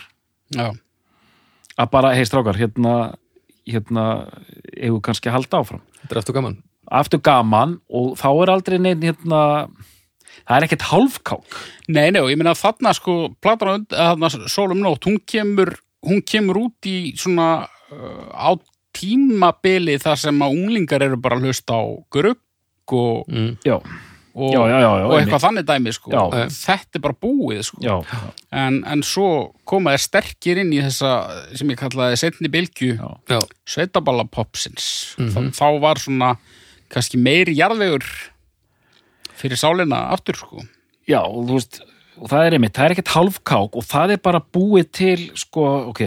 já, 0.54 0.70
að 1.76 1.90
bara, 1.92 2.14
hei 2.14 2.24
strákar, 2.28 2.56
hérna 2.58 3.14
hérna, 3.66 4.04
við 4.78 5.00
kannski 5.02 5.28
að 5.30 5.40
halda 5.40 5.60
áfram 5.64 5.82
þetta 6.02 6.14
er 6.14 6.20
eftir 6.22 6.36
gaman 6.38 6.56
aftur 6.86 7.20
gaman 7.26 7.72
og 7.90 8.12
þá 8.20 8.28
er 8.44 8.52
aldrei 8.52 8.78
neinn 8.78 9.02
hérna, 9.02 9.40
það 10.46 10.56
er 10.60 10.66
ekkert 10.68 10.84
hálfkák 10.92 11.56
Nei, 11.90 12.10
nei, 12.14 12.20
og 12.22 12.30
ég 12.30 12.38
meina 12.38 12.54
þarna 12.54 12.92
sko, 12.94 13.16
platan 13.42 13.86
eða 13.90 14.12
þarna 14.14 14.48
Sólum 14.52 14.80
Nótt, 14.84 15.06
hún 15.08 15.18
kemur, 15.26 15.74
hún 16.06 16.22
kemur 16.22 16.60
út 16.68 16.86
í 16.86 17.14
svona 17.18 17.66
uh, 17.90 18.30
á 18.34 18.54
tímabili 18.96 19.96
þar 20.02 20.20
sem 20.24 20.42
að 20.44 20.56
unglingar 20.58 21.04
eru 21.06 21.16
bara 21.20 21.38
að 21.38 21.46
hlusta 21.48 21.76
á 21.78 21.84
grugg 22.12 22.94
og, 22.96 23.24
mm. 23.28 23.56
já, 23.66 23.76
og, 23.76 24.52
já, 24.52 24.60
já, 24.70 24.76
já, 24.80 24.90
já 25.00 25.06
og 25.08 25.14
eitthvað 25.18 25.44
þannig 25.46 25.66
dæmi 25.70 25.92
sko. 25.96 26.12
Þetta 26.56 26.98
er 27.00 27.02
bara 27.06 27.16
búið 27.26 27.62
sko. 27.70 27.80
já, 27.82 27.96
en, 28.52 28.78
en 28.86 29.02
svo 29.06 29.28
koma 29.68 29.94
þeir 29.96 30.04
sterkir 30.06 30.60
inn 30.62 30.72
í 30.76 30.82
þessa 30.84 31.12
sem 31.56 31.72
ég 31.74 31.80
kallaði 31.80 32.20
setni 32.20 32.50
já, 32.52 33.40
sveitaballa 33.66 34.24
popsins 34.28 35.16
Mhm. 35.18 35.32
þá, 35.32 35.60
þá 35.60 35.80
var 35.80 35.96
svona 36.02 36.36
kannski 36.92 37.18
meiri 37.18 37.56
jarðvegur 37.58 38.04
fyrir 39.36 39.58
sálina 39.58 40.04
aftur 40.14 40.36
sko. 40.38 40.62
já, 41.08 41.20
og 41.24 41.46
þú 41.48 41.58
veist 41.58 41.80
og 42.16 42.30
það 42.30 42.46
er 42.46 42.54
einmitt, 42.56 42.72
það 42.72 42.84
er 42.86 42.92
ekkert 42.94 43.10
hálfkák 43.12 43.74
og 43.76 43.84
það 43.84 44.12
er 44.14 44.20
bara 44.24 44.40
búið 44.40 44.86
til, 44.92 45.18
sko, 45.36 45.66
ok 45.90 46.00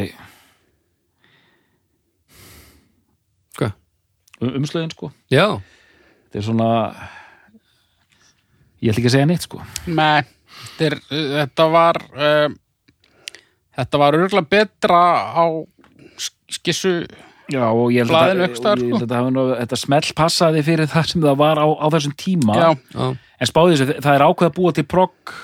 hvað? 3.60 3.74
Um- 4.42 4.56
umslögin, 4.60 4.92
sko. 4.92 5.12
Já, 5.32 5.46
þetta 6.30 6.40
er 6.40 6.46
svona 6.48 6.70
ég 8.82 8.92
ætla 8.94 9.02
ekki 9.02 9.10
að 9.10 9.16
segja 9.16 9.30
neitt, 9.30 9.46
sko. 9.48 9.62
Nei, 9.88 10.22
þetta, 10.50 10.86
er, 10.90 10.98
þetta 11.40 11.66
var 11.74 12.00
uh, 12.16 12.54
þetta 13.80 14.02
var 14.02 14.18
örgulega 14.20 14.50
betra 14.54 15.02
á 15.36 15.44
sk- 16.20 16.56
skissu 16.60 16.94
já, 17.50 17.64
og 17.68 17.90
ég 17.92 18.04
held 18.06 18.14
Blaðinu 18.14 18.46
að, 18.48 18.56
staðar, 18.60 18.80
og 18.80 18.86
ég 18.86 18.94
sko. 18.94 19.00
held 19.00 19.02
að 19.02 19.08
þetta, 19.08 19.20
hafi 19.24 19.34
nú- 19.36 19.58
þetta 19.60 19.80
smell 19.84 20.14
passaði 20.22 20.64
fyrir 20.68 20.92
það 20.92 21.10
sem 21.12 21.22
það 21.28 21.38
var 21.42 21.58
á, 21.60 21.68
á 21.68 21.86
þessum 21.96 22.16
tíma. 22.20 22.56
Já, 22.56 22.70
já. 22.96 23.10
En 23.40 23.48
spáði 23.48 23.76
þessu, 23.80 24.00
það 24.04 24.16
er 24.20 24.26
ákveð 24.28 24.50
að 24.50 24.56
búa 24.60 24.74
til 24.76 24.84
progg 24.96 25.36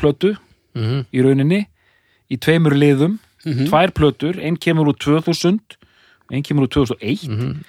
plötu 0.00 0.32
mm 0.76 1.04
í 1.12 1.20
rauninni 1.24 1.66
í 2.32 2.38
tveimur 2.40 2.72
liðum, 2.72 3.18
Mhm. 3.44 3.66
tvær 3.68 3.90
plötur 3.92 4.38
einn 4.40 4.56
kemur 4.56 4.86
úr 4.88 4.96
2000 4.96 5.58
einn 6.30 6.42
kemur 6.46 6.68
úr 6.68 6.72
2001 6.72 7.28
Mhm. 7.28 7.64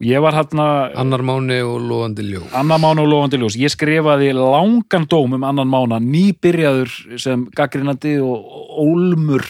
og 0.00 0.06
ég 0.06 0.22
var 0.22 0.32
hérna 0.32 0.66
annar 0.96 1.20
máni 1.20 1.60
og 1.60 1.80
lofandi 1.84 2.22
ljó 2.24 2.42
annan 2.56 2.80
mánu 2.80 3.02
og 3.04 3.08
lofandi 3.12 3.36
ljós 3.36 3.56
ég 3.60 3.68
skrifaði 3.68 4.32
langan 4.32 5.06
dóm 5.06 5.34
um 5.34 5.44
annan 5.44 5.68
mána 5.68 5.98
nýbyrjaður 6.00 7.18
sem 7.18 7.46
gaggrinandi 7.54 8.16
og 8.22 8.40
ólmur 8.80 9.44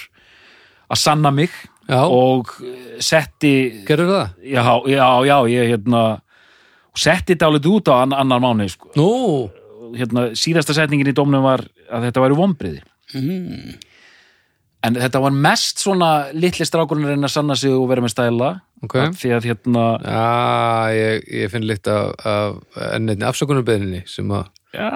að 0.91 0.97
sanna 0.99 1.31
mig 1.31 1.51
já, 1.89 2.03
og 2.03 2.51
eh, 2.65 2.99
setti 2.99 3.85
gerður 3.87 4.11
það? 4.11 4.29
já, 4.43 4.65
já, 4.91 5.07
já, 5.27 5.37
ég 5.49 5.71
hérna 5.71 6.21
setti 6.97 7.35
þetta 7.35 7.47
alveg 7.47 7.67
út 7.71 7.89
á 7.89 8.03
ann, 8.03 8.13
annan 8.13 8.43
mánu 8.43 8.67
sko. 8.69 8.91
hérna, 9.95 10.31
síðasta 10.35 10.75
setningin 10.75 11.07
í 11.11 11.15
dómnum 11.15 11.43
var 11.47 11.63
að 11.91 12.09
þetta 12.09 12.21
væri 12.27 12.35
vombriði 12.39 12.83
mm. 13.15 13.79
En 14.87 14.97
þetta 14.97 15.21
var 15.23 15.35
mest 15.37 15.83
svona 15.83 16.11
litli 16.33 16.67
strákurinn 16.67 17.07
að 17.07 17.15
reyna 17.15 17.29
að 17.29 17.35
sanna 17.35 17.57
sig 17.59 17.75
og 17.75 17.89
vera 17.91 18.05
með 18.05 18.15
stæla. 18.15 18.53
Ok. 18.81 18.97
Því 19.21 19.35
að 19.37 19.51
hérna 19.51 19.85
já, 20.01 20.95
ég, 20.97 21.29
ég 21.43 21.53
finn 21.53 21.69
líkt 21.69 21.91
af, 21.93 22.15
af 22.25 22.81
ennetni 22.97 23.29
afsökunarbeðinni 23.29 24.01
sem 24.09 24.31
að 24.33 24.47
já, 24.73 24.87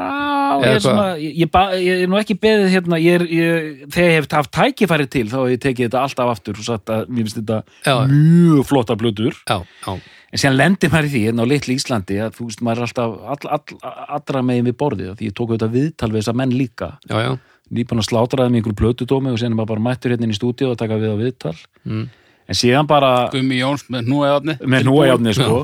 ég 0.63 0.69
er, 0.71 0.81
svona, 0.81 1.07
ég, 1.21 1.37
ég, 1.43 2.01
er 2.07 2.09
nú 2.09 2.17
ekki 2.21 2.39
beðið 2.41 2.73
hérna 2.73 3.01
ég 3.03 3.19
er, 3.19 3.27
ég, 3.29 3.85
þegar 3.93 4.09
ég 4.09 4.19
hef 4.23 4.29
haft 4.39 4.53
tækifæri 4.57 5.09
til 5.13 5.27
þá 5.29 5.39
hef 5.43 5.53
ég 5.53 5.63
tekið 5.67 5.89
þetta 5.91 6.05
alltaf 6.07 6.33
aftur 6.33 6.61
og 6.63 6.69
sagt 6.71 6.93
að 6.95 7.11
mér 7.11 7.27
finnst 7.27 7.41
þetta 7.43 7.61
Já. 7.85 7.97
mjög 8.09 8.69
flotta 8.71 8.97
blöður 9.01 9.37
já, 9.43 9.59
já, 9.85 9.93
en 10.31 10.41
síðan 10.41 10.61
lendir 10.63 10.95
maður 10.95 11.11
í 11.11 11.15
því 11.15 11.25
hérna 11.27 11.45
á 11.45 11.51
litli 11.53 11.77
Íslandi 11.77 12.21
að 12.25 12.39
þú 12.39 12.49
veist 12.49 12.65
maður 12.65 12.81
er 12.81 12.89
alltaf 12.89 13.19
all, 13.35 13.59
all, 13.59 13.97
allra 14.21 14.47
megin 14.49 14.71
við 14.71 14.79
borðið 14.81 15.13
af 15.13 15.21
því 15.21 15.29
ég 15.29 15.37
tók 15.37 15.53
auðvitað 15.53 15.77
viðtal 15.77 16.15
við 16.15 16.23
þessa 16.23 16.39
menn 16.41 16.57
líka. 16.57 16.95
Já, 17.11 17.19
já 17.21 17.35
nýbúin 17.73 18.03
að 18.03 18.09
slátraði 18.11 18.51
með 18.53 18.61
einhverju 18.61 18.79
plötudómi 18.81 19.33
og 19.33 19.39
síðan 19.41 19.55
er 19.55 19.59
maður 19.61 19.73
bara 19.75 19.85
mættur 19.89 20.13
hérna 20.13 20.27
inn 20.29 20.35
í 20.35 20.39
stúdíu 20.39 20.71
og 20.73 20.79
taka 20.81 20.99
við 21.01 21.15
á 21.15 21.17
viðtal 21.21 21.55
mm. 21.89 22.05
en 22.49 22.59
síðan 22.61 22.89
bara 22.91 23.13
Gummi 23.33 23.61
Jóns 23.63 23.87
með 23.89 24.11
núeðarni 24.13 24.57
með 24.69 24.89
núajafni 24.91 25.35
sko 25.39 25.61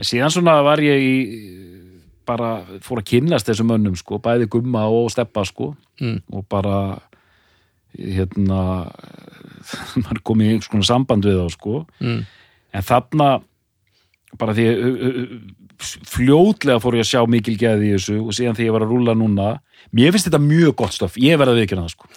en 0.00 0.08
síðan 0.10 0.34
svona 0.34 0.58
var 0.66 0.82
ég 0.84 1.00
í 1.00 1.14
bara 2.30 2.50
fór 2.84 3.00
að 3.00 3.08
kynnast 3.10 3.48
þessum 3.48 3.70
mönnum 3.72 3.96
sko, 3.98 4.20
bæði 4.22 4.46
gumma 4.52 4.86
og 4.88 5.10
steppa 5.14 5.44
sko 5.48 5.74
Mm. 6.00 6.22
og 6.32 6.46
bara 6.48 6.96
hérna 7.92 8.60
maður 10.00 10.20
kom 10.24 10.40
í 10.40 10.46
einhvers 10.52 10.70
konar 10.72 10.86
samband 10.88 11.26
við 11.26 11.40
þá 11.42 11.50
sko 11.56 11.82
Mm. 12.00 12.22
en 12.72 12.86
þarna 12.86 13.26
bara 14.38 14.54
því 14.54 14.64
fljótlega 15.80 16.80
fór 16.80 16.96
ég 16.98 17.04
að 17.04 17.10
sjá 17.10 17.20
mikil 17.28 17.56
geði 17.60 17.88
í 17.90 17.92
þessu 17.96 18.18
og 18.22 18.34
síðan 18.36 18.56
því 18.58 18.66
ég 18.68 18.74
var 18.74 18.84
að 18.84 18.92
rúla 18.94 19.14
núna 19.16 19.48
mér 19.96 20.12
finnst 20.14 20.28
þetta 20.28 20.42
mjög 20.42 20.74
gott 20.82 20.96
stöf, 20.96 21.16
ég 21.20 21.38
verða 21.40 21.56
að 21.56 21.62
viðkynna 21.62 21.86
það 21.86 21.94
sko. 21.94 22.10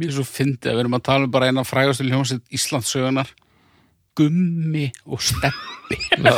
Mér 0.00 0.08
er 0.10 0.16
svo 0.16 0.26
fyndið 0.26 0.70
að 0.70 0.76
við 0.76 0.82
erum 0.84 0.96
að 0.96 1.06
tala 1.10 1.26
um 1.28 1.34
bara 1.34 1.50
eina 1.50 1.66
frægastu 1.68 2.06
hljómsið 2.08 2.56
Íslandssögunar 2.56 3.34
Gummi 4.18 4.88
og 5.06 5.22
Steppi 5.22 5.98
já, 6.26 6.34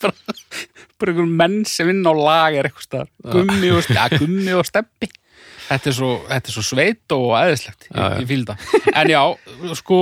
bara 0.00 1.12
einhver 1.12 1.28
menn 1.28 1.60
sem 1.68 1.90
inn 1.92 2.02
á 2.06 2.12
lager 2.16 2.68
eitthvað 2.68 3.08
Gummi 3.22 3.70
og, 3.74 3.86
ja, 3.92 4.08
gummi 4.12 4.56
og 4.56 4.66
Steppi 4.66 5.10
þetta 5.66 5.90
er 5.90 5.96
svo, 5.96 6.10
þetta 6.28 6.50
er 6.50 6.56
svo 6.56 6.64
sveit 6.64 7.14
og 7.16 7.28
já. 7.34 7.52
ég, 7.52 8.18
ég 8.22 8.28
fíl 8.30 8.44
það 8.48 8.90
en 8.92 9.12
já, 9.12 9.22
sko, 9.78 10.00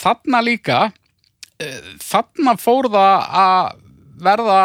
þarna 0.00 0.42
líka 0.44 0.80
eh, 1.62 1.80
þarna 2.02 2.56
fór 2.60 2.90
það 2.92 3.26
að 3.44 3.80
verða 4.24 4.60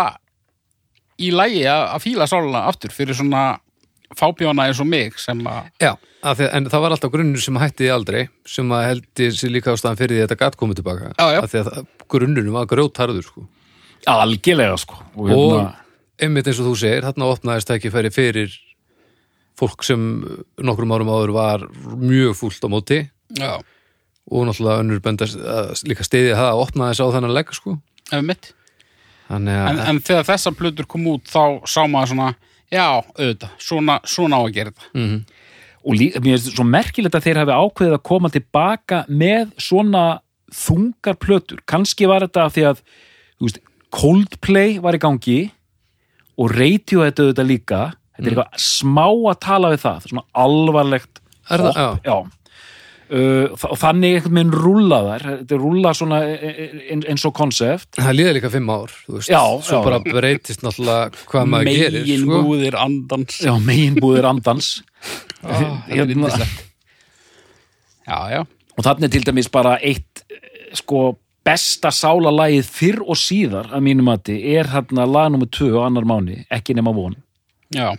í 1.20 1.32
lægi 1.36 1.66
að, 1.68 1.98
fíla 2.04 2.30
sáluna 2.30 2.68
aftur 2.70 2.94
fyrir 2.96 3.18
svona 3.18 3.60
fábjóna 4.18 4.66
eins 4.70 4.80
og 4.82 4.88
mig 4.90 5.18
sem 5.22 5.40
að 5.48 5.68
já 5.82 5.92
að 6.20 6.36
því, 6.42 6.48
en 6.58 6.66
það 6.74 6.82
var 6.84 6.92
alltaf 6.96 7.12
grunnur 7.14 7.44
sem 7.44 7.60
hætti 7.62 7.90
aldrei 7.94 8.24
sem 8.50 8.72
að 8.76 8.86
heldi 8.90 9.28
sér 9.38 9.54
líka 9.54 9.72
ástæðan 9.76 10.00
fyrir 10.00 10.16
því 10.18 10.22
að 10.24 10.28
þetta 10.28 10.40
gat 10.42 10.58
komið 10.60 10.80
tilbaka 10.82 11.12
Já, 11.14 11.26
já. 11.36 11.40
Af 11.44 11.52
því 11.54 11.60
að 11.62 11.70
það- 11.70 11.86
grunnurinn 12.10 12.56
var 12.56 12.66
grjótharður 12.72 13.24
sko. 13.28 13.46
algjörlega 14.10 14.78
sko 14.82 14.98
og, 15.16 15.30
og 15.30 15.54
hérna, 15.54 15.76
einmitt 16.20 16.48
eins 16.50 16.60
og 16.60 16.68
þú 16.72 16.76
segir, 16.82 17.06
þarna 17.06 17.30
opnaðist 17.36 17.70
tækifæri 17.70 18.12
fyrir 18.16 18.56
fólk 19.60 19.84
sem 19.84 20.04
nokkrum 20.64 20.92
árum 20.96 21.12
áður 21.12 21.34
var 21.36 21.66
mjög 22.00 22.36
fúlt 22.40 22.64
á 22.64 22.70
móti 22.72 23.00
já, 23.38 23.60
og 24.32 24.46
náttúrulega 24.48 24.84
önnur 24.84 25.02
bendast 25.04 25.36
að 25.40 25.74
líka 25.90 26.04
stiðja 26.08 26.36
það 26.40 26.52
að 26.54 26.62
opna 26.64 26.90
þess 26.92 27.04
á 27.04 27.14
þennan 27.16 27.36
legg 27.36 27.54
sko. 27.56 27.78
ef 28.12 28.24
mitt 28.26 28.54
að 29.30 29.50
en, 29.54 29.80
en 29.94 30.00
þegar 30.02 30.26
þessar 30.32 30.56
plötur 30.58 30.88
kom 30.90 31.06
út 31.12 31.28
þá 31.30 31.62
sá 31.70 31.84
maður 31.86 32.14
svona 32.16 32.30
já, 32.72 32.88
auðvitað, 33.18 33.54
svona, 33.60 34.00
svona 34.06 34.40
á 34.40 34.42
að 34.46 34.54
gera 34.58 34.74
þetta. 34.74 34.92
Mm 34.96 35.20
og 35.80 35.96
lí, 35.96 36.10
mér 36.20 36.36
finnst 36.38 36.56
svo 36.58 36.66
merkilegt 36.68 37.16
að 37.18 37.28
þeir 37.28 37.40
hafi 37.44 37.56
ákveðið 37.56 37.96
að 37.96 38.04
koma 38.10 38.32
tilbaka 38.34 38.98
með 39.08 39.54
svona 39.64 40.04
þungar 40.52 41.18
plötur. 41.22 41.62
Kannski 41.70 42.10
var 42.10 42.26
þetta 42.26 42.48
því 42.52 42.66
að 42.72 42.82
þú 42.84 43.48
veist, 43.48 43.62
Coldplay 43.96 44.76
var 44.84 44.98
í 44.98 45.02
gangi 45.02 45.38
og 46.40 46.52
Radiohead 46.54 47.18
auðvitað 47.24 47.50
líka. 47.50 47.80
Þetta 48.18 48.28
er 48.28 48.34
eitthvað 48.34 48.62
smá 48.66 49.06
að 49.08 49.40
tala 49.46 49.72
við 49.74 49.82
það. 49.86 50.10
Svona 50.12 50.26
alvarlegt 50.44 51.24
Er 51.50 51.64
það? 51.64 51.80
pop, 51.80 52.06
já. 52.06 52.18
Uh, 53.10 53.48
og 53.66 53.78
þannig 53.82 54.20
einhvern 54.20 54.36
veginn 54.38 54.52
rúlla 54.54 54.98
þær. 55.08 55.24
Þetta 55.40 55.56
er 55.56 55.62
rúlla 55.64 55.94
svona 55.98 56.18
e- 56.30 56.50
e- 56.52 56.82
ein- 56.94 57.06
eins 57.10 57.24
og 57.26 57.34
konsept. 57.34 57.88
Það 57.98 58.14
líða 58.20 58.34
líka 58.38 58.52
fimm 58.54 58.70
ár, 58.70 58.92
þú 59.08 59.16
veist, 59.18 59.30
Já, 59.34 59.42
svo 59.66 59.80
já. 59.80 59.84
bara 59.88 60.00
breytist 60.06 60.62
náttúrulega 60.62 61.24
hvað 61.32 61.48
maður 61.50 61.72
gerir, 61.74 61.98
Megin 62.04 62.22
sko. 62.28 62.42
búðir 62.46 62.78
andans. 62.78 63.40
Já, 63.42 63.54
meginbúðir 63.66 64.28
andans. 64.30 64.70
Ah, 65.42 65.82
er 65.90 66.06
Hérna. 66.06 66.30
Já, 68.06 68.20
já. 68.36 68.44
Og 68.78 68.86
þannig 68.86 69.04
er 69.10 69.14
til 69.18 69.26
dæmis 69.28 69.50
bara 69.52 69.74
eitt 69.82 70.24
eh, 70.30 70.70
sko 70.78 71.18
besta 71.46 71.90
sálalagið 71.90 72.68
fyrr 72.70 73.02
og 73.08 73.18
síðar 73.18 73.72
að 73.74 73.82
mínum 73.90 74.06
mati 74.12 74.38
er 74.54 74.70
hérna 74.70 75.08
lag 75.10 75.32
nummer 75.34 75.50
2 75.50 75.72
og 75.74 75.86
annar 75.88 76.06
mánu, 76.06 76.44
ekki 76.52 76.76
nema 76.78 76.94
von. 76.94 77.16
Já, 77.74 77.96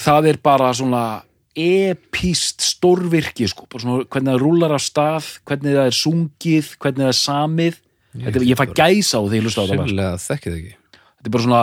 það 0.00 0.28
er 0.34 0.38
bara 0.44 0.70
svona 0.76 1.22
epíst 1.56 2.62
stórvirki 2.62 3.48
sko, 3.50 3.66
svona 3.74 4.04
hvernig 4.06 4.32
það 4.34 4.40
rúlar 4.44 4.74
af 4.76 4.82
stað, 4.84 5.26
hvernig 5.48 5.74
það 5.76 5.88
er 5.90 5.96
sungið 5.98 6.72
hvernig 6.80 7.04
það 7.06 7.12
er 7.14 7.20
samið 7.24 7.80
Þetta 8.10 8.40
ég 8.42 8.58
fæ 8.58 8.64
gæsa 8.74 9.18
á 9.18 9.22
því. 9.22 9.38
Sérlega 9.54 10.14
þekkið 10.18 10.54
ekki. 10.56 10.72
þetta 10.98 11.28
er 11.28 11.34
bara 11.36 11.44
svona 11.44 11.60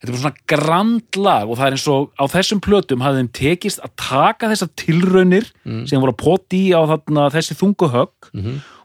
þetta 0.00 0.08
er 0.08 0.10
bara 0.10 0.22
svona 0.24 0.40
grand 0.50 1.18
lag 1.20 1.44
og 1.52 1.58
það 1.60 1.66
er 1.68 1.76
eins 1.76 1.84
og 1.92 2.08
á 2.18 2.24
þessum 2.32 2.60
plötum 2.64 3.04
hafði 3.04 3.20
þeim 3.20 3.28
tekist 3.38 3.82
að 3.86 3.92
taka 4.02 4.48
þessar 4.50 4.70
tilraunir 4.82 5.46
sem 5.86 6.00
voru 6.02 6.10
að 6.16 6.22
poti 6.24 6.62
á 6.74 6.80
þarna, 6.90 7.28
þessi 7.30 7.54
þungu 7.60 7.90
högg 7.94 8.30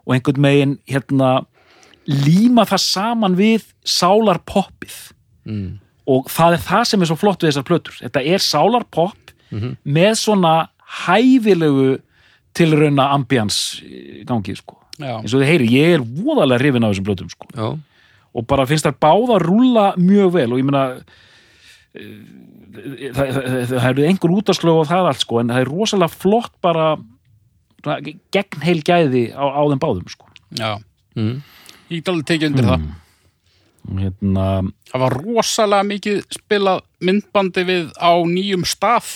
og 0.05 0.13
einhvern 0.13 0.41
megin 0.45 0.75
hérna 0.85 1.31
líma 2.05 2.67
það 2.69 2.83
saman 2.85 3.35
við 3.39 3.65
sálarpoppið 3.83 5.01
Mm. 5.45 5.77
og 6.09 6.25
það 6.29 6.55
er 6.55 6.61
það 6.65 6.83
sem 6.89 7.01
er 7.01 7.05
svo 7.09 7.15
flott 7.21 7.43
við 7.43 7.51
þessar 7.51 7.65
plötur 7.69 7.97
þetta 8.01 8.21
er 8.25 8.41
sálarpopp 8.41 9.24
með 9.83 10.13
svona 10.19 10.55
hæfilegu 11.05 11.99
tilrauna 12.55 13.09
ambjans 13.15 13.81
gangi 14.27 14.55
sko. 14.55 14.79
Já, 14.95 15.17
eins 15.19 15.33
og 15.35 15.41
þið 15.41 15.49
heyri, 15.49 15.67
ég 15.75 15.97
er 15.97 16.03
voðalega 16.05 16.61
hrifin 16.61 16.85
á 16.85 16.89
þessum 16.91 17.07
plötum 17.09 17.31
sko. 17.31 17.49
Já, 17.51 17.67
og 18.35 18.47
bara 18.47 18.67
finnst 18.67 18.87
þær 18.87 18.97
báða 19.03 19.39
rúlla 19.43 19.85
mjög 19.99 20.33
vel 20.35 20.49
og 20.53 20.59
ég 20.61 20.67
meina 20.67 20.83
eh, 21.95 22.13
það, 23.15 23.27
það, 23.35 23.49
það 23.71 23.83
hefur 23.85 24.07
einhver 24.09 24.35
útasklöf 24.39 24.79
á 24.83 24.91
það 24.91 25.09
allt 25.11 25.23
sko 25.23 25.41
en 25.41 25.51
það 25.53 25.63
er 25.63 25.71
rosalega 25.71 26.19
flott 26.23 26.55
bara 26.63 26.87
gegn 27.85 28.63
heil 28.65 28.81
gæði 28.81 29.25
á, 29.35 29.45
á 29.45 29.61
þeim 29.69 29.81
báðum 29.81 30.11
sko. 30.11 30.29
Já. 30.57 30.77
Mm. 31.15 31.41
Ég 31.91 31.99
get 32.01 32.11
alveg 32.11 32.29
tekið 32.31 32.51
undir 32.51 32.69
það. 32.71 32.85
Og 33.85 33.99
hérna, 34.01 34.45
Það 34.89 35.03
var 35.03 35.15
rosalega 35.21 35.87
mikið 35.91 36.21
spilað 36.33 36.83
myndbandi 37.05 37.65
við 37.67 37.91
á 38.01 38.11
nýjum 38.25 38.65
stað 38.65 39.11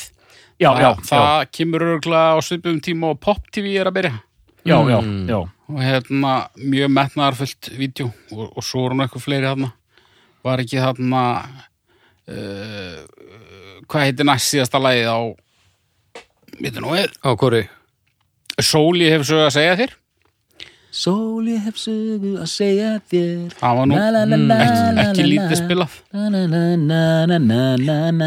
já, 0.60 0.70
það, 0.76 0.82
já, 0.84 1.04
það 1.10 1.46
kemur 1.58 1.86
örgulega 1.88 2.36
á 2.36 2.38
svipum 2.44 2.80
tíma 2.84 3.14
og 3.14 3.20
Pop 3.24 3.46
TV 3.52 3.76
er 3.80 3.88
að 3.90 3.98
byrja 4.00 4.14
já, 4.66 4.76
já, 4.76 4.80
já, 4.92 5.00
Mm. 5.02 5.28
já. 5.30 5.40
og 5.70 5.80
hérna 5.86 6.34
mjög 6.58 6.90
metnaðarfullt 6.98 7.70
vídeo 7.78 8.10
og, 8.32 8.58
og 8.58 8.64
svo 8.66 8.86
eru 8.88 8.96
nú 9.00 9.04
eitthvað 9.06 9.24
fleiri 9.28 9.48
þarna 9.48 9.72
var 10.44 10.60
ekki 10.64 10.80
þarna 10.82 11.22
uh, 12.30 13.00
hvað 13.90 14.06
heitir 14.08 14.28
næst 14.28 14.52
síðasta 14.54 14.82
lagið 14.82 15.10
á 15.12 15.20
veitir 16.60 16.84
nú 16.84 16.94
er 16.98 17.14
á 17.24 17.30
hvori? 17.40 17.64
Sóli 18.60 19.08
hefur 19.12 19.30
sögðu 19.30 19.46
að 19.48 19.56
segja 19.56 19.78
þér 19.80 19.94
Sól 20.90 21.46
ég 21.46 21.62
hef 21.68 21.76
sögu 21.78 22.32
að 22.42 22.48
segja 22.50 22.96
þér. 23.12 23.52
Það 23.60 23.76
var 23.78 23.90
nú 23.92 23.98
na, 24.50 24.56
ekki, 24.66 25.04
ekki 25.04 25.26
lítið 25.28 25.60
spilað. 25.60 25.98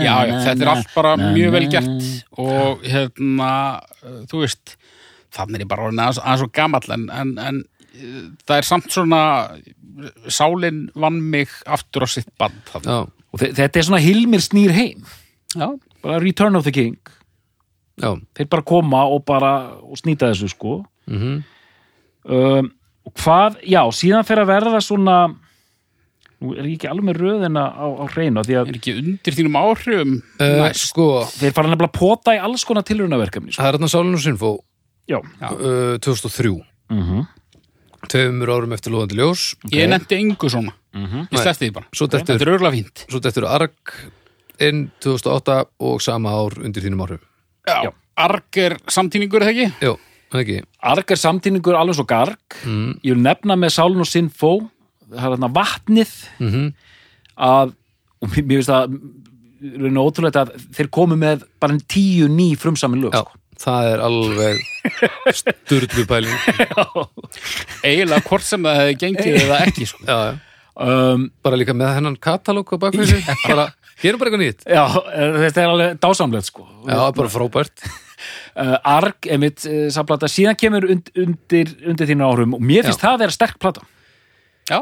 Já, 0.07 0.15
já, 0.29 0.35
þetta 0.47 0.63
er 0.67 0.71
allt 0.71 0.93
bara 0.95 1.15
mjög 1.23 1.55
vel 1.57 1.65
gert. 1.73 2.07
Og 2.39 2.85
hérna 2.87 3.51
þú 4.31 4.45
veist, 4.45 4.77
þannig 5.35 5.59
er 5.59 5.65
ég 5.67 5.71
bara 5.73 5.89
orðin 5.89 6.05
aðeins 6.05 6.23
svo 6.45 6.51
gamall 6.55 6.87
en, 6.95 7.09
en, 7.11 7.33
en 7.43 7.59
uh, 7.65 8.23
það 8.47 8.57
er 8.61 8.69
samt 8.71 8.89
svona 8.95 9.23
sálin 10.33 10.85
vann 10.95 11.19
mig 11.35 11.51
aftur 11.67 12.07
á 12.07 12.09
sitt 12.15 12.31
band. 12.39 12.63
Já, 12.87 13.01
Og 13.33 13.41
þe- 13.41 13.55
þetta 13.59 13.81
er 13.81 13.89
svona 13.91 14.03
Hilmir 14.05 14.43
snýr 14.45 14.71
heim. 14.77 15.03
Já, 15.57 15.67
bara 16.05 16.21
Return 16.23 16.57
of 16.57 16.65
the 16.69 16.73
King. 16.75 16.95
Já. 18.01 18.15
þeir 18.39 18.49
bara 18.55 18.63
koma 18.65 19.03
og 19.11 19.25
bara 19.29 19.51
og 19.83 19.99
snýta 20.01 20.31
þessu 20.31 20.49
sko. 20.55 20.85
Mm 21.11 21.43
um, 22.25 22.71
hvað, 23.19 23.57
já, 23.67 23.83
síðan 23.93 24.25
fer 24.29 24.39
að 24.43 24.51
verða 24.53 24.81
svona 24.85 25.17
nú 26.43 26.55
er 26.59 26.67
ég 26.67 26.75
ekki 26.77 26.89
alveg 26.91 27.07
með 27.07 27.21
röðina 27.23 27.65
á, 27.71 27.87
á 27.87 28.05
hreinu 28.11 28.43
því 28.43 28.57
að 28.59 28.71
er 28.73 28.79
ekki 28.81 28.95
undir 28.99 29.37
þínum 29.39 29.59
áhrifum 29.61 30.17
Uh, 30.43 30.65
sko, 30.75 31.07
þeir 31.39 31.53
fara 31.55 31.71
nefnilega 31.71 31.91
að 31.93 31.99
pota 32.01 32.35
í 32.35 32.41
alls 32.43 32.65
konar 32.67 32.83
tilrunaverkefni 32.89 33.53
sko. 33.55 33.63
það 33.63 33.69
er 33.69 33.79
þarna 33.79 33.91
Sálin 33.93 34.15
og 34.19 34.23
Sinfó 34.25 34.51
já, 35.11 35.19
uh, 35.21 35.99
2003 36.03 36.57
mm 36.91 37.23
tveimur 38.11 38.51
árum 38.51 38.73
eftir 38.75 38.91
Lóðandi 38.91 39.15
ljós. 39.15 39.43
Ég 39.71 39.87
nefndi 39.87 40.17
engu 40.19 40.49
svona, 40.51 40.73
Mhm. 40.93 41.29
ég 41.31 41.39
sleppti 41.39 41.69
því 41.69 41.73
bara. 41.73 41.87
Svo 41.95 42.09
dettur, 42.11 42.35
þetta 42.35 42.43
er 42.43 42.51
örgulega 42.59 42.75
fínt. 42.75 43.05
svo 43.07 43.21
dettur 43.23 43.47
Arg 43.47 43.93
inn 44.59 44.91
2008 45.01 45.67
og 45.79 46.03
sama 46.03 46.31
ár 46.35 46.59
undir 46.65 46.83
þínum 46.83 46.99
áhrif 47.07 47.21
já. 47.65 47.93
Arg 48.19 48.43
er 48.59 48.75
samtíningur 48.91 49.41
er 49.41 49.47
það 49.47 49.55
ekki? 49.55 49.73
Jó, 49.87 49.95
ekki? 50.41 50.63
Arg 50.93 51.11
er 51.13 51.21
samtíningur 51.21 51.77
alveg 51.77 51.99
svo 51.99 52.07
garg. 52.09 52.57
Mm. 52.65 52.95
ég 53.05 53.13
vil 53.13 53.23
nefna 53.23 53.57
með 53.61 53.77
Sálun 53.77 54.01
og 54.01 54.09
Sinfó 54.09 54.55
það 55.13 55.27
er 55.27 55.35
þarna 55.37 55.53
vatnið. 55.53 56.17
Mm 56.41 56.73
að, 57.37 57.75
og 58.23 58.33
mér 58.33 58.47
mér 58.47 58.61
finnst 58.61 58.73
það 58.73 58.97
raun 59.83 60.01
og 60.01 60.09
ótrúlega 60.11 60.43
að 60.43 60.55
þeir 60.77 60.91
komu 60.95 61.19
með 61.19 61.45
bara 61.63 61.77
en 61.77 61.85
tíu 61.91 62.29
ný 62.31 62.53
frumsamin 62.59 63.05
lög 63.05 63.15
Já, 63.15 63.23
sko. 63.23 63.39
það 63.63 63.91
er 63.93 64.03
alveg 64.09 64.63
sturlu 65.39 66.07
pæling 66.11 66.49
eiginlega 67.87 68.25
hvort 68.27 68.47
sem 68.47 68.67
það 68.67 68.81
hefði 68.81 68.97
gengið 69.05 69.39
eða 69.45 69.61
ekki 69.69 69.87
sko. 69.93 70.03
Já, 70.09 70.19
um, 70.89 71.29
bara 71.47 71.61
líka 71.61 71.77
með 71.79 71.95
hennan 71.99 72.19
katalóg 72.19 72.75
á 72.75 72.77
bakvið 72.83 73.15
sig 73.15 73.31
bara, 73.47 73.69
gerum 74.03 74.23
bara 74.23 74.31
eitthvað 74.31 74.45
nýtt. 74.45 74.65
Já, 74.67 74.85
eh, 75.13 75.37
þetta 75.47 75.63
er 75.63 75.73
alveg 75.73 76.01
dásamlegt 76.03 76.51
sko. 76.51 76.67
já, 76.87 76.99
bara 77.19 77.37
frábært. 77.37 77.85
Uh, 78.53 78.77
Arg, 78.87 79.27
emitt, 79.35 79.65
uh, 79.67 79.89
samplata 79.91 80.29
síðan 80.31 80.55
kemur 80.55 80.85
und, 80.93 81.09
undir, 81.19 81.73
undir 81.89 82.07
þínu 82.07 82.23
áhrum 82.23 82.53
og 82.55 82.61
mér 82.63 82.85
finnst 82.87 83.01
það 83.01 83.17
að 83.17 83.23
vera 83.25 83.35
sterk 83.35 83.57
plata. 83.59 83.83
Já, 84.69 84.77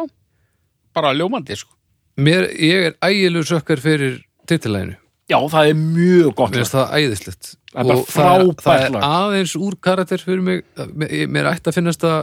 bara 0.93 1.15
ljómandi 1.17 1.57
sko. 1.57 1.73
Mér, 2.21 2.51
ég 2.59 2.91
er 2.91 2.99
ægilur 3.07 3.47
sökkar 3.49 3.81
fyrir 3.81 4.19
titilæginu 4.51 4.99
já, 5.31 5.39
það 5.51 5.71
er 5.71 5.79
mjög 5.79 6.35
gott 6.35 6.53
mér 6.53 6.63
finnst 6.63 6.77
það 6.77 6.95
æðislegt. 6.99 7.51
Það 7.71 7.81
er 7.81 7.91
bara 7.91 8.05
frábært 8.11 8.63
það 8.65 8.85
er 8.85 9.09
aðeins 9.11 9.57
úr 9.61 9.77
karakter 9.87 10.25
fyrir 10.25 10.45
mig 10.47 10.63
mér, 10.77 11.17
mér 11.31 11.51
ætti 11.53 11.71
að 11.71 11.79
finnast 11.79 12.05
það 12.05 12.21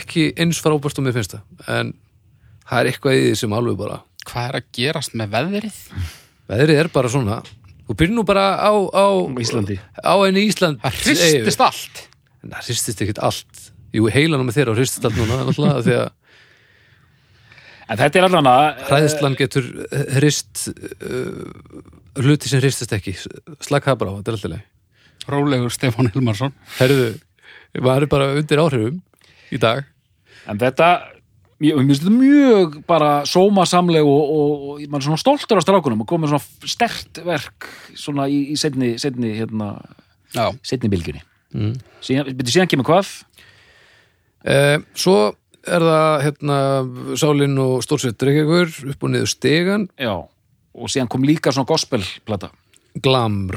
ekki 0.00 0.26
eins 0.40 0.60
frábært 0.62 1.00
og 1.00 1.06
mér 1.06 1.16
finnst 1.16 1.36
það. 1.36 1.44
En 1.78 1.92
það 2.66 2.80
er 2.82 2.90
eitthvað 2.90 3.18
í 3.18 3.22
því 3.26 3.36
sem 3.42 3.56
alveg 3.56 3.78
bara 3.80 4.00
hvað 4.28 4.50
er 4.50 4.58
að 4.60 4.66
gerast 4.76 5.16
með 5.16 5.36
veðrið? 5.36 5.78
Veðrið 6.50 6.82
er 6.82 6.90
bara 6.92 7.10
svona. 7.12 7.40
Þú 7.88 7.96
byrjir 7.98 8.16
nú 8.16 8.24
bara 8.26 8.46
á, 8.58 8.72
á 8.74 9.06
Íslandi. 9.42 9.80
á 9.98 10.14
enni 10.26 10.46
Ísland 10.46 10.80
það 10.82 10.98
hristist 11.04 11.62
allt. 11.66 12.02
Það 12.44 12.64
hristist 12.68 13.04
ekkert 13.04 13.22
allt. 13.26 13.62
Jú, 13.94 14.06
heilanum 14.12 14.46
með 14.46 14.60
þér 14.60 14.72
á 14.72 14.78
hristist 14.78 15.06
allt 15.06 15.18
núna 15.18 15.76
því 15.82 15.96
að 15.98 16.10
en 17.90 17.98
þetta 17.98 18.20
er 18.20 18.26
allan 18.28 18.46
að 18.46 18.84
hræðslan 18.86 19.38
getur 19.38 19.64
hrist 20.20 20.68
uh, 20.70 21.80
hluti 22.20 22.50
sem 22.50 22.62
hristist 22.62 22.94
ekki. 22.94 23.16
Slaka 23.58 23.90
það 23.90 24.04
bara 24.04 24.14
á, 24.14 24.16
þetta 24.20 24.30
er 24.30 24.38
alltaf 24.38 24.54
leið 24.54 24.68
rólegur 25.30 25.72
Stefán 25.72 26.10
Hilmarsson. 26.12 26.54
Herðu, 26.78 27.14
maður 27.78 28.06
er 28.06 28.12
bara 28.12 28.28
undir 28.38 28.62
áhrifum 28.62 29.00
í 29.52 29.60
dag? 29.60 29.84
En 30.48 30.60
þetta 30.60 30.90
Mér 31.60 31.76
mér 31.76 31.90
finnst 31.90 32.04
þetta 32.06 32.16
mjög 32.16 32.76
bara 32.88 33.08
sómasamleg 33.28 34.06
og, 34.08 34.30
og, 34.32 34.52
og 34.70 34.84
maður 34.86 35.02
er 35.02 35.06
svona 35.10 35.20
stoltur 35.20 35.60
á 35.60 35.62
strákunum 35.64 36.04
og 36.04 36.08
komið 36.08 36.32
svona 36.32 36.70
stert 36.72 37.20
verk 37.26 37.66
svona 38.00 38.24
í, 38.32 38.38
í 38.54 38.56
setni, 38.56 38.94
setni, 39.02 39.34
hérna, 39.36 39.74
setni 40.64 40.88
bylgjunni. 40.92 41.20
mm. 41.52 41.74
Síðan, 42.06 42.30
byrju, 42.38 42.54
síðan 42.54 42.70
kemur 42.72 42.88
hvað? 42.88 43.12
uh, 44.48 44.78
Svo 44.96 45.18
er 45.68 45.84
það 45.84 46.24
hérna 46.24 46.58
Sálin 47.20 47.60
og 47.60 47.82
Stórsveit 47.84 48.24
Reykjavíkur 48.24 48.94
upp 48.94 49.04
og 49.04 49.12
niður 49.12 49.28
stegan 49.34 49.88
Já. 50.00 50.14
Og 50.72 50.88
síðan 50.88 51.10
kom 51.12 51.26
líka 51.26 51.52
svona 51.52 51.68
gospelplata. 51.68 52.52
Glamr 52.98 53.54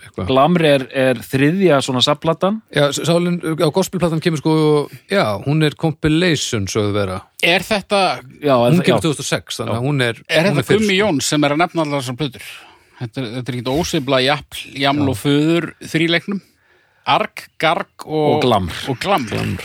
eitthvað. 0.00 0.26
Glamri 0.30 0.68
er, 0.72 0.84
er 0.96 1.18
þriðja 1.20 1.82
svona 1.84 2.00
sapplatan. 2.00 2.62
Já, 2.72 2.86
Sálin 2.96 3.36
á 3.44 3.68
gospelplatan 3.68 4.22
kemur 4.24 4.40
sko 4.40 4.54
já, 5.12 5.24
hún 5.44 5.60
er 5.66 5.76
compilation 5.76 6.64
sögðu 6.70 6.94
vera 6.96 7.18
er 7.44 7.60
þetta 7.60 8.00
Já, 8.40 8.54
hún 8.56 8.80
kemur 8.80 9.02
já. 9.02 9.10
2006 9.10 9.60
þannig 9.60 9.76
að 9.76 9.84
hún 9.84 10.00
er 10.06 10.22
er 10.28 10.48
hún 10.48 10.56
þetta 10.62 10.72
Gummi 10.72 10.86
fyrst. 10.88 11.00
Jón 11.02 11.20
sem 11.28 11.44
er 11.44 11.52
að 11.56 11.60
nefna 11.66 11.84
allar 11.84 12.00
þessar 12.00 12.16
plötur 12.22 12.46
þetta, 13.02 13.20
er- 13.20 13.30
þetta 13.36 13.52
er 13.52 13.58
ekki 13.60 13.76
ósefla 13.76 14.22
jafl, 14.24 14.64
jaml 14.86 15.08
og 15.12 15.20
föður 15.20 15.68
þríleiknum 15.84 16.40
arg, 17.10 17.44
garg 17.60 18.06
og, 18.06 18.36
Og 18.38 18.42
glamr. 18.44 18.72
og 18.88 18.98
glamr. 19.00 19.60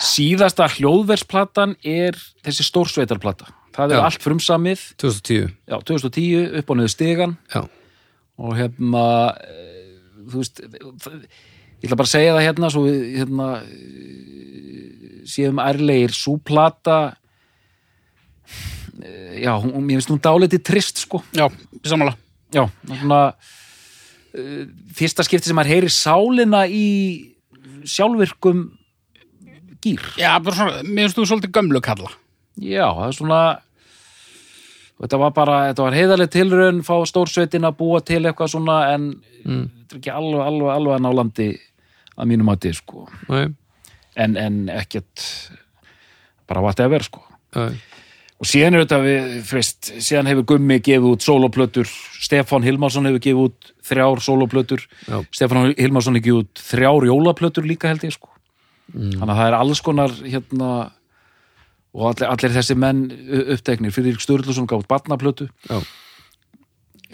Síðasta 0.00 0.66
hljóðversplatan 0.78 1.74
er 1.84 2.16
þessi 2.46 2.64
stórsveitarplata. 2.64 3.50
það 3.76 3.92
er 3.92 3.98
Já. 4.00 4.04
allt 4.06 4.22
frumsamið 4.24 4.80
2010 4.98 5.50
já, 5.68 5.76
2010 5.86 6.56
upp 6.58 6.70
á 6.70 6.74
niður 6.74 6.90
stigan 6.94 7.36
Já, 7.54 7.60
og 8.40 8.56
hérna 8.56 9.04
eh, 9.44 9.94
þú 10.30 10.40
veist 10.40 10.60
ég 10.64 11.86
ætla 11.86 11.96
bara 12.00 12.08
að 12.08 12.12
segja 12.14 12.34
það 12.36 12.46
hérna 12.48 12.70
svo 12.72 12.82
við 12.86 12.98
hérna 13.20 13.48
eh, 13.60 15.22
séum 15.30 15.60
ærlegir 15.62 16.14
svo 16.16 16.38
plata 16.40 16.98
eh, 19.02 19.40
já, 19.44 19.52
hún, 19.60 19.76
mér 19.84 20.00
finnst 20.00 20.12
hún 20.14 20.22
dálítið 20.24 20.64
trist 20.66 21.04
sko 21.04 21.22
Já, 21.36 21.46
samanlega. 21.84 22.18
já, 22.54 22.64
svona 22.88 23.22
fyrsta 24.94 25.24
skipti 25.26 25.50
sem 25.50 25.56
maður 25.58 25.72
heyri 25.74 25.88
sálina 25.90 26.60
í 26.70 26.84
sjálfvirkum 27.88 28.68
gýr 29.82 30.04
Já, 30.20 30.36
bara 30.38 30.54
svona, 30.56 30.82
mér 30.86 31.08
finnst 31.08 31.18
þú 31.18 31.24
svolítið 31.32 31.54
gömlu 31.56 31.80
kalla. 31.82 32.12
já, 32.60 32.86
það 32.86 33.06
er 33.08 33.16
svona 33.18 33.40
þetta 35.00 35.20
var 35.22 35.32
bara, 35.36 35.56
þetta 35.70 35.86
var 35.86 35.96
heiðarlega 35.96 36.34
tilraun 36.34 36.82
fá 36.86 36.94
stórsveitin 37.08 37.68
að 37.68 37.78
búa 37.80 38.02
til 38.04 38.22
eitthvað 38.24 38.52
svona 38.54 38.78
en 38.94 39.10
þetta 39.44 39.96
er 39.96 40.00
ekki 40.00 40.14
alveg, 40.14 40.42
alveg, 40.44 40.72
alveg 40.74 40.96
að 40.96 41.04
ná 41.06 41.10
landi 41.16 41.48
að 42.20 42.30
mínum 42.30 42.52
að 42.52 42.68
sko. 42.76 43.06
Nei, 43.30 43.46
en, 44.20 44.36
en 44.36 44.58
ekkert 44.74 45.24
bara 46.50 46.64
whatever 46.64 47.04
sko. 47.06 47.24
Nei. 47.56 47.78
Og 48.40 48.48
síðan 48.48 48.78
er 48.78 48.86
þetta 48.86 48.98
við, 49.04 49.24
veist, 49.50 49.90
síðan 50.00 50.30
hefur 50.30 50.46
Gummi 50.54 50.78
gefið 50.80 51.10
út 51.10 51.24
sóloplötur, 51.24 51.90
Stefán 52.24 52.64
Hilmarsson 52.64 53.08
hefur 53.10 53.20
gefið 53.26 53.42
út 53.42 53.72
þrjár 53.84 54.22
sóloplötur 54.24 54.84
Já. 55.04 55.18
Stefán 55.28 55.74
Hilmarsson 55.76 56.16
hefur 56.16 56.24
gefið 56.24 56.38
út 56.46 56.62
þrjár 56.70 57.06
jólaplötur 57.10 57.68
líka 57.68 57.90
held 57.92 58.06
ég 58.08 58.14
sko. 58.16 58.32
Þannig 58.94 59.28
að 59.28 59.36
það 59.36 59.50
er 59.50 59.56
alls 59.58 59.82
konar 59.84 60.14
hérna 60.24 60.70
og 61.94 62.04
allir, 62.12 62.28
allir 62.30 62.54
þessi 62.54 62.76
menn 62.78 63.04
u- 63.10 63.46
uppteknir. 63.56 63.90
Fyrir 63.94 64.18
Sturluson 64.22 64.66
gátt 64.70 64.86
barnaplötu. 64.90 65.48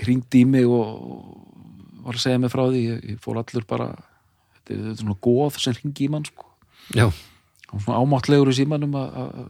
Hringdi 0.02 0.42
í 0.44 0.48
mig 0.48 0.66
og 0.68 1.44
og 2.06 2.12
var 2.12 2.14
að 2.18 2.22
segja 2.22 2.38
mig 2.38 2.52
frá 2.52 2.66
því. 2.70 2.80
Ég, 2.86 2.98
ég 3.14 3.22
fór 3.24 3.40
allur 3.40 3.64
bara 3.66 3.86
þetta 3.96 4.74
er, 4.74 4.82
þetta 4.82 4.90
er 4.92 4.98
svona 5.00 5.16
góð 5.26 5.56
sem 5.62 5.74
hringi 5.74 6.04
í 6.06 6.10
mann 6.12 6.26
sko. 6.28 6.44
Var 7.72 7.80
svona 7.82 7.98
ámáttlegur 8.04 8.52
í 8.52 8.54
símanum 8.60 8.92
að- 8.94 9.16
að 9.16 9.48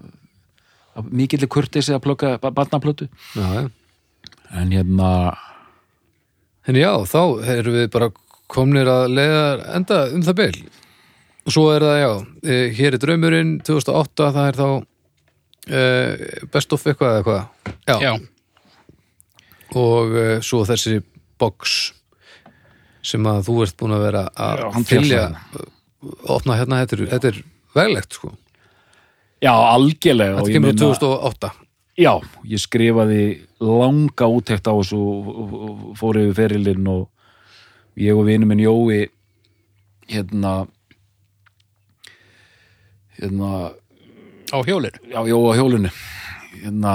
að 0.97 1.11
mikilli 1.12 1.47
kurtisi 1.53 1.93
að 1.93 2.01
plöka 2.07 2.39
barnaplötu. 2.40 3.09
Já, 3.36 3.69
en 4.53 4.70
hérna 4.73 5.36
En 6.69 6.74
já, 6.74 6.90
þá 7.07 7.44
erum 7.47 7.74
við 7.77 7.90
bara 7.93 8.09
komnir 8.48 8.86
að 8.90 9.12
leiða 9.15 9.74
enda 9.77 9.98
um 10.15 10.23
það 10.23 10.35
bil. 10.35 10.65
Og 11.47 11.53
svo 11.55 11.70
er 11.77 11.81
það, 11.81 11.98
já, 12.01 12.27
eh, 12.51 12.70
hér 12.74 12.94
er 12.94 12.98
draumurinn 12.98 13.61
2008, 13.62 14.32
það 14.35 14.48
er 14.48 14.57
þá 14.59 14.86
eh, 15.66 16.47
best 16.52 16.72
of 16.72 16.86
eitthvað 16.86 17.10
eða 17.10 17.20
eitthvað. 17.20 17.76
Já. 17.86 17.97
Já, 18.01 18.14
Og 19.76 20.14
eh, 20.16 20.38
svo 20.47 20.62
þessi 20.64 21.01
box 21.38 21.93
sem 23.06 23.22
að 23.26 23.43
þú 23.48 23.56
ert 23.64 23.76
búin 23.78 23.94
að 23.97 24.05
vera 24.06 24.22
að 24.34 24.62
hann 24.74 24.84
fylja, 24.86 25.24
fjallar. 25.28 25.68
opna 26.36 26.56
hérna, 26.59 26.78
þetta 26.84 26.97
er, 26.97 27.02
þetta 27.12 27.28
er 27.32 27.40
veglegt, 27.76 28.12
sko. 28.18 28.30
já, 29.43 29.52
algjörlega 29.52 30.38
og 30.40 30.47
Þetta 30.47 30.55
kemur 30.56 30.70
á 30.70 30.72
meina- 30.72 30.82
2008. 30.82 31.51
já, 31.98 32.12
ég 32.51 32.62
skrifaði 32.62 33.20
langa 33.60 34.26
úttekt 34.32 34.66
á 34.66 34.72
þessu 34.74 34.98
og, 34.98 35.28
og, 35.28 35.52
og 35.90 35.97
fór 35.98 36.18
yfir 36.22 36.34
ferilinn 36.40 36.86
og 36.88 37.09
ég 37.97 38.16
og 38.16 38.26
vinur 38.26 38.47
minn 38.51 38.60
Jói 38.64 39.06
hérna 40.09 40.66
hérna 43.20 43.52
á 44.52 44.59
hjólinu. 44.66 44.98
já, 45.10 45.20
Jói 45.27 45.43
á 45.51 45.55
hjólinu. 45.59 45.90
Hérna 46.62 46.94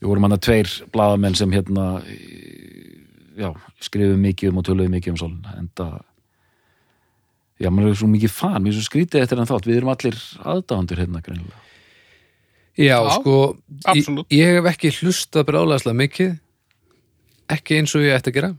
við 0.00 0.08
vorum 0.08 0.26
hann 0.26 0.36
að 0.36 0.44
tveir 0.46 0.70
blaðamenn 0.92 1.36
sem 1.38 1.52
hérna 1.52 1.86
já, 3.36 3.50
skrifum 3.84 4.20
mikið 4.24 4.52
um 4.52 4.60
og 4.60 4.66
töluðum 4.68 4.94
mikið 4.96 5.14
um 5.14 5.20
sólina 5.20 5.56
en 5.60 5.68
það 5.76 5.96
já, 7.60 7.68
maður 7.68 7.90
er 7.92 7.98
svo 8.00 8.08
mikið 8.10 8.32
fan, 8.32 8.62
mér 8.62 8.72
er 8.72 8.78
svo 8.78 8.86
skrítið 8.88 9.24
eftir 9.24 9.40
hann 9.40 9.50
þátt. 9.50 9.68
Við 9.68 9.80
erum 9.80 9.92
allir 9.92 10.20
aðdáðandur 10.40 11.02
hérna 11.02 11.24
greinilega. 11.24 11.66
Já, 12.80 12.96
Já, 12.96 13.10
sko, 13.18 13.36
ég, 13.92 14.06
ég 14.32 14.56
hef 14.56 14.68
ekki 14.70 14.92
hlustað 15.00 15.48
brálaðslega 15.50 15.98
mikið 16.00 16.38
ekki 17.50 17.80
eins 17.80 17.94
og 17.98 18.04
ég 18.06 18.14
ætti 18.16 18.30
að 18.32 18.36
gera 18.38 18.50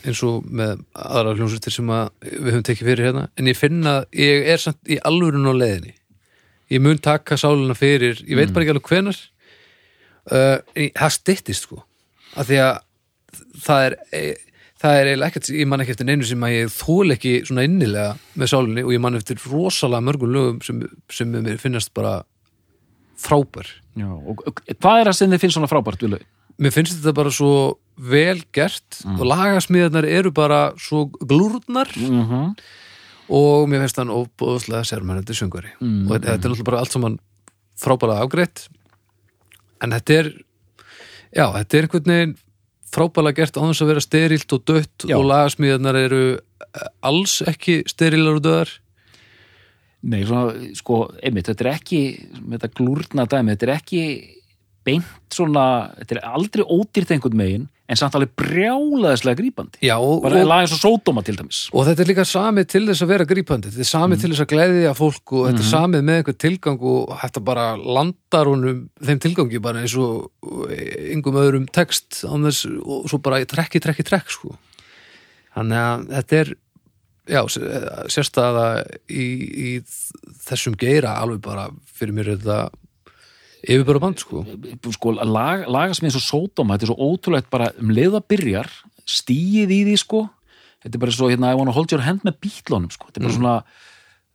eins 0.00 0.20
og 0.26 0.46
með 0.48 0.82
aðra 0.96 1.34
hljómsveitir 1.36 1.74
sem 1.74 1.92
að 1.94 2.10
við 2.24 2.50
höfum 2.50 2.66
tekið 2.66 2.90
fyrir 2.90 3.08
hérna 3.08 3.24
en 3.38 3.50
ég 3.50 3.58
finna, 3.58 3.94
ég 4.16 4.48
er 4.52 4.62
samt 4.62 4.90
í 4.90 4.98
alvörun 5.06 5.48
á 5.48 5.54
leiðinni 5.54 5.94
ég 6.70 6.82
mun 6.82 7.00
taka 7.02 7.38
sálina 7.40 7.76
fyrir, 7.78 8.20
ég 8.26 8.38
veit 8.38 8.52
bara 8.54 8.66
ekki 8.66 8.74
alveg 8.74 8.92
hvenar 8.92 9.18
uh, 10.30 10.86
það 10.94 11.16
styttist 11.16 11.66
sko. 11.66 11.82
Af 12.38 12.48
því 12.48 12.62
að 12.62 12.72
það 13.60 13.86
er 13.88 13.96
e, 14.14 14.24
það 14.80 14.96
er 14.96 15.10
eiginlega 15.10 15.30
ekkert, 15.32 15.52
ég 15.60 15.70
man 15.70 15.84
ekki 15.84 15.94
eftir 15.96 16.08
neinu 16.08 16.26
sem 16.26 16.46
að 16.46 16.56
ég 16.56 16.74
þól 16.74 17.14
ekki 17.16 17.36
svona 17.48 17.66
innilega 17.68 18.10
með 18.38 18.52
sálinni 18.54 18.86
og 18.86 18.92
ég 18.94 19.02
man 19.02 19.18
eftir 19.18 19.40
rosalega 19.50 20.06
mörgum 20.06 20.34
lögum 20.34 20.60
sem, 20.64 20.82
sem 21.12 21.30
mér 21.34 21.58
finnast 21.60 21.92
bara 21.96 22.20
frábær. 23.20 23.68
Já, 23.98 24.08
og, 24.08 24.44
og 24.46 24.62
hvað 24.70 25.00
er 25.00 25.10
það 25.10 25.18
sem 25.18 25.34
þið 25.34 25.42
finnst 25.42 25.58
svona 25.58 25.70
frábært 25.70 26.06
við 26.06 26.14
lögin? 26.14 26.30
mér 26.60 26.74
finnst 26.74 26.98
þetta 26.98 27.16
bara 27.16 27.32
svo 27.32 27.54
vel 28.10 28.40
gert 28.54 29.00
og 29.16 29.24
lagasmíðarnar 29.28 30.06
eru 30.08 30.32
bara 30.34 30.60
svo 30.80 31.06
glúrnar. 31.20 31.90
Mm 31.96 32.24
-hmm. 32.28 32.46
Og 33.30 33.68
mér 33.70 33.84
finnst 33.84 34.00
hann 34.00 34.12
óbúðslega 34.12 34.84
sérmennandi 34.88 35.36
söngari 35.38 35.72
Mm, 35.78 36.06
og 36.08 36.16
þetta, 36.16 36.26
þetta 36.26 36.34
er 36.34 36.50
náttúrulega 36.50 36.68
bara 36.70 36.82
allt 36.82 36.94
saman 36.96 37.18
frábæra 37.80 38.20
afgreitt. 38.20 38.68
En 39.80 39.94
þetta 39.94 40.16
er 40.18 40.30
já, 41.32 41.46
þetta 41.54 41.78
er 41.78 41.86
einhvern 41.86 42.12
veginn 42.12 42.36
frábæra 42.90 43.32
gert 43.34 43.56
á 43.56 43.62
þess 43.62 43.84
að 43.84 43.90
vera 43.92 44.04
sterilt 44.04 44.54
og 44.56 44.64
dött 44.66 45.06
Já. 45.06 45.16
og 45.16 45.26
lagasmíðarnar 45.30 45.98
eru 46.00 46.22
eh, 46.36 46.86
alls 47.06 47.38
ekki 47.46 47.80
sterilar 47.90 48.40
og 48.40 48.44
döðar. 48.44 48.72
Nei, 50.00 50.22
svona, 50.24 50.54
sko, 50.78 51.02
einmitt, 51.22 51.50
þetta 51.50 51.66
er 51.66 51.72
ekki 51.74 52.00
með 52.40 52.56
þetta 52.64 52.76
glúrna 52.78 53.26
dæmi, 53.28 53.52
þetta 53.54 53.66
er 53.68 53.74
ekki 53.76 54.02
beint 54.88 55.34
svona, 55.34 55.64
þetta 55.98 56.16
er 56.16 56.22
aldrei 56.30 56.64
ódýrt 56.64 57.12
einhvern 57.14 57.36
megin, 57.36 57.66
en 57.90 57.98
samt 57.98 58.14
alveg 58.14 58.32
brjálaðislega 58.38 59.38
grípandi. 59.40 59.80
já, 59.82 59.96
og, 59.98 60.22
Bara 60.22 60.40
og, 60.40 60.48
lag 60.48 60.62
eins 60.62 60.74
og 60.76 60.80
sódóma 60.82 61.24
til 61.26 61.36
dæmis. 61.38 61.64
og 61.74 61.86
þetta 61.88 62.04
er 62.04 62.10
líka 62.12 62.26
samið 62.28 62.68
til 62.70 62.84
þess 62.86 63.04
að 63.04 63.12
vera 63.12 63.28
grípandi 63.32 63.72
þetta 63.72 63.84
er 63.84 63.90
samið 63.90 64.22
til 64.22 64.30
þess 64.30 64.44
að 64.44 64.50
gleðja 64.54 64.94
fólk 64.98 65.34
og 65.34 65.46
þetta 65.48 65.64
er 65.64 65.70
samið 65.70 66.06
með 66.06 66.20
einhver 66.20 66.38
tilgang 66.46 66.86
og 66.92 67.12
þetta 67.24 67.44
bara 67.50 67.66
landar 67.76 68.50
honum 68.52 68.80
þeim 69.02 69.22
tilgangi 69.26 69.62
bara 69.62 69.84
eins 69.84 69.96
og 69.98 70.30
yngum 71.10 71.40
öðrum 71.42 71.68
text 71.70 72.22
þess, 72.22 72.64
og 72.80 73.08
svo 73.10 73.18
bara 73.22 73.42
trekki, 73.44 73.82
trekki, 73.82 74.06
trekk 74.06 74.30
sko. 74.30 74.54
þannig 75.56 75.80
að 75.82 76.10
þetta 76.14 76.42
er 76.44 76.54
já, 77.30 77.42
sérstæða 78.10 78.66
í, 79.10 79.26
í 79.50 79.70
þessum 80.46 80.76
geira 80.78 81.18
alveg 81.20 81.42
bara 81.44 81.68
fyrir 81.98 82.14
mér 82.16 82.34
þetta 82.36 82.60
yfirbara 83.64 84.00
band 84.02 84.22
sko 84.22 84.42
Sko, 84.94 85.14
lag, 85.20 85.66
laga 85.68 85.96
sem 85.96 86.08
eins 86.08 86.18
og 86.18 86.24
sódóma, 86.24 86.76
þetta 86.76 86.88
er 86.88 86.92
svo 86.92 87.08
ótrúlegt 87.10 87.50
bara 87.52 87.70
um 87.80 87.92
leiða 87.94 88.22
byrjar, 88.24 88.70
stíið 89.08 89.74
í 89.74 89.80
því, 89.88 89.96
sko. 90.00 90.24
Þetta 90.80 90.96
er 90.96 91.02
bara 91.02 91.14
svo, 91.14 91.28
hérna, 91.32 91.50
I 91.52 91.58
wanna 91.58 91.74
hold 91.76 91.92
your 91.92 92.04
hand 92.04 92.24
með 92.24 92.38
bítlónum, 92.46 92.92
sko. 92.94 93.10
Þetta 93.10 93.20
er 93.20 93.26
bara 93.26 93.36
svona, 93.36 93.56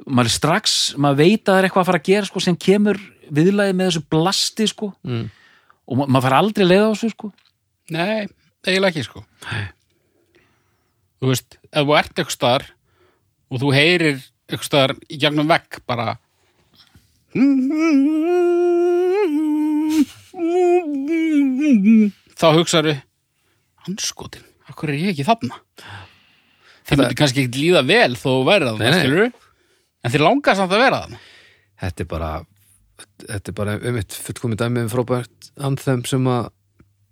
maður 0.06 0.30
er 0.30 0.36
strax, 0.36 0.76
maður 1.02 1.22
veit 1.24 1.42
að 1.42 1.52
það 1.52 1.62
er 1.62 1.68
eitthvað 1.70 1.84
að 1.84 1.90
fara 1.90 2.02
að 2.04 2.10
gera, 2.12 2.30
sko, 2.30 2.44
sem 2.44 2.60
kemur 2.68 3.02
viðlagið 3.34 3.80
með 3.80 3.90
þessu 3.90 4.04
blasti, 4.14 4.70
sko. 4.70 4.92
mm. 5.08 5.26
Og 5.86 6.00
ma 6.00 6.08
maður 6.10 6.26
fær 6.28 6.38
aldrei 6.40 6.66
leið 6.66 6.86
á 6.86 6.90
þessu, 6.92 7.12
sko. 7.14 7.32
Nei, 7.94 8.28
eiginlega 8.66 8.92
ekki, 8.94 9.06
sko. 9.06 9.26
Þú 11.22 11.32
veist, 11.32 11.58
ef 11.72 11.86
þú 11.86 11.98
ert 11.98 12.14
eitthvað 12.14 12.36
staðar 12.36 12.66
og 13.50 13.62
þú 13.62 13.72
heyrir 13.74 14.18
eitthvað 14.50 14.68
staðar 14.68 14.94
í 15.10 15.20
gegnum 15.22 15.50
vegg 15.50 15.80
bara 15.88 16.16
þá 22.36 22.48
hugsaðu 22.56 22.94
anskotin, 23.90 24.46
akkur 24.72 24.94
er 24.94 25.02
ég 25.02 25.12
ekki 25.12 25.26
þarna? 25.28 25.60
Þeir 26.86 27.00
myndi 27.02 27.18
kannski 27.20 27.44
ekki 27.44 27.64
líða 27.66 27.82
vel 27.90 28.16
þó 28.16 28.30
nei. 28.80 29.02
skilur 29.02 29.26
en 29.28 30.14
þeir 30.14 30.24
langar 30.24 30.56
samt 30.56 30.72
að 30.72 30.84
vera 30.86 31.02
þarna. 31.04 31.20
Þetta 31.84 32.06
er 32.06 32.10
bara 32.14 32.30
þetta 33.26 33.52
er 33.52 33.58
bara 33.58 33.74
um 33.82 34.00
eitt 34.00 34.20
fullkomið 34.28 34.62
dæmi 34.62 34.86
um 34.86 34.94
frábært 34.94 35.52
anthem 35.60 36.06
sem 36.08 36.24
að, 36.32 36.48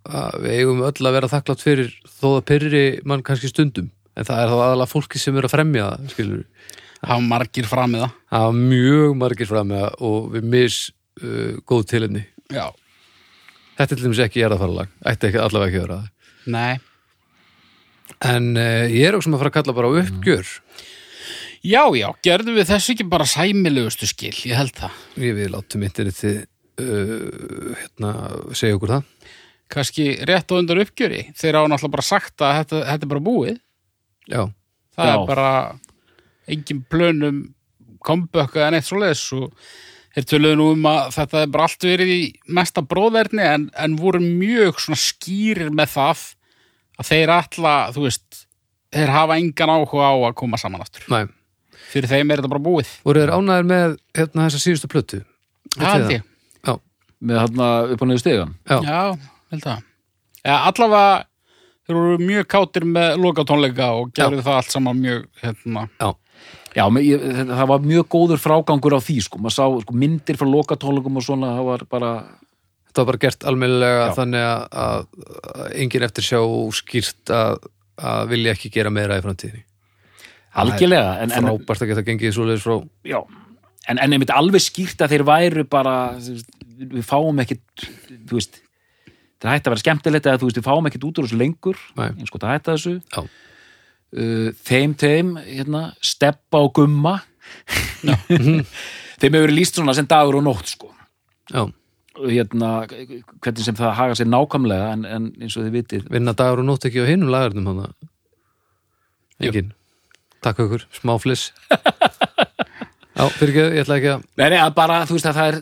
að 0.07 0.39
við 0.45 0.55
eigum 0.61 0.85
öll 0.87 1.09
að 1.09 1.17
vera 1.17 1.31
þakklátt 1.33 1.65
fyrir 1.65 1.91
þó 2.07 2.29
að 2.37 2.45
pyrri 2.53 2.85
mann 3.03 3.25
kannski 3.27 3.51
stundum. 3.51 3.91
En 4.15 4.23
það 4.29 4.39
er 4.39 4.53
þá 4.53 4.57
aðalega 4.61 4.93
fólki 4.93 5.19
sem 5.19 5.35
er 5.35 5.49
að 5.49 5.55
fremja 5.57 5.89
það 5.89 6.15
skilur 6.15 6.47
það 7.03 7.11
hafa 7.11 7.27
margir 7.27 7.67
fram 7.67 7.93
með 7.93 8.05
það. 8.05 8.15
Það 8.31 8.45
hafa 8.45 8.55
mjög 8.61 9.17
margir 9.19 9.49
fremja 9.49 9.83
og 10.09 10.31
við 10.33 10.47
mis 10.55 10.79
uh, 11.19 11.51
góð 11.69 11.85
tilefni. 11.91 12.23
Já, 12.53 12.65
þetta 13.77 13.89
er 13.89 13.99
til 13.99 14.07
dæmis 14.07 14.23
ekki 14.23 14.43
erðafarlag 14.47 14.91
ætti 15.11 15.29
ekki 15.29 15.43
allavega 15.43 15.71
ekki 15.71 15.81
að 15.81 15.85
vera 15.87 15.99
það. 15.99 16.33
Nei. 16.53 16.73
En 18.33 18.49
uh, 18.55 18.87
ég 18.91 19.07
er 19.07 19.17
okkur 19.17 19.27
sem 19.27 19.35
að 19.37 19.43
fara 19.43 19.53
að 19.53 19.57
kalla 19.59 19.77
bara 19.79 19.91
á 19.91 19.93
uppgjör. 20.03 20.55
Já, 21.63 21.83
já, 21.95 22.09
gerðum 22.27 22.57
við 22.59 22.67
þessu 22.73 22.91
ekki 22.91 23.05
bara 23.07 23.27
sæmilegustu 23.29 24.07
skil, 24.09 24.33
ég 24.49 24.57
held 24.59 24.73
það. 24.75 24.97
ég 25.23 25.37
vil 25.37 25.53
áttu 25.55 25.79
myndir 25.79 26.09
til 26.11 26.33
uh, 26.83 27.77
hérna, 27.79 28.11
segja 28.51 28.75
okkur 28.79 28.97
það. 28.97 29.29
Kannski 29.73 30.09
rétt 30.27 30.51
og 30.51 30.59
undan 30.59 30.81
uppgjöri. 30.83 31.21
Þeir 31.39 31.57
á 31.57 31.61
náttúrulega 31.63 31.95
bara 31.95 32.05
sagt 32.05 32.43
að 32.43 32.57
þetta, 32.59 32.81
þetta 32.89 33.07
er 33.07 33.11
bara 33.13 33.23
búið. 33.23 33.55
Já, 34.27 34.41
það 34.97 35.09
Já. 35.09 35.13
er 35.13 35.23
bara 35.31 35.47
engin 36.51 36.83
plönum 36.91 37.41
kombökka 38.03 38.67
en 38.67 38.77
eitt 38.77 38.87
svoleiðis 38.87 39.25
og 39.37 39.51
þeir 40.13 40.29
töluðu 40.29 40.59
nú 40.59 40.69
um 40.75 40.87
að 40.89 41.13
þetta 41.17 41.43
er 41.43 41.53
bara 41.53 41.67
allt 41.69 41.87
verið 41.87 42.13
í 42.13 42.23
mesta 42.53 42.83
bróðverðni 42.85 43.45
en, 43.47 43.69
en 43.79 43.95
voru 43.99 44.19
mjög 44.23 44.81
svona 44.83 44.99
skýrir 44.99 45.71
með 45.73 45.95
það 45.95 46.25
að 46.99 47.07
þeir 47.09 47.33
alla, 47.37 47.77
þú 47.95 48.03
veist 48.09 48.43
þeir 48.93 49.15
hafa 49.15 49.39
engan 49.41 49.73
áhuga 49.73 50.11
á 50.11 50.15
að 50.27 50.35
koma 50.43 50.59
saman 50.61 50.83
aftur. 50.83 51.07
Næ 51.09 51.31
fyrir 51.93 52.09
þeim 52.09 52.31
er 52.31 52.41
þetta 52.41 52.51
bara 52.53 52.63
búið. 52.63 52.93
Voru 53.05 53.23
þeir 53.23 53.33
ánæður 53.35 53.69
með 53.69 53.95
hérna, 54.17 54.47
þessa 54.47 54.61
síðustu 54.63 54.89
plötu? 54.91 55.21
Ég. 55.77 56.25
Já, 56.65 56.73
með 57.23 57.41
hann 57.43 57.61
upp 57.93 58.03
á 58.03 58.05
niður 58.05 58.21
stegan 58.21 58.55
já, 58.69 58.75
Já, 58.85 58.99
held 59.53 59.63
það. 59.65 59.85
Ja, 60.43 60.57
allavega 60.69 61.13
þeir 61.83 61.99
voru 61.99 62.19
mjög 62.23 62.49
kátir 62.53 62.87
með 62.87 63.15
lokatónleika 63.23 63.89
og 63.99 64.11
gerðu 64.15 64.43
það 64.45 64.59
allt 64.59 64.75
saman 64.75 65.01
mjög 65.01 65.25
hérna, 65.43 65.85
já, 65.99 66.09
Já, 66.73 66.83
ég, 67.05 67.25
það 67.49 67.67
var 67.69 67.83
mjög 67.85 68.07
góður 68.15 68.41
frágangur 68.41 68.95
á 68.97 69.01
því 69.03 69.17
sko, 69.27 69.41
maður 69.41 69.55
sá 69.55 69.65
sko, 69.83 69.97
myndir 70.03 70.39
frá 70.39 70.47
lokatónleikum 70.49 71.19
og 71.19 71.25
svona, 71.25 71.51
það 71.59 71.69
var 71.69 71.85
bara 71.91 72.09
þetta 72.87 73.03
var 73.03 73.09
bara 73.11 73.21
gert 73.25 73.45
almennilega 73.49 74.07
Já. 74.07 74.15
þannig 74.17 74.47
að, 74.47 74.65
að, 74.85 75.05
að 75.53 75.77
engin 75.83 76.07
eftir 76.07 76.27
sjá 76.27 76.41
skýrt 76.79 77.33
að, 77.37 77.69
að 78.09 78.33
vilja 78.33 78.57
ekki 78.57 78.73
gera 78.73 78.93
meira 78.93 79.19
í 79.19 79.23
framtíðinni. 79.25 79.63
Algjörlega 80.63 81.15
en, 81.21 81.33
en, 81.33 81.47
frábært 81.49 81.85
að 81.85 81.93
geta 81.93 82.05
gengið 82.09 82.35
svoleiðis 82.35 82.65
frá 82.65 82.75
já, 83.09 83.19
en, 83.89 83.97
en 83.97 84.17
einmitt 84.17 84.33
alveg 84.33 84.61
skýrt 84.61 85.01
að 85.01 85.15
þeir 85.15 85.25
væru 85.29 85.63
bara 85.69 85.95
við 86.17 87.05
fáum 87.05 87.41
ekkit 87.41 87.87
þú 88.29 88.37
veist, 88.37 88.59
það 89.41 89.55
hætti 89.55 89.67
að 89.69 89.73
vera 89.73 89.83
skemmtilegt 89.83 90.29
eða 90.29 90.41
þú 90.41 90.49
veist, 90.49 90.59
við 90.61 90.67
fáum 90.67 90.89
ekkit 90.89 91.07
út 91.09 91.19
úr 91.19 91.27
þessu 91.27 91.39
lengur. 91.41 91.81
Eins 91.97 92.29
og 92.31 92.39
það 92.39 92.53
hætti 92.53 92.71
að 92.71 92.77
þessu. 92.77 92.95
Já, 93.13 93.25
uh, 94.13 94.49
þeim, 94.67 94.93
þeim, 95.01 95.33
hérna 95.43 95.85
steppa 96.03 96.61
og 96.65 96.73
gumma. 96.79 97.17
Þeim 98.03 98.63
hefur 99.23 99.39
verið 99.45 99.55
líst 99.57 99.77
svona 99.79 99.93
sem 99.97 100.07
dagur 100.09 100.39
og 100.39 100.45
nótt 100.47 100.71
sko. 100.73 100.89
Já, 101.53 101.65
hérna, 102.23 102.71
hvernig 102.89 103.65
sem 103.65 103.77
það 103.77 103.95
haga 103.99 104.17
sér 104.19 104.29
nákvæmlega 104.31 104.89
en, 104.95 105.05
en 105.07 105.29
eins 105.41 105.55
og 105.57 105.65
þið 105.67 105.77
vitið. 105.77 106.09
Vinna 106.13 106.33
dagur 106.37 106.61
og 106.63 106.67
nótt 106.69 106.87
ekki 106.89 107.03
á 107.03 107.07
hinum 107.09 107.31
lagarnum 107.33 107.69
hann 107.71 107.93
engin, 109.43 109.71
takk 110.45 110.61
okkur, 110.63 110.85
smá 110.95 111.15
fliss. 111.19 111.49
Já, 113.17 113.27
fyrir 113.37 113.51
ekki, 113.53 113.63
ég 113.77 113.81
ætla 113.83 113.97
ekki 113.99 114.11
að 114.13 114.21
Nei, 114.39 114.45
nei, 114.53 114.59
að 114.63 114.71
bara, 114.77 115.01
þú 115.09 115.17
veist 115.17 115.27
að 115.29 115.37
það 115.37 115.49
er 115.51 115.57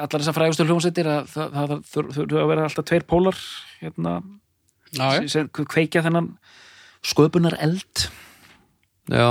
allar 0.00 0.22
þessar 0.22 0.36
frægustu 0.38 0.64
hljómsveitir 0.66 1.08
að 1.10 1.28
það, 1.30 1.50
það, 1.54 1.68
það 1.74 1.82
þur- 1.92 2.08
þurfa 2.16 2.40
að 2.42 2.50
vera 2.50 2.64
alltaf 2.66 2.86
tveir 2.88 3.04
pólar 3.10 3.38
hérna, 3.82 4.14
sem 5.30 5.50
kveikja 5.60 6.02
þennan 6.06 6.30
sköpunar 7.06 7.56
eld 7.64 8.06
já, 9.10 9.30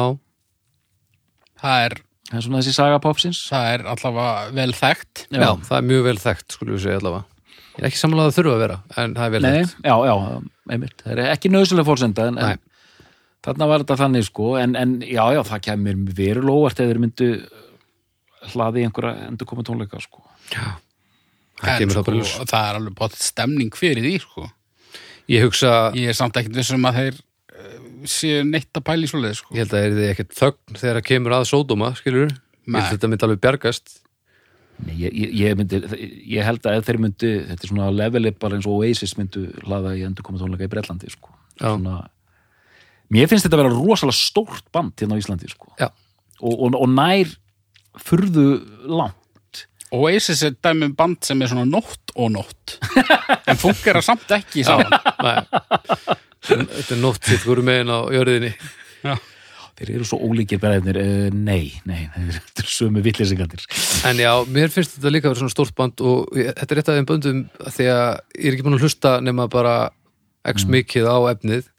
Það, 1.59 1.81
er, 1.89 1.93
það 2.29 2.37
er 2.39 2.43
svona 2.45 2.59
þessi 2.61 2.73
saga 2.77 2.99
popsins. 3.03 3.39
það 3.51 3.65
er 3.73 3.81
allavega 3.91 4.51
vel 4.55 4.71
þekkt. 4.77 5.25
Já, 5.35 5.49
það 5.67 5.75
er 5.81 5.85
mjög 5.89 6.05
vel 6.07 6.17
þekkt 6.23 6.55
skulum 6.55 6.77
við 6.77 6.83
segja 6.85 7.01
allavega. 7.01 7.25
Ég 7.75 7.81
er 7.83 7.87
ekki 7.89 7.99
samlega 7.99 8.29
að 8.31 8.37
þurfa 8.37 8.53
að 8.55 8.61
vera, 8.63 8.77
en 9.03 9.13
það 9.17 9.25
er 9.25 9.33
vel 9.35 9.41
Nei, 9.43 9.51
þekkt. 9.59 9.75
já, 9.89 9.95
já, 10.07 10.15
einmitt. 10.75 10.95
Það 11.03 11.11
er 11.17 11.21
ekki 11.33 11.51
nöðsynlega 11.51 11.87
fórsenda 11.89 12.27
en, 12.31 12.39
en 12.39 12.61
þarna 13.47 13.67
var 13.71 13.83
þetta 13.83 13.97
þannig 14.05 14.27
sko 14.29 14.47
en, 14.59 14.75
en 14.79 14.95
já, 15.03 15.23
já, 15.35 15.41
það 15.51 15.63
kemur 15.67 15.99
verulega 16.17 16.55
óvart 16.63 16.79
eða 16.83 16.93
þeir 16.93 17.01
myndu 17.05 17.29
hlaði 18.53 18.81
í 18.83 18.87
einhverja 18.87 19.27
endur 19.29 19.47
koma 19.51 19.67
tónleika 19.67 19.99
sko. 20.03 20.23
Það 21.59 21.73
en 21.73 21.81
kemur 21.83 21.91
sko, 21.95 21.99
það 21.99 22.07
bara 22.07 22.21
ljós. 22.23 22.35
það 22.53 22.69
er 22.71 22.79
alveg 22.79 22.97
bótt 23.03 23.19
stemning 23.19 23.75
fyrir 23.75 24.05
því 24.07 24.13
sko. 24.23 24.47
ég 25.35 25.43
hugsa, 25.43 25.73
ég 25.99 26.07
er 26.11 26.15
samt 26.17 26.39
ekkert 26.39 26.55
vissum 26.63 26.87
að 26.87 27.01
þeir 27.03 27.19
séu 28.07 28.43
neitt 28.47 28.69
að 28.77 28.85
pæla 28.87 29.07
í 29.07 29.09
svoleið 29.11 29.33
sko. 29.39 29.55
ég 29.55 29.65
held 29.65 29.73
að 29.73 29.81
það 29.83 30.03
er 30.03 30.13
ekkert 30.13 30.37
þögn 30.37 30.77
þegar 30.79 30.99
það 30.99 31.07
kemur 31.09 31.35
að 31.37 31.47
sódóma, 31.49 31.89
skilur 31.99 32.29
ég 32.29 32.37
Nei. 32.69 32.77
held 32.79 32.85
að 32.85 32.93
þetta 32.93 33.09
myndi 33.11 33.27
alveg 33.27 33.41
bjargast 33.43 33.97
Nei, 34.79 34.93
ég, 34.95 35.11
ég, 35.11 35.31
ég, 35.35 35.55
myndi, 35.59 35.79
ég 36.31 36.45
held 36.47 36.63
að 36.71 36.85
þeir 36.87 36.99
myndu 37.03 37.31
þetta 37.49 37.65
er 37.65 37.71
svona 37.73 37.89
leveli 37.91 38.31
bara 38.31 38.55
eins 38.55 38.67
og 38.69 38.79
Oasis 38.79 39.17
myndu 39.19 39.49
hlaða 39.65 39.91
í 39.99 40.05
endur 40.07 40.23
koma 40.23 40.39
tónleika 40.39 40.69
í 40.69 40.71
Bretlandi 40.71 41.11
sko. 41.11 41.33
Svona, 41.59 41.97
mér 43.11 43.27
finnst 43.27 43.43
þetta 43.43 43.57
að 43.57 43.63
vera 43.65 43.73
rosalega 43.75 44.15
stórt 44.15 44.69
band 44.71 44.95
hérna 45.01 45.17
á 45.17 45.21
Íslandi 45.21 45.51
sko. 45.51 45.73
já, 45.81 45.89
og, 46.39 46.53
og, 46.55 46.77
og 46.79 46.87
nær 46.95 47.33
furðu 47.99 48.45
langt 48.87 49.65
Oasis 49.91 50.45
er 50.45 50.55
dæmi 50.61 50.87
um 50.87 50.95
band 50.95 51.25
sem 51.25 51.41
er 51.41 51.49
svona 51.51 51.65
nótt 51.67 52.13
og 52.15 52.31
nótt 52.37 52.77
en 53.49 53.59
funkar 53.59 53.99
samt 54.05 54.31
ekki 54.37 54.63
saman 54.63 54.93
Nei. 55.25 56.15
Þetta 56.45 56.95
er 56.95 57.01
nótt 57.01 57.27
sitt 57.27 57.45
voru 57.47 57.65
megin 57.65 57.91
á 57.91 57.99
jörðinni. 58.13 58.53
Þeir 59.79 59.91
eru 59.95 60.05
svo 60.07 60.17
ólíkir 60.19 60.59
bæðinir 60.59 60.97
uh, 60.99 61.27
nei, 61.31 61.71
nei, 61.87 62.01
þetta 62.35 62.65
er 62.65 62.67
sömu 62.67 63.03
vittlýsingandir 63.03 63.63
En 64.09 64.19
já, 64.19 64.33
mér 64.51 64.73
finnst 64.73 64.97
þetta 64.97 65.13
líka 65.13 65.29
að 65.29 65.35
vera 65.35 65.41
svona 65.45 65.53
stórt 65.53 65.75
band 65.77 66.03
og 66.03 66.33
þetta 66.35 66.75
er 66.75 66.81
eitt 66.81 66.91
af 66.91 66.97
þeim 66.99 67.43
því 67.77 67.87
að 67.93 68.09
ég 68.35 68.49
er 68.49 68.57
ekki 68.57 68.65
búin 68.67 68.75
að 68.75 68.83
hlusta 68.87 69.13
nema 69.23 69.47
bara 69.51 69.77
x 70.49 70.65
mikið 70.67 71.07
á 71.07 71.17
efnið. 71.31 71.71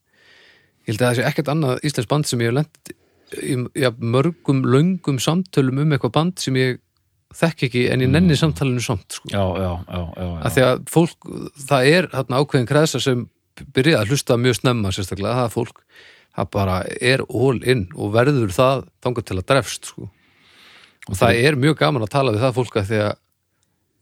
Ég 0.86 0.94
held 0.94 1.02
að 1.02 1.06
það 1.06 1.18
sé 1.18 1.28
ekkert 1.28 1.52
annað 1.52 1.84
íslensk 1.90 2.10
band 2.10 2.28
sem 2.28 2.40
ég 2.40 2.50
hef 2.50 2.58
lent 2.60 2.94
í 3.38 3.56
ja, 3.78 3.92
mörgum 3.98 4.64
löngum 4.66 5.20
samtölum 5.22 5.82
um 5.84 5.92
eitthvað 5.94 6.14
band 6.16 6.40
sem 6.42 6.56
ég 6.58 6.80
þekk 7.36 7.66
ekki 7.68 7.82
en 7.92 8.02
ég 8.02 8.10
nenni 8.10 8.36
samtalinu 8.38 8.82
samt 8.82 9.18
sko. 9.18 9.30
já, 9.30 9.38
já, 9.38 9.70
já, 9.86 10.00
já, 10.16 10.24
já. 10.24 10.40
af 10.42 10.54
því 10.54 10.64
að 10.66 10.80
fólk, 10.90 11.28
það 11.68 11.90
er 11.92 12.08
þarna 12.14 12.40
ákveðin 12.42 12.70
kreðsa 12.70 13.02
sem 13.04 13.28
byrjaði 13.74 14.00
að 14.04 14.10
hlusta 14.14 14.36
mjög 14.40 14.56
snemma 14.60 14.92
sérstaklega, 14.94 15.34
það 15.40 15.48
er 15.48 15.54
fólk 15.54 15.82
það 16.36 16.50
bara 16.54 16.76
er 17.00 17.20
all 17.28 17.60
in 17.66 17.86
og 17.96 18.12
verður 18.14 18.52
það 18.54 18.84
þangað 19.02 19.24
til 19.30 19.38
að 19.40 19.46
drefst 19.50 19.84
sko. 19.90 20.10
og 21.08 21.16
það 21.18 21.40
er 21.44 21.56
mjög 21.58 21.76
gaman 21.80 22.02
að 22.06 22.12
tala 22.14 22.32
við 22.36 22.44
það 22.44 22.54
fólk 22.60 22.76
að 22.80 22.88
því 22.90 23.00
að 23.06 23.14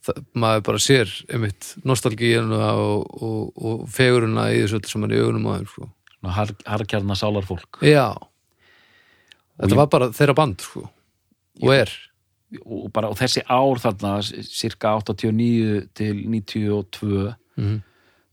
það, 0.08 0.18
maður 0.34 0.64
bara 0.68 0.78
sér 0.84 1.14
einmitt 1.32 1.70
nostalgíuna 1.88 2.72
og, 2.78 3.22
og, 3.22 3.62
og 3.64 3.86
feguruna 3.92 4.50
í 4.52 4.60
þessu 4.62 4.78
öllu 4.80 4.92
sem 4.92 5.04
er 5.08 5.14
í 5.16 5.22
augunum 5.22 5.48
þeim 5.56 5.66
sko. 5.72 5.88
Har, 6.28 6.50
harkjarna 6.66 7.14
sálar 7.16 7.46
fólk 7.46 7.80
já 7.86 8.12
þetta 9.58 9.72
ég- 9.72 9.80
var 9.80 9.86
bara 9.92 10.08
þeirra 10.14 10.34
band 10.38 10.60
sko. 10.60 10.84
og 11.62 11.72
er 11.74 11.90
og, 12.64 12.88
bara, 12.92 13.08
og 13.12 13.16
þessi 13.18 13.42
ár 13.44 13.80
þarna 13.82 14.12
cirka 14.24 14.94
89 15.00 15.88
til 15.94 16.24
92 16.28 17.34
Mhm. 17.58 17.82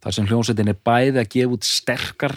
Þar 0.06 0.14
sem 0.20 0.28
hljómsveitin 0.30 0.70
er 0.72 0.78
bæði 0.86 1.20
að 1.24 1.30
gefa 1.34 1.56
út 1.58 1.66
sterkar 1.68 2.36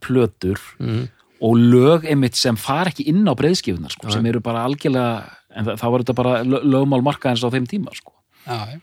plötur 0.00 0.58
Mhm. 0.80 1.08
og 1.44 1.56
lög 1.60 2.06
einmitt 2.08 2.34
sem 2.40 2.56
far 2.56 2.88
ekki 2.88 3.04
inn 3.12 3.26
á 3.28 3.36
breiðskifunar 3.36 3.92
sko, 3.92 4.08
sem 4.10 4.24
eru 4.26 4.40
bara 4.40 4.64
algjörlega 4.64 5.28
en 5.56 5.64
það, 5.66 5.76
það 5.80 5.90
var 5.92 6.00
þetta 6.04 6.14
bara 6.16 6.34
lö- 6.44 6.62
lögmál 6.64 7.02
markaðins 7.04 7.44
á 7.44 7.52
þeim 7.52 7.66
tíma 7.68 7.92
sko. 7.94 8.12
já, 8.46 8.56
já. 8.72 8.80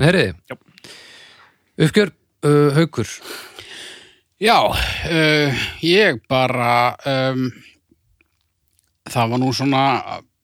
Herri, 0.00 0.32
Já. 0.48 0.56
uppgjör 1.78 2.12
uh, 2.44 2.70
haukur 2.78 3.08
Já, 4.40 4.56
uh, 4.66 5.64
ég 5.82 6.20
bara 6.28 6.96
um, 7.06 7.50
það 9.08 9.28
var 9.34 9.38
nú 9.42 9.50
svona 9.54 9.82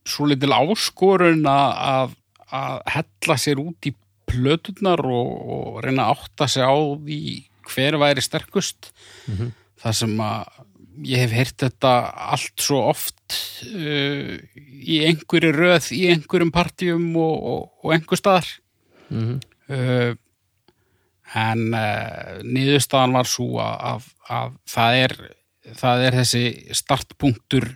svo 0.07 0.27
litil 0.29 0.53
áskorun 0.55 1.43
að, 1.49 2.13
að 2.53 2.77
hella 2.95 3.37
sér 3.41 3.61
út 3.63 3.89
í 3.89 3.95
plöturnar 4.31 5.03
og, 5.07 5.31
og 5.55 5.85
reyna 5.85 6.09
að 6.09 6.25
átta 6.25 6.49
sig 6.51 6.65
á 6.67 6.75
því 6.75 7.21
hver 7.71 7.99
væri 8.01 8.25
sterkust. 8.25 8.91
Það 9.81 9.97
sem 10.01 10.17
að 10.25 10.59
ég 11.07 11.23
hef 11.23 11.35
heyrt 11.35 11.63
þetta 11.63 11.93
allt 12.35 12.61
svo 12.61 12.81
oft 12.91 13.37
uh, 13.71 14.35
í 14.61 15.01
einhverju 15.07 15.53
röð 15.57 15.93
í 15.97 16.03
einhverjum 16.13 16.51
partíum 16.53 17.07
og, 17.17 17.37
og, 17.53 17.63
og 17.85 17.95
einhver 17.95 18.21
staðar. 18.21 18.51
Mhm. 19.11 19.39
uh, 19.71 20.13
en 21.31 21.61
uh, 21.79 22.41
niðurstaðan 22.43 23.15
var 23.15 23.29
svo 23.31 23.61
að, 23.63 23.77
að, 23.87 24.07
að 24.35 24.55
það 24.73 24.97
er 25.05 25.13
það 25.79 26.05
er 26.07 26.17
þessi 26.19 26.45
startpunktur 26.75 27.69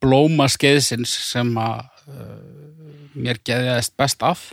blómaskeiðsins 0.00 1.12
sem 1.28 1.50
að 1.60 1.82
uh, 2.08 2.38
mér 3.18 3.40
geðjaðist 3.44 3.96
best 3.98 4.24
af 4.24 4.46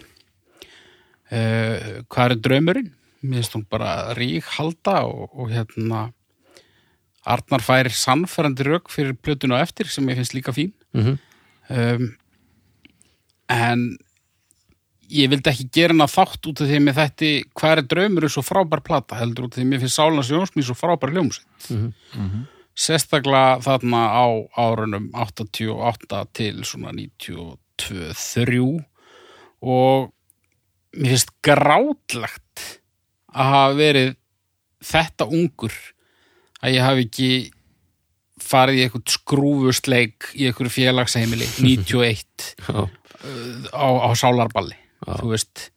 uh, 1.31 2.03
hvað 2.09 2.31
er 2.31 2.35
draumurinn? 2.45 2.91
Mér 3.25 3.41
finnst 3.41 3.55
hún 3.57 3.65
bara 3.69 4.13
rík 4.13 4.43
halda 4.57 4.99
og, 5.07 5.29
og 5.33 5.49
hérna 5.49 6.11
Arnar 7.25 7.63
færir 7.65 7.89
sannfærandi 7.89 8.63
rauk 8.67 8.91
fyrir 8.93 9.15
plötuna 9.17 9.57
á 9.57 9.63
eftir 9.65 9.87
sem 9.89 10.05
ég 10.11 10.15
finnst 10.19 10.35
líka 10.37 10.53
fín 10.53 10.73
Mhm. 10.93 11.17
um, 11.69 12.15
en 13.49 13.97
ég 15.09 15.29
vildi 15.29 15.49
ekki 15.49 15.65
gera 15.73 15.93
hana 15.93 16.05
þátt 16.09 16.45
út 16.49 16.61
af 16.61 16.67
því 16.69 16.77
að 16.77 16.83
mér 16.85 16.95
þætti 16.99 17.31
hvað 17.57 17.77
er 17.77 17.81
draumur 17.89 18.23
er 18.25 18.29
svo 18.33 18.41
frábær 18.45 18.81
plata 18.85 19.15
heldur 19.19 19.45
út 19.47 19.53
af 19.53 19.59
því 19.59 19.65
að 19.65 19.71
mér 19.73 19.81
finnst 19.83 19.97
Sálans 19.99 20.29
Jónsmí 20.29 20.63
svo 20.65 20.75
frábær 20.77 21.11
hljómsveit 21.13 21.69
Mhm. 21.69 22.45
sérstaklega 22.75 23.59
þarna 23.63 24.01
á 24.13 24.25
árunum 24.57 25.09
88 25.13 26.25
til 26.33 26.61
svona 26.63 26.91
92-3 26.93 28.83
og 29.61 30.11
mér 30.95 31.15
finnst 31.15 31.33
grátlegt 31.45 32.63
að 33.35 33.51
hafa 33.51 33.75
verið 33.79 34.13
þetta 34.85 35.27
ungur 35.27 35.75
að 36.61 36.75
ég 36.77 36.85
hafi 36.85 37.05
ekki 37.07 37.29
farið 38.45 38.79
í 38.79 38.83
eitthvað 38.85 39.13
skrúfusleik 39.15 40.29
í 40.35 40.47
eitthvað 40.49 40.73
félagsheimili 40.75 41.47
91 41.65 42.49
Já, 42.65 42.85
á, 43.71 43.87
á 44.05 44.09
sálarballi 44.17 44.77
þú 45.05 45.31
veist. 45.31 45.69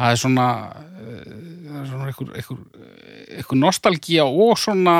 Það 0.00 0.14
er 0.14 0.18
svona 0.22 0.46
er 1.10 1.84
svona 1.88 2.06
eitthvað, 2.08 2.30
eitthvað, 2.40 2.62
eitthvað 3.36 3.60
nostalgía 3.60 4.24
og 4.26 4.56
svona 4.58 4.96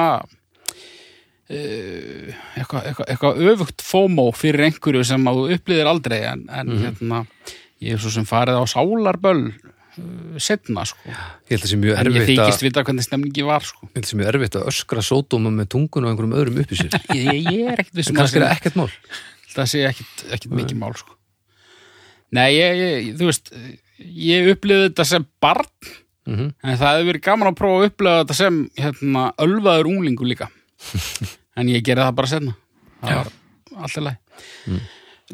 eitthvað, 1.51 2.85
eitthvað, 3.09 3.41
öfugt 3.51 3.83
FOMO 3.83 4.29
fyrir 4.37 4.69
einhverju 4.69 5.03
sem 5.09 5.25
að 5.27 5.41
þú 5.41 5.57
upplýðir 5.57 5.91
aldrei 5.91 6.19
en, 6.31 6.45
en 6.55 6.71
hérna 6.85 7.25
ég 7.81 7.97
er 7.97 8.02
svo 8.02 8.12
sem 8.15 8.27
farið 8.28 8.61
á 8.61 8.65
sálarböll 8.70 9.44
uh, 9.51 10.40
setna 10.43 10.85
sko. 10.89 11.01
Ég 11.09 11.55
held 11.55 11.65
að 11.66 11.70
sé 11.73 11.78
mjög 11.81 11.94
ég 11.94 12.02
erfitt 12.02 12.20
að 12.20 12.31
þykist 12.32 12.66
vita 12.66 12.85
hvernig 12.86 13.07
stemningi 13.07 13.47
var 13.47 13.66
sko. 13.66 13.89
Ég 13.89 13.97
held 13.98 14.07
að 14.07 14.12
sé 14.12 14.20
mjög 14.20 14.32
erfitt 14.35 14.59
að 14.61 14.69
öskra 14.73 15.07
sódóma 15.07 15.55
með 15.55 15.70
tungun 15.77 16.07
og 16.07 16.12
einhverjum 16.12 16.36
öðrum 16.40 16.61
upp 16.65 16.74
í 16.74 16.81
sér. 16.81 16.98
Ég, 17.16 17.31
ég, 17.31 17.48
ég 17.48 17.73
er 17.73 17.82
ekkert 17.85 18.02
vissum 18.02 18.20
kannski 18.20 18.40
er 18.40 18.47
það 18.47 18.57
ekkert 18.59 18.78
mál. 18.81 18.90
það 19.55 19.73
sé 19.73 19.82
ekkit 19.90 20.52
mikið 20.61 20.78
mál 20.82 20.94
sko. 21.01 21.16
Nei, 22.36 22.48
ég, 22.55 22.78
ég, 22.78 23.11
þú 23.19 23.32
veist 23.32 23.51
ég 23.98 24.52
upplifði 24.52 24.86
þetta 24.90 25.09
sem 25.16 25.27
barn 25.43 25.66
mm 26.28 26.48
en 26.62 26.77
það 26.78 26.90
hefði 26.93 27.07
verið 27.09 27.23
gaman 27.24 27.48
að 27.48 27.57
prófa 27.59 27.78
að 27.81 27.89
upplifa 27.89 28.19
þetta 28.20 28.35
sem 28.39 28.59
hérna, 28.78 29.23
ölvaður 29.43 29.89
unglingu 29.90 30.28
líka. 30.28 30.51
En 31.59 31.69
ég 31.69 31.82
gerði 31.85 32.07
það 32.07 32.15
bara 32.16 32.28
senna 32.31 32.52
það 33.01 33.19
var 33.19 33.31
alltaf 33.85 34.05
leið 34.07 34.85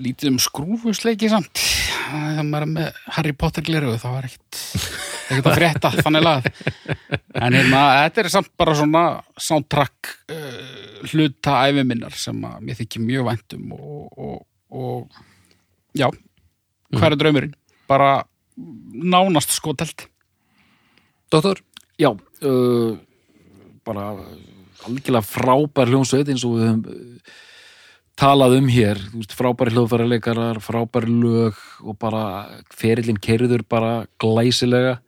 lítið 0.06 0.30
um 0.32 0.38
skrúfusleiki 0.42 1.30
samt 1.32 1.60
það 2.06 2.40
maður 2.48 2.66
er 2.66 2.72
með 2.72 3.00
Harry 3.16 3.34
Potter 3.36 3.66
gleru 3.66 3.96
það 4.00 4.16
var 4.16 4.28
ekkit, 4.28 4.60
ekkit 5.30 5.50
að 5.50 5.58
frétta 5.58 5.92
þannig 5.98 6.26
lað 6.26 6.48
en 6.50 7.58
hérna, 7.58 7.82
þetta 8.04 8.22
er 8.22 8.30
samt 8.32 8.52
bara 8.58 8.76
svona 8.78 9.04
soundtrack 9.48 10.14
uh, 10.32 11.04
hluta 11.10 11.60
æfi 11.66 11.86
minnar 11.86 12.16
sem 12.16 12.40
að 12.48 12.58
mér 12.64 12.80
þykir 12.80 13.06
mjög 13.06 13.28
væntum 13.30 13.76
og, 13.76 14.24
og, 14.26 14.40
og 14.72 15.22
já, 15.96 16.08
hver 16.96 17.12
er 17.12 17.20
draumurinn? 17.20 17.56
bara 17.86 18.24
nánast 18.56 19.50
skotelt. 19.54 20.08
Dóttor, 21.30 21.62
Já, 21.96 22.10
uh, 22.44 22.98
bara 23.84 24.10
algjörlega 24.84 25.24
frábær 25.24 25.88
hljómsveit 25.88 26.28
eins 26.28 26.44
og 26.44 26.58
við 26.58 26.66
höfum 26.66 26.82
uh, 26.92 27.36
talað 28.16 28.56
um 28.60 28.68
hér, 28.72 29.00
þú 29.12 29.20
veist, 29.20 29.34
frábæri 29.36 29.74
hljóðfæraleikarar, 29.74 30.60
frábæri 30.64 31.12
lög 31.12 31.58
og 31.84 31.98
bara 32.00 32.22
ferillin 32.72 33.20
keiriður 33.20 33.66
bara 33.68 34.06
glæsilega. 34.22 34.98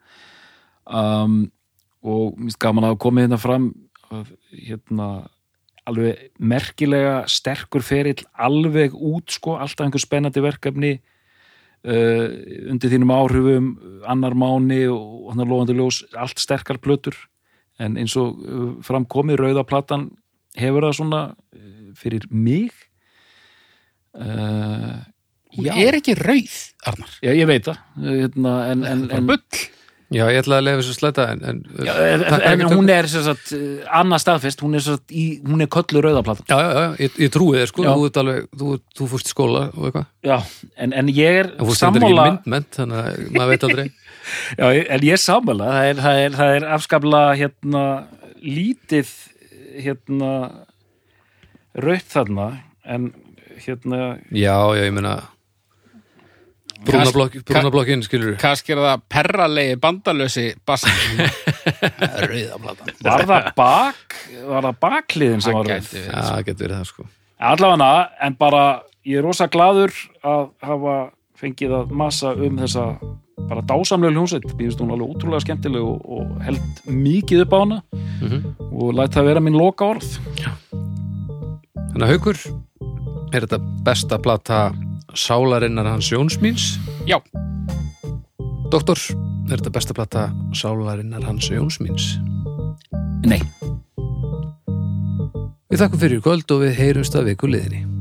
Um, 0.84 1.48
og 2.04 2.36
mér 2.36 2.48
finnst 2.48 2.60
gaman 2.62 2.88
að 2.88 3.00
koma 3.02 3.24
hérna 3.24 3.38
fram 3.40 3.72
hérna 4.52 5.08
alveg 5.88 6.28
merkilega 6.38 7.22
sterkur 7.28 7.84
ferill 7.84 8.20
alveg 8.36 8.94
út 8.94 9.32
sko, 9.32 9.56
alltaf 9.56 9.86
einhver 9.86 10.02
spennandi 10.02 10.42
verkefni 10.44 10.92
uh, 10.98 12.26
undir 12.68 12.92
þínum 12.92 13.12
áhrifum 13.14 13.70
annar 14.08 14.36
máni 14.36 14.84
og 14.92 15.30
hann 15.32 15.44
er 15.44 15.50
lofandi 15.50 15.76
ljós 15.78 16.02
allt 16.16 16.40
sterkar 16.40 16.80
plötur. 16.80 17.16
En 17.80 17.96
eins 18.00 18.16
og 18.20 18.40
uh, 18.42 18.70
framkomið 18.84 19.40
rauðaplatan 19.42 20.10
hefur 20.58 20.88
það 20.88 20.98
svona 21.00 21.22
uh, 21.32 21.90
fyrir 21.96 22.28
mig 22.30 22.87
uh, 24.18 24.92
hún 25.56 25.66
já, 25.68 25.74
er 25.86 25.98
ekki 25.98 26.14
rauð, 26.18 26.60
Arnar. 26.88 27.18
Já, 27.24 27.32
ég 27.34 27.48
veit 27.50 27.66
það. 27.66 27.82
Hérna, 28.04 28.54
en, 28.72 28.86
en, 28.88 29.04
en, 29.14 29.28
bull. 29.28 29.66
Já 30.08 30.22
ég 30.32 30.38
ætla 30.40 30.56
að 30.56 30.64
lefa 30.64 30.80
þessu 30.80 30.94
sletta 30.96 31.24
en, 31.34 31.40
en, 31.44 31.58
já, 31.84 32.68
hún 32.70 32.86
er 32.88 33.08
sem 33.12 33.24
sagt, 33.26 33.50
uh, 33.52 33.82
annað 33.98 34.22
staðfest, 34.22 34.62
hún 34.64 34.78
er, 34.78 34.84
sem 34.84 34.96
sagt, 34.96 35.12
í, 35.12 35.24
hún 35.44 35.60
er 35.60 35.68
köllu 35.68 36.00
rauðaplatan 36.00 36.48
já, 36.48 36.56
já, 36.64 36.70
já, 36.78 36.94
ég, 37.04 37.18
ég 37.26 37.32
trúi 37.34 37.58
þér 37.58 37.72
sko. 37.72 37.84
Þú, 37.84 38.06
ert 38.08 38.20
alveg, 38.22 38.46
þú, 38.62 38.76
þú 38.96 39.08
fórst 39.12 39.28
í 39.28 39.34
skóla 39.34 39.64
og 39.68 39.88
eitthvað. 39.90 40.06
Já, 40.24 40.38
en, 40.80 40.94
en 41.02 41.12
ég 41.12 41.40
er 41.42 41.50
þú 41.58 41.68
fórst 41.68 41.88
endur 41.90 42.06
ekki 42.06 42.14
sammála 42.14 42.28
myndment 42.30 42.78
þannig 42.80 43.02
að 43.02 43.26
maður 43.36 43.52
veit 43.52 43.66
aldrei. 43.68 43.86
Já, 44.60 44.66
en 44.96 45.04
ég 45.10 45.18
er 45.18 45.22
sammála, 45.22 45.68
það 45.74 45.90
er, 45.90 46.02
það 46.06 46.22
er, 46.22 46.38
það 46.40 46.56
er 46.56 46.68
afskaplega 46.78 47.36
hérna 47.42 47.84
lítið 48.42 49.12
hérna 49.78 50.32
raut 51.78 52.08
þarna 52.10 52.48
en 52.88 53.10
hérna 53.64 54.00
já, 54.30 54.56
já, 54.76 54.84
ég 54.84 54.94
meina 54.94 55.16
brúnablokk, 56.86 57.38
brúnablokkin 57.48 58.02
skilur 58.06 58.36
kannski 58.40 58.74
er 58.74 58.82
það 58.84 59.04
perralegi 59.10 59.76
bandalösi 59.82 60.46
bassi. 60.66 60.92
Rauðaplatan 62.30 62.92
var 63.04 63.26
það 63.26 63.52
bak 63.58 64.18
var 64.48 64.68
það 64.68 64.82
bakliðin 64.86 65.44
sem 65.44 65.58
var 65.58 65.72
rauð 65.72 65.94
já, 65.94 66.10
það 66.16 66.44
getur 66.50 66.66
verið 66.66 66.76
það 66.78 66.90
sko. 66.92 67.08
Allavega 67.38 67.94
en 68.26 68.36
bara 68.38 68.64
ég 69.06 69.20
er 69.20 69.26
rosa 69.26 69.48
gladur 69.50 69.94
að 70.26 70.50
hafa 70.64 70.98
fengið 71.38 71.74
að 71.80 71.96
massa 72.02 72.34
um 72.34 72.58
þessa 72.58 72.84
bara 73.48 73.62
dásamlega 73.64 74.12
hljónsveit, 74.12 74.46
mér 74.50 74.66
finnst 74.66 74.80
hún 74.82 74.92
alveg 74.92 75.12
útrúlega 75.14 75.44
skemmtileg 75.44 75.84
og, 75.84 76.02
og 76.04 76.40
held 76.44 76.80
mikið 76.90 77.44
upp 77.46 77.54
á 77.54 77.58
hana 77.62 77.82
mm 78.22 78.54
og 78.78 78.92
læt 78.94 79.10
það 79.16 79.26
vera 79.26 79.40
mín 79.42 79.56
loka 79.58 79.88
orð 79.90 80.06
Þannig 81.88 82.04
að 82.04 82.12
haukur 82.12 82.40
er 83.32 83.44
þetta 83.44 83.58
besta 83.84 84.18
plata 84.22 84.60
sálarinnar 85.16 85.88
hans 85.88 86.10
Jónsmíns 86.12 86.76
já, 87.08 87.18
Doktor, 88.72 89.00
er 89.48 89.56
þetta 89.56 89.74
besta 89.74 89.96
plata 89.96 90.28
sálarinnar 90.56 91.24
hans 91.26 91.50
Jónsmíns 91.52 92.16
Nei. 93.28 93.40
Við 95.68 95.82
þakkum 95.82 96.00
fyrir 96.00 96.20
kvöld 96.24 96.52
og 96.54 96.62
við 96.62 96.78
heyrumst 96.78 97.16
að 97.18 97.32
viku 97.32 97.50
liðinni 97.50 97.97